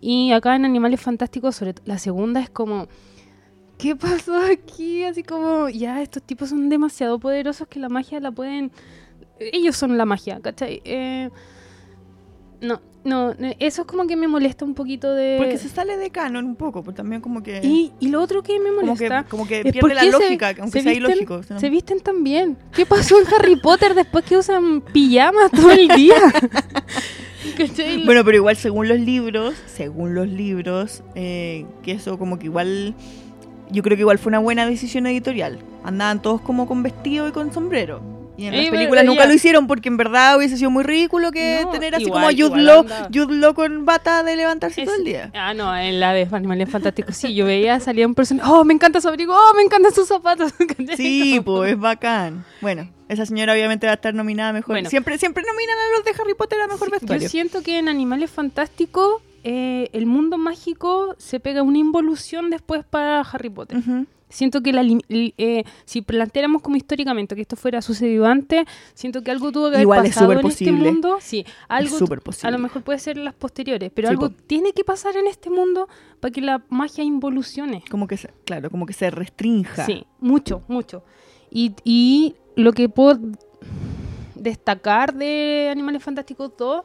Y 0.00 0.32
acá 0.32 0.54
en 0.54 0.66
Animales 0.66 1.00
Fantásticos, 1.00 1.56
sobre 1.56 1.74
la 1.84 1.98
segunda 1.98 2.40
es 2.40 2.50
como... 2.50 2.86
¿Qué 3.78 3.94
pasó 3.94 4.36
aquí? 4.52 5.04
Así 5.04 5.22
como, 5.22 5.68
ya, 5.68 6.02
estos 6.02 6.22
tipos 6.24 6.50
son 6.50 6.68
demasiado 6.68 7.18
poderosos 7.20 7.68
que 7.68 7.78
la 7.78 7.88
magia 7.88 8.20
la 8.20 8.32
pueden... 8.32 8.72
Ellos 9.38 9.76
son 9.76 9.96
la 9.96 10.04
magia, 10.04 10.40
¿cachai? 10.40 10.82
Eh, 10.84 11.30
no, 12.60 12.80
no, 13.04 13.30
eh, 13.32 13.56
eso 13.58 13.82
es 13.82 13.86
como 13.88 14.06
que 14.06 14.16
me 14.16 14.28
molesta 14.28 14.64
un 14.64 14.74
poquito 14.74 15.14
de... 15.14 15.36
Porque 15.38 15.56
se 15.58 15.68
sale 15.68 15.96
de 15.96 16.10
canon 16.10 16.44
un 16.44 16.56
poco, 16.56 16.82
pues 16.82 16.96
también 16.96 17.20
como 17.22 17.42
que... 17.42 17.60
y, 17.62 17.92
y 18.00 18.08
lo 18.08 18.20
otro 18.20 18.42
que 18.42 18.58
me 18.58 18.70
como 18.70 18.80
que, 18.96 19.08
molesta... 19.08 19.24
como 19.28 19.46
que 19.46 19.62
pierde 19.64 19.94
la 19.94 20.02
se- 20.02 20.10
lógica, 20.10 20.54
aunque 20.60 20.78
se 20.78 20.82
sea 20.82 20.92
visten- 20.92 20.96
ilógico. 21.12 21.40
¿no? 21.48 21.58
Se 21.60 21.70
visten 21.70 22.00
tan 22.00 22.22
bien. 22.24 22.56
¿Qué 22.72 22.84
pasó 22.86 23.18
en 23.18 23.26
Harry 23.34 23.56
Potter 23.56 23.94
después 23.94 24.24
que 24.24 24.36
usan 24.36 24.80
pijamas 24.80 25.50
todo 25.52 25.70
el 25.70 25.88
día? 25.88 26.16
Bueno, 28.04 28.24
pero 28.24 28.36
igual 28.36 28.56
según 28.56 28.88
los 28.88 28.98
libros, 29.00 29.54
según 29.66 30.14
los 30.14 30.28
libros, 30.28 31.02
eh, 31.14 31.66
que 31.82 31.92
eso 31.92 32.18
como 32.18 32.38
que 32.38 32.46
igual, 32.46 32.94
yo 33.70 33.82
creo 33.82 33.96
que 33.96 34.02
igual 34.02 34.18
fue 34.18 34.30
una 34.30 34.38
buena 34.38 34.66
decisión 34.66 35.06
editorial. 35.06 35.58
Andaban 35.82 36.20
todos 36.20 36.40
como 36.40 36.66
con 36.66 36.82
vestido 36.82 37.26
y 37.28 37.32
con 37.32 37.52
sombrero. 37.52 38.00
Y 38.38 38.46
en 38.46 38.54
Eh, 38.54 38.62
las 38.62 38.70
películas 38.70 39.04
nunca 39.04 39.22
ya. 39.24 39.26
lo 39.28 39.34
hicieron 39.34 39.66
porque 39.66 39.88
en 39.88 39.96
verdad 39.96 40.36
hubiese 40.36 40.56
sido 40.56 40.70
muy 40.70 40.84
ridículo 40.84 41.32
que 41.32 41.60
No, 41.64 41.70
tener 41.70 41.94
así 41.96 42.04
igual- 42.04 42.22
como 42.22 42.28
a 42.28 42.48
Jude 42.48 42.62
Law. 42.62 42.86
Jude 43.12 43.34
Law 43.34 43.52
con 43.52 43.84
bata 43.84 44.22
de 44.22 44.36
levantarse 44.36 44.84
todo 44.84 44.94
el 44.94 45.04
día. 45.04 45.30
Ah, 45.34 45.54
no, 45.54 45.76
en 45.76 45.98
la 45.98 46.12
de 46.14 46.28
Animales 46.30 46.70
Fantásticos 46.70 47.16
sí, 47.16 47.34
yo 47.34 47.44
veía, 47.46 47.80
salía 47.80 48.06
un 48.06 48.14
personaje, 48.14 48.48
oh, 48.50 48.64
me 48.64 48.72
encanta 48.74 49.00
su 49.00 49.08
abrigo, 49.08 49.34
oh, 49.34 49.54
me 49.56 49.62
encantan 49.62 49.92
sus 49.92 50.06
zapatos. 50.08 50.52
Sí, 50.96 51.40
pues 51.44 51.72
es 51.72 51.78
bacán. 51.78 52.44
Bueno, 52.60 52.88
esa 53.08 53.26
señora 53.26 53.52
obviamente 53.54 53.86
va 53.86 53.92
a 53.92 53.94
estar 53.96 54.14
nominada 54.14 54.50
a 54.50 54.52
mejor. 54.52 54.74
Bueno. 54.74 54.88
siempre, 54.88 55.18
siempre 55.18 55.42
nominan 55.44 55.76
a 55.76 55.96
los 55.96 56.04
de 56.04 56.22
Harry 56.22 56.34
Potter 56.34 56.60
a 56.60 56.66
mejor 56.68 56.86
Sí, 56.88 56.92
vestuario. 56.92 57.22
Yo 57.24 57.28
siento 57.28 57.62
que 57.62 57.78
en 57.78 57.88
Animales 57.88 58.30
Fantásticos 58.30 59.20
eh, 59.44 59.88
el 59.92 60.06
mundo 60.06 60.38
mágico 60.38 61.14
se 61.18 61.40
pega 61.40 61.62
una 61.62 61.78
involución 61.78 62.50
después 62.50 62.84
para 62.84 63.20
Harry 63.20 63.50
Potter. 63.50 63.78
Ujú. 63.78 64.06
Siento 64.30 64.62
que 64.62 64.72
la 64.72 64.82
eh, 65.08 65.64
si 65.84 66.02
planteáramos 66.02 66.60
como 66.62 66.76
históricamente 66.76 67.34
que 67.34 67.40
esto 67.42 67.56
fuera 67.56 67.80
sucedido 67.80 68.26
antes, 68.26 68.64
siento 68.94 69.22
que 69.22 69.30
algo 69.30 69.50
tuvo 69.52 69.64
que 69.70 69.76
haber 69.76 69.80
Igual 69.82 70.04
es 70.04 70.10
pasado 70.14 70.26
súper 70.26 70.36
en 70.38 70.42
posible. 70.42 70.76
este 70.78 70.92
mundo. 70.92 71.18
Sí, 71.20 71.46
algo 71.68 71.98
súper 71.98 72.20
A 72.42 72.50
lo 72.50 72.58
mejor 72.58 72.82
puede 72.82 72.98
ser 72.98 73.16
las 73.16 73.34
posteriores, 73.34 73.90
pero 73.94 74.08
Sí, 74.08 74.12
algo 74.12 74.30
tiene 74.30 74.72
que 74.72 74.84
pasar 74.84 75.16
en 75.16 75.26
este 75.26 75.48
mundo 75.50 75.88
para 76.20 76.30
que 76.32 76.40
la 76.42 76.62
magia 76.68 77.02
involucione. 77.04 77.82
Como 77.90 78.06
que, 78.06 78.16
se- 78.18 78.30
claro, 78.44 78.70
como 78.70 78.84
que 78.86 78.92
se 78.92 79.10
restrinja. 79.10 79.86
Sí, 79.86 80.04
mucho, 80.20 80.62
mucho. 80.68 81.02
Y, 81.50 81.74
y 81.84 82.34
lo 82.56 82.72
que 82.72 82.88
puedo 82.88 83.18
destacar 84.34 85.14
de 85.14 85.68
Animales 85.70 86.02
Fantásticos 86.02 86.52
2, 86.56 86.82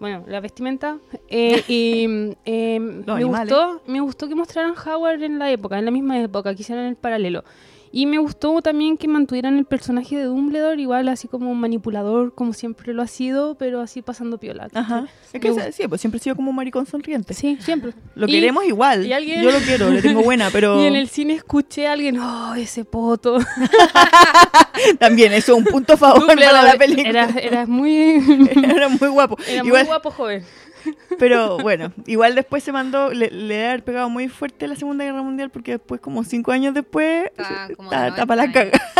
bueno, 0.00 0.24
la 0.26 0.40
vestimenta, 0.40 0.98
eh, 1.28 1.62
y, 1.68 2.34
eh, 2.46 2.80
me, 3.06 3.12
animales. 3.12 3.52
gustó, 3.52 3.82
me 3.86 4.00
gustó 4.00 4.28
que 4.28 4.34
mostraran 4.34 4.74
Howard 4.74 5.22
en 5.22 5.38
la 5.38 5.50
época, 5.50 5.78
en 5.78 5.84
la 5.84 5.90
misma 5.90 6.18
época, 6.18 6.54
que 6.54 6.62
hicieran 6.62 6.86
el 6.86 6.96
paralelo. 6.96 7.44
Y 7.92 8.06
me 8.06 8.18
gustó 8.18 8.62
también 8.62 8.96
que 8.96 9.08
mantuvieran 9.08 9.58
el 9.58 9.64
personaje 9.64 10.16
de 10.16 10.24
Dumbledore 10.24 10.80
igual 10.80 11.08
así 11.08 11.26
como 11.26 11.50
un 11.50 11.58
manipulador, 11.58 12.32
como 12.36 12.52
siempre 12.52 12.94
lo 12.94 13.02
ha 13.02 13.08
sido, 13.08 13.56
pero 13.56 13.80
así 13.80 14.00
pasando 14.00 14.38
piola. 14.38 14.68
Ajá. 14.72 15.08
Es 15.32 15.40
que 15.40 15.50
Me 15.50 15.60
se- 15.60 15.72
sí, 15.72 15.88
pues 15.88 16.00
siempre 16.00 16.18
ha 16.18 16.22
sido 16.22 16.36
como 16.36 16.50
un 16.50 16.56
maricón 16.56 16.86
sonriente. 16.86 17.34
Sí, 17.34 17.58
siempre. 17.60 17.92
Lo 18.14 18.28
Y- 18.28 18.30
queremos 18.30 18.64
igual. 18.64 19.04
y 19.06 19.12
alguien- 19.12 19.42
Yo 19.42 19.50
lo 19.50 19.58
quiero, 19.58 19.90
le 19.90 20.02
tengo 20.02 20.22
buena, 20.22 20.50
pero 20.52 20.80
Y 20.80 20.86
en 20.86 20.94
el 20.94 21.08
cine 21.08 21.34
escuché 21.34 21.88
a 21.88 21.92
alguien, 21.94 22.18
oh, 22.20 22.54
ese 22.54 22.84
poto. 22.84 23.38
también 24.98 25.32
eso 25.32 25.52
es 25.52 25.58
un 25.58 25.64
punto 25.64 25.94
a 25.94 25.96
favor 25.96 26.26
para 26.26 26.62
la 26.62 26.74
película. 26.74 27.08
Era, 27.08 27.28
era 27.40 27.66
muy, 27.66 28.22
Era 28.64 28.88
muy 28.88 29.08
guapo. 29.08 29.36
era 29.48 29.64
igual, 29.64 29.82
muy 29.82 29.88
guapo 29.88 30.10
joven. 30.10 30.44
Pero 31.18 31.58
bueno, 31.58 31.92
igual 32.06 32.34
después 32.34 32.62
se 32.64 32.72
mandó, 32.72 33.10
le, 33.12 33.30
le 33.30 33.66
haber 33.66 33.84
pegado 33.84 34.08
muy 34.08 34.28
fuerte 34.28 34.66
la 34.68 34.76
Segunda 34.76 35.04
Guerra 35.04 35.22
Mundial 35.22 35.50
porque 35.50 35.72
después, 35.72 36.00
como 36.00 36.24
cinco 36.24 36.52
años 36.52 36.74
después, 36.74 37.30
como 37.76 37.90
está, 37.92 38.26
para 38.26 38.46
la 38.46 38.52
90 38.52 38.52
caga. 38.52 38.92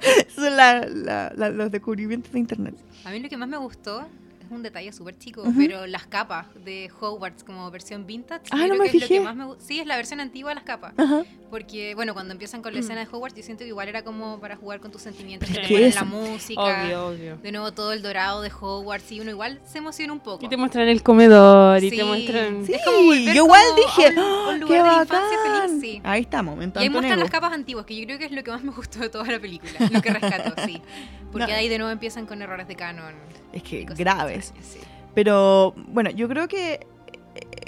sí. 0.00 0.28
Son 0.34 0.56
la- 0.56 0.86
la- 0.86 1.32
la- 1.36 1.50
los 1.50 1.70
descubrimientos 1.70 2.32
de 2.32 2.38
internet. 2.38 2.74
A 3.04 3.10
mí 3.10 3.20
lo 3.20 3.28
que 3.28 3.36
más 3.36 3.48
me 3.48 3.56
gustó 3.56 4.06
es 4.48 4.56
un 4.56 4.62
detalle 4.62 4.92
súper 4.92 5.16
chico, 5.18 5.42
Ujú. 5.42 5.52
pero 5.56 5.86
las 5.86 6.06
capas 6.06 6.46
de 6.64 6.90
Hogwarts 7.00 7.44
como 7.44 7.70
versión 7.70 8.06
vintage. 8.06 8.44
Ah, 8.50 8.56
yo 8.58 8.62
no 8.62 8.68
creo 8.70 8.78
me 8.78 8.90
que 8.90 8.96
es 8.96 9.02
lo 9.02 9.08
fijé. 9.08 9.18
que 9.20 9.24
más 9.24 9.36
me 9.36 9.44
Sí, 9.60 9.80
es 9.80 9.86
la 9.86 9.96
versión 9.96 10.20
antigua 10.20 10.50
de 10.50 10.54
las 10.56 10.64
capas. 10.64 10.92
Ajá. 10.96 11.22
Porque, 11.50 11.94
bueno, 11.94 12.12
cuando 12.14 12.32
empiezan 12.32 12.60
con 12.62 12.72
la 12.74 12.78
Mm. 12.78 12.82
escena 12.82 13.00
de 13.00 13.06
Hogwarts, 13.10 13.36
yo 13.36 13.42
siento 13.42 13.64
que 13.64 13.68
igual 13.68 13.88
era 13.88 14.02
como 14.02 14.38
para 14.40 14.56
jugar 14.56 14.80
con 14.80 14.90
tus 14.92 15.00
sentimientos, 15.02 15.48
que 15.48 15.54
te 15.60 15.68
ponen 15.68 15.94
la 15.94 16.04
música. 16.04 16.60
Obvio, 16.84 17.06
obvio. 17.08 17.36
De 17.38 17.52
nuevo 17.52 17.72
todo 17.72 17.92
el 17.92 18.02
dorado 18.02 18.42
de 18.42 18.50
Hogwarts 18.58 19.10
y 19.12 19.20
uno 19.20 19.30
igual 19.30 19.60
se 19.64 19.78
emociona 19.78 20.12
un 20.12 20.20
poco. 20.20 20.44
Y 20.44 20.48
te 20.48 20.56
muestran 20.56 20.88
el 20.88 21.02
comedor 21.02 21.82
y 21.82 21.90
Sí. 21.90 21.96
te 21.96 22.04
muestran... 22.04 22.66
Sí, 22.66 22.72
Es 22.74 22.84
como 22.84 23.14
yo 23.14 23.32
igual 23.32 23.62
como 23.68 23.76
dije, 23.76 24.10
un- 24.10 24.18
¡Ah, 24.18 24.48
un 24.50 24.54
qué 24.54 24.60
lugar 24.60 24.82
de 24.82 24.88
la 24.90 25.02
infancia 25.02 25.38
bacán. 25.38 25.68
feliz, 25.68 25.80
sí. 25.80 26.00
Ahí 26.04 26.20
está, 26.22 26.42
momento 26.42 26.80
Y 26.80 26.82
ahí 26.84 26.90
muestran 26.90 27.18
las 27.18 27.30
capas 27.30 27.52
antiguas, 27.52 27.86
que 27.86 27.96
yo 27.96 28.04
creo 28.06 28.18
que 28.18 28.24
es 28.26 28.32
lo 28.32 28.42
que 28.44 28.50
más 28.50 28.62
me 28.62 28.70
gustó 28.72 28.98
de 29.00 29.08
toda 29.08 29.24
la 29.24 29.38
película, 29.40 29.72
lo 29.90 30.02
que 30.02 30.10
rescato, 30.10 30.54
sí. 30.66 30.80
Porque 31.32 31.52
No. 31.52 31.58
ahí 31.58 31.68
de 31.68 31.76
nuevo 31.78 31.90
empiezan 31.92 32.24
con 32.26 32.40
errores 32.40 32.66
de 32.68 32.74
canon. 32.76 33.12
Es 33.58 33.62
que 33.64 33.84
graves. 33.84 34.36
extrañas, 34.50 34.66
sí. 34.66 34.78
Pero 35.14 35.74
bueno, 35.88 36.10
yo 36.10 36.28
creo 36.28 36.48
que 36.48 36.74
eh, 36.74 36.80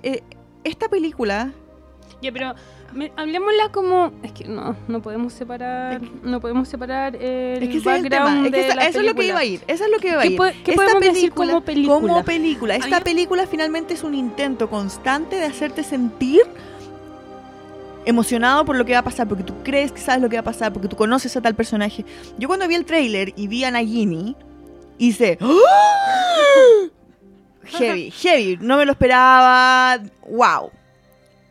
eh, 0.03 0.23
esta 0.65 0.89
película 0.89 1.53
Ya, 2.23 2.31
pero 2.33 2.55
me- 2.93 3.11
hablemosla 3.17 3.71
como... 3.73 4.13
Es 4.23 4.33
que 4.33 4.45
no, 4.45 4.77
no 4.89 5.01
podemos 5.03 5.33
separar... 5.33 6.01
No 6.23 6.41
podemos 6.41 6.69
separar 6.69 7.17
el 7.17 7.63
Es 7.63 7.69
que 7.71 7.79
ese 7.79 7.91
es 7.97 8.05
el 8.05 8.09
tema. 8.11 8.25
background 8.27 8.47
Es 8.47 8.53
que 8.53 8.59
de 8.61 8.67
esa- 8.67 8.75
la 8.77 8.87
eso 8.87 9.01
es 9.01 9.07
lo 9.07 9.13
que 9.13 9.17
película. 9.19 9.27
iba 9.27 9.39
a 9.41 9.45
ir. 9.45 9.61
Eso 9.67 9.85
es 9.85 9.91
lo 9.91 9.99
que 9.99 10.09
iba 10.09 10.19
a 10.19 10.23
¿Qué 10.23 10.29
ir. 10.31 10.37
po- 10.37 10.45
qué 10.45 10.71
Esta 10.73 10.75
podemos 10.85 11.03
decir 11.03 11.33
como 11.33 11.61
película? 11.63 11.95
Como 12.01 12.25
película. 12.25 12.77
Esta 12.77 12.97
Ay, 12.99 13.03
película 13.03 13.47
finalmente 13.47 13.95
es 13.95 14.05
un 14.05 14.15
intento 14.15 14.69
constante 14.69 15.37
de 15.37 15.47
hacerte 15.47 15.83
sentir 15.83 16.43
emocionado 18.05 18.65
por 18.65 18.77
lo 18.77 18.85
que 18.85 18.93
va 18.93 19.01
a 19.01 19.05
pasar, 19.05 19.29
porque 19.29 19.45
tú 19.45 19.55
crees 19.63 19.93
que 19.93 20.01
sabes 20.01 20.23
lo 20.23 20.29
que 20.29 20.37
va 20.37 20.41
a 20.41 20.45
pasar, 20.45 20.73
porque 20.73 20.89
tú 20.89 20.97
conoces 20.97 21.37
a 21.37 21.41
tal 21.43 21.55
personaje. 21.55 22.05
Yo 22.39 22.49
cuando 22.49 22.67
vi 22.67 22.75
el 22.75 22.85
tráiler 22.85 23.33
y 23.37 23.47
vi 23.47 23.65
a 23.65 23.71
Nagini, 23.71 24.37
hice... 25.01 25.39
Heavy, 27.65 28.11
heavy. 28.11 28.59
No 28.61 28.77
me 28.79 28.85
lo 28.85 28.93
esperaba. 28.93 30.01
¡Wow! 30.29 30.71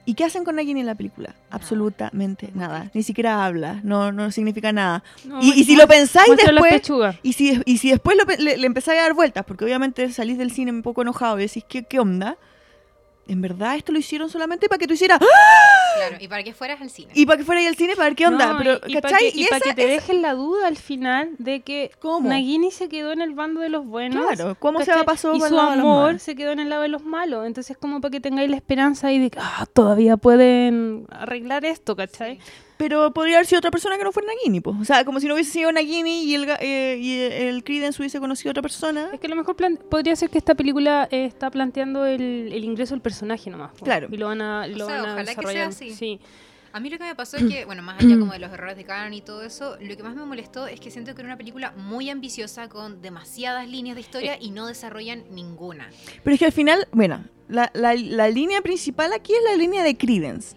¿Y 0.05 0.15
qué 0.15 0.25
hacen 0.25 0.43
con 0.43 0.55
Nagini 0.55 0.79
en 0.79 0.85
la 0.87 0.95
película? 0.95 1.35
Absolutamente 1.51 2.49
nada. 2.55 2.89
Ni 2.93 3.03
siquiera 3.03 3.45
habla. 3.45 3.79
No, 3.83 4.11
no 4.11 4.31
significa 4.31 4.73
nada. 4.73 5.03
No, 5.23 5.39
Y, 5.41 5.51
y 5.51 5.63
si 5.65 5.75
lo 5.75 5.87
pensáis 5.87 6.35
después, 6.35 6.81
y 7.21 7.33
si, 7.33 7.61
y 7.63 7.77
si 7.77 7.91
después 7.91 8.17
lo 8.17 8.25
le, 8.43 8.57
le 8.57 8.65
empezáis 8.65 8.99
a 8.99 9.03
dar 9.03 9.13
vueltas, 9.13 9.45
porque 9.45 9.65
obviamente 9.65 10.11
salís 10.11 10.37
del 10.39 10.51
cine 10.51 10.71
un 10.71 10.81
poco 10.81 11.03
enojado 11.03 11.37
y 11.39 11.43
decís, 11.43 11.63
¿qué, 11.69 11.83
qué 11.83 11.99
onda? 11.99 12.37
En 13.29 13.41
verdad 13.41 13.75
esto 13.75 13.91
lo 13.91 13.99
hicieron 13.99 14.29
solamente 14.29 14.67
para 14.67 14.79
que 14.79 14.87
tú 14.87 14.93
hicieras 14.95 15.19
¡Ah! 15.21 15.25
Claro, 15.97 16.17
y 16.19 16.27
para 16.27 16.43
que 16.43 16.53
fueras 16.53 16.81
al 16.81 16.89
cine. 16.89 17.11
y 17.15 17.25
para 17.25 17.37
que 17.37 17.43
fuera 17.45 17.61
ahí 17.61 17.67
al 17.67 17.75
cine 17.75 17.95
para 17.95 18.09
ver 18.09 18.15
qué 18.15 18.25
onda. 18.27 18.53
No, 18.53 18.57
Pero, 18.57 18.79
y, 18.87 18.95
para 18.95 19.01
¿cachai? 19.01 19.31
que, 19.31 19.39
y 19.39 19.43
esa- 19.43 19.59
que 19.59 19.73
te 19.73 19.83
esa- 19.83 19.93
dejen 19.93 20.21
la 20.21 20.33
duda 20.33 20.67
al 20.67 20.77
final 20.77 21.29
de 21.37 21.61
que 21.61 21.91
¿Cómo? 21.99 22.27
Nagini 22.27 22.71
se 22.71 22.89
quedó 22.89 23.11
en 23.11 23.21
el 23.21 23.33
bando 23.35 23.61
de 23.61 23.69
los 23.69 23.85
buenos. 23.85 24.25
Claro, 24.35 24.55
¿cómo 24.59 24.81
se 24.83 24.91
pasó 25.05 25.33
Y 25.35 25.39
su 25.39 25.45
de 25.45 25.51
los 25.51 25.59
amor 25.59 26.05
malos? 26.07 26.21
se 26.23 26.35
quedó 26.35 26.51
en 26.51 26.59
el 26.59 26.69
lado 26.69 26.81
de 26.81 26.87
los 26.89 27.03
malos. 27.03 27.45
Entonces, 27.45 27.77
como 27.77 28.01
para 28.01 28.11
que 28.11 28.19
tengáis 28.19 28.49
la 28.49 28.55
esperanza 28.55 29.07
ahí 29.07 29.19
de 29.19 29.29
que 29.29 29.39
ah, 29.41 29.65
todavía 29.73 30.17
pueden 30.17 31.05
arreglar 31.09 31.65
esto, 31.65 31.95
¿cachai? 31.95 32.37
Sí. 32.37 32.41
Pero 32.79 33.11
podría 33.11 33.35
haber 33.35 33.45
sido 33.45 33.59
otra 33.59 33.71
persona 33.71 33.97
que 33.97 34.05
no 34.05 34.13
fuera 34.13 34.29
Nagini, 34.33 34.61
pues. 34.61 34.77
O 34.79 34.85
sea, 34.85 35.03
como 35.03 35.19
si 35.19 35.27
no 35.27 35.33
hubiese 35.33 35.51
sido 35.51 35.69
Nagini 35.69 36.23
y 36.23 36.35
el, 36.35 36.47
eh, 36.61 36.97
y 36.97 37.19
el 37.19 37.61
Credence 37.65 38.01
hubiese 38.01 38.21
conocido 38.21 38.49
a 38.49 38.53
otra 38.53 38.61
persona. 38.61 39.09
Es 39.11 39.19
que 39.19 39.27
a 39.27 39.29
lo 39.29 39.35
mejor 39.35 39.57
plan- 39.57 39.77
podría 39.89 40.15
ser 40.15 40.29
que 40.29 40.37
esta 40.37 40.55
película 40.55 41.05
eh, 41.11 41.25
está 41.25 41.51
planteando 41.51 42.05
el, 42.05 42.21
el 42.53 42.63
ingreso 42.63 42.93
del 42.93 43.01
personaje 43.01 43.49
nomás. 43.49 43.73
po. 43.73 43.83
Claro. 43.83 44.07
Y 44.09 44.15
lo 44.15 44.27
van 44.27 44.41
a, 44.41 44.65
lo 44.65 44.85
sea, 44.87 45.01
van 45.01 45.09
a 45.09 45.13
ojalá 45.13 45.17
que 45.17 45.25
sea 45.25 45.35
desarrollar. 45.41 45.67
así. 45.67 45.93
Sí. 45.93 46.19
A 46.71 46.79
mí 46.79 46.89
lo 46.89 46.97
que 46.97 47.03
me 47.03 47.15
pasó 47.15 47.35
es 47.35 47.43
que, 47.43 47.65
bueno, 47.65 47.81
más 47.83 47.99
allá 48.01 48.17
como 48.17 48.31
de 48.31 48.39
los 48.39 48.53
errores 48.53 48.77
de 48.77 48.85
canon 48.85 49.13
y 49.13 49.19
todo 49.19 49.43
eso, 49.43 49.75
lo 49.81 49.97
que 49.97 50.03
más 50.03 50.15
me 50.15 50.23
molestó 50.23 50.65
es 50.67 50.79
que 50.79 50.89
siento 50.89 51.13
que 51.15 51.21
era 51.21 51.27
una 51.27 51.37
película 51.37 51.73
muy 51.75 52.09
ambiciosa 52.09 52.69
con 52.69 53.01
demasiadas 53.01 53.67
líneas 53.67 53.95
de 53.95 54.01
historia 54.01 54.37
y 54.39 54.51
no 54.51 54.67
desarrollan 54.67 55.25
ninguna. 55.31 55.89
Pero 56.23 56.33
es 56.33 56.39
que 56.39 56.45
al 56.45 56.53
final, 56.53 56.87
bueno, 56.93 57.25
la, 57.49 57.71
la, 57.73 57.93
la 57.95 58.29
línea 58.29 58.61
principal 58.61 59.11
aquí 59.11 59.33
es 59.33 59.43
la 59.43 59.57
línea 59.57 59.83
de 59.83 59.97
Credence. 59.97 60.55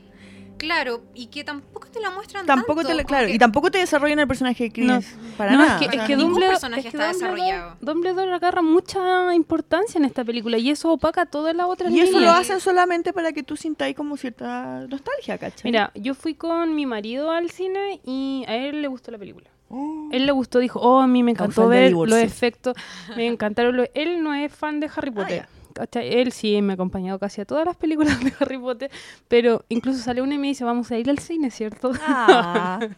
Claro, 0.63 1.03
y 1.15 1.27
que 1.27 1.43
tampoco 1.43 1.89
te 1.89 1.99
la 2.01 2.11
muestran 2.11 2.47
Tampoco 2.47 2.77
tanto, 2.83 2.89
te 2.91 2.95
la- 2.95 3.05
claro, 3.05 3.27
que- 3.27 3.35
y 3.35 3.39
tampoco 3.39 3.71
te 3.71 3.79
desarrollan 3.79 4.21
el 4.21 4.29
personaje 4.29 4.65
de 4.65 4.73
Credence. 4.73 5.15
Para 5.37 5.53
no, 5.53 5.59
nada. 5.59 5.81
es 5.81 5.89
que, 5.91 5.97
es 5.97 6.03
que 6.05 6.15
ningún 6.17 6.33
Dumbledore, 6.35 6.53
personaje 6.53 6.81
es 6.81 6.85
que 6.85 6.89
está 6.97 7.11
Dumbledore- 7.11 7.13
desarrollado. 7.35 7.77
Dumbledore 7.81 8.33
agarra 8.33 8.63
mucha 8.63 9.35
importancia 9.35 9.99
en 9.99 10.05
esta 10.05 10.25
película 10.25 10.57
y 10.59 10.71
eso 10.71 10.93
opaca 10.93 11.27
todas 11.27 11.55
las 11.57 11.67
otras 11.67 11.91
Y 11.93 11.99
eso 12.01 12.21
lo 12.21 12.31
hacen 12.31 12.61
solamente 12.61 13.13
para 13.13 13.33
que 13.33 13.43
tú 13.43 13.57
sintáis 13.57 13.97
como 13.97 14.17
cierta 14.17 14.87
nostalgia, 14.89 15.37
¿cachai? 15.37 15.63
Mira, 15.71 15.91
yo 15.97 16.15
fui 16.15 16.35
con 16.35 16.75
mi 16.77 16.87
marido 16.87 17.31
al 17.33 17.51
cine 17.51 18.01
y 18.05 18.45
a 18.47 18.55
él 18.57 18.83
le 18.83 18.89
gustó 18.89 19.11
la 19.11 19.19
película. 19.19 19.49
Oh. 19.69 20.09
Él 20.13 20.27
le 20.27 20.33
gustó, 20.33 20.59
dijo, 20.61 20.79
oh, 20.81 21.01
a 21.01 21.07
mí 21.07 21.23
me 21.23 21.31
encantó 21.33 21.67
ver 21.67 21.93
los 21.93 22.13
efectos, 22.13 22.77
me 23.17 23.27
encantaron 23.27 23.77
los... 23.77 23.89
Él 23.95 24.23
no 24.23 24.33
es 24.35 24.53
fan 24.55 24.81
de 24.81 24.91
Harry 24.95 25.11
Ah, 25.11 25.15
Potter. 25.15 25.47
Él 25.95 26.33
sí 26.33 26.61
me 26.63 26.73
ha 26.73 26.75
acompañado 26.75 27.19
casi 27.19 27.41
a 27.41 27.45
todas 27.45 27.65
las 27.65 27.77
películas 27.77 28.23
de 28.25 28.33
Harry 28.41 28.59
Potter, 28.59 28.91
pero 29.29 29.65
incluso 29.69 30.01
sale 30.03 30.23
una 30.23 30.35
y 30.35 30.39
me 30.39 30.49
dice, 30.49 30.65
vamos 30.65 30.91
a 30.91 30.99
ir 30.99 31.09
al 31.11 31.19
cine, 31.19 31.51
¿cierto? 31.51 31.93
Ah, 32.07 32.81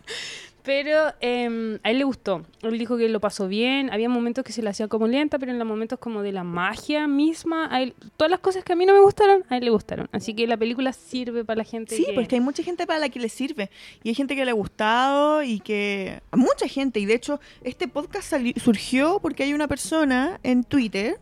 Pero 0.64 1.12
eh, 1.20 1.78
a 1.82 1.90
él 1.90 1.98
le 1.98 2.04
gustó. 2.04 2.42
Él 2.62 2.78
dijo 2.78 2.96
que 2.96 3.06
lo 3.10 3.20
pasó 3.20 3.48
bien. 3.48 3.92
Había 3.92 4.08
momentos 4.08 4.42
que 4.44 4.50
se 4.52 4.62
le 4.62 4.70
hacía 4.70 4.88
como 4.88 5.06
lenta, 5.06 5.38
pero 5.38 5.52
en 5.52 5.58
los 5.58 5.68
momentos 5.68 5.98
como 5.98 6.22
de 6.22 6.32
la 6.32 6.42
magia 6.42 7.06
misma, 7.06 7.68
a 7.70 7.82
él, 7.82 7.94
todas 8.16 8.30
las 8.30 8.40
cosas 8.40 8.64
que 8.64 8.72
a 8.72 8.76
mí 8.76 8.86
no 8.86 8.94
me 8.94 9.00
gustaron, 9.00 9.44
a 9.50 9.58
él 9.58 9.64
le 9.66 9.70
gustaron. 9.70 10.08
Así 10.10 10.32
que 10.32 10.46
la 10.46 10.56
película 10.56 10.94
sirve 10.94 11.44
para 11.44 11.58
la 11.58 11.64
gente. 11.64 11.94
sí, 11.94 12.06
que- 12.06 12.14
porque 12.14 12.36
hay 12.36 12.40
mucha 12.40 12.62
gente 12.62 12.86
para 12.86 12.98
la 12.98 13.10
que 13.10 13.20
le 13.20 13.28
sirve. 13.28 13.68
Y 14.02 14.08
hay 14.08 14.14
gente 14.14 14.34
que 14.34 14.42
le 14.46 14.52
ha 14.52 14.54
gustado 14.54 15.42
y 15.42 15.60
que... 15.60 16.22
A 16.30 16.36
mucha 16.38 16.66
gente. 16.66 16.98
Y 16.98 17.04
de 17.04 17.12
hecho, 17.12 17.40
este 17.62 17.86
podcast 17.86 18.32
surgió 18.56 19.18
porque 19.20 19.42
hay 19.42 19.52
una 19.52 19.68
persona 19.68 20.40
en 20.42 20.64
Twitter 20.64 21.18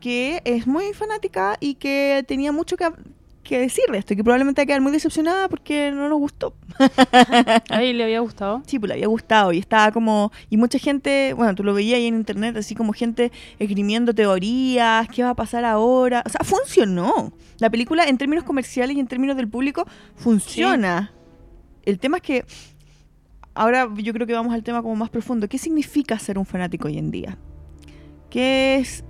que 0.00 0.42
es 0.44 0.66
muy 0.66 0.92
fanática 0.92 1.56
y 1.60 1.74
que 1.74 2.24
tenía 2.26 2.52
mucho 2.52 2.76
que, 2.76 2.88
que 3.46 3.58
decir 3.58 3.84
de 3.90 3.98
esto. 3.98 4.12
Y 4.12 4.16
que 4.16 4.24
probablemente 4.24 4.60
va 4.60 4.64
a 4.64 4.66
quedar 4.66 4.80
muy 4.80 4.92
decepcionada 4.92 5.48
porque 5.48 5.90
no 5.92 6.08
nos 6.08 6.18
gustó. 6.18 6.54
A 7.70 7.80
le 7.80 8.02
había 8.02 8.20
gustado. 8.20 8.62
Sí, 8.66 8.78
pues 8.78 8.88
le 8.88 8.94
había 8.94 9.06
gustado 9.06 9.52
y 9.52 9.58
estaba 9.58 9.92
como... 9.92 10.32
Y 10.50 10.56
mucha 10.56 10.78
gente, 10.78 11.32
bueno, 11.34 11.54
tú 11.54 11.64
lo 11.64 11.72
veías 11.72 11.96
ahí 11.96 12.06
en 12.06 12.16
internet, 12.16 12.56
así 12.56 12.74
como 12.74 12.92
gente 12.92 13.32
esgrimiendo 13.58 14.14
teorías, 14.14 15.08
qué 15.08 15.22
va 15.22 15.30
a 15.30 15.34
pasar 15.34 15.64
ahora. 15.64 16.22
O 16.26 16.28
sea, 16.28 16.40
funcionó. 16.44 17.32
La 17.58 17.70
película 17.70 18.06
en 18.06 18.18
términos 18.18 18.44
comerciales 18.44 18.96
y 18.96 19.00
en 19.00 19.06
términos 19.06 19.36
del 19.36 19.48
público 19.48 19.86
funciona. 20.16 21.12
El 21.84 21.98
tema 21.98 22.18
es 22.18 22.22
que... 22.22 22.44
Ahora 23.54 23.88
yo 23.96 24.12
creo 24.12 24.26
que 24.26 24.34
vamos 24.34 24.52
al 24.52 24.62
tema 24.62 24.82
como 24.82 24.96
más 24.96 25.08
profundo. 25.08 25.48
¿Qué 25.48 25.56
significa 25.56 26.18
ser 26.18 26.36
un 26.36 26.44
fanático 26.44 26.88
hoy 26.88 26.98
en 26.98 27.10
día? 27.10 27.38
¿Qué 28.28 28.76
es... 28.76 29.02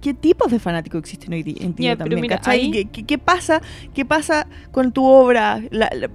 ¿Qué 0.00 0.14
tipos 0.14 0.50
de 0.50 0.58
fanáticos 0.58 0.98
existen 1.00 1.32
hoy 1.34 1.42
día 1.42 1.56
en 1.60 1.72
pero 1.74 1.96
también? 1.98 2.20
mira, 2.20 2.36
¿cachai? 2.36 2.60
ahí- 2.60 2.70
¿Qué, 2.70 2.84
qué- 2.86 3.04
qué 3.04 3.18
pasa? 3.18 3.60
¿Qué 3.94 4.04
pasa 4.04 4.46
con 4.70 4.92
tu 4.92 5.04
obra? 5.04 5.60
La- 5.70 5.90
la- 5.94 6.08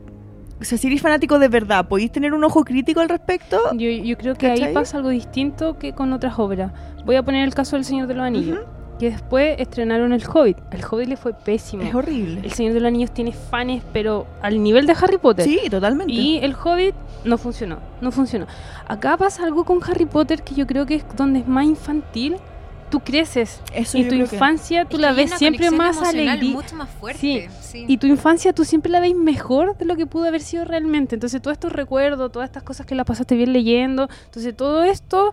o 0.62 0.64
sea, 0.64 0.78
si 0.78 0.88
eres 0.88 1.02
fanático 1.02 1.40
de 1.40 1.50
verdad, 1.50 1.88
¿podéis 1.90 2.12
tener 2.12 2.34
un 2.34 2.44
ojo 2.46 2.64
crítico 2.64 3.02
al 3.02 3.10
respecto? 3.10 3.60
Yo, 3.74 3.90
yo 3.90 4.18
creo 4.18 4.36
que 4.36 4.48
ahí 4.48 4.60
¿Cachai? 4.60 4.74
pasa 4.74 4.98
algo 4.98 5.10
distinto 5.10 5.78
que 5.78 5.92
con 5.94 6.14
otras 6.14 6.40
obras. 6.40 6.72
Voy 7.06 7.18
a 7.18 7.24
poner 7.24 7.44
el 7.46 7.54
caso 7.54 7.76
del 7.76 7.84
Señor 7.84 8.08
de 8.08 8.14
los 8.14 8.24
Anillos, 8.24 8.60
que 8.98 9.10
después 9.10 9.60
estrenaron 9.60 10.14
El 10.14 10.24
Hobbit. 10.26 10.58
El 10.72 10.82
Hobbit 10.90 11.10
le 11.10 11.18
fue 11.18 11.34
pésimo. 11.34 11.84
Es 11.84 11.94
horrible. 11.94 12.40
El 12.42 12.54
Señor 12.54 12.74
de 12.74 12.80
los 12.80 12.88
Anillos 12.88 13.12
tiene 13.14 13.34
fans, 13.34 13.82
pero 13.92 14.26
al 14.42 14.64
nivel 14.64 14.86
de 14.86 14.94
Harry 14.94 15.18
Potter. 15.18 15.44
Sí, 15.44 15.60
totalmente. 15.70 16.14
Y 16.14 16.38
el 16.38 16.56
Hobbit 16.56 16.96
no 17.26 17.38
funcionó, 17.38 17.80
no 18.00 18.12
funcionó. 18.12 18.46
Acá 18.88 19.18
pasa 19.18 19.44
algo 19.44 19.66
con 19.66 19.80
Harry 19.86 20.06
Potter 20.06 20.44
que 20.44 20.56
yo 20.56 20.66
creo 20.68 20.86
que 20.86 20.96
es 20.96 21.06
donde 21.18 21.40
es 21.40 21.48
más 21.48 21.66
infantil. 21.66 22.38
Tú 22.94 23.00
creces 23.00 23.60
Eso 23.74 23.98
y 23.98 24.04
tu 24.04 24.10
que- 24.12 24.16
infancia 24.18 24.86
tú 24.86 24.98
Es 24.98 25.02
la 25.02 25.14
ves 25.14 25.32
siempre 25.32 25.72
más 25.72 25.98
emocional 25.98 26.30
alegría. 26.30 26.52
mucho 26.54 26.76
más 26.76 26.90
fuerte. 26.92 27.20
Sí. 27.20 27.48
sí. 27.60 27.86
Y 27.88 27.98
tu 27.98 28.06
infancia 28.06 28.54
tú 28.54 28.66
siempre 28.66 28.92
la 28.92 29.00
ves 29.00 29.16
mejor 29.16 29.76
de 29.80 29.86
lo 29.86 29.96
que 29.96 30.06
pudo 30.06 30.26
haber 30.26 30.42
sido 30.42 30.64
realmente. 30.64 31.16
Entonces, 31.16 31.42
todos 31.42 31.56
estos 31.56 31.72
recuerdos, 31.72 32.32
todas 32.32 32.48
estas 32.50 32.62
cosas 32.62 32.86
que 32.86 32.94
la 32.94 33.04
pasaste 33.04 33.36
bien 33.36 33.52
leyendo, 33.52 34.08
entonces 34.26 34.56
todo 34.56 34.84
esto. 34.84 35.32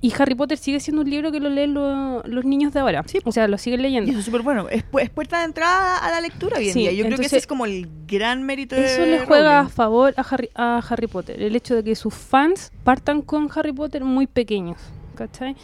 Y 0.00 0.12
Harry 0.18 0.34
Potter 0.36 0.58
sigue 0.58 0.78
siendo 0.78 1.02
un 1.02 1.10
libro 1.10 1.30
que 1.32 1.40
lo 1.40 1.48
leen 1.48 1.74
lo- 1.74 2.22
los 2.24 2.44
niños 2.44 2.72
de 2.72 2.78
ahora. 2.80 3.02
Sí. 3.06 3.18
O 3.24 3.32
sea, 3.32 3.48
lo 3.48 3.58
siguen 3.58 3.80
Y 3.80 3.82
leyendo. 3.84 4.10
eso 4.10 4.20
es 4.20 4.24
súper 4.24 4.42
bueno. 4.42 4.68
Es, 4.68 4.84
pu- 4.88 5.00
es 5.00 5.10
puerta 5.10 5.38
de 5.40 5.44
entrada 5.46 5.98
a 5.98 6.08
la 6.10 6.20
lectura 6.20 6.58
hoy 6.58 6.68
en 6.68 6.72
Sí, 6.72 6.78
día. 6.80 6.90
Yo 6.92 6.98
creo 6.98 7.04
que 7.04 7.08
entonces- 7.14 7.26
ese 7.32 7.36
es 7.38 7.46
como 7.48 7.66
el 7.66 7.88
gran 8.06 8.44
mérito 8.44 8.76
de 8.76 8.84
Eso 8.84 9.04
le 9.06 9.26
juega 9.26 9.58
a 9.60 9.68
favor 9.68 10.14
a 10.16 10.22
Harry, 10.22 10.50
a 10.54 10.78
Harry 10.88 11.08
Potter. 11.08 11.42
El 11.42 11.56
hecho 11.56 11.74
de 11.74 11.82
que 11.84 11.94
sus 11.96 12.14
fans 12.14 12.70
partan 12.84 13.22
con 13.22 13.48
Harry 13.54 13.72
Potter 13.72 14.04
muy 14.04 14.28
pequeños. 14.28 14.78
¿Cachai? 15.16 15.54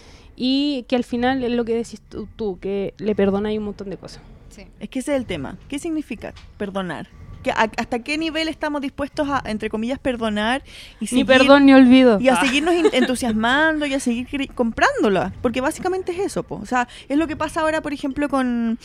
Y 0.41 0.85
que 0.89 0.95
al 0.95 1.03
final 1.03 1.43
es 1.43 1.51
lo 1.51 1.65
que 1.65 1.75
decís 1.75 2.01
tú, 2.09 2.29
tú, 2.37 2.59
que 2.61 2.95
le 2.99 3.17
perdonáis 3.17 3.59
un 3.59 3.65
montón 3.65 3.91
de 3.91 3.97
cosas. 3.97 4.23
Sí. 4.51 4.63
Es 4.79 4.89
que 4.89 5.01
ese 5.01 5.13
es 5.15 5.21
el 5.21 5.27
tema. 5.27 5.57
¿Qué 5.69 5.79
significa 5.81 6.33
perdonar? 6.57 7.09
que 7.43 7.53
a- 7.53 7.71
¿Hasta 7.77 8.01
qué 8.01 8.19
nivel 8.19 8.49
estamos 8.49 8.81
dispuestos 8.83 9.29
a, 9.29 9.41
entre 9.47 9.71
comillas, 9.71 10.01
perdonar 10.01 10.63
y 11.01 11.03
Ni 11.05 11.07
seguir, 11.07 11.27
perdón 11.27 11.67
ni 11.67 11.73
olvido. 11.73 12.19
y 12.21 12.29
a 12.29 12.35
Ah. 12.35 12.41
seguirnos 12.45 12.75
entusiasmando 12.93 13.87
y 13.87 13.95
a 13.95 14.01
seguir 14.01 14.27
comprándola? 14.57 15.33
Porque 15.41 15.61
básicamente 15.61 16.11
es 16.13 16.19
eso, 16.19 16.43
po. 16.43 16.57
O 16.57 16.67
sea, 16.67 16.89
es 17.09 17.17
lo 17.17 17.29
que 17.29 17.37
pasa 17.37 17.61
ahora, 17.61 17.81
por 17.81 17.93
ejemplo, 17.93 18.29
con, 18.29 18.77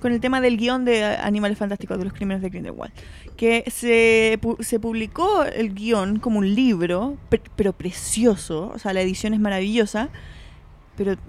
con 0.00 0.12
el 0.12 0.20
tema 0.20 0.42
del 0.42 0.58
guion 0.58 0.84
de 0.84 1.02
Animales 1.04 1.56
Fantásticos 1.56 1.96
de 1.98 2.04
los 2.04 2.12
Crímenes 2.12 2.42
de 2.42 2.50
Grindelwald. 2.50 2.92
Que 3.36 3.64
se, 3.70 4.38
pu- 4.42 4.62
se 4.62 4.78
publicó 4.78 5.44
el 5.44 5.72
guion 5.74 6.18
como 6.18 6.38
un 6.40 6.54
libro, 6.54 7.16
pe- 7.30 7.40
pero 7.56 7.72
precioso. 7.72 8.70
O 8.74 8.78
sea, 8.78 8.92
la 8.92 9.00
edición 9.00 9.32
es 9.32 9.40
maravillosa. 9.40 10.10
Pero, 11.04 11.20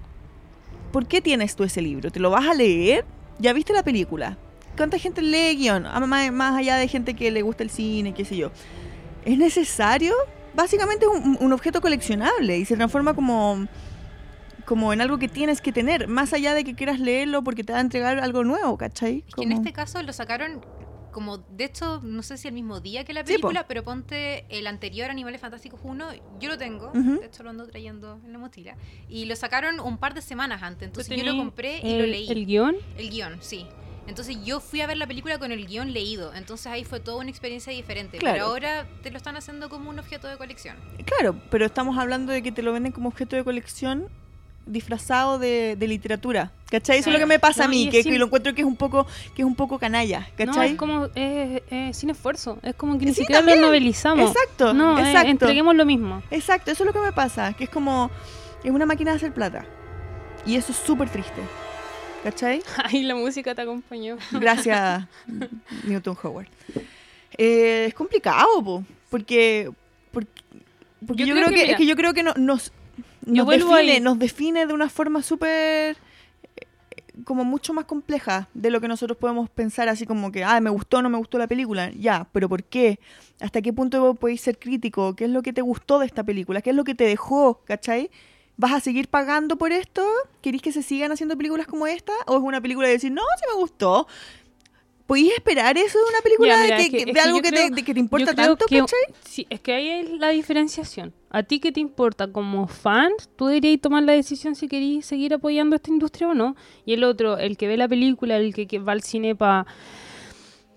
¿por 0.91 1.07
qué 1.07 1.21
tienes 1.21 1.55
tú 1.55 1.63
ese 1.63 1.81
libro? 1.81 2.11
¿Te 2.11 2.19
lo 2.19 2.29
vas 2.29 2.45
a 2.47 2.53
leer? 2.53 3.05
¿Ya 3.39 3.53
viste 3.53 3.73
la 3.73 3.83
película? 3.83 4.37
¿Cuánta 4.77 4.97
gente 4.97 5.21
lee 5.21 5.55
guion? 5.55 5.85
Ah, 5.85 5.99
Más, 5.99 6.55
allá 6.55 6.77
de 6.77 6.87
gente 6.87 7.13
que 7.15 7.31
le 7.31 7.41
gusta 7.41 7.63
el 7.63 7.69
cine, 7.69 8.13
qué 8.13 8.25
sé 8.25 8.37
yo. 8.37 8.51
¿Es 9.25 9.37
necesario? 9.37 10.13
Básicamente 10.53 11.05
es 11.05 11.11
un, 11.11 11.37
un 11.39 11.53
objeto 11.53 11.81
coleccionable 11.81 12.57
y 12.57 12.65
se 12.65 12.75
transforma 12.75 13.13
como, 13.13 13.67
como 14.65 14.93
en 14.93 15.01
algo 15.01 15.17
que 15.17 15.27
tienes 15.27 15.61
que 15.61 15.71
tener, 15.71 16.07
más 16.07 16.33
allá 16.33 16.53
de 16.53 16.63
que 16.63 16.75
quieras 16.75 16.99
leerlo 16.99 17.43
porque 17.43 17.63
te 17.63 17.73
va 17.73 17.79
a 17.79 17.81
entregar 17.81 18.19
algo 18.19 18.43
nuevo, 18.43 18.77
¿cachai? 18.77 19.23
Es 19.27 19.35
que 19.35 19.43
en 19.43 19.51
este 19.51 19.73
caso 19.73 20.01
lo 20.03 20.13
sacaron 20.13 20.63
como, 21.13 21.37
de 21.37 21.63
hecho, 21.63 22.01
no 22.03 22.21
sé 22.23 22.37
si 22.37 22.49
el 22.49 22.53
mismo 22.53 22.81
día 22.81 23.05
que 23.05 23.13
la 23.13 23.21
Sí, 23.21 23.25
po. 23.35 23.47
película, 23.47 23.67
pero 23.67 23.83
ponte 23.83 24.45
el 24.49 24.67
anterior 24.67 25.09
Animales 25.09 25.39
Fantásticos 25.39 25.79
1, 25.83 26.07
yo 26.39 26.49
lo 26.49 26.57
tengo, 26.57 26.91
de 26.91 27.25
hecho 27.25 27.43
lo 27.43 27.51
ando 27.51 27.65
trayendo 27.67 28.19
en 28.25 28.33
la 28.33 28.39
mochila, 28.39 28.75
y 29.07 29.25
lo 29.25 29.35
sacaron 29.37 29.79
un 29.79 29.97
par 29.97 30.13
de 30.13 30.21
semanas 30.21 30.61
antes, 30.63 30.87
entonces 30.87 31.15
¿Tú 31.15 31.23
yo 31.23 31.31
lo 31.31 31.37
compré 31.37 31.79
y 31.81 31.91
el, 31.93 31.99
lo 31.99 32.05
leí. 32.07 32.29
El 32.29 32.45
guion. 32.45 32.75
El 32.97 33.09
guion, 33.09 33.37
sí. 33.41 33.65
Entonces 34.05 34.35
yo 34.43 34.59
fui 34.59 34.81
a 34.81 34.87
ver 34.87 34.97
la 34.97 35.07
película 35.07 35.39
con 35.39 35.53
el 35.53 35.65
guion 35.65 35.93
leído, 35.93 36.33
entonces 36.33 36.67
ahí 36.67 36.83
fue 36.83 36.99
toda 36.99 37.19
una 37.19 37.29
experiencia 37.29 37.71
diferente, 37.71 38.17
Claro. 38.17 38.33
pero 38.35 38.45
ahora 38.47 38.85
te 39.01 39.11
lo 39.11 39.15
están 39.17 39.37
haciendo 39.37 39.69
como 39.69 39.89
un 39.89 39.97
objeto 39.97 40.27
de 40.27 40.35
colección. 40.35 40.75
Claro, 41.05 41.39
pero 41.49 41.65
estamos 41.65 41.97
hablando 41.97 42.33
de 42.33 42.43
que 42.43 42.51
te 42.51 42.61
lo 42.63 42.73
venden 42.73 42.91
como 42.91 43.07
objeto 43.07 43.37
de 43.37 43.45
colección 43.45 44.09
disfrazado 44.65 45.39
de, 45.39 45.75
de 45.77 45.87
literatura. 45.87 46.51
¿Cachai? 46.69 46.97
Eso 46.99 47.09
es 47.09 47.13
lo 47.13 47.19
que 47.19 47.25
me 47.27 47.37
pasa 47.37 47.65
a 47.65 47.67
No, 47.67 47.71
mí, 47.71 47.89
que, 47.89 48.03
lo 48.17 48.25
encuentro 48.25 48.55
que 48.55 48.61
es 48.61 48.67
un 48.67 48.75
poco, 48.75 49.05
que 49.35 49.43
es 49.43 49.45
un 49.45 49.55
poco 49.55 49.77
canalla, 49.77 50.21
No, 50.21 50.45
¿cachai? 50.45 50.71
es 50.71 50.77
como 50.77 51.05
es, 51.13 51.61
es 51.69 51.95
sin 51.97 52.09
esfuerzo. 52.09 52.57
Es 52.63 52.73
como 52.75 52.97
que 52.97 53.05
ni 53.05 53.13
Sí, 53.13 53.21
siquiera 53.21 53.39
también. 53.39 53.61
lo 53.61 53.67
novelizamos. 53.67 54.31
Exacto, 54.31 54.73
No, 54.73 54.97
eh, 54.97 55.01
exacto. 55.01 55.29
entreguemos 55.29 55.75
lo 55.75 55.85
mismo. 55.85 56.23
Exacto, 56.31 56.71
eso 56.71 56.83
es 56.83 56.87
lo 56.87 56.93
que 56.93 56.99
me 57.05 57.11
pasa, 57.11 57.53
que 57.53 57.65
es 57.65 57.69
como, 57.69 58.09
es 58.63 58.71
una 58.71 58.85
máquina 58.87 59.11
de 59.11 59.17
hacer 59.17 59.33
plata. 59.33 59.65
Y 60.45 60.55
eso 60.55 60.71
es 60.71 60.77
súper 60.79 61.09
triste. 61.09 61.41
¿Cachai? 62.23 62.63
Ay, 62.85 63.03
la 63.03 63.15
música 63.15 63.53
te 63.53 63.61
acompañó. 63.61 64.17
Gracias, 64.31 65.05
Newton 65.83 66.17
Howard. 66.23 66.47
Eh, 67.37 67.85
es 67.89 67.93
complicado, 67.93 68.63
po, 68.63 68.83
porque, 69.09 69.69
porque, 70.11 70.31
porque 71.05 71.21
Yo 71.25 71.27
yo, 71.27 71.35
creo 71.35 71.47
creo 71.47 71.57
que, 71.59 71.65
que, 71.65 71.71
es 71.71 71.77
que 71.77 71.85
yo 71.85 71.95
creo 71.95 72.13
que 72.13 72.23
no- 72.23 72.33
nos, 72.35 72.71
yo 73.25 73.45
nos, 73.45 73.47
define, 73.47 73.99
nos 73.99 74.19
define 74.19 74.65
de 74.65 74.73
una 74.73 74.89
forma 74.89 75.21
súper 75.21 75.97
eh, 76.55 76.65
como 77.23 77.45
mucho 77.45 77.73
más 77.73 77.85
compleja 77.85 78.49
de 78.53 78.69
lo 78.69 78.81
que 78.81 78.87
nosotros 78.87 79.17
podemos 79.17 79.49
pensar 79.49 79.89
así 79.89 80.05
como 80.05 80.31
que, 80.31 80.43
ah, 80.43 80.59
me 80.59 80.69
gustó 80.69 80.97
o 80.97 81.01
no 81.01 81.09
me 81.09 81.17
gustó 81.17 81.37
la 81.37 81.47
película. 81.47 81.91
Ya, 81.91 82.27
pero 82.31 82.49
¿por 82.49 82.63
qué? 82.63 82.99
¿Hasta 83.39 83.61
qué 83.61 83.73
punto 83.73 84.15
podéis 84.15 84.41
ser 84.41 84.57
crítico? 84.57 85.15
¿Qué 85.15 85.25
es 85.25 85.29
lo 85.29 85.41
que 85.41 85.53
te 85.53 85.61
gustó 85.61 85.99
de 85.99 86.05
esta 86.05 86.23
película? 86.23 86.61
¿Qué 86.61 86.71
es 86.71 86.75
lo 86.75 86.83
que 86.83 86.95
te 86.95 87.05
dejó? 87.05 87.61
¿Cachai? 87.65 88.09
¿Vas 88.55 88.73
a 88.73 88.79
seguir 88.79 89.07
pagando 89.07 89.57
por 89.57 89.71
esto? 89.71 90.05
¿Querís 90.41 90.61
que 90.61 90.71
se 90.71 90.83
sigan 90.83 91.11
haciendo 91.11 91.35
películas 91.35 91.65
como 91.65 91.87
esta? 91.87 92.13
¿O 92.27 92.37
es 92.37 92.43
una 92.43 92.61
película 92.61 92.87
de 92.87 92.93
decir, 92.93 93.11
no, 93.11 93.23
sí 93.37 93.45
me 93.47 93.59
gustó? 93.59 94.07
¿Podéis 95.07 95.33
esperar 95.33 95.77
eso 95.77 95.97
de 95.99 96.05
una 96.09 96.21
película 96.23 96.67
Ya, 96.67 96.77
de, 96.77 96.89
que- 96.89 96.97
es 96.97 97.07
es 97.17 97.23
algo 97.25 97.41
que, 97.41 97.49
creo- 97.49 97.67
te, 97.69 97.75
de 97.75 97.83
que 97.83 97.93
te 97.93 97.99
Yo 97.99 98.03
importa 98.03 98.33
tanto, 98.33 98.65
que- 98.67 98.79
¿cachai? 98.79 98.99
Sí, 99.25 99.45
es 99.49 99.59
que 99.59 99.73
ahí 99.73 99.89
es 99.89 100.09
la 100.11 100.29
diferenciación. 100.29 101.13
A 101.29 101.43
ti 101.43 101.59
que 101.59 101.71
te 101.71 101.79
importa 101.81 102.31
como 102.31 102.67
fan, 102.67 103.11
tú 103.35 103.47
deberías 103.47 103.81
tomar 103.81 104.03
la 104.03 104.13
decisión 104.13 104.55
si 104.55 104.67
queréis 104.67 105.05
seguir 105.05 105.33
apoyando 105.33 105.75
esta 105.75 105.89
industria 105.91 106.29
o 106.29 106.33
no. 106.33 106.55
Y 106.85 106.93
el 106.93 107.03
otro, 107.03 107.37
el 107.37 107.57
que 107.57 107.67
ve 107.67 107.75
la 107.75 107.87
película, 107.87 108.37
el 108.37 108.53
que, 108.53 108.65
que 108.65 108.79
va 108.79 108.93
al 108.93 109.01
cine 109.01 109.35
para 109.35 109.65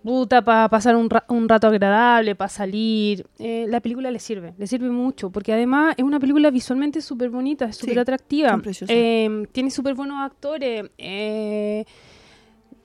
puta, 0.03 0.43
para 0.45 0.69
pasar 0.69 0.95
un, 0.95 1.11
ra- 1.11 1.25
un 1.29 1.49
rato 1.49 1.67
agradable, 1.67 2.37
para 2.37 2.49
salir, 2.49 3.27
eh, 3.41 3.67
la 3.69 3.81
película 3.81 4.09
le 4.13 4.21
sirve, 4.21 4.55
le 4.57 4.67
sirve 4.69 4.89
mucho, 4.89 5.31
porque 5.31 5.53
además 5.53 5.95
es 5.99 6.05
una 6.05 6.21
película 6.21 6.49
visualmente 6.51 7.01
súper 7.01 7.29
bonita, 7.29 7.73
súper 7.73 7.95
Sí, 7.95 7.99
atractiva, 8.01 8.63
eh, 8.89 9.47
tiene 9.51 9.71
súper 9.73 9.95
buenos 9.95 10.19
actores, 10.25 10.89
eh, 10.97 11.85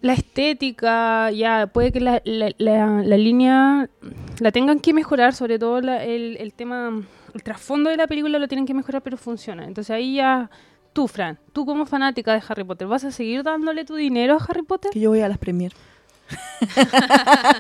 la 0.02 0.14
estética, 0.14 1.30
ya, 1.32 1.68
puede 1.68 1.91
que 1.91 1.99
la, 1.99 2.22
la- 2.26 3.18
línea 3.18 3.89
la 4.39 4.52
tengan 4.52 4.80
que 4.80 4.93
mejorar, 4.93 5.34
sobre 5.34 5.60
todo 5.60 5.78
el, 5.80 5.89
el 6.38 6.54
tema, 6.54 7.02
el 7.34 7.43
trasfondo 7.43 7.89
de 7.89 7.97
la 7.97 8.08
película 8.08 8.39
lo 8.39 8.47
tienen 8.47 8.66
que 8.66 8.74
mejorar, 8.74 9.02
pero 9.04 9.18
funciona. 9.18 9.66
Entonces 9.66 9.91
ahí 9.91 10.16
ya, 10.16 10.49
tú, 10.93 11.08
Fran, 11.08 11.38
tú 11.54 11.66
como 11.66 11.86
fanática 11.86 12.34
de 12.34 12.41
Harry 12.47 12.64
Potter, 12.64 12.88
¿vas 12.88 13.04
a 13.04 13.12
seguir 13.12 13.43
dándole 13.43 13.86
tu 13.86 13.95
dinero 13.95 14.38
a 14.39 14.43
Harry 14.43 14.64
Potter? 14.64 14.91
Que 14.91 14.99
yo 14.99 15.10
voy 15.12 15.22
a 15.22 15.30
las 15.30 15.38
premier. 15.38 15.72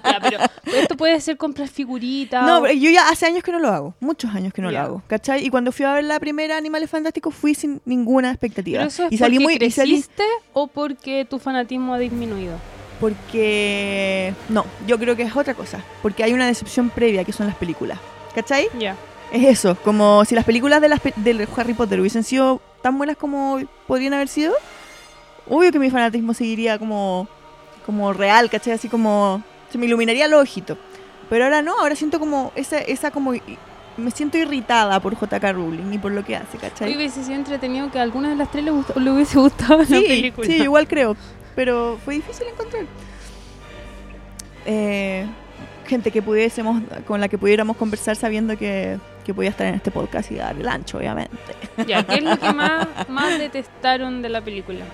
Ya, 0.03 0.19
pero 0.21 0.37
esto 0.77 0.95
puede 0.95 1.19
ser 1.21 1.37
comprar 1.37 1.67
figuritas. 1.67 2.45
No, 2.45 2.59
o- 2.61 2.67
yo 2.67 2.89
ya 2.89 3.09
hace 3.09 3.25
años 3.25 3.43
que 3.43 3.51
no 3.51 3.59
lo 3.59 3.69
hago, 3.69 3.95
muchos 3.99 4.33
años 4.33 4.53
que 4.53 4.61
no 4.61 4.71
lo 4.71 4.79
hago, 4.79 5.01
¿cachai? 5.07 5.45
Y 5.45 5.49
cuando 5.49 5.71
fui 5.71 5.85
a 5.85 5.93
ver 5.93 6.03
la 6.03 6.19
primera 6.19 6.57
Animales 6.57 6.89
Fantásticos 6.89 7.33
fui 7.33 7.55
sin 7.55 7.81
ninguna 7.85 8.29
expectativa. 8.31 8.79
¿Pero 8.79 8.87
eso 8.89 9.05
es 9.05 9.11
y 9.13 9.17
salí 9.17 9.39
muy 9.39 9.57
y 9.59 9.71
salí 9.71 9.91
creciste 9.93 10.23
o 10.53 10.67
porque 10.67 11.25
tu 11.29 11.39
fanatismo 11.39 11.93
ha 11.93 11.97
disminuido? 11.97 12.57
porque 12.99 14.33
no, 14.49 14.63
yo 14.85 14.99
creo 14.99 15.15
que 15.15 15.23
es 15.23 15.35
otra 15.35 15.55
cosa, 15.55 15.83
porque 16.03 16.23
hay 16.23 16.33
una 16.33 16.45
decepción 16.45 16.89
previa 16.91 17.23
que 17.23 17.33
son 17.33 17.47
las 17.47 17.55
películas. 17.55 17.97
¿Cachai? 18.35 18.67
Ya. 18.79 18.95
Es 19.33 19.43
eso, 19.43 19.75
como 19.83 20.23
si 20.25 20.35
las 20.35 20.45
películas 20.45 20.81
de 20.81 20.89
las 20.89 20.99
pe- 20.99 21.13
del 21.17 21.47
Harry 21.57 21.73
Potter 21.73 21.99
hubiesen 21.99 22.23
sido 22.23 22.61
tan 22.83 22.97
buenas 22.99 23.17
como 23.17 23.59
podrían 23.87 24.13
haber 24.13 24.27
sido, 24.27 24.53
obvio 25.49 25.71
que 25.71 25.79
mi 25.79 25.89
fanatismo 25.89 26.33
seguiría 26.35 26.77
como 26.77 27.27
como 27.85 28.13
real, 28.13 28.49
¿cachai? 28.49 28.73
Así 28.73 28.87
como 28.89 29.43
se 29.71 29.77
me 29.77 29.85
iluminaría 29.85 30.25
el 30.25 30.33
ojito. 30.33 30.77
Pero 31.29 31.45
ahora 31.45 31.61
no, 31.61 31.79
ahora 31.79 31.95
siento 31.95 32.19
como 32.19 32.51
esa 32.55 32.77
esa 32.79 33.09
como 33.11 33.33
me 33.97 34.11
siento 34.11 34.37
irritada 34.37 34.99
por 34.99 35.13
JK 35.19 35.43
Rowling 35.53 35.93
y 35.93 35.97
por 35.97 36.11
lo 36.11 36.23
que 36.25 36.35
hace, 36.35 36.57
¿cachai? 36.57 36.89
Hoy 36.89 36.95
hubiese 36.97 37.23
sido 37.23 37.35
entretenido 37.35 37.91
que 37.91 37.99
a 37.99 38.01
alguna 38.03 38.29
de 38.29 38.35
las 38.35 38.49
tres 38.51 38.63
le, 38.63 38.71
gustó- 38.71 38.99
le 38.99 39.11
hubiese 39.11 39.37
gustado 39.37 39.77
la 39.79 39.85
Sí, 39.85 40.03
película. 40.07 40.47
sí, 40.47 40.53
igual 40.63 40.87
creo. 40.87 41.15
Pero 41.55 41.99
fue 42.03 42.15
difícil 42.15 42.47
encontrar. 42.47 42.85
Eh, 44.65 45.25
gente 45.87 46.11
que 46.11 46.21
pudiésemos, 46.21 46.81
con 47.05 47.19
la 47.19 47.27
que 47.27 47.37
pudiéramos 47.37 47.75
conversar 47.77 48.15
sabiendo 48.15 48.57
que, 48.57 48.97
que 49.25 49.33
podía 49.33 49.49
estar 49.49 49.67
en 49.67 49.75
este 49.75 49.91
podcast 49.91 50.31
y 50.31 50.35
dar 50.35 50.55
el 50.55 50.67
ancho, 50.67 50.97
obviamente. 50.97 51.35
Ya, 51.87 52.03
¿qué 52.05 52.15
es 52.15 52.23
lo 52.23 52.37
que 52.39 52.53
más, 52.53 52.87
más 53.09 53.37
detestaron 53.39 54.21
de 54.21 54.29
la 54.29 54.41
película? 54.41 54.85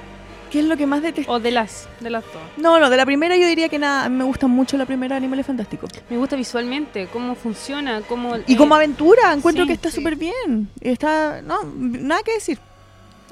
¿Qué 0.58 0.62
es 0.64 0.68
lo 0.68 0.76
que 0.76 0.88
más 0.88 1.03
detesto? 1.03 1.32
O 1.32 1.39
de 1.39 1.51
las, 1.51 1.88
de 1.99 2.10
las 2.10 2.24
dos. 2.24 2.41
No, 2.58 2.80
no, 2.80 2.89
de 2.89 2.97
la 2.97 3.05
primera 3.05 3.38
yo 3.38 3.45
diría 3.45 3.70
que 3.70 3.78
nada, 3.78 4.05
a 4.05 4.10
mí 4.10 4.16
me 4.18 4.24
gusta 4.24 4.47
mucho 4.47 4.76
la 4.76 4.88
primera 4.88 5.16
Animales 5.16 5.45
Fantásticos. 5.45 5.91
Me 6.10 6.18
gusta 6.18 6.36
visualmente, 6.36 7.08
cómo 7.14 7.36
funciona, 7.36 8.01
cómo... 8.01 8.36
Y 8.47 8.53
eh, 8.53 8.58
como 8.58 8.74
aventura, 8.74 9.34
encuentro 9.34 9.66
sí, 9.66 9.68
que 9.68 9.74
está 9.76 9.91
sí. 9.91 9.97
súper 9.97 10.16
bien. 10.16 10.68
Está, 10.82 11.43
no, 11.43 11.60
nada 11.76 12.24
que 12.24 12.34
decir. 12.34 12.58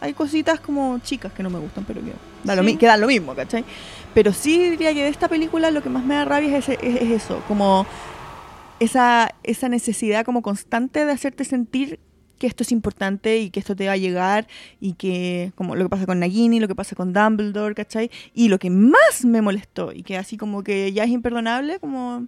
Hay 0.01 0.13
cositas 0.13 0.59
como 0.59 0.99
chicas 0.99 1.33
que 1.33 1.41
no 1.41 1.49
me 1.49 1.57
gustan, 1.57 1.83
pero 1.85 1.99
que, 1.99 2.11
da 2.43 2.55
lo, 2.55 2.63
Sí. 2.63 2.77
que 2.77 2.85
dan 2.85 3.01
lo 3.01 3.07
mismo, 3.07 3.33
¿cachai? 3.33 3.65
Pero 4.13 4.31
sí 4.31 4.69
diría 4.69 4.93
que 4.93 5.01
de 5.01 5.09
esta 5.09 5.27
película 5.27 5.71
lo 5.71 5.81
que 5.81 5.89
más 5.89 6.03
me 6.05 6.13
da 6.13 6.25
rabia 6.25 6.55
es, 6.55 6.69
es- 6.69 6.77
es 6.79 7.09
eso, 7.09 7.41
como 7.47 7.87
esa, 8.79 9.33
esa 9.41 9.67
necesidad 9.67 10.23
como 10.25 10.43
constante 10.43 11.05
de 11.05 11.11
hacerte 11.11 11.43
sentir 11.43 11.99
que 12.37 12.47
esto 12.47 12.63
es 12.63 12.71
importante 12.71 13.37
y 13.39 13.49
que 13.49 13.59
esto 13.59 13.75
te 13.75 13.87
va 13.87 13.93
a 13.93 13.97
llegar 13.97 14.47
y 14.79 14.93
que, 14.93 15.51
como 15.55 15.75
lo 15.75 15.85
que 15.85 15.89
pasa 15.89 16.05
con 16.05 16.19
Nagini, 16.19 16.59
lo 16.59 16.67
que 16.67 16.75
pasa 16.75 16.95
con 16.95 17.13
Dumbledore, 17.13 17.75
¿cachai? 17.75 18.11
Y 18.33 18.47
lo 18.49 18.59
que 18.59 18.69
más 18.69 19.23
me 19.25 19.41
molestó 19.41 19.91
y 19.91 20.03
que 20.03 20.17
así 20.17 20.37
como 20.37 20.63
que 20.63 20.91
ya 20.93 21.03
es 21.03 21.09
imperdonable, 21.09 21.79
como 21.79 22.27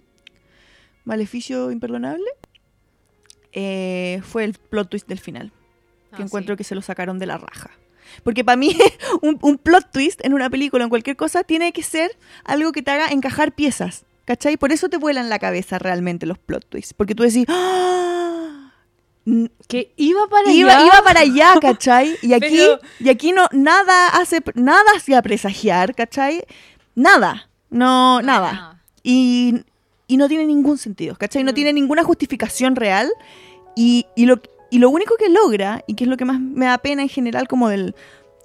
maleficio 1.04 1.70
imperdonable, 1.70 2.26
eh, 3.52 4.20
fue 4.24 4.44
el 4.44 4.54
plot 4.54 4.90
twist 4.90 5.08
del 5.08 5.18
final 5.20 5.52
que 6.14 6.22
Ah, 6.22 6.24
encuentro 6.24 6.54
sí. 6.54 6.58
que 6.58 6.64
se 6.64 6.74
lo 6.74 6.80
sacaron 6.82 7.18
de 7.18 7.26
la 7.26 7.36
raja. 7.38 7.70
Porque 8.24 8.42
para 8.44 8.56
mí, 8.56 8.74
un, 9.22 9.38
un 9.42 9.58
plot 9.58 9.90
twist 9.92 10.24
en 10.24 10.32
una 10.32 10.48
película, 10.48 10.84
en 10.84 10.90
cualquier 10.90 11.16
cosa, 11.16 11.44
tiene 11.44 11.72
que 11.72 11.82
ser 11.82 12.10
algo 12.44 12.72
que 12.72 12.80
te 12.82 12.90
haga 12.90 13.08
encajar 13.08 13.52
piezas. 13.54 14.04
¿Cachai? 14.24 14.56
Por 14.58 14.72
eso 14.72 14.88
te 14.90 14.98
vuelan 14.98 15.30
la 15.30 15.38
cabeza 15.38 15.78
realmente 15.78 16.26
los 16.26 16.38
plot 16.38 16.66
twists. 16.68 16.92
Porque 16.94 17.14
tú 17.14 17.22
decís, 17.22 17.46
¡Ah! 17.48 18.17
Que 19.68 19.92
iba 19.96 20.26
para 20.28 20.50
iba, 20.50 20.72
allá. 20.72 20.86
iba 20.86 21.02
para 21.04 21.20
allá, 21.20 21.54
¿cachai? 21.60 22.16
Y 22.22 22.32
aquí, 22.32 22.56
Pero- 22.56 22.80
y 23.00 23.08
aquí 23.08 23.32
no, 23.32 23.46
nada 23.52 24.08
hace, 24.08 24.40
nada 24.54 24.84
hacía 24.96 25.20
presagiar, 25.22 25.94
¿cachai? 25.94 26.44
Nada. 26.94 27.48
No, 27.70 28.20
No, 28.20 28.26
nada. 28.26 28.82
Y, 29.02 29.54
y 30.06 30.16
no 30.16 30.28
tiene 30.28 30.46
ningún 30.46 30.78
sentido, 30.78 31.14
¿cachai? 31.16 31.44
No 31.44 31.52
Mm. 31.52 31.54
tiene 31.54 31.72
ninguna 31.72 32.02
justificación 32.04 32.76
real. 32.76 33.10
Y, 33.76 34.06
y 34.16 34.26
lo, 34.26 34.40
y 34.70 34.78
lo 34.78 34.90
único 34.90 35.16
que 35.16 35.28
logra, 35.28 35.84
y 35.86 35.94
que 35.94 36.04
es 36.04 36.10
lo 36.10 36.16
que 36.16 36.24
más 36.24 36.40
me 36.40 36.66
da 36.66 36.78
pena 36.78 37.02
en 37.02 37.08
general, 37.08 37.46
como 37.48 37.68
del 37.68 37.94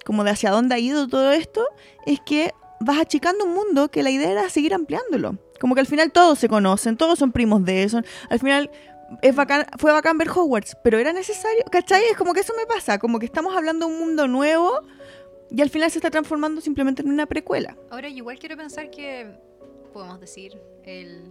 como 0.04 0.22
de 0.22 0.30
hacia 0.32 0.50
dónde 0.50 0.74
ha 0.74 0.78
ido 0.78 1.08
todo 1.08 1.32
esto, 1.32 1.64
es 2.04 2.20
que 2.20 2.52
vas 2.78 2.98
achicando 2.98 3.46
un 3.46 3.54
mundo 3.54 3.90
que 3.90 4.02
la 4.02 4.10
idea 4.10 4.30
era 4.30 4.50
seguir 4.50 4.74
ampliándolo. 4.74 5.38
Como 5.58 5.74
que 5.74 5.80
al 5.80 5.86
final 5.86 6.12
todos 6.12 6.38
se 6.38 6.46
conocen, 6.48 6.98
todos 6.98 7.18
son 7.18 7.32
primos 7.32 7.64
de 7.64 7.84
eso. 7.84 8.02
Al 8.28 8.38
final 8.38 8.70
es 9.22 9.34
bacán, 9.34 9.66
fue 9.78 9.92
bacán 9.92 10.18
ver 10.18 10.28
Hogwarts, 10.28 10.76
pero 10.82 10.98
era 10.98 11.12
necesario, 11.12 11.64
¿cachai? 11.70 12.04
Es 12.10 12.16
como 12.16 12.34
que 12.34 12.40
eso 12.40 12.52
me 12.56 12.66
pasa, 12.66 12.98
como 12.98 13.18
que 13.18 13.26
estamos 13.26 13.56
hablando 13.56 13.86
de 13.86 13.92
un 13.92 13.98
mundo 13.98 14.28
nuevo 14.28 14.80
y 15.50 15.60
al 15.62 15.70
final 15.70 15.90
se 15.90 15.98
está 15.98 16.10
transformando 16.10 16.60
simplemente 16.60 17.02
en 17.02 17.08
una 17.08 17.26
precuela. 17.26 17.76
Ahora, 17.90 18.08
igual 18.08 18.38
quiero 18.38 18.56
pensar 18.56 18.90
que 18.90 19.30
podemos 19.92 20.20
decir 20.20 20.60
el 20.84 21.22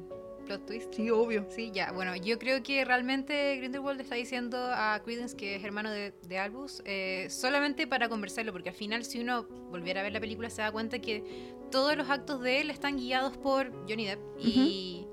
plot 0.45 0.65
twist. 0.65 0.93
Sí, 0.93 1.09
obvio. 1.09 1.45
Sí, 1.49 1.71
ya. 1.73 1.91
Bueno, 1.91 2.15
yo 2.15 2.37
creo 2.39 2.61
que 2.63 2.83
realmente 2.85 3.57
Grindelwald 3.57 3.99
está 4.01 4.15
diciendo 4.15 4.57
a 4.57 5.01
Credence 5.03 5.35
que 5.35 5.55
es 5.55 5.63
hermano 5.63 5.89
de, 5.91 6.13
de 6.27 6.37
Albus 6.37 6.81
eh, 6.85 7.27
solamente 7.29 7.87
para 7.87 8.09
conversarlo, 8.09 8.51
porque 8.51 8.69
al 8.69 8.75
final 8.75 9.03
si 9.03 9.19
uno 9.19 9.43
volviera 9.69 10.01
a 10.01 10.03
ver 10.03 10.13
la 10.13 10.19
película 10.19 10.49
se 10.49 10.61
da 10.61 10.71
cuenta 10.71 10.99
que 10.99 11.23
todos 11.71 11.95
los 11.95 12.09
actos 12.09 12.41
de 12.41 12.61
él 12.61 12.69
están 12.69 12.97
guiados 12.97 13.37
por 13.37 13.71
Johnny 13.89 14.05
Depp 14.05 14.19
y 14.39 15.07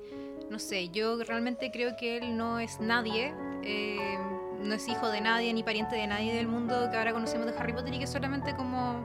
no 0.50 0.58
sé, 0.58 0.88
yo 0.90 1.22
realmente 1.24 1.70
creo 1.70 1.96
que 1.96 2.18
él 2.18 2.36
no 2.36 2.58
es 2.58 2.80
nadie. 2.80 3.34
eh, 3.62 4.18
no 4.62 4.74
es 4.74 4.86
hijo 4.88 5.08
de 5.08 5.22
nadie 5.22 5.54
ni 5.54 5.62
pariente 5.62 5.96
de 5.96 6.06
nadie 6.06 6.34
del 6.34 6.46
mundo 6.46 6.88
que 6.90 6.96
ahora 6.98 7.14
conocemos 7.14 7.46
de 7.46 7.56
Harry 7.58 7.72
Potter 7.72 7.94
y 7.94 7.98
que 7.98 8.04
es 8.04 8.10
solamente 8.10 8.54
como 8.54 9.02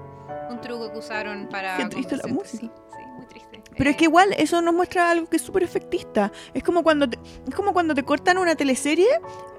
un 0.49 0.59
truco 0.59 0.91
que 0.91 0.97
usaron 0.97 1.47
para 1.49 1.77
Qué 1.77 1.85
triste 1.85 2.17
la 2.17 2.27
música. 2.27 2.65
Sí, 2.65 2.69
sí, 2.89 3.05
muy 3.15 3.25
triste. 3.27 3.63
Pero 3.77 3.89
es 3.89 3.95
Eh, 3.95 3.97
que 3.97 4.03
igual 4.03 4.33
eso 4.37 4.61
nos 4.61 4.73
muestra 4.73 5.09
algo 5.11 5.27
que 5.27 5.37
es 5.37 5.41
súper 5.41 5.63
efectista. 5.63 6.29
Es 6.53 6.61
como 6.61 6.83
cuando 6.83 7.09
te, 7.09 7.17
es 7.47 7.55
como 7.55 7.71
cuando 7.71 7.95
te 7.95 8.03
cortan 8.03 8.37
una 8.37 8.55
teleserie, 8.55 9.07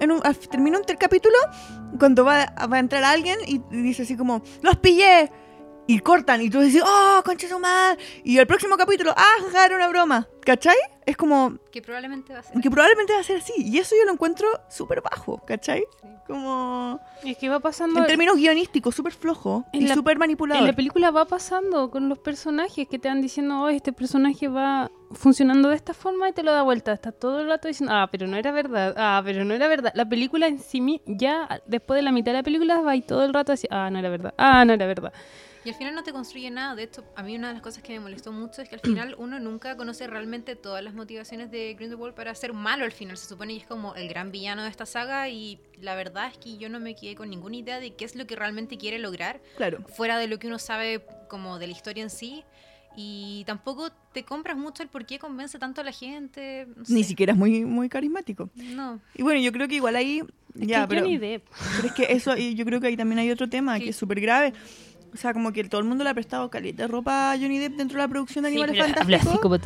en 0.01 0.11
un, 0.11 0.21
termina 0.51 0.79
un 0.79 0.85
capítulo, 0.85 1.35
cuando 1.99 2.27
va, 2.27 2.45
va 2.71 2.77
a 2.77 2.81
entrar 2.81 3.03
alguien 3.05 3.39
y 3.47 3.59
dice 3.71 4.03
así 4.03 4.19
como, 4.19 4.43
¡los 4.61 4.77
pillé! 4.77 5.31
Y 5.89 6.01
cortan, 6.01 6.43
y 6.43 6.51
tú 6.51 6.61
dices, 6.61 6.83
¡oh, 6.85 7.23
concha 7.25 7.49
su 7.49 7.59
madre! 7.61 7.99
Y 8.25 8.39
el 8.39 8.47
próximo 8.47 8.77
capítulo, 8.77 9.15
¡ah, 9.17 9.65
era 9.65 9.77
una 9.77 9.89
broma! 9.89 10.27
¿Cachai? 10.45 10.77
Es 11.05 11.17
como 11.17 11.59
que 11.71 11.81
probablemente 11.83 12.33
va 12.33 12.41
a 12.41 12.43
ser 12.43 12.61
que 12.61 12.71
probablemente 12.71 13.13
va 13.13 13.21
a 13.21 13.23
ser 13.23 13.39
así. 13.39 13.53
Y 13.59 13.79
eso 13.79 13.95
yo 13.99 14.05
lo 14.05 14.13
encuentro 14.13 14.49
súper 14.69 15.01
bajo, 15.01 15.39
¿cachai? 15.47 15.85
Sí. 16.01 16.09
Como. 16.27 16.99
Es 17.25 17.37
que 17.39 17.49
va 17.49 17.61
pasando. 17.61 18.01
En 18.01 18.07
términos 18.07 18.37
guionísticos, 18.37 18.95
súper 18.95 19.13
flojo 19.13 19.65
En 19.73 19.83
y 19.83 19.87
la- 19.89 19.95
súper 19.95 20.15
En 20.15 20.19
manipulador. 20.19 20.65
la 20.65 20.73
película 20.73 21.11
va 21.13 21.25
pasando 21.25 21.91
con 21.91 22.09
los 22.09 22.19
personajes 22.19 22.89
que 22.89 22.99
te 22.99 23.09
van 23.09 23.23
diciendo, 23.23 23.63
oh, 23.63 23.69
este 23.69 23.93
personaje 23.93 24.49
va 24.49 24.91
funcionando 25.13 25.69
de 25.69 25.77
esta 25.77 25.95
forma 25.95 26.29
y 26.29 26.33
te 26.33 26.43
lo 26.43 26.53
da 26.53 26.63
vuelta. 26.63 26.93
Está 26.93 27.13
todo 27.13 27.41
el 27.41 27.49
rato 27.49 27.69
diciendo, 27.69 27.93
ah, 27.95 28.09
pero 28.11 28.27
no 28.27 28.37
era 28.37 28.51
verdad, 28.51 28.95
ah, 28.97 29.23
pero 29.25 29.45
no 29.45 29.55
era 29.55 29.69
verdad. 29.69 29.93
La 29.95 30.09
película 30.09 30.49
en 30.49 30.59
sí, 30.59 31.01
ya 31.07 31.61
después 31.67 31.97
de 31.99 32.03
la 32.03 32.11
mitad 32.13 32.33
de 32.33 32.39
la 32.39 32.43
película 32.43 32.81
va 32.81 32.97
y 32.97 33.03
todo 33.03 33.25
el 33.25 33.33
rato 33.33 33.53
así, 33.53 33.69
ah, 33.71 33.89
no 33.91 33.99
era 34.01 34.09
verdad, 34.09 34.35
ah, 34.39 34.65
no 34.65 34.73
era 34.73 34.87
verdad. 34.87 35.13
Y 35.67 35.71
al 35.71 35.75
final 35.75 35.97
no 35.97 36.05
te 36.05 36.13
construye 36.13 36.49
nada. 36.49 36.77
De 36.77 36.85
esto, 36.85 37.05
a 37.17 37.25
mí 37.25 37.35
una 37.35 37.49
de 37.49 37.55
las 37.55 37.63
cosas 37.63 37.83
que 37.83 37.93
me 37.95 37.99
molestó 37.99 38.31
mucho 38.31 38.63
es 38.63 38.69
que 38.69 38.77
al 38.77 38.81
final 38.81 39.15
uno 39.19 39.41
nunca 39.41 39.77
conoce 39.77 40.07
realmente 40.07 40.55
todas 40.55 40.83
las 40.85 40.95
motivaciones 40.95 41.51
de 41.51 41.75
Grindelwald 41.75 42.15
para 42.15 42.33
ser 42.37 42.53
malo 42.53 42.85
al 42.85 42.93
final. 42.93 43.17
Se 43.17 43.27
supone 43.27 43.55
que 43.55 43.61
es 43.63 43.67
como 43.67 43.97
el 43.97 44.09
gran 44.09 44.31
villano 44.31 44.63
de 44.63 44.69
esta 44.71 44.87
saga 44.87 45.29
y 45.29 45.59
la 45.81 45.97
verdad 45.97 46.31
es 46.31 46.39
que 46.39 46.57
yo 46.57 46.69
no 46.69 46.79
me 46.79 46.95
quedé 46.95 47.17
con 47.17 47.31
ninguna 47.31 47.57
idea 47.57 47.81
de 47.81 47.95
qué 47.97 48.05
es 48.05 48.15
lo 48.15 48.29
que 48.29 48.37
realmente 48.37 48.79
quiere 48.79 49.01
lograr, 49.01 49.41
Claro. 49.57 49.83
fuera 49.89 50.19
de 50.19 50.29
lo 50.29 50.39
que 50.39 50.47
uno 50.47 50.61
sabe 50.61 51.05
como 51.29 51.59
de 51.59 51.67
la 51.67 51.73
historia 51.73 52.05
en 52.05 52.11
sí. 52.11 52.45
Y 52.99 53.43
tampoco 53.45 53.91
te 54.15 54.23
compras 54.25 54.57
mucho 54.57 54.83
el 54.85 54.89
por 54.89 55.05
qué 55.05 55.19
convence 55.19 55.59
tanto 55.59 55.81
a 55.81 55.85
la 55.85 55.93
gente. 55.93 56.67
no 56.77 56.85
Ni 56.89 57.03
siquiera 57.03 57.33
es 57.33 57.39
muy, 57.39 57.65
muy 57.65 57.89
carismático. 57.89 58.49
No. 58.55 59.01
Y 59.17 59.23
bueno, 59.23 59.41
yo 59.41 59.51
creo 59.53 59.67
que 59.69 59.75
igual 59.75 59.97
ahí. 59.97 60.23
Es 60.59 60.67
ya, 60.69 60.83
que 60.83 60.89
pero, 60.89 61.01
Johnny 61.03 61.19
Depp. 61.19 61.45
pero 61.77 61.89
es 61.89 61.93
que 61.93 62.05
eso, 62.13 62.37
y 62.37 62.55
yo 62.55 62.65
creo 62.65 62.81
que 62.81 62.87
ahí 62.87 62.97
también 62.97 63.19
hay 63.19 63.31
otro 63.33 63.49
tema 63.51 63.79
que 63.81 63.91
es 63.91 63.97
súper 63.97 64.21
grave. 64.21 64.55
O 65.13 65.17
sea, 65.17 65.33
como 65.33 65.53
que 65.53 65.65
todo 65.65 65.81
el 65.81 65.87
mundo 65.87 66.05
le 66.05 66.11
ha 66.11 66.15
prestado 66.15 66.51
caleta 66.51 66.83
de 66.85 66.89
ropa 66.89 67.33
a 67.33 67.37
Johnny 67.39 67.59
Depp 67.59 67.75
dentro 67.77 67.97
de 67.99 68.05
la 68.05 68.09
producción 68.09 68.45
de 68.45 68.51
Sí, 68.51 68.57
Animales 68.63 68.85
pero 68.87 69.01
habla 69.01 69.17
así 69.17 69.27
Fantásticos. 69.27 69.41
como 69.41 69.59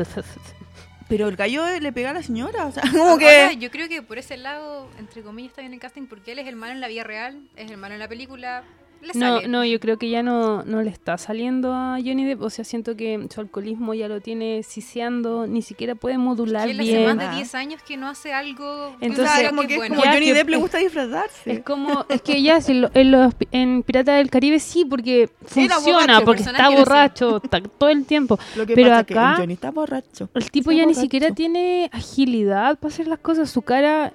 Pero 1.09 1.29
el 1.29 1.37
gallo 1.37 1.65
le 1.81 1.93
pega 1.93 2.11
a 2.11 2.15
la 2.15 2.23
señora. 2.23 2.67
O 2.67 2.73
sea, 2.73 2.83
como 2.91 3.03
Ahora, 3.05 3.51
que. 3.51 3.57
yo 3.59 3.71
creo 3.71 3.89
que 3.89 4.03
por 4.03 4.19
ese 4.19 4.37
lado, 4.37 4.89
entre 4.99 5.23
comillas, 5.23 5.51
está 5.51 5.63
bien 5.63 5.75
el 5.75 5.81
casting 5.81 6.07
porque 6.07 6.33
él 6.33 6.39
es 6.39 6.47
el 6.47 6.57
malo 6.57 6.73
en 6.73 6.81
la 6.81 6.89
vida 6.89 7.03
real, 7.05 7.43
es 7.57 7.71
el 7.71 7.77
malo 7.77 7.95
en 7.95 8.01
la 8.01 8.09
película. 8.09 8.63
Le 9.03 9.15
No, 9.15 9.37
sale. 9.37 9.49
no, 9.49 9.65
yo 9.65 9.81
creo 9.81 9.97
que 9.97 10.11
ya 10.11 10.23
no, 10.23 10.63
no 10.65 10.83
le 10.83 10.91
está 10.91 11.17
saliendo 11.17 11.73
a 11.73 11.97
Johnny 12.05 12.25
Depp. 12.27 12.43
O 12.43 12.51
sea, 12.51 12.65
siento 12.67 12.97
que 12.97 13.27
su 13.33 13.41
alcoholismo 13.41 13.95
ya 13.95 14.09
lo 14.09 14.21
tiene 14.21 14.63
siseando, 14.63 15.47
ni 15.47 15.63
siquiera 15.63 15.95
puede 15.95 16.19
modular 16.19 16.67
que 16.67 16.73
él 16.73 16.81
hace 16.81 16.91
bien. 16.99 17.17
más 17.17 17.27
Ah. 17.27 17.31
de 17.31 17.37
10 17.37 17.55
años 17.55 17.83
que 17.83 17.97
no 17.97 18.09
hace 18.09 18.33
algo. 18.35 18.95
Entonces- 19.01 19.19
uno 19.21 19.25
o 19.25 19.27
sea, 19.29 19.37
diga 19.39 19.49
como 19.51 19.63
que 19.63 19.75
es 19.77 19.83
es 19.83 19.89
como 19.89 20.03
Johnny 20.03 20.33
Depp 20.33 20.49
le 20.51 20.57
es- 20.57 20.63
gusta 20.63 20.79
disfrazarse. 20.79 21.51
Es 21.53 21.61
como, 21.63 22.05
es 22.11 22.21
que 22.21 22.43
ya 22.43 22.61
si 22.61 22.75
lo- 22.75 22.91
en, 22.93 23.11
los, 23.11 23.33
en 23.53 23.83
Pirata 23.83 24.13
del 24.17 24.29
Caribe 24.29 24.59
sí, 24.61 24.85
porque 24.85 25.31
funciona, 25.47 25.79
borracho, 26.21 26.25
porque 26.27 26.43
está 26.43 26.69
borracho 26.69 27.41
está 27.43 27.61
todo 27.63 27.89
el 27.89 28.05
tiempo. 28.05 28.39
Lo 28.57 28.67
que 28.67 28.75
pero 28.75 28.89
pasa 28.89 29.01
es 29.01 29.07
que 29.07 29.15
acá- 29.15 29.31
el 29.33 29.37
Johnny 29.39 29.53
está 29.55 29.71
borracho. 29.71 30.29
El 30.35 30.51
tipo 30.51 30.71
Está 30.73 30.83
ya 30.83 30.87
ni 30.87 30.95
siquiera 30.95 31.31
tiene 31.31 31.89
agilidad 31.93 32.79
para 32.79 32.93
hacer 32.93 33.07
las 33.07 33.19
cosas, 33.21 33.51
su 33.51 33.63
cara 33.63 34.13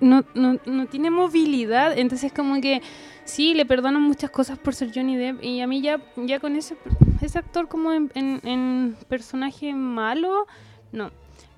no, 0.00 0.24
no, 0.34 0.58
no 0.66 0.86
tiene 0.86 1.10
movilidad, 1.10 1.96
entonces 1.98 2.32
como 2.32 2.60
que 2.60 2.82
sí, 3.26 3.52
le 3.54 3.66
perdonan 3.66 4.02
muchas 4.02 4.30
cosas 4.30 4.58
por 4.58 4.74
ser 4.74 4.90
Johnny 4.94 5.16
Depp 5.16 5.42
y 5.44 5.60
a 5.60 5.66
mí 5.66 5.82
ya, 5.82 6.00
ya 6.16 6.40
con 6.40 6.56
ese, 6.56 6.76
ese 7.20 7.38
actor 7.38 7.68
como 7.68 7.92
en, 7.92 8.10
en- 8.14 8.40
en 8.44 8.96
personaje 9.08 9.74
malo, 9.74 10.46
no. 10.92 11.10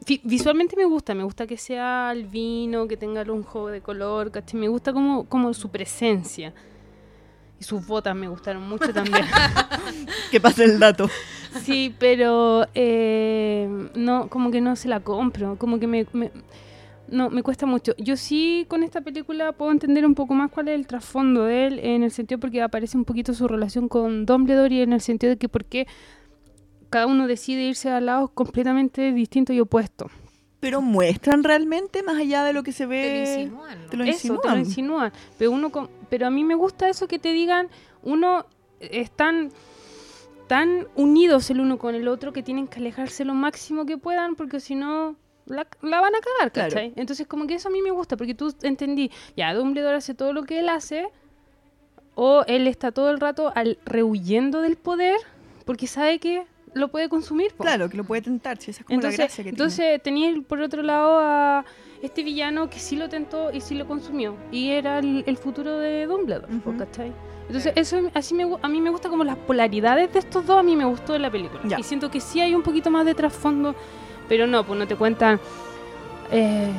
Vi- 0.06 0.20
Visualmente 0.24 0.76
me 0.76 0.84
gusta, 0.84 1.14
me 1.14 1.22
gusta 1.24 1.46
que 1.46 1.56
sea 1.56 2.10
albino, 2.10 2.88
que 2.88 2.96
tenga 2.96 3.22
un 3.30 3.42
juego 3.42 3.68
de 3.68 3.80
color, 3.80 4.30
¿cachai? 4.30 4.58
Me 4.58 4.68
gusta 4.68 4.92
como, 4.92 5.24
como 5.26 5.52
su 5.54 5.68
presencia. 5.70 6.52
Y 7.60 7.64
sus 7.64 7.84
botas 7.86 8.14
me 8.14 8.28
gustaron 8.28 8.68
mucho 8.68 8.92
también. 8.92 9.24
Que 10.30 10.40
pase 10.40 10.64
el 10.64 10.78
dato. 10.78 11.08
Sí, 11.64 11.94
pero 11.98 12.66
eh, 12.74 13.88
no, 13.94 14.28
como 14.28 14.50
que 14.50 14.60
no 14.60 14.76
se 14.76 14.88
la 14.88 15.00
compro, 15.00 15.56
como 15.58 15.78
que 15.80 15.86
me, 15.86 16.06
me- 16.12 16.30
no, 17.10 17.30
me 17.30 17.42
cuesta 17.42 17.66
mucho. 17.66 17.94
Yo 17.98 18.16
sí 18.16 18.64
con 18.68 18.82
esta 18.82 19.00
película 19.00 19.52
puedo 19.52 19.70
entender 19.72 20.04
un 20.06 20.14
poco 20.14 20.34
más 20.34 20.50
cuál 20.50 20.68
es 20.68 20.74
el 20.74 20.86
trasfondo 20.86 21.44
de 21.44 21.66
él, 21.66 21.78
en 21.80 22.02
el 22.02 22.10
sentido 22.10 22.38
porque 22.40 22.62
aparece 22.62 22.96
un 22.96 23.04
poquito 23.04 23.34
su 23.34 23.48
relación 23.48 23.88
con 23.88 24.26
Dumbledore 24.26 24.74
y 24.74 24.80
en 24.82 24.92
el 24.92 25.00
sentido 25.00 25.30
de 25.30 25.36
que 25.38 25.48
por 25.48 25.64
qué 25.64 25.86
cada 26.90 27.06
uno 27.06 27.26
decide 27.26 27.62
irse 27.64 27.90
a 27.90 28.00
lados 28.00 28.30
completamente 28.32 29.12
distintos 29.12 29.54
y 29.54 29.60
opuestos. 29.60 30.10
Pero 30.60 30.80
muestran 30.82 31.44
realmente 31.44 32.02
más 32.02 32.16
allá 32.16 32.42
de 32.44 32.52
lo 32.52 32.62
que 32.62 32.72
se 32.72 32.78
Te 32.78 32.84
lo 32.86 32.90
ve. 32.90 33.34
insinúan, 33.42 33.82
¿no? 33.84 33.90
te 33.90 33.96
lo 33.96 34.04
Eso, 34.04 34.38
te 34.40 34.48
lo 34.48 34.56
insinúan. 34.56 34.58
insinúan. 34.60 35.12
Pero, 35.38 35.50
uno 35.52 35.70
con- 35.70 35.88
pero 36.10 36.26
a 36.26 36.30
mí 36.30 36.42
me 36.44 36.54
gusta 36.56 36.88
eso 36.88 37.06
que 37.06 37.18
te 37.18 37.32
digan, 37.32 37.68
uno 38.02 38.46
están 38.80 39.50
tan 40.48 40.86
unidos 40.96 41.50
el 41.50 41.60
uno 41.60 41.78
con 41.78 41.94
el 41.94 42.08
otro 42.08 42.32
que 42.32 42.42
tienen 42.42 42.66
que 42.68 42.80
alejarse 42.80 43.24
lo 43.24 43.34
máximo 43.34 43.84
que 43.86 43.98
puedan 43.98 44.34
porque 44.34 44.60
si 44.60 44.74
no 44.74 45.14
la, 45.48 45.66
la 45.82 46.00
van 46.00 46.14
a 46.14 46.18
cagar, 46.20 46.52
Claro. 46.52 46.68
¿cachai? 46.70 46.92
Entonces 46.96 47.26
como 47.26 47.46
que 47.46 47.54
eso 47.54 47.68
a 47.68 47.72
mí 47.72 47.82
me 47.82 47.90
gusta 47.90 48.16
porque 48.16 48.34
tú 48.34 48.54
entendí, 48.62 49.10
ya 49.36 49.52
Dumbledore 49.54 49.96
hace 49.96 50.14
todo 50.14 50.32
lo 50.32 50.44
que 50.44 50.60
él 50.60 50.68
hace 50.68 51.08
o 52.14 52.44
él 52.46 52.66
está 52.66 52.92
todo 52.92 53.10
el 53.10 53.20
rato 53.20 53.52
al, 53.54 53.78
rehuyendo 53.84 54.60
del 54.60 54.76
poder 54.76 55.16
porque 55.64 55.86
sabe 55.86 56.18
que 56.18 56.44
lo 56.74 56.88
puede 56.88 57.08
consumir. 57.08 57.52
po. 57.54 57.64
Claro, 57.64 57.88
que 57.88 57.96
lo 57.96 58.04
puede 58.04 58.22
tentar, 58.22 58.58
si 58.58 58.70
esa 58.70 58.80
es 58.80 58.86
como 58.86 58.94
la 59.00 59.08
Entonces, 59.08 59.18
gracia 59.18 59.36
que 59.44 59.50
tiene. 59.50 59.56
entonces 59.56 60.02
tenía 60.02 60.28
el- 60.28 60.42
por 60.42 60.60
otro 60.60 60.82
lado 60.82 61.18
a 61.20 61.64
este 62.02 62.22
villano 62.22 62.68
que 62.70 62.78
sí 62.78 62.96
lo 62.96 63.08
tentó 63.08 63.50
y 63.52 63.60
sí 63.60 63.74
lo 63.74 63.86
consumió. 63.86 64.36
Y 64.52 64.70
era 64.70 64.98
el, 64.98 65.24
el 65.26 65.36
futuro 65.36 65.78
de 65.78 66.06
Dumbledore, 66.06 66.46
po, 66.58 66.70
Ujú. 66.70 66.78
¿cachai? 66.78 67.12
Entonces, 67.46 67.72
eso 67.76 68.10
así 68.12 68.34
me, 68.34 68.46
a 68.60 68.68
mí 68.68 68.80
me 68.80 68.90
gusta 68.90 69.08
como 69.08 69.24
las 69.24 69.36
polaridades 69.38 70.12
de 70.12 70.18
estos 70.18 70.44
dos, 70.46 70.58
a 70.58 70.62
mí 70.62 70.76
me 70.76 70.84
gustó 70.84 71.14
de 71.14 71.18
la 71.20 71.30
película. 71.30 71.60
Ya. 71.64 71.78
Y 71.80 71.82
siento 71.82 72.10
que 72.10 72.20
sí 72.20 72.40
hay 72.40 72.54
un 72.54 72.62
poquito 72.62 72.90
más 72.90 73.06
de 73.06 73.14
trasfondo, 73.14 73.74
pero 74.28 74.46
no, 74.46 74.64
pues 74.64 74.78
no 74.78 74.86
te 74.86 74.96
cuentan... 74.96 75.40
eh, 76.30 76.70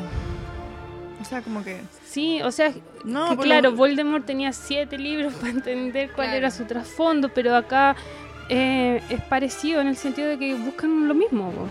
O 1.21 1.26
sea, 1.26 1.41
como 1.41 1.63
que. 1.63 1.81
sí, 2.05 2.41
o 2.41 2.51
sea, 2.51 2.71
No, 3.03 3.30
que 3.30 3.35
por 3.35 3.45
claro, 3.45 3.71
lo- 3.71 3.76
Voldemort 3.76 4.26
tenía 4.26 4.53
siete 4.53 4.97
libros 4.97 5.34
para 5.39 5.51
entender 5.51 6.11
cuál 6.13 6.27
Claro. 6.27 6.38
era 6.38 6.51
su 6.51 6.65
trasfondo, 6.65 7.30
pero 7.30 7.55
acá 7.55 7.95
eh, 8.49 9.01
es 9.09 9.21
parecido 9.21 9.81
en 9.81 9.88
el 9.88 9.95
sentido 9.95 10.27
de 10.30 10.38
que 10.39 10.53
buscan 10.55 11.07
lo 11.07 11.13
mismo. 11.13 11.51
No, 11.55 11.67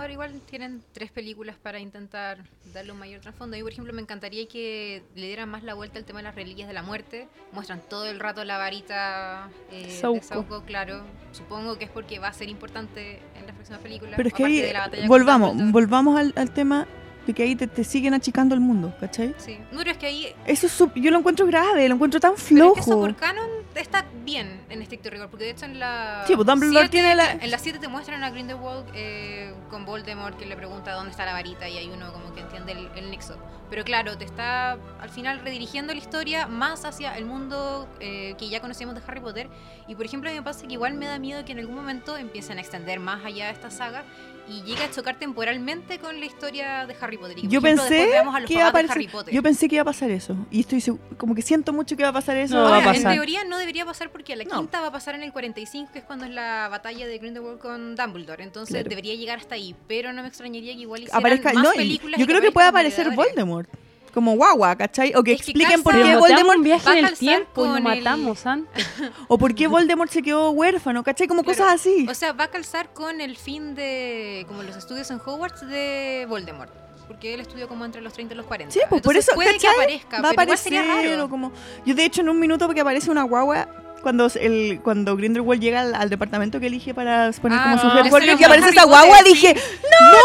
pero 0.00 0.12
igual 0.12 0.40
tienen 0.48 0.82
tres 0.92 1.10
películas 1.10 1.56
para 1.62 1.78
intentar 1.78 2.38
darle 2.72 2.92
un 2.92 2.98
mayor 2.98 3.20
trasfondo. 3.20 3.56
Y 3.56 3.62
por 3.62 3.72
ejemplo, 3.72 3.92
me 3.92 4.02
encantaría 4.02 4.46
que 4.48 5.02
le 5.14 5.26
dieran 5.26 5.48
más 5.48 5.62
la 5.62 5.74
vuelta 5.74 5.98
al 5.98 6.04
tema 6.04 6.20
de 6.20 6.24
las 6.24 6.34
reliquias 6.34 6.68
de 6.68 6.74
la 6.74 6.82
muerte. 6.82 7.28
Muestran 7.52 7.80
todo 7.88 8.06
el 8.06 8.18
rato 8.20 8.44
la 8.44 8.58
varita 8.58 9.48
eh, 9.70 9.86
de 9.86 9.90
Sauco. 9.90 10.22
Sauco, 10.22 10.62
claro. 10.64 11.02
Supongo 11.32 11.78
que 11.78 11.84
es 11.84 11.90
porque 11.90 12.18
va 12.18 12.28
a 12.28 12.32
ser 12.32 12.48
importante 12.48 13.20
en 13.38 13.46
las 13.46 13.54
próximas 13.54 13.80
películas. 13.80 14.14
Pero 14.16 14.28
es 14.28 14.34
que 14.34 14.44
ahí, 14.44 14.60
de 14.60 14.72
la 14.72 14.90
volvamos, 15.06 15.54
volvamos 15.70 16.18
al, 16.18 16.32
al 16.36 16.50
tema 16.52 16.86
de 17.26 17.34
que 17.34 17.42
ahí 17.42 17.54
te, 17.54 17.66
te 17.66 17.84
siguen 17.84 18.14
achicando 18.14 18.54
el 18.54 18.60
mundo, 18.60 18.94
¿cachai? 18.98 19.34
Sí. 19.38 19.58
No, 19.70 19.78
pero 19.78 19.90
es 19.92 19.98
que 19.98 20.06
ahí. 20.06 20.34
Eso 20.46 20.66
es 20.66 20.78
yo 20.94 21.10
lo 21.10 21.18
encuentro 21.18 21.46
grave, 21.46 21.88
lo 21.88 21.94
encuentro 21.94 22.18
tan 22.20 22.32
Pero 22.34 22.68
es 22.68 22.74
que 22.74 22.80
eso 22.80 22.90
flojo. 22.90 23.00
por 23.00 23.16
canon 23.16 23.48
está 23.74 24.04
bien 24.24 24.62
en 24.68 24.82
estricto 24.82 25.10
rigor, 25.10 25.28
porque 25.30 25.44
de 25.44 25.50
hecho 25.52 25.64
en 25.66 25.78
la. 25.78 26.24
Sí, 26.26 26.34
pues 26.34 26.46
Dumbledore 26.46 26.88
siete- 26.88 26.92
tiene 26.92 27.14
la- 27.14 27.32
En 27.32 27.50
las 27.50 27.60
7 27.62 27.78
te 27.78 27.88
muestran 27.88 28.22
a 28.24 28.30
Grindelwald 28.30 28.86
eh, 28.94 29.54
con 29.70 29.84
Voldemort 29.84 30.36
que 30.38 30.46
le 30.46 30.56
pregunta 30.56 30.92
dónde 30.92 31.10
está 31.10 31.24
la 31.24 31.32
varita 31.32 31.68
y 31.68 31.76
hay 31.78 31.88
uno 31.88 32.12
como 32.12 32.32
que 32.34 32.40
entiende 32.40 32.72
el, 32.72 32.88
el 32.96 33.10
nexo. 33.10 33.36
Pero 33.70 33.84
claro, 33.84 34.18
te 34.18 34.24
está 34.24 34.72
al 35.00 35.10
final 35.10 35.40
redirigiendo 35.40 35.92
la 35.92 35.98
historia 36.00 36.46
más 36.48 36.84
hacia 36.84 37.16
el 37.16 37.24
mundo 37.24 37.88
eh, 38.00 38.34
que 38.36 38.48
ya 38.48 38.60
conocíamos 38.60 38.96
de 38.96 39.02
Harry 39.06 39.20
Potter. 39.20 39.48
Y 39.86 39.94
por 39.94 40.04
ejemplo, 40.06 40.28
a 40.28 40.32
mí 40.32 40.38
me 40.40 40.44
pasa 40.44 40.66
que 40.66 40.72
igual 40.74 40.94
me 40.94 41.06
da 41.06 41.18
miedo 41.20 41.44
que 41.44 41.52
en 41.52 41.60
algún 41.60 41.76
momento 41.76 42.16
empiecen 42.16 42.58
a 42.58 42.60
extender 42.62 42.98
más 42.98 43.24
allá 43.24 43.46
de 43.46 43.52
esta 43.52 43.70
saga 43.70 44.02
y 44.50 44.62
llegue 44.62 44.82
a 44.82 44.90
chocar 44.90 45.18
temporalmente 45.18 45.98
con 45.98 46.18
la 46.18 46.26
historia 46.26 46.86
de 46.86 46.96
Harry 47.00 47.16
Potter. 47.16 47.38
Y 47.38 47.42
que, 47.42 47.48
Yo 47.48 47.60
ejemplo, 47.60 47.84
pensé 47.84 48.02
a 48.18 48.44
que 48.44 48.52
iba 48.54 48.68
a 48.68 48.72
Potter. 48.72 49.32
yo 49.34 49.42
pensé 49.42 49.68
que 49.68 49.76
iba 49.76 49.82
a 49.82 49.84
pasar 49.84 50.10
eso 50.10 50.36
y 50.50 50.60
estoy 50.60 50.82
como 51.16 51.34
que 51.34 51.42
siento 51.42 51.72
mucho 51.72 51.96
que 51.96 52.02
va 52.02 52.08
a 52.08 52.12
pasar 52.12 52.36
eso. 52.36 52.54
No, 52.56 52.62
va 52.64 52.68
a 52.70 52.74
Ahora, 52.76 52.90
en 52.90 52.94
pasar. 52.96 53.12
teoría 53.14 53.44
no 53.44 53.58
debería 53.58 53.84
pasar 53.84 54.10
porque 54.10 54.34
la 54.36 54.44
No. 54.44 54.58
quinta 54.58 54.80
va 54.80 54.88
a 54.88 54.92
pasar 54.92 55.14
en 55.14 55.22
el 55.22 55.32
45, 55.32 55.92
que 55.92 56.00
es 56.00 56.04
cuando 56.04 56.24
es 56.26 56.32
la 56.32 56.68
batalla 56.68 57.06
de 57.06 57.18
Grindelwald 57.18 57.58
con 57.60 57.94
Dumbledore. 57.96 58.42
Entonces 58.42 58.74
Claro. 58.74 58.88
debería 58.88 59.14
llegar 59.14 59.38
hasta 59.38 59.54
ahí. 59.54 59.74
Pero 59.86 60.12
no 60.12 60.22
me 60.22 60.28
extrañaría 60.28 60.74
que 60.74 60.80
igual 60.80 61.02
hicieran 61.02 61.20
aparezca, 61.20 61.52
más 61.52 61.74
películas. 61.74 62.18
yo 62.18 62.26
creo 62.26 62.40
que 62.40 62.50
puede 62.52 62.68
aparezcan 62.68 63.06
aparecer. 63.12 63.34
Voldemort 63.34 63.68
como 64.10 64.34
guagua, 64.36 64.76
¿cachai? 64.76 65.12
O 65.14 65.22
que 65.22 65.32
Es 65.32 65.42
que 65.42 65.50
expliquen 65.52 65.82
por 65.82 65.94
qué 65.94 66.12
no 66.12 66.20
Voldemort 66.20 66.58
un 66.58 66.62
viaje 66.64 66.98
en 66.98 67.04
el 67.06 67.16
tiempo 67.18 67.64
y 67.64 67.68
lo 67.68 67.76
el- 67.76 67.82
matamos 67.82 68.44
antes. 68.46 68.86
o 69.28 69.38
por 69.38 69.54
qué 69.54 69.66
Voldemort 69.66 70.10
se 70.10 70.22
quedó 70.22 70.50
huérfano, 70.50 71.02
¿cachai? 71.02 71.26
Como 71.28 71.42
Claro. 71.42 71.58
cosas 71.58 71.74
así. 71.80 72.06
O 72.08 72.14
sea, 72.14 72.32
va 72.32 72.44
a 72.44 72.48
calzar 72.48 72.92
con 72.92 73.20
el 73.20 73.36
fin 73.36 73.74
de. 73.74 74.44
como 74.48 74.62
los 74.62 74.76
estudios 74.76 75.10
en 75.10 75.20
Hogwarts 75.24 75.66
de 75.68 76.26
Voldemort. 76.28 76.70
Porque 77.08 77.34
él 77.34 77.40
estudió 77.40 77.66
como 77.66 77.84
entre 77.84 78.00
los 78.02 78.12
30 78.12 78.34
y 78.34 78.36
los 78.36 78.46
40. 78.46 78.72
Sí, 78.72 78.80
pues 78.88 79.02
por 79.02 79.16
eso, 79.16 79.32
puede 79.34 79.52
¿cachai? 79.54 79.60
que 79.60 79.68
aparezca, 79.82 80.20
va 80.22 80.28
a 80.28 80.30
pero 80.30 80.42
igual 80.44 80.58
sería 80.58 80.80
aparecer 80.84 81.16
raro. 81.16 81.28
como 81.28 81.52
yo 81.84 81.94
de 81.96 82.04
hecho 82.04 82.20
en 82.20 82.28
un 82.28 82.38
minuto 82.38 82.66
porque 82.66 82.82
aparece 82.82 83.10
una 83.10 83.24
guagua 83.24 83.66
cuando 84.00 84.30
el 84.40 84.80
cuando 84.82 85.16
Grindelwald 85.16 85.60
llega 85.60 85.80
al, 85.80 85.94
al 85.96 86.08
departamento 86.08 86.60
que 86.60 86.68
elige 86.68 86.94
para 86.94 87.32
poner 87.32 87.58
Ah, 87.60 87.64
como 87.64 87.78
su 87.78 88.16
era 88.16 88.34
y 88.40 88.44
aparece 88.44 88.70
esa 88.70 88.84
guagua 88.84 89.22
dije 89.24 89.54
no 89.54 90.16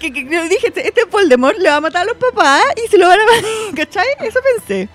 que, 0.00 0.12
que- 0.12 0.24
dije 0.48 0.66
este, 0.68 0.86
este 0.88 1.04
Voldemort 1.04 1.56
le 1.58 1.68
va 1.68 1.76
a 1.76 1.80
matar 1.80 2.02
a 2.02 2.04
los 2.06 2.16
papás 2.16 2.62
y 2.84 2.88
se 2.88 2.98
lo 2.98 3.06
van 3.06 3.20
a 3.20 3.24
¿cachai? 3.76 4.06
eso 4.20 4.40
pensé 4.56 4.88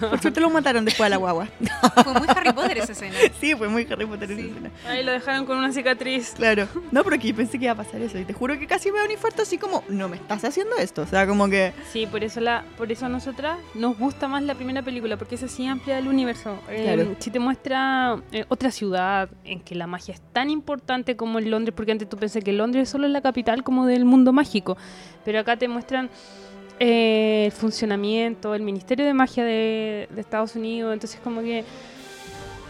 por 0.00 0.20
suerte 0.20 0.40
lo 0.40 0.50
mataron 0.50 0.84
después 0.84 1.06
a 1.06 1.10
la 1.10 1.16
guagua 1.16 1.48
Fue 2.04 2.14
muy 2.14 2.26
Harry 2.28 2.52
Potter 2.52 2.78
esa 2.78 2.92
escena. 2.92 3.14
sí 3.40 3.54
fue 3.54 3.68
muy 3.68 3.86
Harry 3.90 4.06
Potter 4.06 4.30
esa 4.30 4.40
escena. 4.40 4.70
Ahí 4.88 5.02
lo 5.02 5.12
dejaron 5.12 5.46
con 5.46 5.56
una 5.58 5.72
cicatriz. 5.72 6.32
claro 6.36 6.66
no 6.90 7.04
pero 7.04 7.16
yo 7.16 7.34
pensé 7.34 7.58
que 7.58 7.64
iba 7.64 7.72
a 7.72 7.76
pasar 7.76 8.00
eso 8.00 8.18
y 8.18 8.24
te 8.24 8.32
juro 8.32 8.58
que 8.58 8.66
casi 8.66 8.90
me 8.92 8.98
da 8.98 9.04
un 9.04 9.10
infarto 9.10 9.42
así 9.42 9.58
como 9.58 9.82
no 9.88 10.08
me 10.08 10.16
estás 10.16 10.44
haciendo 10.44 10.76
esto 10.76 11.02
o 11.02 11.06
sea 11.06 11.26
como 11.26 11.48
que 11.48 11.72
Sí, 11.92 12.06
por 12.06 12.22
eso 12.24 12.40
la, 12.40 12.64
por 12.76 12.90
eso 12.92 13.06
a 13.06 13.08
nosotras 13.08 13.58
nos 13.74 13.98
gusta 13.98 14.28
más 14.28 14.42
la 14.42 14.54
primera 14.54 14.82
película, 14.82 15.16
porque 15.16 15.34
esa 15.34 15.48
sí 15.48 15.66
amplía 15.66 15.98
el 15.98 16.08
universo. 16.08 16.58
Eh, 16.68 16.82
Claro. 16.84 17.16
Si 17.18 17.30
te 17.30 17.38
muestra 17.38 18.16
eh, 18.32 18.44
otra 18.48 18.70
ciudad 18.70 19.28
en 19.44 19.60
que 19.60 19.74
la 19.74 19.86
magia 19.86 20.14
es 20.14 20.20
tan 20.32 20.50
importante 20.50 21.16
como 21.16 21.38
en 21.38 21.50
Londres, 21.50 21.74
porque 21.76 21.92
antes 21.92 22.08
tú 22.08 22.16
pensé 22.16 22.42
que 22.42 22.52
Londres 22.52 22.88
solo 22.88 23.06
es 23.06 23.12
la 23.12 23.20
capital 23.20 23.62
como 23.62 23.86
del 23.86 24.04
mundo 24.04 24.32
mágico, 24.32 24.76
pero 25.24 25.38
acá 25.40 25.56
te 25.56 25.68
muestran 25.68 26.10
eh, 26.84 27.44
el 27.46 27.52
funcionamiento, 27.52 28.54
el 28.54 28.62
Ministerio 28.62 29.04
de 29.06 29.14
Magia 29.14 29.44
de, 29.44 30.08
de 30.10 30.20
Estados 30.20 30.56
Unidos, 30.56 30.92
entonces 30.92 31.20
como 31.22 31.40
que 31.40 31.64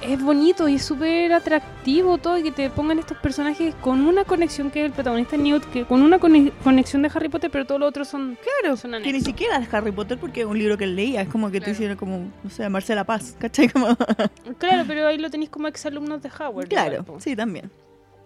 es 0.03 0.21
bonito 0.21 0.67
y 0.69 0.75
es 0.75 0.85
súper 0.85 1.33
atractivo 1.33 2.19
todo 2.19 2.37
y 2.37 2.43
que 2.43 2.51
te 2.51 2.69
pongan 2.71 2.99
estos 2.99 3.17
personajes 3.19 3.73
con 3.77 4.05
una 4.05 4.25
conexión 4.25 4.69
que 4.73 4.81
es 4.81 4.87
el 4.87 4.93
protagonista 4.93 5.37
Newt, 5.37 5.63
que 5.73 5.85
con 5.85 6.03
una 6.03 6.19
cone- 6.19 6.51
conexión 6.65 7.03
de 7.03 7.11
Harry 7.15 7.29
Potter, 7.29 7.51
pero 7.53 7.65
todos 7.67 7.79
los 7.81 7.89
otros 7.89 8.09
son 8.09 8.37
Claro, 8.61 8.77
Son 8.77 8.91
que 9.01 9.13
ni 9.13 9.21
siquiera 9.21 9.59
es 9.59 9.73
Harry 9.73 9.93
Potter 9.93 10.19
porque 10.19 10.41
es 10.41 10.47
un 10.47 10.59
libro 10.59 10.77
que 10.77 10.85
él 10.85 10.97
leía, 10.97 11.23
es 11.23 11.29
como 11.29 11.47
que 11.53 11.61
te 11.61 11.67
Claro. 11.67 11.73
hicieron 11.73 11.97
como, 11.97 12.19
no 12.43 12.51
sé, 12.51 12.69
Marcela 12.69 13.05
Paz, 13.05 13.37
¿cachai? 13.39 13.69
Como, 13.69 13.87
Claro, 14.59 14.83
pero 14.89 15.07
ahí 15.07 15.19
lo 15.19 15.31
tenéis 15.31 15.51
como 15.51 15.69
exalumnos 15.69 16.21
de 16.21 16.31
Howard. 16.37 16.67
claro, 16.69 17.05
igual, 17.07 17.21
sí, 17.23 17.37
también. 17.37 17.71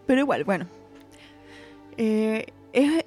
Pero 0.06 0.20
igual, 0.22 0.44
bueno. 0.44 0.66
Eh, 1.98 2.46
es, 2.72 3.04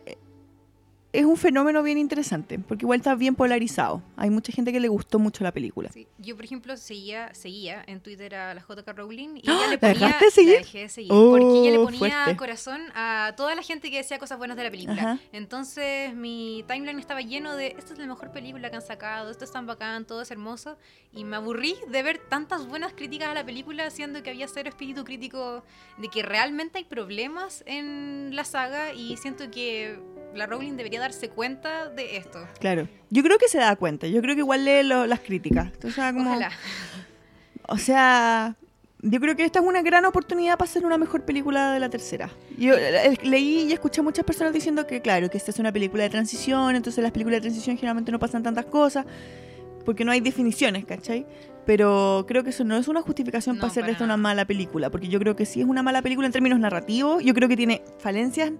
es 1.11 1.25
un 1.25 1.37
fenómeno 1.37 1.81
bien 1.81 1.97
interesante, 1.97 2.59
porque 2.59 2.85
igual 2.85 2.99
está 2.99 3.15
bien 3.15 3.33
polarizado. 3.33 4.03
Hay 4.15 4.29
mucha 4.29 4.51
gente 4.51 4.71
que 4.71 4.79
le 4.79 4.87
gustó 4.89 5.17
mucho 5.17 5.43
la 5.43 5.51
película. 5.51 5.89
Sí. 5.91 6.07
Yo, 6.19 6.35
por 6.35 6.45
ejemplo, 6.45 6.77
seguía, 6.77 7.33
seguía 7.33 7.83
en 7.87 7.99
Twitter 7.99 8.35
a 8.35 8.53
la 8.53 8.61
JK 8.61 8.87
Rowling 8.95 9.37
y 9.37 9.49
¡Ah! 9.49 9.53
ella 9.57 9.67
le 9.67 9.71
¿La 9.73 9.79
ponía. 9.79 9.93
dejaste 9.93 10.25
de 10.25 10.31
seguir? 10.31 10.53
la 10.53 10.59
dejé 10.59 10.79
de 10.81 10.89
seguir, 10.89 11.11
Oh, 11.11 11.31
porque 11.31 11.59
ella 11.61 11.71
le 11.71 11.79
ponía 11.83 11.99
fuerte. 11.99 12.35
corazón 12.37 12.81
a 12.93 13.33
toda 13.35 13.55
la 13.55 13.63
gente 13.63 13.89
que 13.89 13.97
decía 13.97 14.19
cosas 14.19 14.37
buenas 14.37 14.55
de 14.55 14.63
la 14.65 14.69
película. 14.71 15.01
Ajá. 15.01 15.19
Entonces, 15.31 16.13
mi 16.13 16.63
timeline 16.67 16.99
estaba 16.99 17.21
lleno 17.21 17.55
de: 17.55 17.75
esta 17.77 17.93
es 17.93 17.97
la 17.99 18.05
mejor 18.05 18.31
película 18.31 18.69
que 18.69 18.75
han 18.75 18.81
sacado, 18.83 19.31
esto 19.31 19.45
es 19.45 19.51
tan 19.51 19.65
bacán, 19.65 20.05
todo 20.05 20.21
es 20.21 20.29
hermoso. 20.29 20.77
Y 21.11 21.23
me 21.23 21.37
aburrí 21.37 21.75
de 21.87 22.03
ver 22.03 22.19
tantas 22.29 22.67
buenas 22.67 22.93
críticas 22.93 23.29
a 23.29 23.33
la 23.33 23.43
película, 23.43 23.89
siendo 23.89 24.21
que 24.21 24.29
había 24.29 24.47
cero 24.47 24.69
espíritu 24.69 25.03
crítico 25.03 25.63
de 25.97 26.07
que 26.09 26.21
realmente 26.21 26.77
hay 26.77 26.83
problemas 26.85 27.63
en 27.65 28.29
la 28.35 28.43
saga 28.43 28.93
y 28.93 29.17
siento 29.17 29.49
que 29.49 29.99
la 30.35 30.45
Rowling 30.45 30.73
debería 30.73 30.98
darse 30.99 31.29
cuenta 31.29 31.89
de 31.89 32.17
esto. 32.17 32.45
Claro. 32.59 32.87
Yo 33.09 33.23
creo 33.23 33.37
que 33.37 33.47
se 33.47 33.57
da 33.57 33.75
cuenta, 33.75 34.05
yo 34.07 34.21
creo 34.21 34.35
que 34.35 34.41
igual 34.41 34.63
lee 34.65 34.83
lo- 34.83 35.07
las 35.07 35.19
críticas. 35.21 35.71
O 35.83 35.89
sea, 35.89 36.13
como, 36.13 36.29
Ojalá. 36.29 36.51
O 37.67 37.77
sea, 37.77 38.55
yo 39.01 39.19
creo 39.19 39.35
que 39.35 39.45
esta 39.45 39.59
es 39.59 39.65
una 39.65 39.81
gran 39.81 40.05
oportunidad 40.05 40.57
para 40.57 40.69
hacer 40.69 40.85
una 40.85 40.97
mejor 40.97 41.23
película 41.23 41.71
de 41.71 41.79
la 41.79 41.89
tercera. 41.89 42.29
Yo 42.57 42.73
eh, 42.75 43.17
leí 43.23 43.67
y 43.69 43.73
escuché 43.73 44.01
a 44.01 44.03
muchas 44.03 44.25
personas 44.25 44.53
diciendo 44.53 44.85
que, 44.87 45.01
claro, 45.01 45.29
que 45.29 45.37
esta 45.37 45.51
es 45.51 45.59
una 45.59 45.71
película 45.71 46.03
de 46.03 46.09
transición, 46.09 46.75
entonces 46.75 47.01
las 47.03 47.11
películas 47.11 47.37
de 47.37 47.41
transición 47.41 47.77
generalmente 47.77 48.11
no 48.11 48.19
pasan 48.19 48.43
tantas 48.43 48.65
cosas, 48.65 49.05
porque 49.85 50.03
no 50.03 50.11
hay 50.11 50.19
definiciones, 50.19 50.85
¿cachai? 50.85 51.25
Pero 51.65 52.25
creo 52.27 52.43
que 52.43 52.49
eso 52.49 52.63
no 52.63 52.75
es 52.77 52.87
una 52.87 53.01
justificación 53.01 53.55
No, 53.57 53.61
para 53.61 53.71
hacer 53.71 53.85
de 53.85 53.91
esta 53.91 54.03
una 54.03 54.17
mala 54.17 54.45
película, 54.45 54.89
porque 54.89 55.07
yo 55.07 55.19
creo 55.19 55.35
que 55.35 55.45
sí 55.45 55.61
es 55.61 55.67
una 55.67 55.83
mala 55.83 56.01
película 56.01 56.25
en 56.25 56.31
términos 56.33 56.59
narrativos, 56.59 57.23
yo 57.23 57.33
creo 57.35 57.47
que 57.47 57.55
tiene 57.55 57.83
falencias 57.99 58.51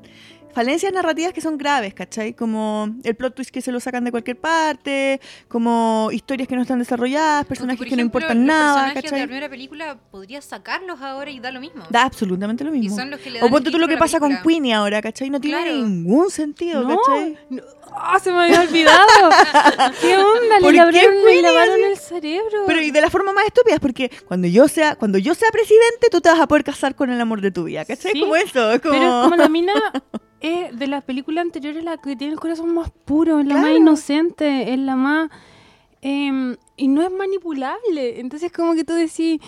falencias 0.54 0.92
narrativas 0.94 1.34
que 1.34 1.42
son 1.42 1.58
graves, 1.58 1.94
¿cachai? 1.94 2.34
Como 2.34 2.90
el 3.04 3.16
plot 3.16 3.36
twist 3.36 3.52
que 3.52 3.62
se 3.62 3.72
lo 3.72 3.80
sacan 3.80 4.04
de 4.04 4.12
cualquier 4.12 4.38
parte, 4.38 5.20
como 5.48 6.10
historias 6.12 6.48
que 6.48 6.56
no 6.56 6.62
están 6.64 6.80
desarrolladas, 6.80 7.46
personajes 7.46 7.88
que 7.88 7.96
no 7.96 8.02
importan 8.02 8.38
los 8.40 8.48
nada, 8.48 8.74
personajes 8.76 8.96
de 8.96 9.02
¿cachai? 9.04 9.20
la 9.22 9.26
primera 9.28 9.50
película 9.50 9.98
podrías 10.12 10.46
sacarlos 10.46 11.02
ahora 11.02 11.32
y 11.32 11.40
da 11.40 11.52
lo 11.52 11.60
mismo. 11.60 11.84
Da 11.90 12.04
absolutamente 12.04 12.64
lo 12.64 12.74
y 12.76 12.80
mismo. 12.80 12.96
son 12.98 13.10
los 13.12 13.20
que 13.20 13.30
le 13.30 13.40
O 13.40 13.44
dan 13.44 13.52
ponte 13.52 13.70
el 13.70 13.74
tú 13.74 13.80
lo 13.80 13.88
que 13.88 13.98
pasa 13.98 14.20
con. 14.20 14.38
Queenie 14.42 14.74
ahora, 14.74 15.02
¿cachai? 15.02 15.30
No 15.30 15.40
tiene 15.40 15.62
Claro. 15.64 15.78
ningún 15.78 16.30
sentido, 16.32 16.82
No, 16.84 16.98
¿cachai? 16.98 17.38
no. 17.50 17.62
¡Ah, 17.92 18.20
se 18.20 18.32
me 18.32 18.44
había 18.44 18.62
olvidado! 18.62 19.00
¿Qué 20.02 20.16
onda? 20.16 20.60
¿Por 20.62 20.74
Le 20.74 20.92
qué 20.92 21.42
lavaron, 21.42 21.84
el 21.84 21.98
cerebro. 21.98 22.64
Pero 22.68 22.82
y 22.82 22.92
de 22.92 23.02
la 23.02 23.10
forma 23.10 23.34
más 23.34 23.46
estúpida 23.46 23.76
es 23.76 23.80
porque 23.80 24.12
cuando 24.28 24.48
yo 24.48 24.68
sea 24.68 24.96
cuando 24.96 25.18
yo 25.18 25.34
sea 25.36 25.50
presidente, 25.52 26.08
tú 26.12 26.22
te 26.22 26.30
vas 26.30 26.40
a 26.40 26.48
poder 26.48 26.64
casar 26.64 26.96
con 26.96 27.10
el 27.10 27.20
amor 27.20 27.42
de 27.42 27.52
tu 27.52 27.64
vida, 27.64 27.86
¿cachai? 27.86 28.12
Sí, 28.14 28.22
como 28.22 28.36
eso, 28.36 28.72
es 28.74 28.82
como... 28.82 28.94
Pero 28.94 29.06
es 29.08 29.24
como 29.24 29.36
la 29.36 29.50
mina 29.50 29.74
es 30.42 30.78
de 30.78 30.88
las 30.88 31.04
películas 31.04 31.44
anteriores 31.44 31.84
la 31.84 31.98
que 31.98 32.16
tiene 32.16 32.34
el 32.34 32.40
corazón 32.40 32.74
más 32.74 32.90
puro, 33.06 33.40
es 33.40 33.46
la 33.46 33.58
más 33.58 33.72
inocente, 33.76 34.74
es 34.74 34.80
la 34.80 34.96
más... 34.96 35.30
em, 36.02 36.56
y 36.78 36.88
no 36.88 37.02
es 37.02 37.12
manipulable. 37.12 38.20
Entonces 38.20 38.52
como 38.52 38.74
que 38.76 38.84
tú 38.84 38.94
decís... 38.94 39.40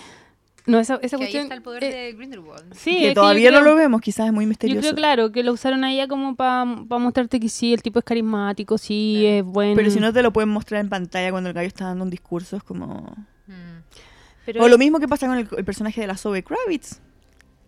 No, 0.64 0.78
esa, 0.78 0.94
esa 1.02 1.16
Que 1.16 1.24
ahí 1.24 1.32
cuestión... 1.32 1.42
está 1.44 1.54
el 1.56 1.62
poder 1.62 1.82
eh, 1.82 1.90
de 1.92 2.12
Grindelwald. 2.12 2.72
sí, 2.74 2.94
que 3.00 3.08
que 3.08 3.14
todavía 3.14 3.50
yo 3.50 3.58
no 3.58 3.64
lo 3.64 3.74
vemos, 3.74 4.00
quizás 4.00 4.26
es 4.26 4.32
muy 4.32 4.44
Yo 4.44 4.48
misterioso. 4.50 4.80
creo, 4.80 4.94
claro, 4.94 5.32
que 5.32 5.42
lo 5.42 5.52
usaron 5.52 5.82
a 5.82 5.92
ella 5.92 6.06
como 6.06 6.36
para 6.36 6.64
mostrarte 6.64 7.40
que 7.40 7.48
sí, 7.48 7.72
el 7.74 7.82
tipo 7.82 7.98
es 7.98 8.04
carismático, 8.04 8.78
sí, 8.78 9.26
es 9.26 9.44
bueno. 9.44 9.74
Pero 9.74 9.90
si 9.90 9.98
no 9.98 10.12
te 10.12 10.22
lo 10.22 10.32
pueden 10.32 10.50
mostrar 10.50 10.80
en 10.80 10.88
pantalla 10.88 11.32
cuando 11.32 11.48
el 11.48 11.54
gallo 11.54 11.66
está 11.66 11.86
dando 11.86 12.04
un 12.04 12.10
discurso, 12.10 12.56
es 12.56 12.62
como... 12.62 13.16
Mm. 13.48 13.80
Pero- 14.46 14.62
O 14.62 14.68
lo 14.68 14.78
mismo 14.78 15.00
que 15.00 15.08
pasa 15.08 15.26
con 15.26 15.36
el, 15.36 15.48
el 15.56 15.64
personaje 15.64 16.00
de 16.00 16.06
la 16.06 16.16
Zoe 16.16 16.44
Kravitz. 16.44 17.00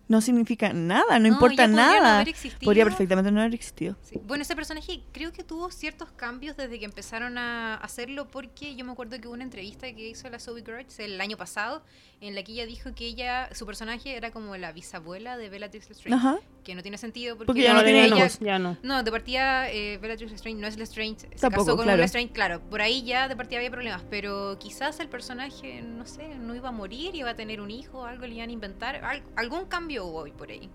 No 0.07 0.21
significa 0.21 0.73
nada, 0.73 1.19
no, 1.19 1.27
importa 1.29 1.63
ya 1.65 1.69
podría 1.69 1.87
no 1.87 1.93
nada. 2.01 2.15
haber 2.17 2.29
existido. 2.29 2.61
Podría 2.65 2.85
perfectamente 2.85 3.31
no 3.31 3.41
haber 3.41 3.55
existido. 3.55 3.97
Sí. 4.03 4.21
Bueno, 4.27 4.43
ese 4.43 4.55
personaje 4.55 5.01
creo 5.13 5.33
que 5.33 5.43
tuvo 5.43 5.71
ciertos 5.71 6.11
cambios 6.13 6.57
desde 6.59 6.79
que 6.79 6.85
empezaron 6.85 7.39
a 7.39 7.77
hacerlo, 7.77 8.29
porque 8.29 8.77
yo 8.77 8.85
me 8.85 8.93
acuerdo 8.93 9.19
que 9.19 9.27
hubo 9.29 9.35
una 9.35 9.45
entrevista 9.45 9.91
que 9.95 10.09
hizo 10.11 10.29
la 10.29 10.39
Zoe 10.39 10.63
Kravitz 10.63 10.99
el 11.01 11.19
año 11.21 11.37
pasado, 11.39 11.83
en 12.21 12.35
la 12.35 12.43
que 12.43 12.53
ella 12.53 12.67
dijo 12.67 12.95
que 12.95 13.07
ella, 13.07 13.49
su 13.55 13.65
personaje 13.67 14.17
era 14.17 14.31
como 14.31 14.57
la 14.57 14.73
bisabuela 14.73 15.37
de 15.39 15.49
Bellatrix 15.49 15.89
Lestrange, 15.89 16.15
Ajá. 16.17 16.39
que 16.65 16.75
no 16.75 16.83
tiene 16.83 16.97
sentido 16.99 17.37
porque, 17.37 17.47
Porque 17.47 17.63
ya 17.63 17.75
no 17.75 17.83
tiene 17.83 18.09
no, 18.09 18.17
hijos. 18.19 18.39
Ya 18.41 18.59
no. 18.59 18.77
No, 18.83 19.03
de 19.03 19.11
partida 19.11 19.71
eh, 19.71 19.99
Bellatrix 20.01 20.31
Lestrange 20.33 20.61
no 20.61 20.67
es 20.67 20.77
Lestrange, 20.79 21.21
se 21.21 21.29
Tampoco, 21.39 21.65
casó 21.65 21.77
con 21.77 21.85
claro. 21.85 22.01
Lestrange, 22.03 22.33
claro, 22.33 22.61
por 22.61 22.81
ahí 22.83 23.03
ya 23.05 23.29
de 23.29 23.37
partida 23.37 23.59
había 23.59 23.71
problemas, 23.71 24.03
pero 24.11 24.59
quizás 24.59 25.01
el 25.01 25.09
personaje, 25.09 25.83
no 25.83 26.07
sé, 26.07 26.35
no 26.35 26.55
iba 26.55 26.69
a 26.69 26.73
morir, 26.73 27.15
iba 27.15 27.31
a 27.31 27.35
tener 27.37 27.61
un 27.61 27.71
hijo, 27.71 28.05
algo 28.05 28.27
le 28.27 28.35
iban 28.35 28.49
a 28.51 28.53
inventar, 28.53 28.97
al- 29.05 29.23
algún 29.37 29.65
cambio 29.67 29.94
hubo 29.99 30.21
hoy 30.21 30.33
por 30.33 30.51
ahí. 30.51 30.71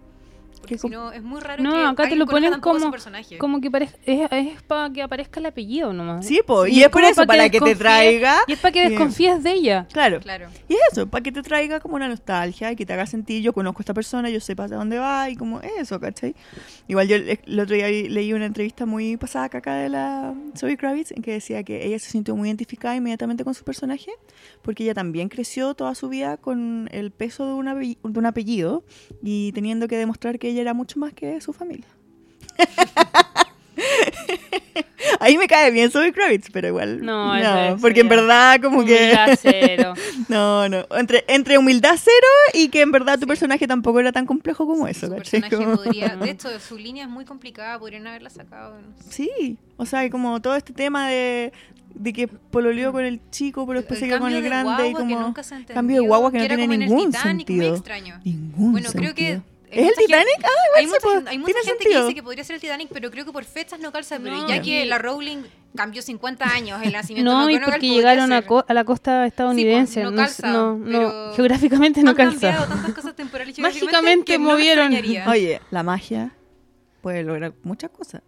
Porque 0.57 0.75
¿Qué 0.75 0.79
si 0.79 0.89
no, 0.89 1.11
es 1.11 1.23
muy 1.23 1.39
raro 1.39 1.63
No, 1.63 1.71
que 1.71 1.85
acá 2.03 2.09
te 2.09 2.15
lo 2.15 2.25
ponen 2.25 2.59
como-. 2.59 2.91
Como 3.39 3.61
que 3.61 3.69
es, 4.05 4.27
es 4.31 4.61
para 4.63 4.91
que 4.91 5.01
aparezca 5.01 5.39
el 5.39 5.45
apellido 5.45 5.93
nomás. 5.93 6.25
Sí, 6.25 6.41
po, 6.45 6.65
Sí, 6.65 6.73
y 6.75 6.83
es 6.83 6.89
por 6.89 7.03
eso, 7.03 7.15
pa' 7.15 7.21
que 7.23 7.27
para 7.27 7.49
que 7.49 7.59
te 7.59 7.65
desconfíes- 7.65 7.77
traiga. 7.77 8.35
Y 8.47 8.53
es 8.53 8.59
para 8.59 8.71
que 8.73 8.89
desconfíes 8.89 9.43
de 9.43 9.51
ella. 9.53 9.87
Claro. 9.91 10.19
Claro. 10.19 10.49
Y 10.67 10.73
es 10.73 10.79
eso, 10.91 11.07
para 11.07 11.23
que 11.23 11.31
te 11.31 11.41
traiga 11.43 11.79
como 11.79 11.95
una 11.95 12.07
nostalgia 12.09 12.71
y 12.71 12.75
que 12.75 12.85
te 12.85 12.93
haga 12.93 13.05
sentir, 13.05 13.41
yo 13.41 13.53
conozco 13.53 13.79
a 13.79 13.83
esta 13.83 13.93
persona, 13.93 14.29
yo 14.29 14.39
sé 14.39 14.55
para 14.55 14.75
dónde 14.75 14.99
va 14.99 15.29
y 15.29 15.35
como 15.35 15.61
eso, 15.61 15.99
¿cachai? 15.99 16.35
Igual 16.87 17.07
yo 17.07 17.15
el 17.15 17.59
otro 17.59 17.75
día 17.75 17.87
leí 17.87 18.33
una 18.33 18.45
entrevista 18.45 18.85
muy 18.85 19.15
pasada 19.17 19.45
acá 19.45 19.75
de 19.75 19.89
la 19.89 20.33
Zoe 20.57 20.75
Kravitz 20.77 21.11
en 21.11 21.21
que 21.21 21.31
decía 21.31 21.63
que 21.63 21.85
ella 21.85 21.99
se 21.99 22.09
sintió 22.09 22.35
muy 22.35 22.49
identificada 22.49 22.95
inmediatamente 22.95 23.43
con 23.43 23.53
su 23.53 23.63
personaje 23.63 24.11
porque 24.61 24.83
ella 24.83 24.93
también 24.93 25.29
creció 25.29 25.73
toda 25.73 25.95
su 25.95 26.09
vida 26.09 26.37
con 26.37 26.89
el 26.91 27.11
peso 27.11 27.45
de 27.47 27.53
un, 27.53 27.67
ape- 27.67 27.97
de 28.03 28.19
un 28.19 28.25
apellido 28.25 28.83
y 29.23 29.51
teniendo 29.53 29.87
que 29.87 29.97
demostrar 29.97 30.38
que 30.39 30.49
ella 30.49 30.61
era 30.61 30.73
mucho 30.73 30.99
más 30.99 31.13
que 31.13 31.39
su 31.41 31.53
familia. 31.53 31.85
Ahí 35.21 35.37
me 35.37 35.47
cae 35.47 35.71
bien 35.71 35.89
Zoe 35.91 36.11
Kravitz, 36.13 36.49
pero 36.51 36.67
igual 36.67 37.03
No, 37.03 37.35
es- 37.35 37.79
porque 37.81 38.01
en 38.01 38.09
verdad 38.09 38.59
como 38.61 38.83
que 38.85 38.95
Humildad 39.13 39.39
cero. 39.41 39.93
no, 40.29 40.67
no. 40.69 40.85
Entre, 40.97 41.23
entre 41.27 41.57
humildad 41.57 41.95
cero 41.97 42.27
y 42.53 42.69
que 42.69 42.81
en 42.81 42.91
verdad 42.91 43.15
tu 43.15 43.21
Sí. 43.21 43.27
personaje 43.27 43.67
tampoco 43.67 43.99
era 43.99 44.11
tan 44.11 44.25
complejo 44.25 44.65
como 44.67 44.87
eso, 44.87 45.07
Su 45.07 45.15
personaje 45.15 45.57
podría... 45.57 46.15
De 46.21 46.31
hecho, 46.31 46.47
su 46.59 46.77
línea 46.77 47.05
es 47.05 47.09
muy 47.09 47.25
complicada, 47.25 47.79
podrían 47.79 48.05
haberla 48.07 48.29
sacado. 48.29 48.75
no 48.81 48.87
sé. 49.03 49.11
Sí, 49.11 49.57
o 49.77 49.85
sea, 49.85 50.09
como 50.09 50.41
todo 50.41 50.55
este 50.55 50.73
tema 50.73 51.09
de, 51.09 51.51
de 51.95 52.13
que 52.13 52.27
pololeó 52.27 52.91
con 52.91 53.03
el 53.05 53.19
chico, 53.31 53.65
pero 53.65 53.79
después 53.79 53.99
se 53.99 54.07
quedó 54.07 54.19
con 54.19 54.31
el 54.33 54.41
de 54.43 54.49
grande 54.49 54.89
y 54.89 54.93
como... 54.93 55.33
entendió, 55.33 55.73
cambio 55.73 56.01
de 56.01 56.07
guagua 56.07 56.31
que 56.31 56.39
no 56.39 56.47
tiene 56.47 56.63
el 56.65 56.79
ningún 56.79 57.11
Titanic, 57.11 57.47
sentido. 57.47 57.69
Muy 57.69 57.77
extraño. 57.77 58.19
Ningún 58.23 58.71
Bueno, 58.73 58.89
creo 58.91 59.15
que... 59.15 59.41
¿Es 59.71 59.77
el 59.77 59.83
mucha 59.85 59.95
gente- 60.01 60.05
Titanic? 60.07 60.43
Ah, 60.43 60.49
hay 60.77 60.87
mucha, 60.87 60.99
puede- 60.99 61.29
hay 61.29 61.37
mucha 61.37 61.53
gente 61.53 61.63
que 61.77 61.83
sentido. 61.83 62.01
dice 62.05 62.15
que 62.15 62.23
podría 62.23 62.43
ser 62.43 62.55
el 62.55 62.61
Titanic, 62.61 62.89
pero 62.91 63.11
creo 63.11 63.25
que 63.25 63.31
por 63.31 63.43
fechas 63.43 63.79
no 63.79 63.91
calza. 63.91 64.17
Pero 64.19 64.35
No, 64.35 64.47
ya 64.47 64.61
que 64.61 64.85
la 64.85 64.97
Rowling 64.97 65.43
cambió 65.75 66.01
50 66.01 66.45
años 66.45 66.81
el 66.83 66.93
nacimiento 66.93 67.31
No, 67.31 67.45
de 67.45 67.53
y 67.53 67.59
porque 67.59 67.87
llegaron 67.89 68.33
a, 68.33 68.41
co- 68.41 68.65
a 68.67 68.73
la 68.73 68.83
costa 68.83 69.25
estadounidense. 69.27 70.03
no 70.03 70.11
no, 70.11 70.17
calza, 70.17 70.47
no, 70.51 70.75
no, 70.77 71.33
geográficamente 71.33 72.01
no 72.03 72.11
Han 72.11 72.15
cambiado 72.15 72.57
calza. 72.57 72.73
tantas 72.75 72.93
cosas 72.93 73.15
temporales 73.15 73.59
Mágicamente 73.59 74.25
que 74.25 74.37
no 74.39 74.45
me 74.45 74.51
movieron. 74.53 74.93
Oye, 75.27 75.61
la 75.71 75.83
magia 75.83 76.31
puede 77.01 77.23
lograr 77.23 77.53
muchas 77.63 77.91
cosas. 77.91 78.21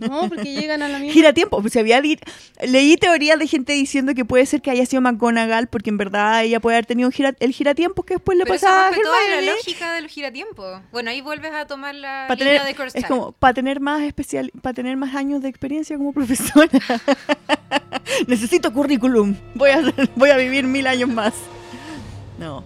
No, 0.00 0.28
porque 0.28 0.54
llegan 0.54 0.82
a 0.82 0.88
la 0.88 0.98
misma. 0.98 1.12
Gira 1.12 1.32
tiempo. 1.32 1.60
Pues, 1.60 1.76
había 1.76 2.00
leí 2.00 2.96
teorías 2.96 3.38
de 3.38 3.46
gente 3.46 3.72
diciendo 3.72 4.14
que 4.14 4.24
puede 4.24 4.46
ser 4.46 4.62
que 4.62 4.70
haya 4.70 4.84
sido 4.86 5.02
McGonagall 5.02 5.68
porque 5.68 5.90
en 5.90 5.96
verdad 5.98 6.42
ella 6.44 6.60
puede 6.60 6.76
haber 6.76 6.86
tenido 6.86 7.08
un 7.08 7.12
gira, 7.12 7.34
el 7.40 7.52
giratiempo 7.52 8.02
que 8.02 8.14
después 8.14 8.36
le 8.38 8.44
Pero 8.44 8.54
eso 8.54 8.66
pasaba 8.66 8.86
a 8.86 8.90
rompe 8.90 9.02
toda 9.02 9.28
la 9.28 9.40
lógica 9.52 9.94
del 9.94 10.08
giratiempo. 10.08 10.80
Bueno, 10.92 11.10
ahí 11.10 11.20
vuelves 11.20 11.52
a 11.52 11.66
tomar 11.66 11.94
la 11.94 12.26
Pa' 12.28 12.34
línea 12.34 12.52
tener- 12.60 12.66
de 12.66 12.74
Cursed 12.74 12.98
es 13.00 13.06
como 13.06 13.32
para 13.32 13.54
tener 13.54 13.80
más 13.80 14.02
especial 14.02 14.50
para 14.62 14.74
tener 14.74 14.96
más 14.96 15.14
años 15.14 15.42
de 15.42 15.48
experiencia 15.48 15.96
como 15.96 16.12
profesora 16.12 16.68
necesito 18.26 18.72
currículum 18.72 19.34
voy 19.54 19.70
a 19.70 19.82
voy 20.16 20.30
a 20.30 20.36
vivir 20.36 20.64
mil 20.66 20.86
años 20.86 21.08
más 21.08 21.34
no 22.38 22.64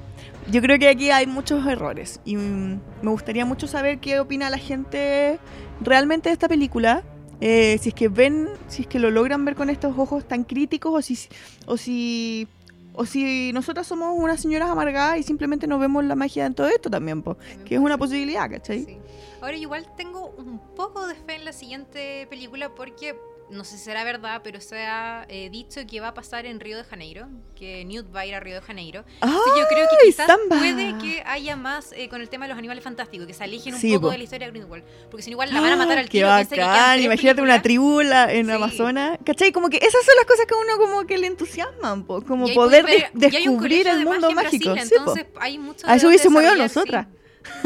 yo 0.51 0.63
creo 0.63 0.79
que 0.79 0.89
aquí 0.89 1.11
hay 1.11 1.27
muchos 1.27 1.67
errores 1.67 2.21
y 2.25 2.37
mm, 2.37 2.81
me 3.03 3.11
gustaría 3.11 3.45
mucho 3.45 3.67
saber 3.67 3.99
qué 3.99 4.21
opina 4.21 4.49
la 4.51 4.59
gente 4.59 5.39
realmente 5.81 6.29
de 6.29 6.33
esta 6.35 6.49
película 6.49 7.03
Eh, 7.41 7.79
si 7.81 7.91
es 7.91 7.95
que 7.95 8.09
ven 8.09 8.49
si 8.69 8.83
es 8.83 8.89
que 8.89 8.99
lo 8.99 9.11
logran 9.11 9.45
ver 9.45 9.57
con 9.57 9.69
estos 9.69 9.99
ojos 9.99 10.27
tan 10.27 10.45
críticos 10.45 10.95
o 10.95 11.03
si 11.03 11.19
o 11.67 11.77
si 11.77 12.49
o 12.95 13.05
si 13.05 13.53
nosotras 13.53 13.87
somos 13.87 14.15
unas 14.19 14.41
señoras 14.41 14.71
amargadas 14.71 15.19
y 15.19 15.23
simplemente 15.23 15.67
no 15.67 15.79
vemos 15.79 16.03
la 16.05 16.15
magia 16.15 16.47
en 16.47 16.55
todo 16.55 16.69
esto 16.69 16.89
también, 16.89 17.23
po, 17.23 17.37
que 17.67 17.75
es 17.75 17.81
una 17.81 17.99
posibilidad, 17.99 18.51
¿cachai? 18.51 18.85
Sí. 18.85 18.99
Ahora 19.43 19.57
igual 19.57 19.87
tengo 19.97 20.35
un 20.39 20.59
poco 20.75 21.07
de 21.07 21.15
fe 21.15 21.37
en 21.37 21.45
la 21.45 21.53
siguiente 21.53 22.27
película 22.31 22.75
porque 22.75 23.15
no 23.49 23.63
sé 23.65 23.79
si 23.79 23.85
será 23.85 24.03
verdad, 24.03 24.41
pero 24.43 24.61
se 24.61 24.85
ha 24.85 25.25
eh, 25.29 25.49
dicho 25.51 25.81
que 25.89 26.01
va 26.01 26.09
a 26.09 26.15
pasar 26.15 26.47
en 26.47 26.59
Río 26.59 26.77
de 26.77 26.83
Janeiro, 26.85 27.29
que 27.55 27.85
Newt 27.85 28.07
va 28.15 28.21
a 28.21 28.27
ir 28.27 28.35
a 28.35 28.41
Río 28.41 28.57
de 28.57 28.61
Janeiro. 28.61 29.05
¡Ah! 29.21 29.27
Entonces 29.27 29.53
yo 29.57 29.67
creo 29.69 29.87
que 29.89 29.97
¡Ay, 30.03 30.07
quizás 30.11 30.27
samba! 30.27 30.59
puede 30.59 30.99
que 30.99 31.23
haya 31.25 31.55
más 31.57 31.93
eh, 31.93 32.09
con 32.09 32.21
el 32.21 32.29
tema 32.29 32.47
de 32.47 32.49
los 32.51 32.59
animales 32.59 32.83
fantásticos, 32.83 33.27
que 33.27 33.35
se 33.35 33.45
alejen 33.45 33.75
un 33.75 33.81
Sí, 33.81 33.91
poco 33.95 34.03
po. 34.09 34.11
de 34.11 34.19
la 34.19 34.25
historia 34.25 34.47
de 34.47 34.51
Grindelwald, 34.51 34.85
porque 35.11 35.23
si 35.23 35.31
no 35.31 35.35
igual 35.35 35.53
la 35.55 35.61
van 35.61 35.73
a 35.73 35.77
matar 35.77 35.99
al 35.99 36.05
¡Qué 36.07 36.11
tiro. 36.19 36.27
que 36.29 36.61
bacán! 36.61 36.95
tres 36.95 37.05
Imagínate 37.05 37.43
una 37.43 37.63
tribu 37.63 38.01
en 38.01 38.47
Sí. 38.47 38.51
Amazonas. 38.53 39.19
¿Cachai? 39.25 39.53
Como 39.53 39.69
que 39.69 39.77
esas 39.77 40.05
son 40.05 40.15
las 40.17 40.27
cosas 40.27 40.47
que 40.47 40.55
a 40.55 40.59
uno 40.59 40.77
como 40.79 41.07
que 41.07 41.17
le 41.17 41.29
entusiasman, 41.29 42.05
po, 42.05 42.23
como 42.23 42.49
poder 42.53 42.85
ver- 42.85 43.11
de- 43.13 43.29
descubrir 43.31 43.87
el 43.87 44.01
de 44.01 44.05
mundo 44.05 44.31
mágico. 44.33 44.73
Brasil, 44.73 44.89
sí, 44.89 44.95
po. 44.97 45.01
entonces 45.13 45.27
hay 45.41 45.59
mucho 45.59 45.87
A 45.89 45.95
eso 45.95 46.09
hubiésemos 46.09 46.43
ido 46.43 46.57
nosotras. 46.57 47.07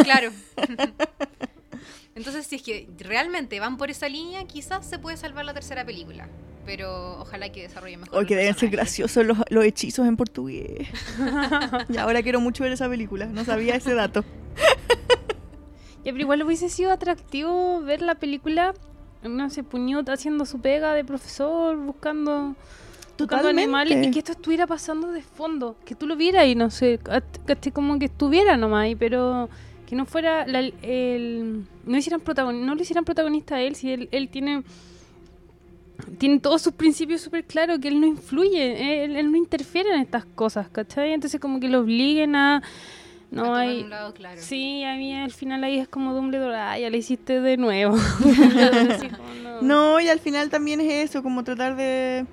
Claro. 0.05 0.31
Entonces, 2.21 2.47
si 2.47 2.57
es 2.57 2.63
que 2.63 2.87
realmente 2.99 3.59
van 3.61 3.79
por 3.79 3.91
esa 3.91 4.07
línea, 4.07 4.45
quizás 4.45 4.85
se 4.85 4.99
puede 4.99 5.17
salvar 5.17 5.47
la 5.47 5.55
tercera 5.55 5.87
película. 5.87 6.29
Pero 6.67 7.19
ojalá 7.19 7.51
que 7.51 7.63
desarrollen 7.63 8.01
mejor. 8.01 8.21
El 8.21 8.27
que 8.27 8.37
deben 8.37 8.55
ser 8.55 8.69
graciosos 8.69 9.25
los, 9.25 9.39
los 9.49 9.65
hechizos 9.65 10.07
en 10.07 10.19
portugués. 10.19 10.87
y 11.89 11.97
ahora 11.97 12.23
quiero 12.23 12.39
mucho 12.39 12.63
ver 12.63 12.75
esa 12.75 12.91
película. 12.91 13.25
No 13.25 13.43
sabía 13.47 13.75
ese 13.75 13.95
dato. 13.95 14.23
Ya, 16.05 16.13
pero 16.13 16.19
igual 16.19 16.43
hubiese 16.43 16.69
sido 16.69 16.93
atractivo 16.93 17.81
ver 17.81 18.03
la 18.03 18.17
película, 18.17 18.75
no 19.23 19.49
sé, 19.49 19.63
Puñot 19.63 20.07
haciendo 20.11 20.45
su 20.45 20.61
pega 20.61 20.93
de 20.93 21.05
profesor, 21.05 21.79
buscando, 21.79 22.55
buscando 23.19 23.27
Totalmente. 23.27 23.63
animales 23.63 24.07
y 24.07 24.11
que 24.11 24.19
esto 24.19 24.33
estuviera 24.33 24.67
pasando 24.67 25.11
de 25.11 25.23
fondo, 25.23 25.77
que 25.87 25.95
tú 25.95 26.07
lo 26.07 26.17
vieras 26.17 26.47
y 26.47 26.55
no 26.55 26.71
sé, 26.71 27.01
como 27.73 27.99
que 27.99 28.07
estuviera 28.07 28.59
nomás 28.59 28.85
ahí, 28.85 28.95
pero 28.95 29.49
que 29.91 29.97
no 29.97 30.07
fuera 30.07 30.47
la- 30.47 30.61
el, 30.83 31.65
no 31.85 31.97
hicieran 31.99 32.21
protagon, 32.21 32.65
no 32.65 32.75
lo 32.75 32.81
hicieran 32.81 33.05
protagonista 33.05 33.57
a 33.57 33.61
él, 33.61 33.75
si 33.75 33.91
él, 33.93 34.09
él 34.13 34.29
tiene 34.31 34.63
tiene 36.19 36.39
todos 36.41 36.63
sus 36.63 36.73
principios 36.73 37.21
súper 37.21 37.45
claros, 37.45 37.79
que 37.79 37.89
él 37.89 38.01
no 38.01 38.07
influye, 38.07 39.05
él, 39.05 39.17
él 39.17 39.31
no 39.31 39.37
interfiere 39.37 39.93
en 39.95 40.01
estas 40.01 40.25
cosas, 40.25 40.69
¿cachai? 40.71 41.13
Entonces 41.13 41.39
como 41.41 41.61
que 41.61 41.69
lo 41.69 41.81
obliguen 41.81 42.37
a... 42.37 42.57
A 42.59 42.63
No 43.33 43.43
tomar 43.45 43.61
hay... 43.61 43.83
un 43.83 43.91
lado 43.91 44.15
claro. 44.15 44.41
Sí, 44.41 44.83
a 44.85 44.95
mí 44.97 45.15
al 45.15 45.31
final 45.33 45.63
ahí 45.63 45.79
es 45.79 45.89
como 45.89 46.15
Dumbledore, 46.15 46.57
ah, 46.57 46.79
ya 46.79 46.89
lo 46.89 46.97
hiciste 46.97 47.41
de 47.41 47.57
nuevo. 47.59 47.97
No, 49.61 50.01
y 50.01 50.09
al 50.09 50.21
final 50.21 50.49
también 50.49 50.81
es 50.81 51.11
eso, 51.11 51.23
como 51.23 51.45
tratar 51.45 51.77
de, 51.77 52.25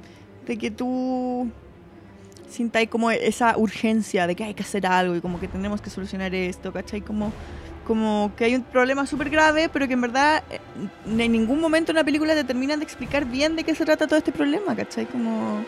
de 0.46 0.58
que 0.58 0.72
tú 0.72 1.50
sintáis 2.50 2.90
como 2.90 3.12
esa 3.12 3.58
urgencia 3.58 4.28
de 4.28 4.36
que 4.36 4.44
hay 4.44 4.54
que 4.54 4.64
hacer 4.64 4.86
algo 4.86 5.16
y 5.16 5.22
como 5.22 5.40
que 5.40 5.48
tenemos 5.48 5.82
que 5.82 5.90
solucionar 5.90 6.34
esto, 6.34 6.72
¿cachai? 6.72 7.02
Como, 7.02 7.32
como 7.86 8.32
que 8.36 8.46
hay 8.46 8.56
un 8.56 8.64
problema 8.64 9.06
súper 9.06 9.30
grave, 9.30 9.70
pero 9.70 9.88
que 9.88 9.94
en 9.94 10.02
verdad 10.02 10.44
eh, 10.50 10.60
en 11.06 11.32
ningún 11.32 11.60
momento 11.60 11.92
en 11.92 11.98
la 11.98 12.04
película 12.04 12.34
te 12.36 12.44
terminan 12.44 12.80
de 12.80 12.86
explicar 12.86 13.26
bien 13.26 13.56
de 13.56 13.64
qué 13.64 13.76
se 13.76 13.86
trata 13.86 14.08
todo 14.08 14.18
este 14.18 14.32
problema, 14.32 14.76
¿cachai? 14.76 15.06
Como, 15.06 15.64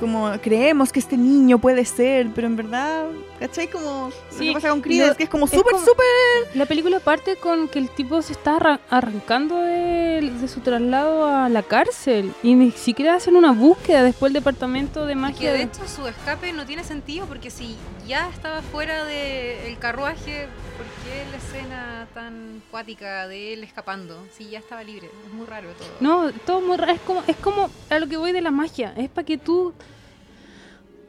como 0.00 0.32
creemos 0.42 0.90
que 0.92 0.98
este 0.98 1.16
niño 1.16 1.58
puede 1.58 1.84
ser, 1.84 2.28
pero 2.34 2.46
en 2.46 2.56
verdad, 2.56 3.04
¿cachai? 3.38 3.68
Como 3.68 4.08
lo 4.08 4.36
Sí, 4.38 4.46
que 4.48 4.52
pasa 4.54 4.70
con 4.70 4.80
Creed, 4.80 5.06
lo- 5.08 5.16
que 5.16 5.24
es 5.24 5.28
como 5.28 5.46
súper, 5.46 5.74
súper... 5.78 6.56
La 6.56 6.66
película 6.66 6.98
parte 6.98 7.36
con 7.36 7.68
que 7.68 7.78
el 7.78 7.90
tipo 7.90 8.22
se 8.22 8.32
está 8.32 8.56
arran- 8.58 8.80
arrancando 8.90 9.58
de, 9.60 10.32
de 10.40 10.48
su 10.48 10.60
traslado 10.60 11.26
a 11.28 11.48
la 11.48 11.62
cárcel 11.62 12.32
y 12.42 12.54
ni 12.54 12.70
siquiera 12.72 13.14
hacen 13.14 13.36
una 13.36 13.52
búsqueda 13.52 14.02
después 14.02 14.32
del 14.32 14.42
departamento 14.42 15.04
de 15.06 15.12
Y 15.12 15.14
que 15.16 15.20
magia. 15.20 15.52
de 15.52 15.58
de- 15.58 15.64
hecho 15.64 15.86
su 15.86 16.06
escape 16.08 16.52
no 16.52 16.64
tiene 16.66 16.82
sentido 16.82 17.26
porque 17.26 17.50
si 17.50 17.76
ya 18.08 18.28
estaba 18.30 18.62
fuera 18.62 19.04
del 19.04 19.78
carruaje, 19.78 20.48
¿por 20.76 20.86
qué 21.04 21.24
la 21.30 21.36
escena 21.36 22.08
tan 22.14 22.62
cuática 22.70 23.28
de 23.28 23.52
él 23.52 23.62
escapando? 23.64 24.16
Si 24.36 24.48
ya 24.48 24.58
estaba 24.58 24.82
libre, 24.82 25.10
es 25.26 25.32
muy 25.32 25.46
raro 25.46 25.68
todo. 25.78 25.88
No, 26.00 26.32
todo 26.46 26.60
muy 26.62 26.76
raro. 26.76 26.92
Es 26.92 27.00
como, 27.02 27.22
es 27.26 27.36
como 27.36 27.70
a 27.90 27.98
lo 27.98 28.06
que 28.08 28.16
voy 28.16 28.32
de 28.32 28.40
la 28.40 28.50
magia. 28.50 28.94
Es 28.96 29.08
para 29.10 29.24
que 29.26 29.36
tú 29.38 29.72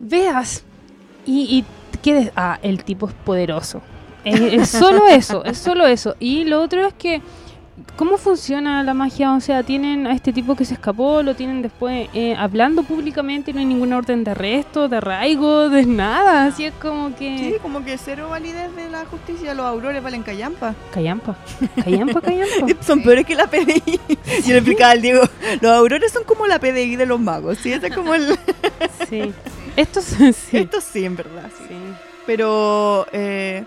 veas 0.01 0.63
y, 1.25 1.41
y 1.41 1.97
quedes. 1.99 2.31
Ah, 2.35 2.59
el 2.61 2.83
tipo 2.83 3.07
es 3.07 3.13
poderoso. 3.13 3.81
Es, 4.25 4.39
es 4.39 4.69
solo 4.69 5.07
eso, 5.07 5.43
es 5.45 5.57
solo 5.57 5.87
eso. 5.87 6.15
Y 6.19 6.43
lo 6.45 6.61
otro 6.61 6.85
es 6.85 6.93
que. 6.93 7.21
¿Cómo 7.95 8.17
funciona 8.17 8.83
la 8.83 8.93
magia? 8.93 9.33
O 9.33 9.39
sea, 9.39 9.63
tienen 9.63 10.07
a 10.07 10.13
este 10.13 10.33
tipo 10.33 10.55
que 10.55 10.65
se 10.65 10.73
escapó, 10.73 11.21
lo 11.23 11.35
tienen 11.35 11.61
después 11.61 12.09
eh, 12.13 12.35
hablando 12.35 12.83
públicamente, 12.83 13.53
no 13.53 13.59
hay 13.59 13.65
ninguna 13.65 13.97
orden 13.97 14.23
de 14.23 14.31
arresto, 14.31 14.87
de 14.87 14.97
arraigo, 14.97 15.69
de 15.69 15.85
nada. 15.87 16.45
Así 16.45 16.65
es 16.65 16.73
como 16.75 17.15
que. 17.15 17.37
Sí, 17.37 17.55
como 17.61 17.83
que 17.83 17.97
cero 17.97 18.29
validez 18.29 18.75
de 18.75 18.89
la 18.89 19.05
justicia, 19.05 19.53
los 19.53 19.65
aurores 19.65 20.01
valen 20.01 20.23
callampa. 20.23 20.75
Callampa. 20.91 21.35
Callampa, 21.83 22.21
callampa. 22.21 22.67
Son 22.81 23.01
peores 23.03 23.25
que 23.25 23.35
la 23.35 23.47
PDI. 23.47 23.81
Yo 24.45 24.49
le 24.49 24.57
explicaba 24.57 24.91
al 24.91 25.01
Diego, 25.01 25.23
los 25.61 25.71
aurores 25.71 26.11
son 26.11 26.23
como 26.23 26.47
la 26.47 26.59
PDI 26.59 26.95
de 26.95 27.05
los 27.05 27.19
magos, 27.19 27.57
¿sí? 27.59 27.73
Ese 27.73 27.87
es 27.87 27.95
como 27.95 28.13
el... 28.13 28.37
Sí. 29.09 29.33
Estos 29.75 30.05
sí. 30.05 30.57
Esto 30.57 30.81
sí, 30.81 31.05
en 31.05 31.15
verdad, 31.15 31.49
sí. 31.57 31.65
Sí. 31.67 31.75
Pero... 32.25 33.05
eh, 33.11 33.65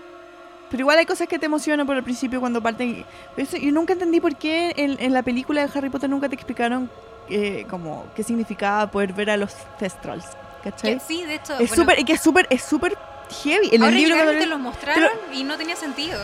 pero 0.69 0.81
igual 0.81 0.97
hay 0.99 1.05
cosas 1.05 1.27
que 1.27 1.39
te 1.39 1.45
emocionan 1.45 1.85
por 1.85 1.95
el 1.95 2.03
principio 2.03 2.39
cuando 2.39 2.61
parten... 2.61 3.05
Eso, 3.37 3.57
yo 3.57 3.71
nunca 3.71 3.93
entendí 3.93 4.19
por 4.19 4.35
qué 4.35 4.73
en, 4.75 4.97
en 4.99 5.13
la 5.13 5.23
película 5.23 5.65
de 5.65 5.71
Harry 5.77 5.89
Potter 5.89 6.09
nunca 6.09 6.27
te 6.29 6.35
explicaron 6.35 6.89
eh, 7.29 7.65
como 7.69 8.05
qué 8.15 8.23
significaba 8.23 8.89
poder 8.91 9.13
ver 9.13 9.29
a 9.31 9.37
los 9.37 9.53
Thestrals, 9.79 10.25
¿cachai? 10.63 10.95
Que 10.95 10.99
sí, 10.99 11.23
de 11.23 11.35
hecho, 11.35 11.53
Es 11.53 11.69
bueno, 11.69 11.75
súper, 11.75 11.99
y 11.99 12.05
que 12.05 12.13
es 12.13 12.21
súper, 12.21 12.47
es 12.49 12.63
súper 12.63 12.97
heavy. 13.43 13.69
En 13.71 13.83
ahora 13.83 13.95
el 13.95 14.01
libro 14.01 14.15
cuando 14.15 14.33
te 14.33 14.45
los 14.45 14.59
mostraron 14.59 15.09
y 15.33 15.43
no 15.43 15.57
tenía 15.57 15.75
sentido. 15.75 16.19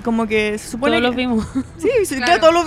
Como 0.00 0.26
que 0.26 0.58
se 0.58 0.68
supone 0.68 0.98
Todos 1.00 1.00
que, 1.00 1.06
los 1.06 1.16
vimos. 1.16 1.46
Sí, 1.78 1.88
sí, 2.04 2.16
Claro. 2.16 2.40
todos. 2.40 2.66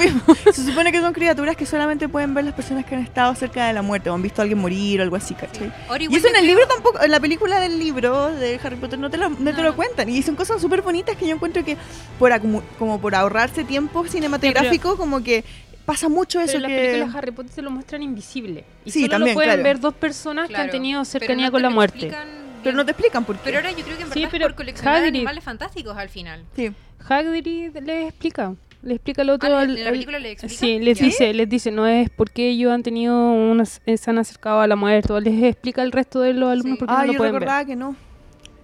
Se 0.55 0.65
supone 0.65 0.91
que 0.91 0.99
son 1.01 1.13
criaturas 1.13 1.55
que 1.55 1.65
solamente 1.65 2.07
pueden 2.09 2.33
ver 2.33 2.45
las 2.45 2.53
personas 2.53 2.85
que 2.85 2.95
han 2.95 3.01
estado 3.01 3.33
cerca 3.35 3.67
de 3.67 3.73
la 3.73 3.81
muerte 3.81 4.09
o 4.09 4.13
han 4.13 4.21
visto 4.21 4.41
a 4.41 4.43
alguien 4.43 4.59
morir 4.59 4.99
o 4.99 5.03
algo 5.03 5.15
así, 5.15 5.33
¿cachai? 5.33 5.71
Y 5.99 6.15
eso 6.15 6.27
en 6.27 6.35
el 6.35 6.47
libro 6.47 6.67
tampoco, 6.67 7.01
en 7.01 7.11
la 7.11 7.19
película 7.19 7.59
del 7.59 7.77
libro 7.79 8.27
de 8.31 8.59
Harry 8.63 8.75
Potter 8.77 8.99
no 8.99 9.09
te 9.09 9.17
lo, 9.17 9.29
no 9.29 9.53
te 9.53 9.61
lo 9.61 9.75
cuentan. 9.75 10.09
Y 10.09 10.21
son 10.23 10.35
cosas 10.35 10.61
súper 10.61 10.81
bonitas 10.81 11.15
que 11.15 11.27
yo 11.27 11.35
encuentro 11.35 11.63
que 11.63 11.77
por 12.19 12.31
como 12.79 12.99
por 12.99 13.15
ahorrarse 13.15 13.63
tiempo 13.63 14.05
cinematográfico, 14.07 14.97
como 14.97 15.23
que 15.23 15.43
pasa 15.85 16.07
mucho 16.09 16.39
eso 16.39 16.53
Pero 16.53 16.59
las 16.61 16.69
que... 16.71 16.77
películas 16.77 17.11
de 17.13 17.17
Harry 17.19 17.31
Potter 17.31 17.51
te 17.55 17.61
lo 17.61 17.71
muestran 17.71 18.01
invisible. 18.03 18.63
Y 18.85 18.91
Sí, 18.91 19.01
solo 19.01 19.11
también, 19.11 19.29
lo 19.35 19.35
pueden 19.35 19.49
claro. 19.51 19.63
ver 19.63 19.79
dos 19.79 19.93
personas 19.93 20.47
que 20.49 20.55
han 20.55 20.69
tenido 20.69 21.01
pero 21.01 21.05
cercanía 21.05 21.45
no 21.47 21.51
con 21.51 21.59
te 21.59 21.63
la 21.63 21.69
muerte. 21.69 21.97
explican 22.07 22.27
Pero 22.63 22.71
bien. 22.71 22.75
no 22.77 22.85
te 22.85 22.91
explican 22.91 23.25
por 23.25 23.35
qué. 23.37 23.41
Pero 23.45 23.57
ahora 23.57 23.71
yo 23.71 23.83
creo 23.83 23.97
que 23.97 24.03
en 24.03 24.11
Sí, 24.11 24.19
verdad 24.19 24.29
pero 24.31 24.45
es 24.45 24.51
por 24.51 24.55
coleccionar 24.57 25.01
Hagrid- 25.03 25.07
animales 25.07 25.43
fantásticos 25.43 25.97
al 25.97 26.09
final. 26.09 26.43
Sí. 26.55 26.71
Hagrid 27.07 27.75
les 27.83 28.07
explica. 28.09 28.55
Le 28.81 28.95
explica 28.95 29.21
al 29.21 29.29
otro. 29.29 29.47
Ah, 29.57 29.63
¿en 29.63 29.69
al- 29.71 29.75
la 29.75 29.85
al- 29.87 29.91
película 29.93 30.19
le 30.19 30.31
explica? 30.31 30.55
Sí, 30.55 30.79
les 30.79 30.99
dice, 30.99 31.33
les 31.33 31.47
dice, 31.47 31.71
no 31.71 31.87
es 31.87 32.09
porque 32.09 32.49
ellos 32.49 32.71
han 32.71 32.83
tenido 32.83 33.15
unas, 33.31 33.81
eh, 33.85 33.95
se 33.97 34.09
han 34.09 34.17
acercado 34.17 34.59
a 34.59 34.67
la 34.67 34.75
muerte, 34.75 35.13
o 35.13 35.19
les 35.21 35.41
explica 35.43 35.81
al 35.81 35.91
resto 35.93 36.19
de 36.19 36.33
los 36.33 36.51
alumnos 36.51 36.73
Sí. 36.77 36.79
porque 36.79 36.93
Ah, 36.93 37.01
no 37.01 37.05
lo 37.07 37.13
yo 37.13 37.17
pueden 37.17 37.33
recordaba 37.33 37.59
ver. 37.59 37.67
que 37.67 37.75
no. 37.77 37.95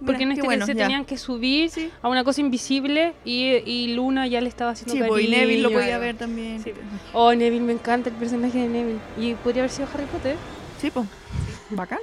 Porque 0.04 0.12
Mira, 0.20 0.22
en 0.24 0.32
este 0.32 0.42
bueno, 0.46 0.64
se 0.66 0.74
ya. 0.74 0.82
tenían 0.84 1.04
que 1.04 1.18
subir 1.18 1.68
Sí. 1.70 1.90
a 2.00 2.08
una 2.08 2.24
cosa 2.24 2.40
invisible 2.40 3.12
y, 3.24 3.48
y 3.66 3.94
Luna 3.94 4.26
ya 4.26 4.40
le 4.40 4.48
estaba 4.48 4.70
haciendo 4.70 4.94
Sí, 4.94 5.02
pues, 5.06 5.24
y 5.24 5.28
Neville 5.28 5.60
lo 5.62 5.68
cariño. 5.68 5.80
podía 5.82 5.98
ver 5.98 6.16
también. 6.16 6.62
Sí. 6.62 6.72
Oh, 7.12 7.34
Neville, 7.34 7.62
me 7.64 7.72
encanta 7.74 8.08
el 8.08 8.14
personaje 8.16 8.58
de 8.60 8.68
Neville. 8.68 8.98
Y 9.18 9.34
podría 9.34 9.62
haber 9.62 9.70
sido 9.70 9.88
Harry 9.92 10.06
Potter. 10.06 10.36
Sí, 10.80 10.90
pues. 10.90 11.06
Bacán. 11.70 11.98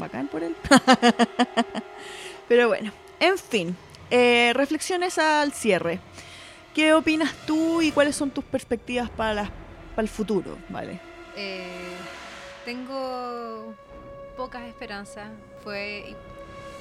Bacán 0.00 0.26
por 0.28 0.42
él. 0.42 0.56
Pero 2.48 2.68
bueno, 2.68 2.92
en 3.20 3.38
fin. 3.38 3.76
eh, 4.10 4.52
reflexiones 4.54 5.18
al 5.18 5.52
cierre. 5.52 6.00
¿Qué 6.74 6.92
opinas 6.94 7.32
tú 7.46 7.80
y 7.82 7.92
cuáles 7.92 8.16
son 8.16 8.30
tus 8.30 8.44
perspectivas 8.44 9.08
para, 9.10 9.34
las- 9.34 9.50
para 9.94 10.02
el 10.02 10.08
futuro? 10.08 10.56
Vale. 10.68 10.98
Eh, 11.36 11.94
tengo 12.64 13.74
pocas 14.36 14.62
esperanzas. 14.68 15.28
Fue. 15.62 16.14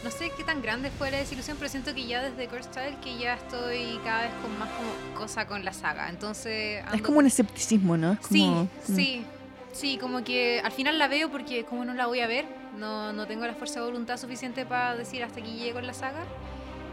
No 0.03 0.09
sé 0.11 0.31
qué 0.37 0.43
tan 0.45 0.61
grande 0.61 0.91
fue 0.91 1.11
la 1.11 1.17
desilusión, 1.17 1.57
pero 1.57 1.69
siento 1.69 1.93
que 1.93 2.07
ya 2.07 2.21
desde 2.21 2.47
Curse 2.47 2.69
Child 2.71 2.99
que 3.01 3.17
ya 3.17 3.33
estoy 3.33 3.99
cada 4.05 4.21
vez 4.21 4.31
con 4.41 4.57
más 4.57 4.69
como 4.69 4.89
cosa 5.19 5.45
con 5.45 5.65
la 5.65 5.73
saga. 5.73 6.09
Entonces. 6.09 6.83
Es 6.93 7.01
como 7.01 7.19
un 7.19 7.25
escepticismo, 7.25 7.97
¿no? 7.97 8.13
Es 8.13 8.19
Sí, 8.31 8.45
mm. 8.47 8.67
sí. 8.95 9.25
Sí, 9.73 9.97
como 9.97 10.23
que 10.23 10.61
al 10.63 10.71
final 10.71 10.97
la 10.97 11.07
veo 11.07 11.29
porque 11.29 11.63
como 11.65 11.83
no 11.85 11.93
la 11.93 12.07
voy 12.07 12.21
a 12.21 12.27
ver, 12.27 12.45
no, 12.80 13.14
no 13.14 13.27
tengo 13.27 13.45
la 13.45 13.53
fuerza 13.53 13.80
de 13.81 13.85
voluntad 13.85 14.18
suficiente 14.18 14.65
para 14.65 14.95
decir 14.95 15.23
hasta 15.23 15.39
aquí 15.39 15.51
llego 15.51 15.80
en 15.80 15.88
la 15.88 15.93
saga. 15.93 16.23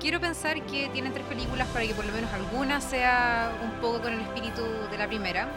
Quiero 0.00 0.20
pensar 0.20 0.60
que 0.62 0.88
tienen 0.90 1.12
tres 1.12 1.24
películas 1.26 1.68
para 1.68 1.86
que 1.86 1.94
por 1.94 2.04
lo 2.04 2.12
menos 2.12 2.30
alguna 2.32 2.80
sea 2.80 3.50
un 3.62 3.80
poco 3.80 4.02
con 4.02 4.12
el 4.12 4.20
espíritu 4.20 4.62
de 4.90 4.98
la 4.98 5.06
primera. 5.06 5.48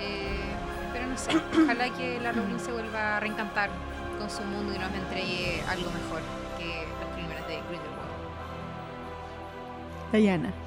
Eh, 0.00 0.52
pero 0.92 1.06
no 1.06 1.16
sé, 1.16 1.30
ojalá 1.62 1.88
que 1.90 2.20
la 2.20 2.32
Rowling 2.32 2.58
se 2.58 2.72
vuelva 2.72 3.16
a 3.16 3.20
reencantar 3.20 3.70
con 4.18 4.28
su 4.28 4.42
mundo 4.42 4.74
y 4.74 4.78
nos 4.78 4.92
entregue 4.92 5.62
algo 5.68 5.90
mejor 5.90 6.20
que 6.58 6.86
las 7.00 7.08
primeras 7.14 7.46
de 7.48 7.54
Grindelwald. 7.54 7.94
Diana. 10.12 10.63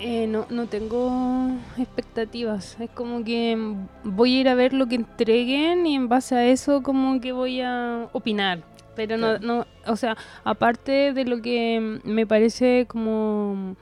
Eh, 0.00 0.26
no, 0.28 0.46
no 0.50 0.66
tengo 0.66 1.50
expectativas. 1.76 2.76
Es 2.80 2.90
como 2.90 3.24
que 3.24 3.56
voy 4.04 4.36
a 4.36 4.40
ir 4.40 4.48
a 4.48 4.54
ver 4.54 4.72
lo 4.72 4.86
que 4.86 4.94
entreguen 4.94 5.86
y 5.86 5.96
en 5.96 6.08
base 6.08 6.36
a 6.36 6.46
eso 6.46 6.82
como 6.82 7.20
que 7.20 7.32
voy 7.32 7.60
a 7.60 8.08
opinar. 8.12 8.62
Pero 8.94 9.16
no, 9.16 9.38
no, 9.38 9.66
o 9.86 9.96
sea, 9.96 10.16
aparte 10.44 11.12
de 11.12 11.24
lo 11.24 11.40
que 11.42 12.00
me 12.04 12.26
parece 12.26 12.86
como... 12.88 13.76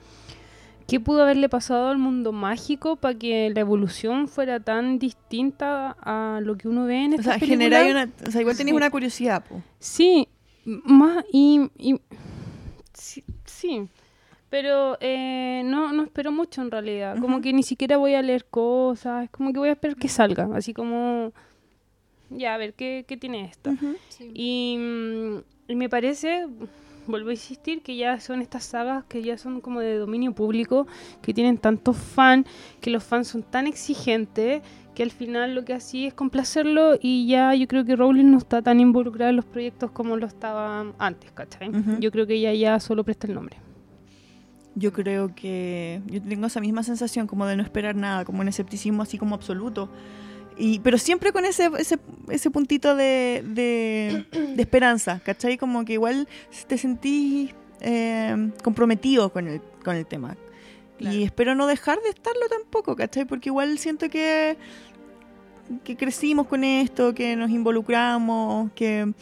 ¿Qué 0.87 1.01
pudo 1.01 1.23
haberle 1.25 1.49
pasado 1.49 1.89
al 1.89 1.99
mundo 1.99 2.31
mágico 2.31 2.95
para 2.95 3.19
que 3.19 3.51
la 3.53 3.61
evolución 3.61 4.29
fuera 4.29 4.61
tan 4.61 5.01
distinta 5.01 5.97
a 6.01 6.39
lo 6.41 6.57
que 6.57 6.69
uno 6.69 6.85
ve 6.85 7.07
en 7.07 7.13
O 7.15 7.17
esta 7.17 7.31
sea, 7.33 7.39
película? 7.41 7.85
una. 7.91 8.09
O 8.25 8.31
sea, 8.31 8.41
igual 8.41 8.55
Sí. 8.55 8.59
tenéis 8.61 8.77
una 8.77 8.91
curiosidad, 8.91 9.45
po. 9.45 9.61
Sí, 9.81 10.29
más 10.65 11.25
y, 11.33 11.69
y- 11.77 12.01
sí, 12.95 13.25
sí, 13.45 13.89
pero 14.51 14.97
eh, 15.01 15.63
no, 15.65 15.93
no 15.93 16.05
espero 16.05 16.33
mucho 16.33 16.63
en 16.63 16.71
realidad. 16.71 17.19
Como 17.21 17.41
que 17.41 17.53
ni 17.53 17.63
siquiera 17.63 17.97
voy 17.97 18.15
a 18.15 18.23
leer 18.23 18.45
cosas, 18.47 19.25
es 19.25 19.31
como 19.31 19.53
que 19.53 19.59
voy 19.59 19.69
a 19.69 19.73
esperar 19.73 19.97
que 19.97 20.09
salga, 20.09 20.49
así 20.55 20.73
como 20.73 21.33
ya 22.31 22.55
a 22.55 22.59
ver 22.59 22.75
qué, 22.75 23.05
qué 23.07 23.17
tiene. 23.17 23.53
Sí. 24.09 24.31
Y, 24.35 24.77
mm, 24.79 25.37
y 25.69 25.77
me 25.77 25.89
parece, 25.89 26.47
vuelvo 27.07 27.31
a 27.31 27.33
insistir, 27.33 27.83
que 27.83 27.97
ya 27.97 28.21
son 28.21 28.41
estas 28.41 28.65
sagas 28.65 29.05
que 29.05 29.23
ya 29.23 29.39
son 29.39 29.61
como 29.61 29.81
de 29.81 29.97
dominio 29.97 30.33
público, 30.33 30.87
que 31.23 31.35
tienen 31.35 31.59
tantos 31.59 31.97
fans, 31.97 32.47
que 32.81 32.91
los 32.91 33.03
fans 33.05 33.29
son 33.29 33.43
tan 33.43 33.67
exigentes, 33.67 34.63
que 34.95 35.03
al 35.03 35.11
final 35.11 35.55
lo 35.55 35.65
que 35.65 35.75
así 35.75 36.07
es 36.07 36.15
complacerlo 36.15 36.95
y 37.01 37.27
ya 37.27 37.55
yo 37.55 37.69
creo 37.69 37.85
que 37.85 37.97
Rowling 37.97 38.31
no 38.31 38.39
está 38.39 38.63
tan 38.63 38.81
involucrada 38.81 39.29
en 39.31 39.37
los 39.37 39.45
proyectos 39.45 39.91
como 39.91 40.17
lo 40.17 40.27
estaba 40.27 40.95
antes, 40.99 41.31
¿cachai? 41.33 41.71
Yo 42.01 42.11
creo 42.11 42.27
que 42.27 42.35
ella 42.35 42.55
ya 42.55 42.81
solo 42.81 43.05
presta 43.05 43.27
el 43.27 43.35
nombre. 43.35 43.59
Yo 44.79 44.93
creo 44.93 45.35
que 45.35 46.03
yo 46.07 46.23
tengo 46.23 46.47
esa 46.47 46.61
misma 46.61 46.83
sensación 46.83 47.27
como 47.27 47.47
de 47.47 47.57
no 47.57 47.63
esperar 47.63 47.97
nada, 47.97 48.25
como 48.27 48.43
un 48.43 48.49
escepticismo 48.49 49.03
así 49.03 49.17
como 49.17 49.35
absoluto. 49.35 49.89
Y, 50.59 50.81
pero 50.81 50.99
siempre 50.99 51.33
con 51.33 51.45
ese, 51.45 51.71
ese, 51.79 51.99
ese 52.29 52.51
puntito 52.51 52.95
de, 52.95 53.43
de, 53.47 54.27
de 54.55 54.63
esperanza, 54.63 55.21
¿cachai? 55.25 55.57
Como 55.57 55.85
que 55.85 55.95
igual 55.95 56.29
te 56.67 56.79
sentís 56.79 57.55
eh, 57.81 58.51
comprometido 58.63 59.33
con 59.33 59.49
el, 59.49 59.61
con 59.83 59.97
el 59.97 60.07
tema. 60.07 60.37
Claro. 60.99 61.17
Y 61.17 61.25
espero 61.25 61.55
no 61.55 61.67
dejar 61.67 61.99
de 62.03 62.11
estarlo 62.11 62.47
tampoco, 62.49 62.97
¿cachai? 62.97 63.25
Porque 63.25 63.49
igual 63.49 63.79
siento 63.79 64.09
que, 64.09 64.57
que 65.85 65.97
crecimos 65.97 66.47
con 66.47 66.65
esto, 66.65 67.15
que 67.15 67.35
nos 67.35 67.51
involucramos, 67.51 68.71
que... 68.73 69.13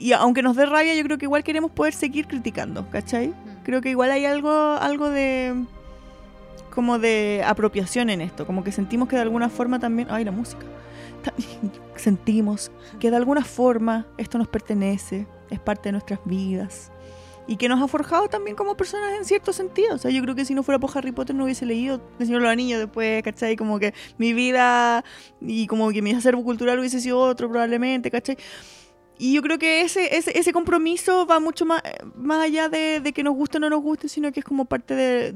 Y 0.00 0.14
aunque 0.14 0.42
nos 0.42 0.56
dé 0.56 0.64
rabia, 0.64 0.94
yo 0.94 1.04
creo 1.04 1.18
que 1.18 1.26
igual 1.26 1.44
queremos 1.44 1.70
poder 1.70 1.92
seguir 1.92 2.26
criticando, 2.26 2.88
¿cachai? 2.88 3.28
Mm. 3.28 3.34
Creo 3.64 3.82
que 3.82 3.90
igual 3.90 4.10
hay 4.10 4.24
algo, 4.24 4.50
algo 4.50 5.10
de 5.10 5.54
como 6.74 6.98
de 6.98 7.42
apropiación 7.44 8.08
en 8.08 8.22
esto, 8.22 8.46
como 8.46 8.64
que 8.64 8.72
sentimos 8.72 9.08
que 9.08 9.16
de 9.16 9.22
alguna 9.22 9.50
forma 9.50 9.78
también, 9.78 10.08
ay 10.10 10.24
la 10.24 10.30
música, 10.30 10.64
sentimos 11.96 12.70
que 12.98 13.10
de 13.10 13.16
alguna 13.16 13.44
forma 13.44 14.06
esto 14.16 14.38
nos 14.38 14.48
pertenece, 14.48 15.26
es 15.50 15.60
parte 15.60 15.88
de 15.88 15.92
nuestras 15.92 16.20
vidas 16.24 16.90
y 17.46 17.56
que 17.56 17.68
nos 17.68 17.82
ha 17.82 17.88
forjado 17.88 18.28
también 18.28 18.56
como 18.56 18.76
personas 18.76 19.12
en 19.18 19.24
cierto 19.24 19.52
sentido, 19.52 19.96
o 19.96 19.98
sea, 19.98 20.10
yo 20.10 20.22
creo 20.22 20.34
que 20.34 20.44
si 20.44 20.54
no 20.54 20.62
fuera 20.62 20.78
por 20.78 20.96
Harry 20.96 21.10
Potter 21.10 21.34
no 21.34 21.44
hubiese 21.44 21.66
leído 21.66 22.00
El 22.18 22.26
Señor 22.26 22.40
de 22.40 22.46
los 22.46 22.52
Anillos 22.52 22.78
después, 22.78 23.22
¿cachai? 23.22 23.56
Como 23.56 23.78
que 23.78 23.92
mi 24.16 24.32
vida 24.32 25.04
y 25.40 25.66
como 25.66 25.90
que 25.90 26.00
mi 26.00 26.12
acervo 26.12 26.44
cultural 26.44 26.78
hubiese 26.78 27.00
sido 27.00 27.18
otro 27.18 27.50
probablemente, 27.50 28.10
¿cachai? 28.10 28.38
Y 29.20 29.34
yo 29.34 29.42
creo 29.42 29.58
que 29.58 29.82
ese, 29.82 30.16
ese, 30.16 30.38
ese 30.38 30.50
compromiso 30.52 31.26
va 31.26 31.40
mucho 31.40 31.66
más, 31.66 31.82
más 32.16 32.42
allá 32.42 32.70
de, 32.70 33.00
de 33.00 33.12
que 33.12 33.22
nos 33.22 33.34
guste 33.34 33.58
o 33.58 33.60
no 33.60 33.68
nos 33.68 33.82
guste, 33.82 34.08
sino 34.08 34.32
que 34.32 34.40
es 34.40 34.46
como 34.46 34.64
parte 34.64 34.94
de, 34.94 35.32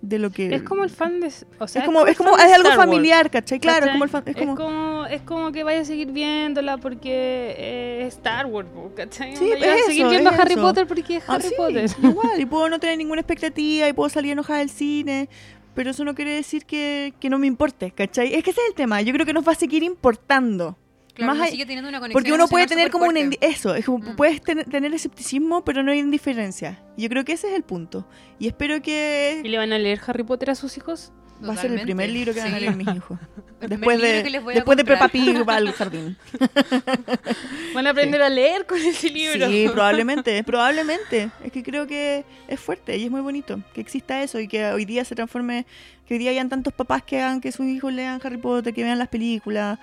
de 0.00 0.18
lo 0.18 0.30
que... 0.30 0.54
Es 0.54 0.62
como 0.62 0.84
el 0.84 0.90
fan 0.90 1.20
de... 1.20 1.32
O 1.58 1.66
sea, 1.66 1.82
es 1.82 1.86
como, 1.86 2.06
es 2.06 2.16
como, 2.16 2.36
es 2.36 2.52
algo 2.52 2.70
familiar, 2.72 3.30
¿cachai? 3.30 3.58
Claro, 3.58 3.86
es 3.86 3.92
como 3.92 4.04
el 4.04 4.10
fan, 4.10 4.22
es 4.26 4.36
como... 4.36 5.06
es 5.06 5.22
como 5.22 5.50
que 5.50 5.64
vaya 5.64 5.80
a 5.80 5.84
seguir 5.84 6.12
viéndola 6.12 6.76
porque 6.78 7.54
eh, 7.56 8.04
es 8.06 8.14
Star 8.14 8.46
Wars, 8.46 8.68
¿cachai? 8.94 9.34
Sí, 9.36 9.50
es 9.50 9.58
voy 9.58 9.68
a 9.68 9.86
seguir 9.86 10.08
viendo 10.08 10.30
a 10.30 10.34
es 10.34 10.38
Harry 10.38 10.52
eso. 10.52 10.62
Potter 10.62 10.86
porque 10.86 11.16
es 11.16 11.24
Ah, 11.26 11.34
Harry 11.34 11.48
sí, 11.48 11.54
Potter. 11.56 11.90
Igual, 12.02 12.40
y 12.40 12.46
puedo 12.46 12.68
no 12.68 12.78
tener 12.78 12.98
ninguna 12.98 13.20
expectativa 13.20 13.88
y 13.88 13.92
puedo 13.92 14.08
salir 14.08 14.32
enojada 14.32 14.60
del 14.60 14.70
cine, 14.70 15.28
pero 15.74 15.90
eso 15.90 16.04
no 16.04 16.14
quiere 16.14 16.32
decir 16.32 16.64
que, 16.64 17.14
que 17.18 17.30
no 17.30 17.38
me 17.38 17.46
importe, 17.46 17.90
¿cachai? 17.90 18.34
Es 18.34 18.44
que 18.44 18.50
ese 18.50 18.60
es 18.60 18.68
el 18.68 18.74
tema, 18.74 19.00
yo 19.02 19.12
creo 19.12 19.26
que 19.26 19.32
nos 19.32 19.46
va 19.46 19.52
a 19.52 19.56
seguir 19.56 19.82
importando. 19.82 20.76
Claro, 21.18 21.26
Más 21.32 21.36
uno 21.36 21.44
hay- 21.44 21.50
sigue 21.50 21.66
teniendo 21.66 21.88
una 21.88 21.98
conexión 21.98 22.12
Porque 22.22 22.32
uno 22.32 22.48
puede 22.48 22.66
tener 22.66 22.90
como 22.90 23.06
indi- 23.06 23.38
Eso, 23.40 23.74
es 23.74 23.84
como, 23.84 23.98
Mm. 23.98 24.16
puedes 24.16 24.40
ten- 24.40 24.64
tener 24.64 24.94
escepticismo, 24.94 25.64
pero 25.64 25.82
no 25.82 25.90
hay 25.92 25.98
indiferencia. 25.98 26.80
Yo 26.96 27.08
creo 27.08 27.24
que 27.24 27.32
ese 27.32 27.48
es 27.48 27.54
el 27.54 27.62
punto. 27.64 28.06
Y 28.38 28.46
espero 28.46 28.80
que... 28.80 29.40
¿Y 29.44 29.48
le 29.48 29.58
van 29.58 29.72
a 29.72 29.78
leer 29.78 30.00
Harry 30.06 30.22
Potter 30.22 30.50
a 30.50 30.54
sus 30.54 30.76
hijos? 30.76 31.12
Va 31.46 31.52
a 31.52 31.56
ser 31.56 31.70
el 31.72 31.80
primer 31.82 32.08
libro 32.10 32.34
que 32.34 32.40
van 32.40 32.54
a 32.54 32.58
leer 32.58 32.74
mis 32.74 32.88
hijos. 32.96 33.18
Después 33.60 34.00
de, 34.00 34.22
después 34.54 34.76
de. 34.76 34.84
Peppa 34.84 35.08
Pig 35.08 35.48
va 35.48 35.56
al 35.56 35.72
jardín. 35.72 36.16
Van 37.74 37.86
a 37.86 37.90
aprender 37.90 38.22
a 38.22 38.28
leer 38.28 38.66
con 38.66 38.78
ese 38.78 39.10
libro. 39.10 39.48
Sí, 39.48 39.66
probablemente, 39.72 40.42
probablemente. 40.44 41.30
Es 41.44 41.52
que 41.52 41.62
creo 41.62 41.86
que 41.86 42.24
es 42.46 42.60
fuerte 42.60 42.96
y 42.96 43.04
es 43.04 43.10
muy 43.10 43.20
bonito 43.20 43.60
que 43.74 43.80
exista 43.80 44.22
eso 44.22 44.38
y 44.40 44.48
que 44.48 44.64
hoy 44.66 44.84
día 44.84 45.04
se 45.04 45.14
transforme, 45.14 45.66
que 46.06 46.14
hoy 46.14 46.18
día 46.18 46.30
hayan 46.30 46.48
tantos 46.48 46.72
papás 46.72 47.02
que 47.02 47.20
hagan 47.20 47.40
que 47.40 47.50
sus 47.52 47.66
hijos 47.66 47.92
lean 47.92 48.20
Harry 48.22 48.36
Potter, 48.38 48.72
que 48.72 48.84
vean 48.84 48.98
las 48.98 49.08
películas. 49.08 49.78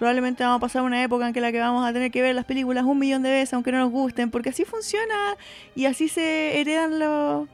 Probablemente 0.00 0.42
vamos 0.42 0.56
a 0.56 0.60
pasar 0.60 0.82
una 0.82 1.00
época 1.04 1.28
en 1.28 1.32
que 1.34 1.40
la 1.42 1.52
que 1.52 1.60
vamos 1.60 1.86
a 1.88 1.92
tener 1.92 2.10
que 2.10 2.22
ver 2.22 2.34
las 2.34 2.46
películas 2.46 2.84
un 2.84 2.98
millón 2.98 3.22
de 3.22 3.30
veces, 3.30 3.52
aunque 3.54 3.70
no 3.70 3.78
nos 3.78 3.90
gusten, 3.90 4.30
porque 4.30 4.48
así 4.48 4.64
funciona 4.64 5.36
y 5.76 5.84
así 5.84 6.08
se 6.08 6.58
heredan 6.58 6.98
los... 6.98 7.46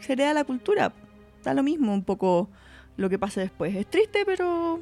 se 0.00 0.12
hereda 0.14 0.34
la 0.34 0.42
cultura. 0.44 0.92
Da 1.44 1.54
lo 1.54 1.62
mismo 1.62 1.94
un 1.94 2.02
poco 2.04 2.48
lo 2.96 3.08
que 3.08 3.16
pase 3.18 3.40
después. 3.40 3.74
Es 3.76 3.86
triste, 3.86 4.24
pero 4.26 4.80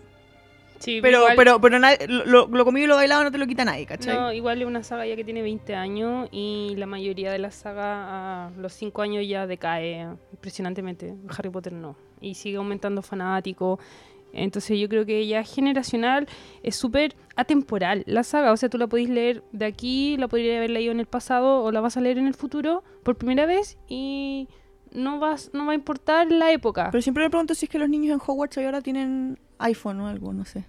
Sí, 0.78 1.00
Pero, 1.02 1.18
igual- 1.18 1.36
pero, 1.36 1.60
pero 1.60 1.78
nadie- 1.78 2.06
lo, 2.08 2.46
lo 2.48 2.64
comido 2.64 2.86
y 2.86 2.88
lo 2.88 2.94
bailado 2.96 3.24
no 3.24 3.30
te 3.30 3.36
lo 3.36 3.46
quita 3.46 3.66
nadie, 3.66 3.84
¿cachai? 3.84 4.16
No, 4.16 4.32
igual 4.32 4.62
es 4.62 4.66
una 4.66 4.82
saga 4.82 5.04
ya 5.04 5.14
que 5.14 5.24
tiene 5.24 5.42
20 5.42 5.74
años 5.74 6.26
y 6.32 6.72
la 6.78 6.86
mayoría 6.86 7.30
de 7.30 7.38
la 7.38 7.50
saga 7.50 8.46
a 8.46 8.50
los 8.56 8.72
5 8.72 9.02
años 9.02 9.28
ya 9.28 9.46
decae 9.46 10.08
impresionantemente. 10.32 11.14
Harry 11.36 11.50
Potter 11.50 11.74
no. 11.74 11.96
Y 12.22 12.34
sigue 12.34 12.56
aumentando 12.56 13.02
fanáticos. 13.02 13.78
Entonces 14.32 14.78
yo 14.78 14.88
creo 14.88 15.04
que 15.06 15.26
ya 15.26 15.42
generacional 15.44 16.28
es 16.62 16.76
súper 16.76 17.14
atemporal 17.36 18.04
la 18.06 18.22
saga. 18.22 18.52
O 18.52 18.56
sea, 18.56 18.68
tú 18.68 18.78
la 18.78 18.86
podéis 18.86 19.08
leer 19.10 19.42
de 19.52 19.66
aquí, 19.66 20.16
la 20.18 20.28
podrías 20.28 20.56
haber 20.58 20.70
leído 20.70 20.92
en 20.92 21.00
el 21.00 21.06
pasado 21.06 21.62
o 21.62 21.72
la 21.72 21.80
vas 21.80 21.96
a 21.96 22.00
leer 22.00 22.18
en 22.18 22.26
el 22.26 22.34
futuro 22.34 22.82
por 23.02 23.16
primera 23.16 23.46
vez 23.46 23.78
y 23.88 24.48
no, 24.92 25.18
vas, 25.18 25.50
no 25.52 25.66
va 25.66 25.72
a 25.72 25.74
importar 25.74 26.30
la 26.30 26.52
época. 26.52 26.88
Pero 26.90 27.02
siempre 27.02 27.24
me 27.24 27.30
pregunto 27.30 27.54
si 27.54 27.66
es 27.66 27.70
que 27.70 27.78
los 27.78 27.88
niños 27.88 28.12
en 28.14 28.20
Hogwarts 28.24 28.58
ahora 28.58 28.80
tienen 28.80 29.38
iPhone 29.58 30.00
o 30.00 30.08
algo, 30.08 30.32
no 30.32 30.44
sé. 30.44 30.64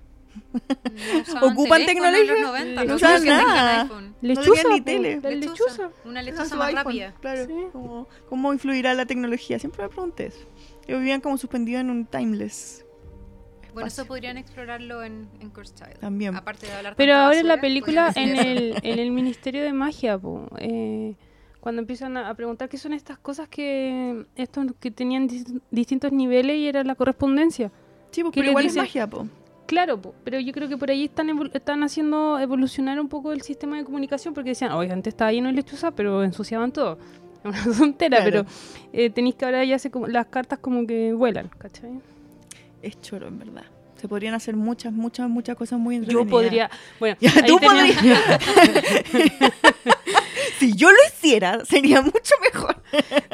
No 0.53 1.41
¿Ocupan 1.47 1.81
en 1.81 1.87
tecnología? 1.87 2.33
los 2.33 2.41
90, 2.41 2.83
No 2.85 2.93
no 2.93 2.97
tengan 2.97 3.25
nada. 3.47 3.81
iPhone. 3.81 4.15
Lechuza, 4.21 4.61
tenían 4.63 4.71
ni 4.73 4.81
tele. 4.81 5.35
lechuza. 5.37 5.89
Una 6.05 6.21
Usan 6.21 6.25
lechuza 6.25 6.55
más 6.55 6.67
iPhone, 6.69 6.83
rápida. 6.85 7.13
Claro. 7.19 7.45
Sí. 7.47 7.53
¿Cómo, 7.73 8.07
cómo 8.29 8.53
influirá 8.53 8.93
la 8.93 9.05
tecnología? 9.05 9.59
Siempre 9.59 9.83
me 9.83 9.89
pregunté 9.89 10.27
eso. 10.27 10.39
Ellos 10.87 10.99
vivían 10.99 11.19
como 11.21 11.37
suspendidos 11.37 11.81
en 11.81 11.89
un 11.89 12.05
timeless. 12.05 12.85
Bueno, 13.73 13.87
eso 13.87 14.05
podrían 14.05 14.37
explorarlo 14.37 15.03
en, 15.03 15.27
en 15.39 15.49
Cursed 15.49 15.75
Child. 15.75 15.99
También. 15.99 16.35
Aparte 16.35 16.67
de 16.67 16.73
hablar 16.73 16.95
Pero 16.95 17.15
ahora 17.15 17.39
en 17.39 17.47
la 17.47 17.61
película, 17.61 18.11
en 18.15 18.37
el, 18.37 18.71
eso. 18.71 18.79
en 18.83 18.99
el 18.99 19.11
Ministerio 19.11 19.63
de 19.63 19.71
Magia, 19.73 20.17
po, 20.17 20.47
eh, 20.57 21.15
cuando 21.59 21.81
empiezan 21.81 22.17
a, 22.17 22.29
a 22.29 22.33
preguntar 22.33 22.67
qué 22.69 22.77
son 22.77 22.91
estas 22.93 23.17
cosas 23.19 23.47
que 23.47 24.25
estos 24.35 24.65
que 24.79 24.91
tenían 24.91 25.29
dis- 25.29 25.61
distintos 25.71 26.11
niveles 26.11 26.57
y 26.57 26.67
era 26.67 26.83
la 26.83 26.95
correspondencia. 26.95 27.71
Sí, 28.11 28.23
pues, 28.23 28.33
¿Qué 28.33 28.41
pero 28.41 28.49
igual 28.51 28.63
dice? 28.65 28.79
es 28.79 28.83
magia, 28.83 29.07
po. 29.07 29.27
Claro, 29.67 30.01
po, 30.01 30.13
pero 30.25 30.37
yo 30.39 30.51
creo 30.51 30.67
que 30.67 30.75
por 30.77 30.91
ahí 30.91 31.05
están 31.05 31.29
evol- 31.29 31.51
están 31.53 31.81
haciendo 31.83 32.37
evolucionar 32.39 32.99
un 32.99 33.07
poco 33.07 33.31
el 33.31 33.41
sistema 33.41 33.77
de 33.77 33.85
comunicación 33.85 34.33
porque 34.33 34.49
decían, 34.49 34.73
oye, 34.73 34.91
antes 34.91 35.13
estaba 35.13 35.31
lleno 35.31 35.47
de 35.47 35.53
lechuza, 35.53 35.91
pero 35.91 36.23
ensuciaban 36.25 36.73
todo. 36.73 36.97
Es 37.45 37.65
una 37.67 37.77
tontera, 37.77 38.17
Claro. 38.17 38.43
pero 38.43 38.45
eh, 38.91 39.09
tenéis 39.11 39.35
que 39.35 39.45
ahora 39.45 39.63
ya 39.63 39.79
se, 39.79 39.89
como- 39.89 40.07
las 40.07 40.25
cartas 40.25 40.59
como 40.59 40.85
que 40.85 41.13
vuelan, 41.13 41.47
¿cachai? 41.57 41.91
Es 42.81 42.99
choro, 43.01 43.27
en 43.27 43.39
verdad. 43.39 43.63
Se 43.95 44.07
podrían 44.07 44.33
hacer 44.33 44.55
muchas, 44.55 44.91
muchas, 44.93 45.29
muchas 45.29 45.55
cosas 45.55 45.77
muy 45.79 45.95
Yo 45.97 46.21
entretenidas. 46.21 46.31
podría, 46.31 46.69
bueno, 46.99 47.17
Ya, 47.21 47.31
tú 47.45 47.59
tenía- 47.59 47.93
podrías. 47.93 48.19
si 50.59 50.73
yo 50.75 50.89
lo 50.89 50.97
hiciera, 51.07 51.63
sería 51.65 52.01
mucho 52.01 52.33
mejor. 52.51 52.77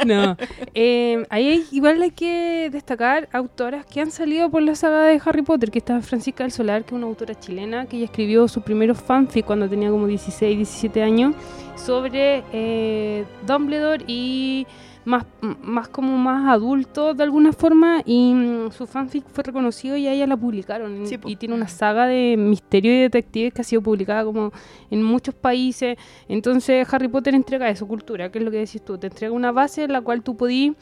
No, 0.05 0.35
eh, 0.73 1.25
ahí 1.29 1.65
igual 1.71 2.01
hay 2.01 2.11
que 2.11 2.69
destacar 2.71 3.27
autoras 3.31 3.85
que 3.85 4.01
han 4.01 4.11
salido 4.11 4.49
por 4.49 4.61
la 4.61 4.75
saga 4.75 5.03
de 5.05 5.21
Harry 5.25 5.41
Potter, 5.41 5.71
que 5.71 5.79
está 5.79 6.01
Francisca 6.01 6.43
del 6.43 6.51
Solar, 6.51 6.83
que 6.83 6.89
es 6.89 6.93
una 6.97 7.07
autora 7.07 7.35
chilena, 7.39 7.85
que 7.85 7.95
ella 7.97 8.05
escribió 8.05 8.47
su 8.47 8.61
primero 8.61 8.93
fanfic 8.93 9.45
cuando 9.45 9.69
tenía 9.69 9.89
como 9.89 10.05
16, 10.07 10.57
17 10.57 11.01
años, 11.01 11.33
sobre 11.75 12.43
eh, 12.51 13.25
Dumbledore 13.45 14.03
y 14.07 14.67
más, 15.07 15.25
más 15.63 15.87
como 15.87 16.17
más 16.17 16.49
adulto 16.49 17.13
de 17.13 17.23
alguna 17.23 17.53
forma, 17.53 18.01
y 18.05 18.33
mm, 18.33 18.71
su 18.71 18.85
fanfic 18.85 19.25
fue 19.29 19.43
reconocido 19.43 19.95
y 19.95 20.05
a 20.05 20.11
ella 20.11 20.27
la 20.27 20.35
publicaron, 20.35 21.07
Sí, 21.07 21.17
y 21.25 21.37
tiene 21.37 21.55
una 21.55 21.69
saga 21.69 22.07
de 22.07 22.35
misterio 22.37 22.93
y 22.93 22.99
detectives 22.99 23.53
que 23.53 23.61
ha 23.61 23.63
sido 23.63 23.81
publicada 23.81 24.25
como 24.25 24.51
en 24.91 25.01
muchos 25.01 25.33
países, 25.33 25.97
entonces 26.27 26.85
Harry 26.93 27.07
Potter 27.07 27.33
entrega 27.35 27.69
eso, 27.69 27.87
cultura, 27.87 28.29
que 28.29 28.39
es 28.39 28.43
lo 28.45 28.51
que 28.51 28.57
decís 28.57 28.83
tú, 28.83 28.97
te 28.97 29.07
entrega 29.07 29.31
una 29.31 29.53
base 29.53 29.85
en 29.85 29.93
la 29.93 30.01
cual 30.01 30.21
tú 30.23 30.35
podís 30.35 30.73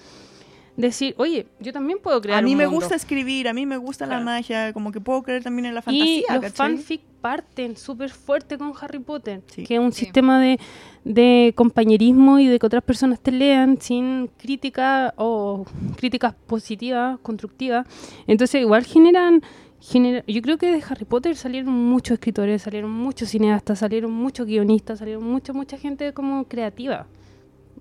decir, 0.78 1.16
oye, 1.18 1.48
yo 1.60 1.72
también 1.72 2.00
puedo 2.02 2.20
crear 2.22 2.40
A 2.40 2.42
mí 2.42 2.52
un 2.52 2.58
me 2.58 2.66
mundo". 2.66 2.80
gusta 2.82 2.96
escribir, 2.96 3.48
a 3.48 3.54
mí 3.54 3.66
me 3.66 3.78
gusta 3.78 4.06
la 4.06 4.20
magia, 4.20 4.74
como 4.74 4.92
que 4.92 5.00
puedo 5.00 5.24
creer 5.24 5.44
también 5.44 5.66
en 5.68 5.74
la 5.76 5.80
Y 5.80 5.84
fantasía, 5.84 6.24
los 6.34 6.42
¿cachai? 6.42 6.52
fanfic 6.52 7.02
parten 7.22 7.76
súper 7.78 8.10
fuerte 8.12 8.58
con 8.58 8.74
Harry 8.80 9.00
Potter, 9.00 9.42
Sí. 9.48 9.64
que 9.64 9.76
es 9.76 9.80
un 9.80 9.92
Sí. 9.92 10.06
sistema 10.06 10.40
de, 10.40 10.60
de 11.04 11.54
compañerismo 11.56 12.40
y 12.40 12.48
de 12.48 12.60
que 12.60 12.66
otras 12.66 12.84
personas 12.84 13.20
te 13.20 13.32
lean 13.32 13.80
sin 13.82 14.28
crítica 14.38 15.14
o 15.18 15.66
críticas 15.98 16.36
positivas, 16.46 17.18
constructivas. 17.20 17.88
Entonces 18.28 18.62
igual 18.62 18.84
generan... 18.86 19.42
genera- 19.80 20.24
yo 20.28 20.42
creo 20.42 20.58
que 20.58 20.72
de 20.72 20.84
Harry 20.90 21.06
Potter 21.06 21.36
salieron 21.36 21.72
muchos 21.74 22.16
escritores, 22.16 22.62
salieron 22.64 22.90
muchos 22.92 23.30
cineastas, 23.30 23.80
salieron 23.80 24.12
muchos 24.12 24.46
guionistas, 24.48 24.98
salieron 25.00 25.24
mucha, 25.24 25.54
mucha 25.54 25.78
gente 25.78 26.12
como 26.14 26.46
creativa 26.46 27.06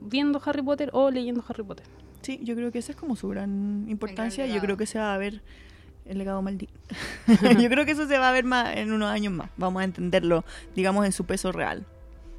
viendo 0.01 0.41
Harry 0.45 0.61
Potter 0.63 0.91
o 0.93 1.11
leyendo 1.11 1.43
Harry 1.49 1.63
Potter. 1.63 1.87
Sí, 2.25 2.41
yo 2.43 2.55
creo 2.55 2.73
que 2.73 2.79
esa 2.79 2.93
es 2.93 2.97
como 2.99 3.17
su 3.17 3.29
gran 3.29 3.85
importancia. 3.89 4.47
y 4.47 4.53
Yo 4.53 4.61
creo 4.61 4.77
que 4.77 4.87
se 4.87 4.99
va 4.99 5.15
a 5.15 5.19
ver 5.19 5.43
el 6.07 6.19
legado 6.19 6.43
maldito. 6.43 6.73
yo 7.61 7.69
creo 7.69 7.85
que 7.85 7.93
eso 7.93 8.07
se 8.07 8.19
va 8.19 8.29
a 8.29 8.33
ver 8.33 8.45
más 8.45 8.77
en 8.77 8.93
unos 8.93 9.11
años 9.11 9.33
más. 9.33 9.51
Vamos 9.57 9.81
a 9.81 9.85
entenderlo, 9.85 10.45
digamos, 10.75 11.05
en 11.07 11.13
su 11.13 11.25
peso 11.25 11.53
real. 11.53 11.85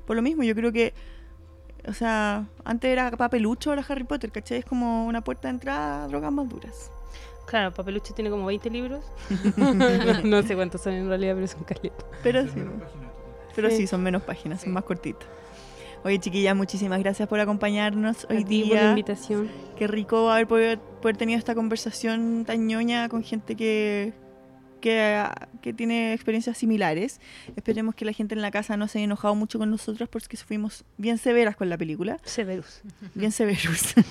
Por 0.05 0.15
lo 0.15 0.21
mismo, 0.21 0.43
yo 0.43 0.53
creo 0.55 0.71
que, 0.71 0.93
o 1.87 1.93
sea, 1.93 2.45
antes 2.63 2.89
era 2.91 3.09
papelucho, 3.11 3.69
ahora 3.71 3.83
Harry 3.87 4.03
Potter, 4.03 4.31
¿cachai? 4.31 4.59
Es 4.59 4.65
como 4.65 5.05
una 5.07 5.21
puerta 5.21 5.47
de 5.47 5.53
entrada 5.55 6.03
a 6.03 6.07
drogas 6.07 6.31
más 6.31 6.47
duras. 6.49 6.91
Claro, 7.47 7.71
Papeluche 7.71 8.11
tiene 8.13 8.31
como 8.31 8.45
20 8.47 8.69
libros. 8.71 9.03
no, 9.55 9.73
no 10.23 10.41
sé 10.43 10.55
cuántos 10.55 10.81
son 10.81 10.93
en 10.93 11.07
realidad, 11.07 11.35
pero 11.35 11.47
son 11.47 11.63
caletas. 11.63 12.05
Pero 12.23 12.41
sí, 12.47 12.59
pero 13.55 13.69
Sí. 13.69 13.77
sí, 13.77 13.87
son 13.87 14.01
menos 14.01 14.23
páginas, 14.23 14.61
son 14.61 14.69
Sí. 14.69 14.73
más 14.73 14.83
cortitas. 14.83 15.27
Oye, 16.05 16.19
chiquillas, 16.19 16.55
muchísimas 16.55 16.99
gracias 16.99 17.27
por 17.27 17.39
acompañarnos 17.39 18.27
hoy 18.29 18.43
A 18.43 18.45
ti 18.45 18.61
por 18.65 18.75
la 18.75 18.81
día. 18.81 18.89
invitación. 18.91 19.49
Qué 19.75 19.87
rico 19.87 20.29
haber 20.29 20.45
podido 20.47 20.79
poder 21.01 21.17
tenido 21.17 21.39
esta 21.39 21.55
conversación 21.55 22.43
tan 22.45 22.67
ñoña 22.67 23.09
con 23.09 23.23
gente 23.23 23.55
que, 23.55 24.13
que, 24.85 25.23
que 25.63 25.73
tiene 25.73 26.13
experiencias 26.13 26.59
similares. 26.59 27.19
Esperemos 27.55 27.95
que 27.95 28.05
la 28.05 28.11
gente 28.13 28.35
en 28.35 28.43
la 28.43 28.51
casa 28.51 28.77
no 28.77 28.87
se 28.87 28.99
haya 28.99 29.05
enojado 29.05 29.33
mucho 29.33 29.57
con 29.57 29.71
nosotros 29.71 30.07
porque 30.09 30.37
fuimos 30.37 30.83
bien 30.97 31.17
severas 31.17 31.55
con 31.55 31.69
la 31.69 31.77
película. 31.77 32.19
Severus. 32.23 32.81
Bien 33.15 33.31
severos. 33.31 33.95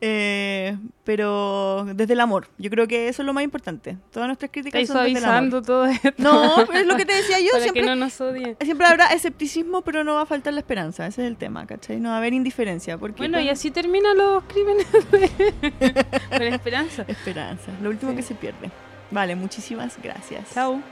Eh, 0.00 0.76
pero 1.04 1.84
desde 1.94 2.14
el 2.14 2.20
amor. 2.20 2.48
Yo 2.58 2.70
creo 2.70 2.86
que 2.88 3.08
eso 3.08 3.22
es 3.22 3.26
lo 3.26 3.32
más 3.34 3.44
importante. 3.44 3.96
Todas 4.10 4.28
nuestras 4.28 4.50
críticas 4.50 4.86
son 4.86 5.04
desde 5.04 5.18
el 5.18 5.24
amor. 5.24 5.62
todo 5.62 5.84
esto. 5.86 6.10
No, 6.18 6.64
pero 6.66 6.78
es 6.78 6.86
lo 6.86 6.96
que 6.96 7.04
te 7.04 7.14
decía 7.14 7.40
yo. 7.40 7.48
para 7.52 7.62
siempre, 7.64 7.82
que 7.82 7.86
no 7.88 7.96
nos 7.96 8.18
odien. 8.20 8.56
siempre 8.62 8.86
habrá 8.86 9.06
escepticismo, 9.08 9.82
pero 9.82 10.04
no 10.04 10.14
va 10.14 10.22
a 10.22 10.26
faltar 10.26 10.54
la 10.54 10.60
esperanza. 10.60 11.06
Ese 11.06 11.22
es 11.22 11.28
el 11.28 11.36
tema, 11.36 11.66
¿cachai? 11.66 12.00
No 12.00 12.08
va 12.10 12.14
a 12.16 12.18
haber 12.18 12.32
indiferencia. 12.32 12.96
Porque 12.96 13.18
Bueno, 13.18 13.40
y 13.40 13.48
así 13.50 13.70
terminan 13.70 14.16
los 14.16 14.44
crímenes 14.44 14.86
de- 15.10 16.06
con 16.30 16.42
esperanza. 16.42 17.04
Esperanza. 17.08 17.70
Lo 17.82 17.90
último 17.90 18.12
Sí. 18.12 18.16
que 18.16 18.22
se 18.22 18.34
pierde. 18.34 18.70
Vale, 19.14 19.36
muchísimas 19.36 19.96
gracias. 20.02 20.50
Chao. 20.52 20.82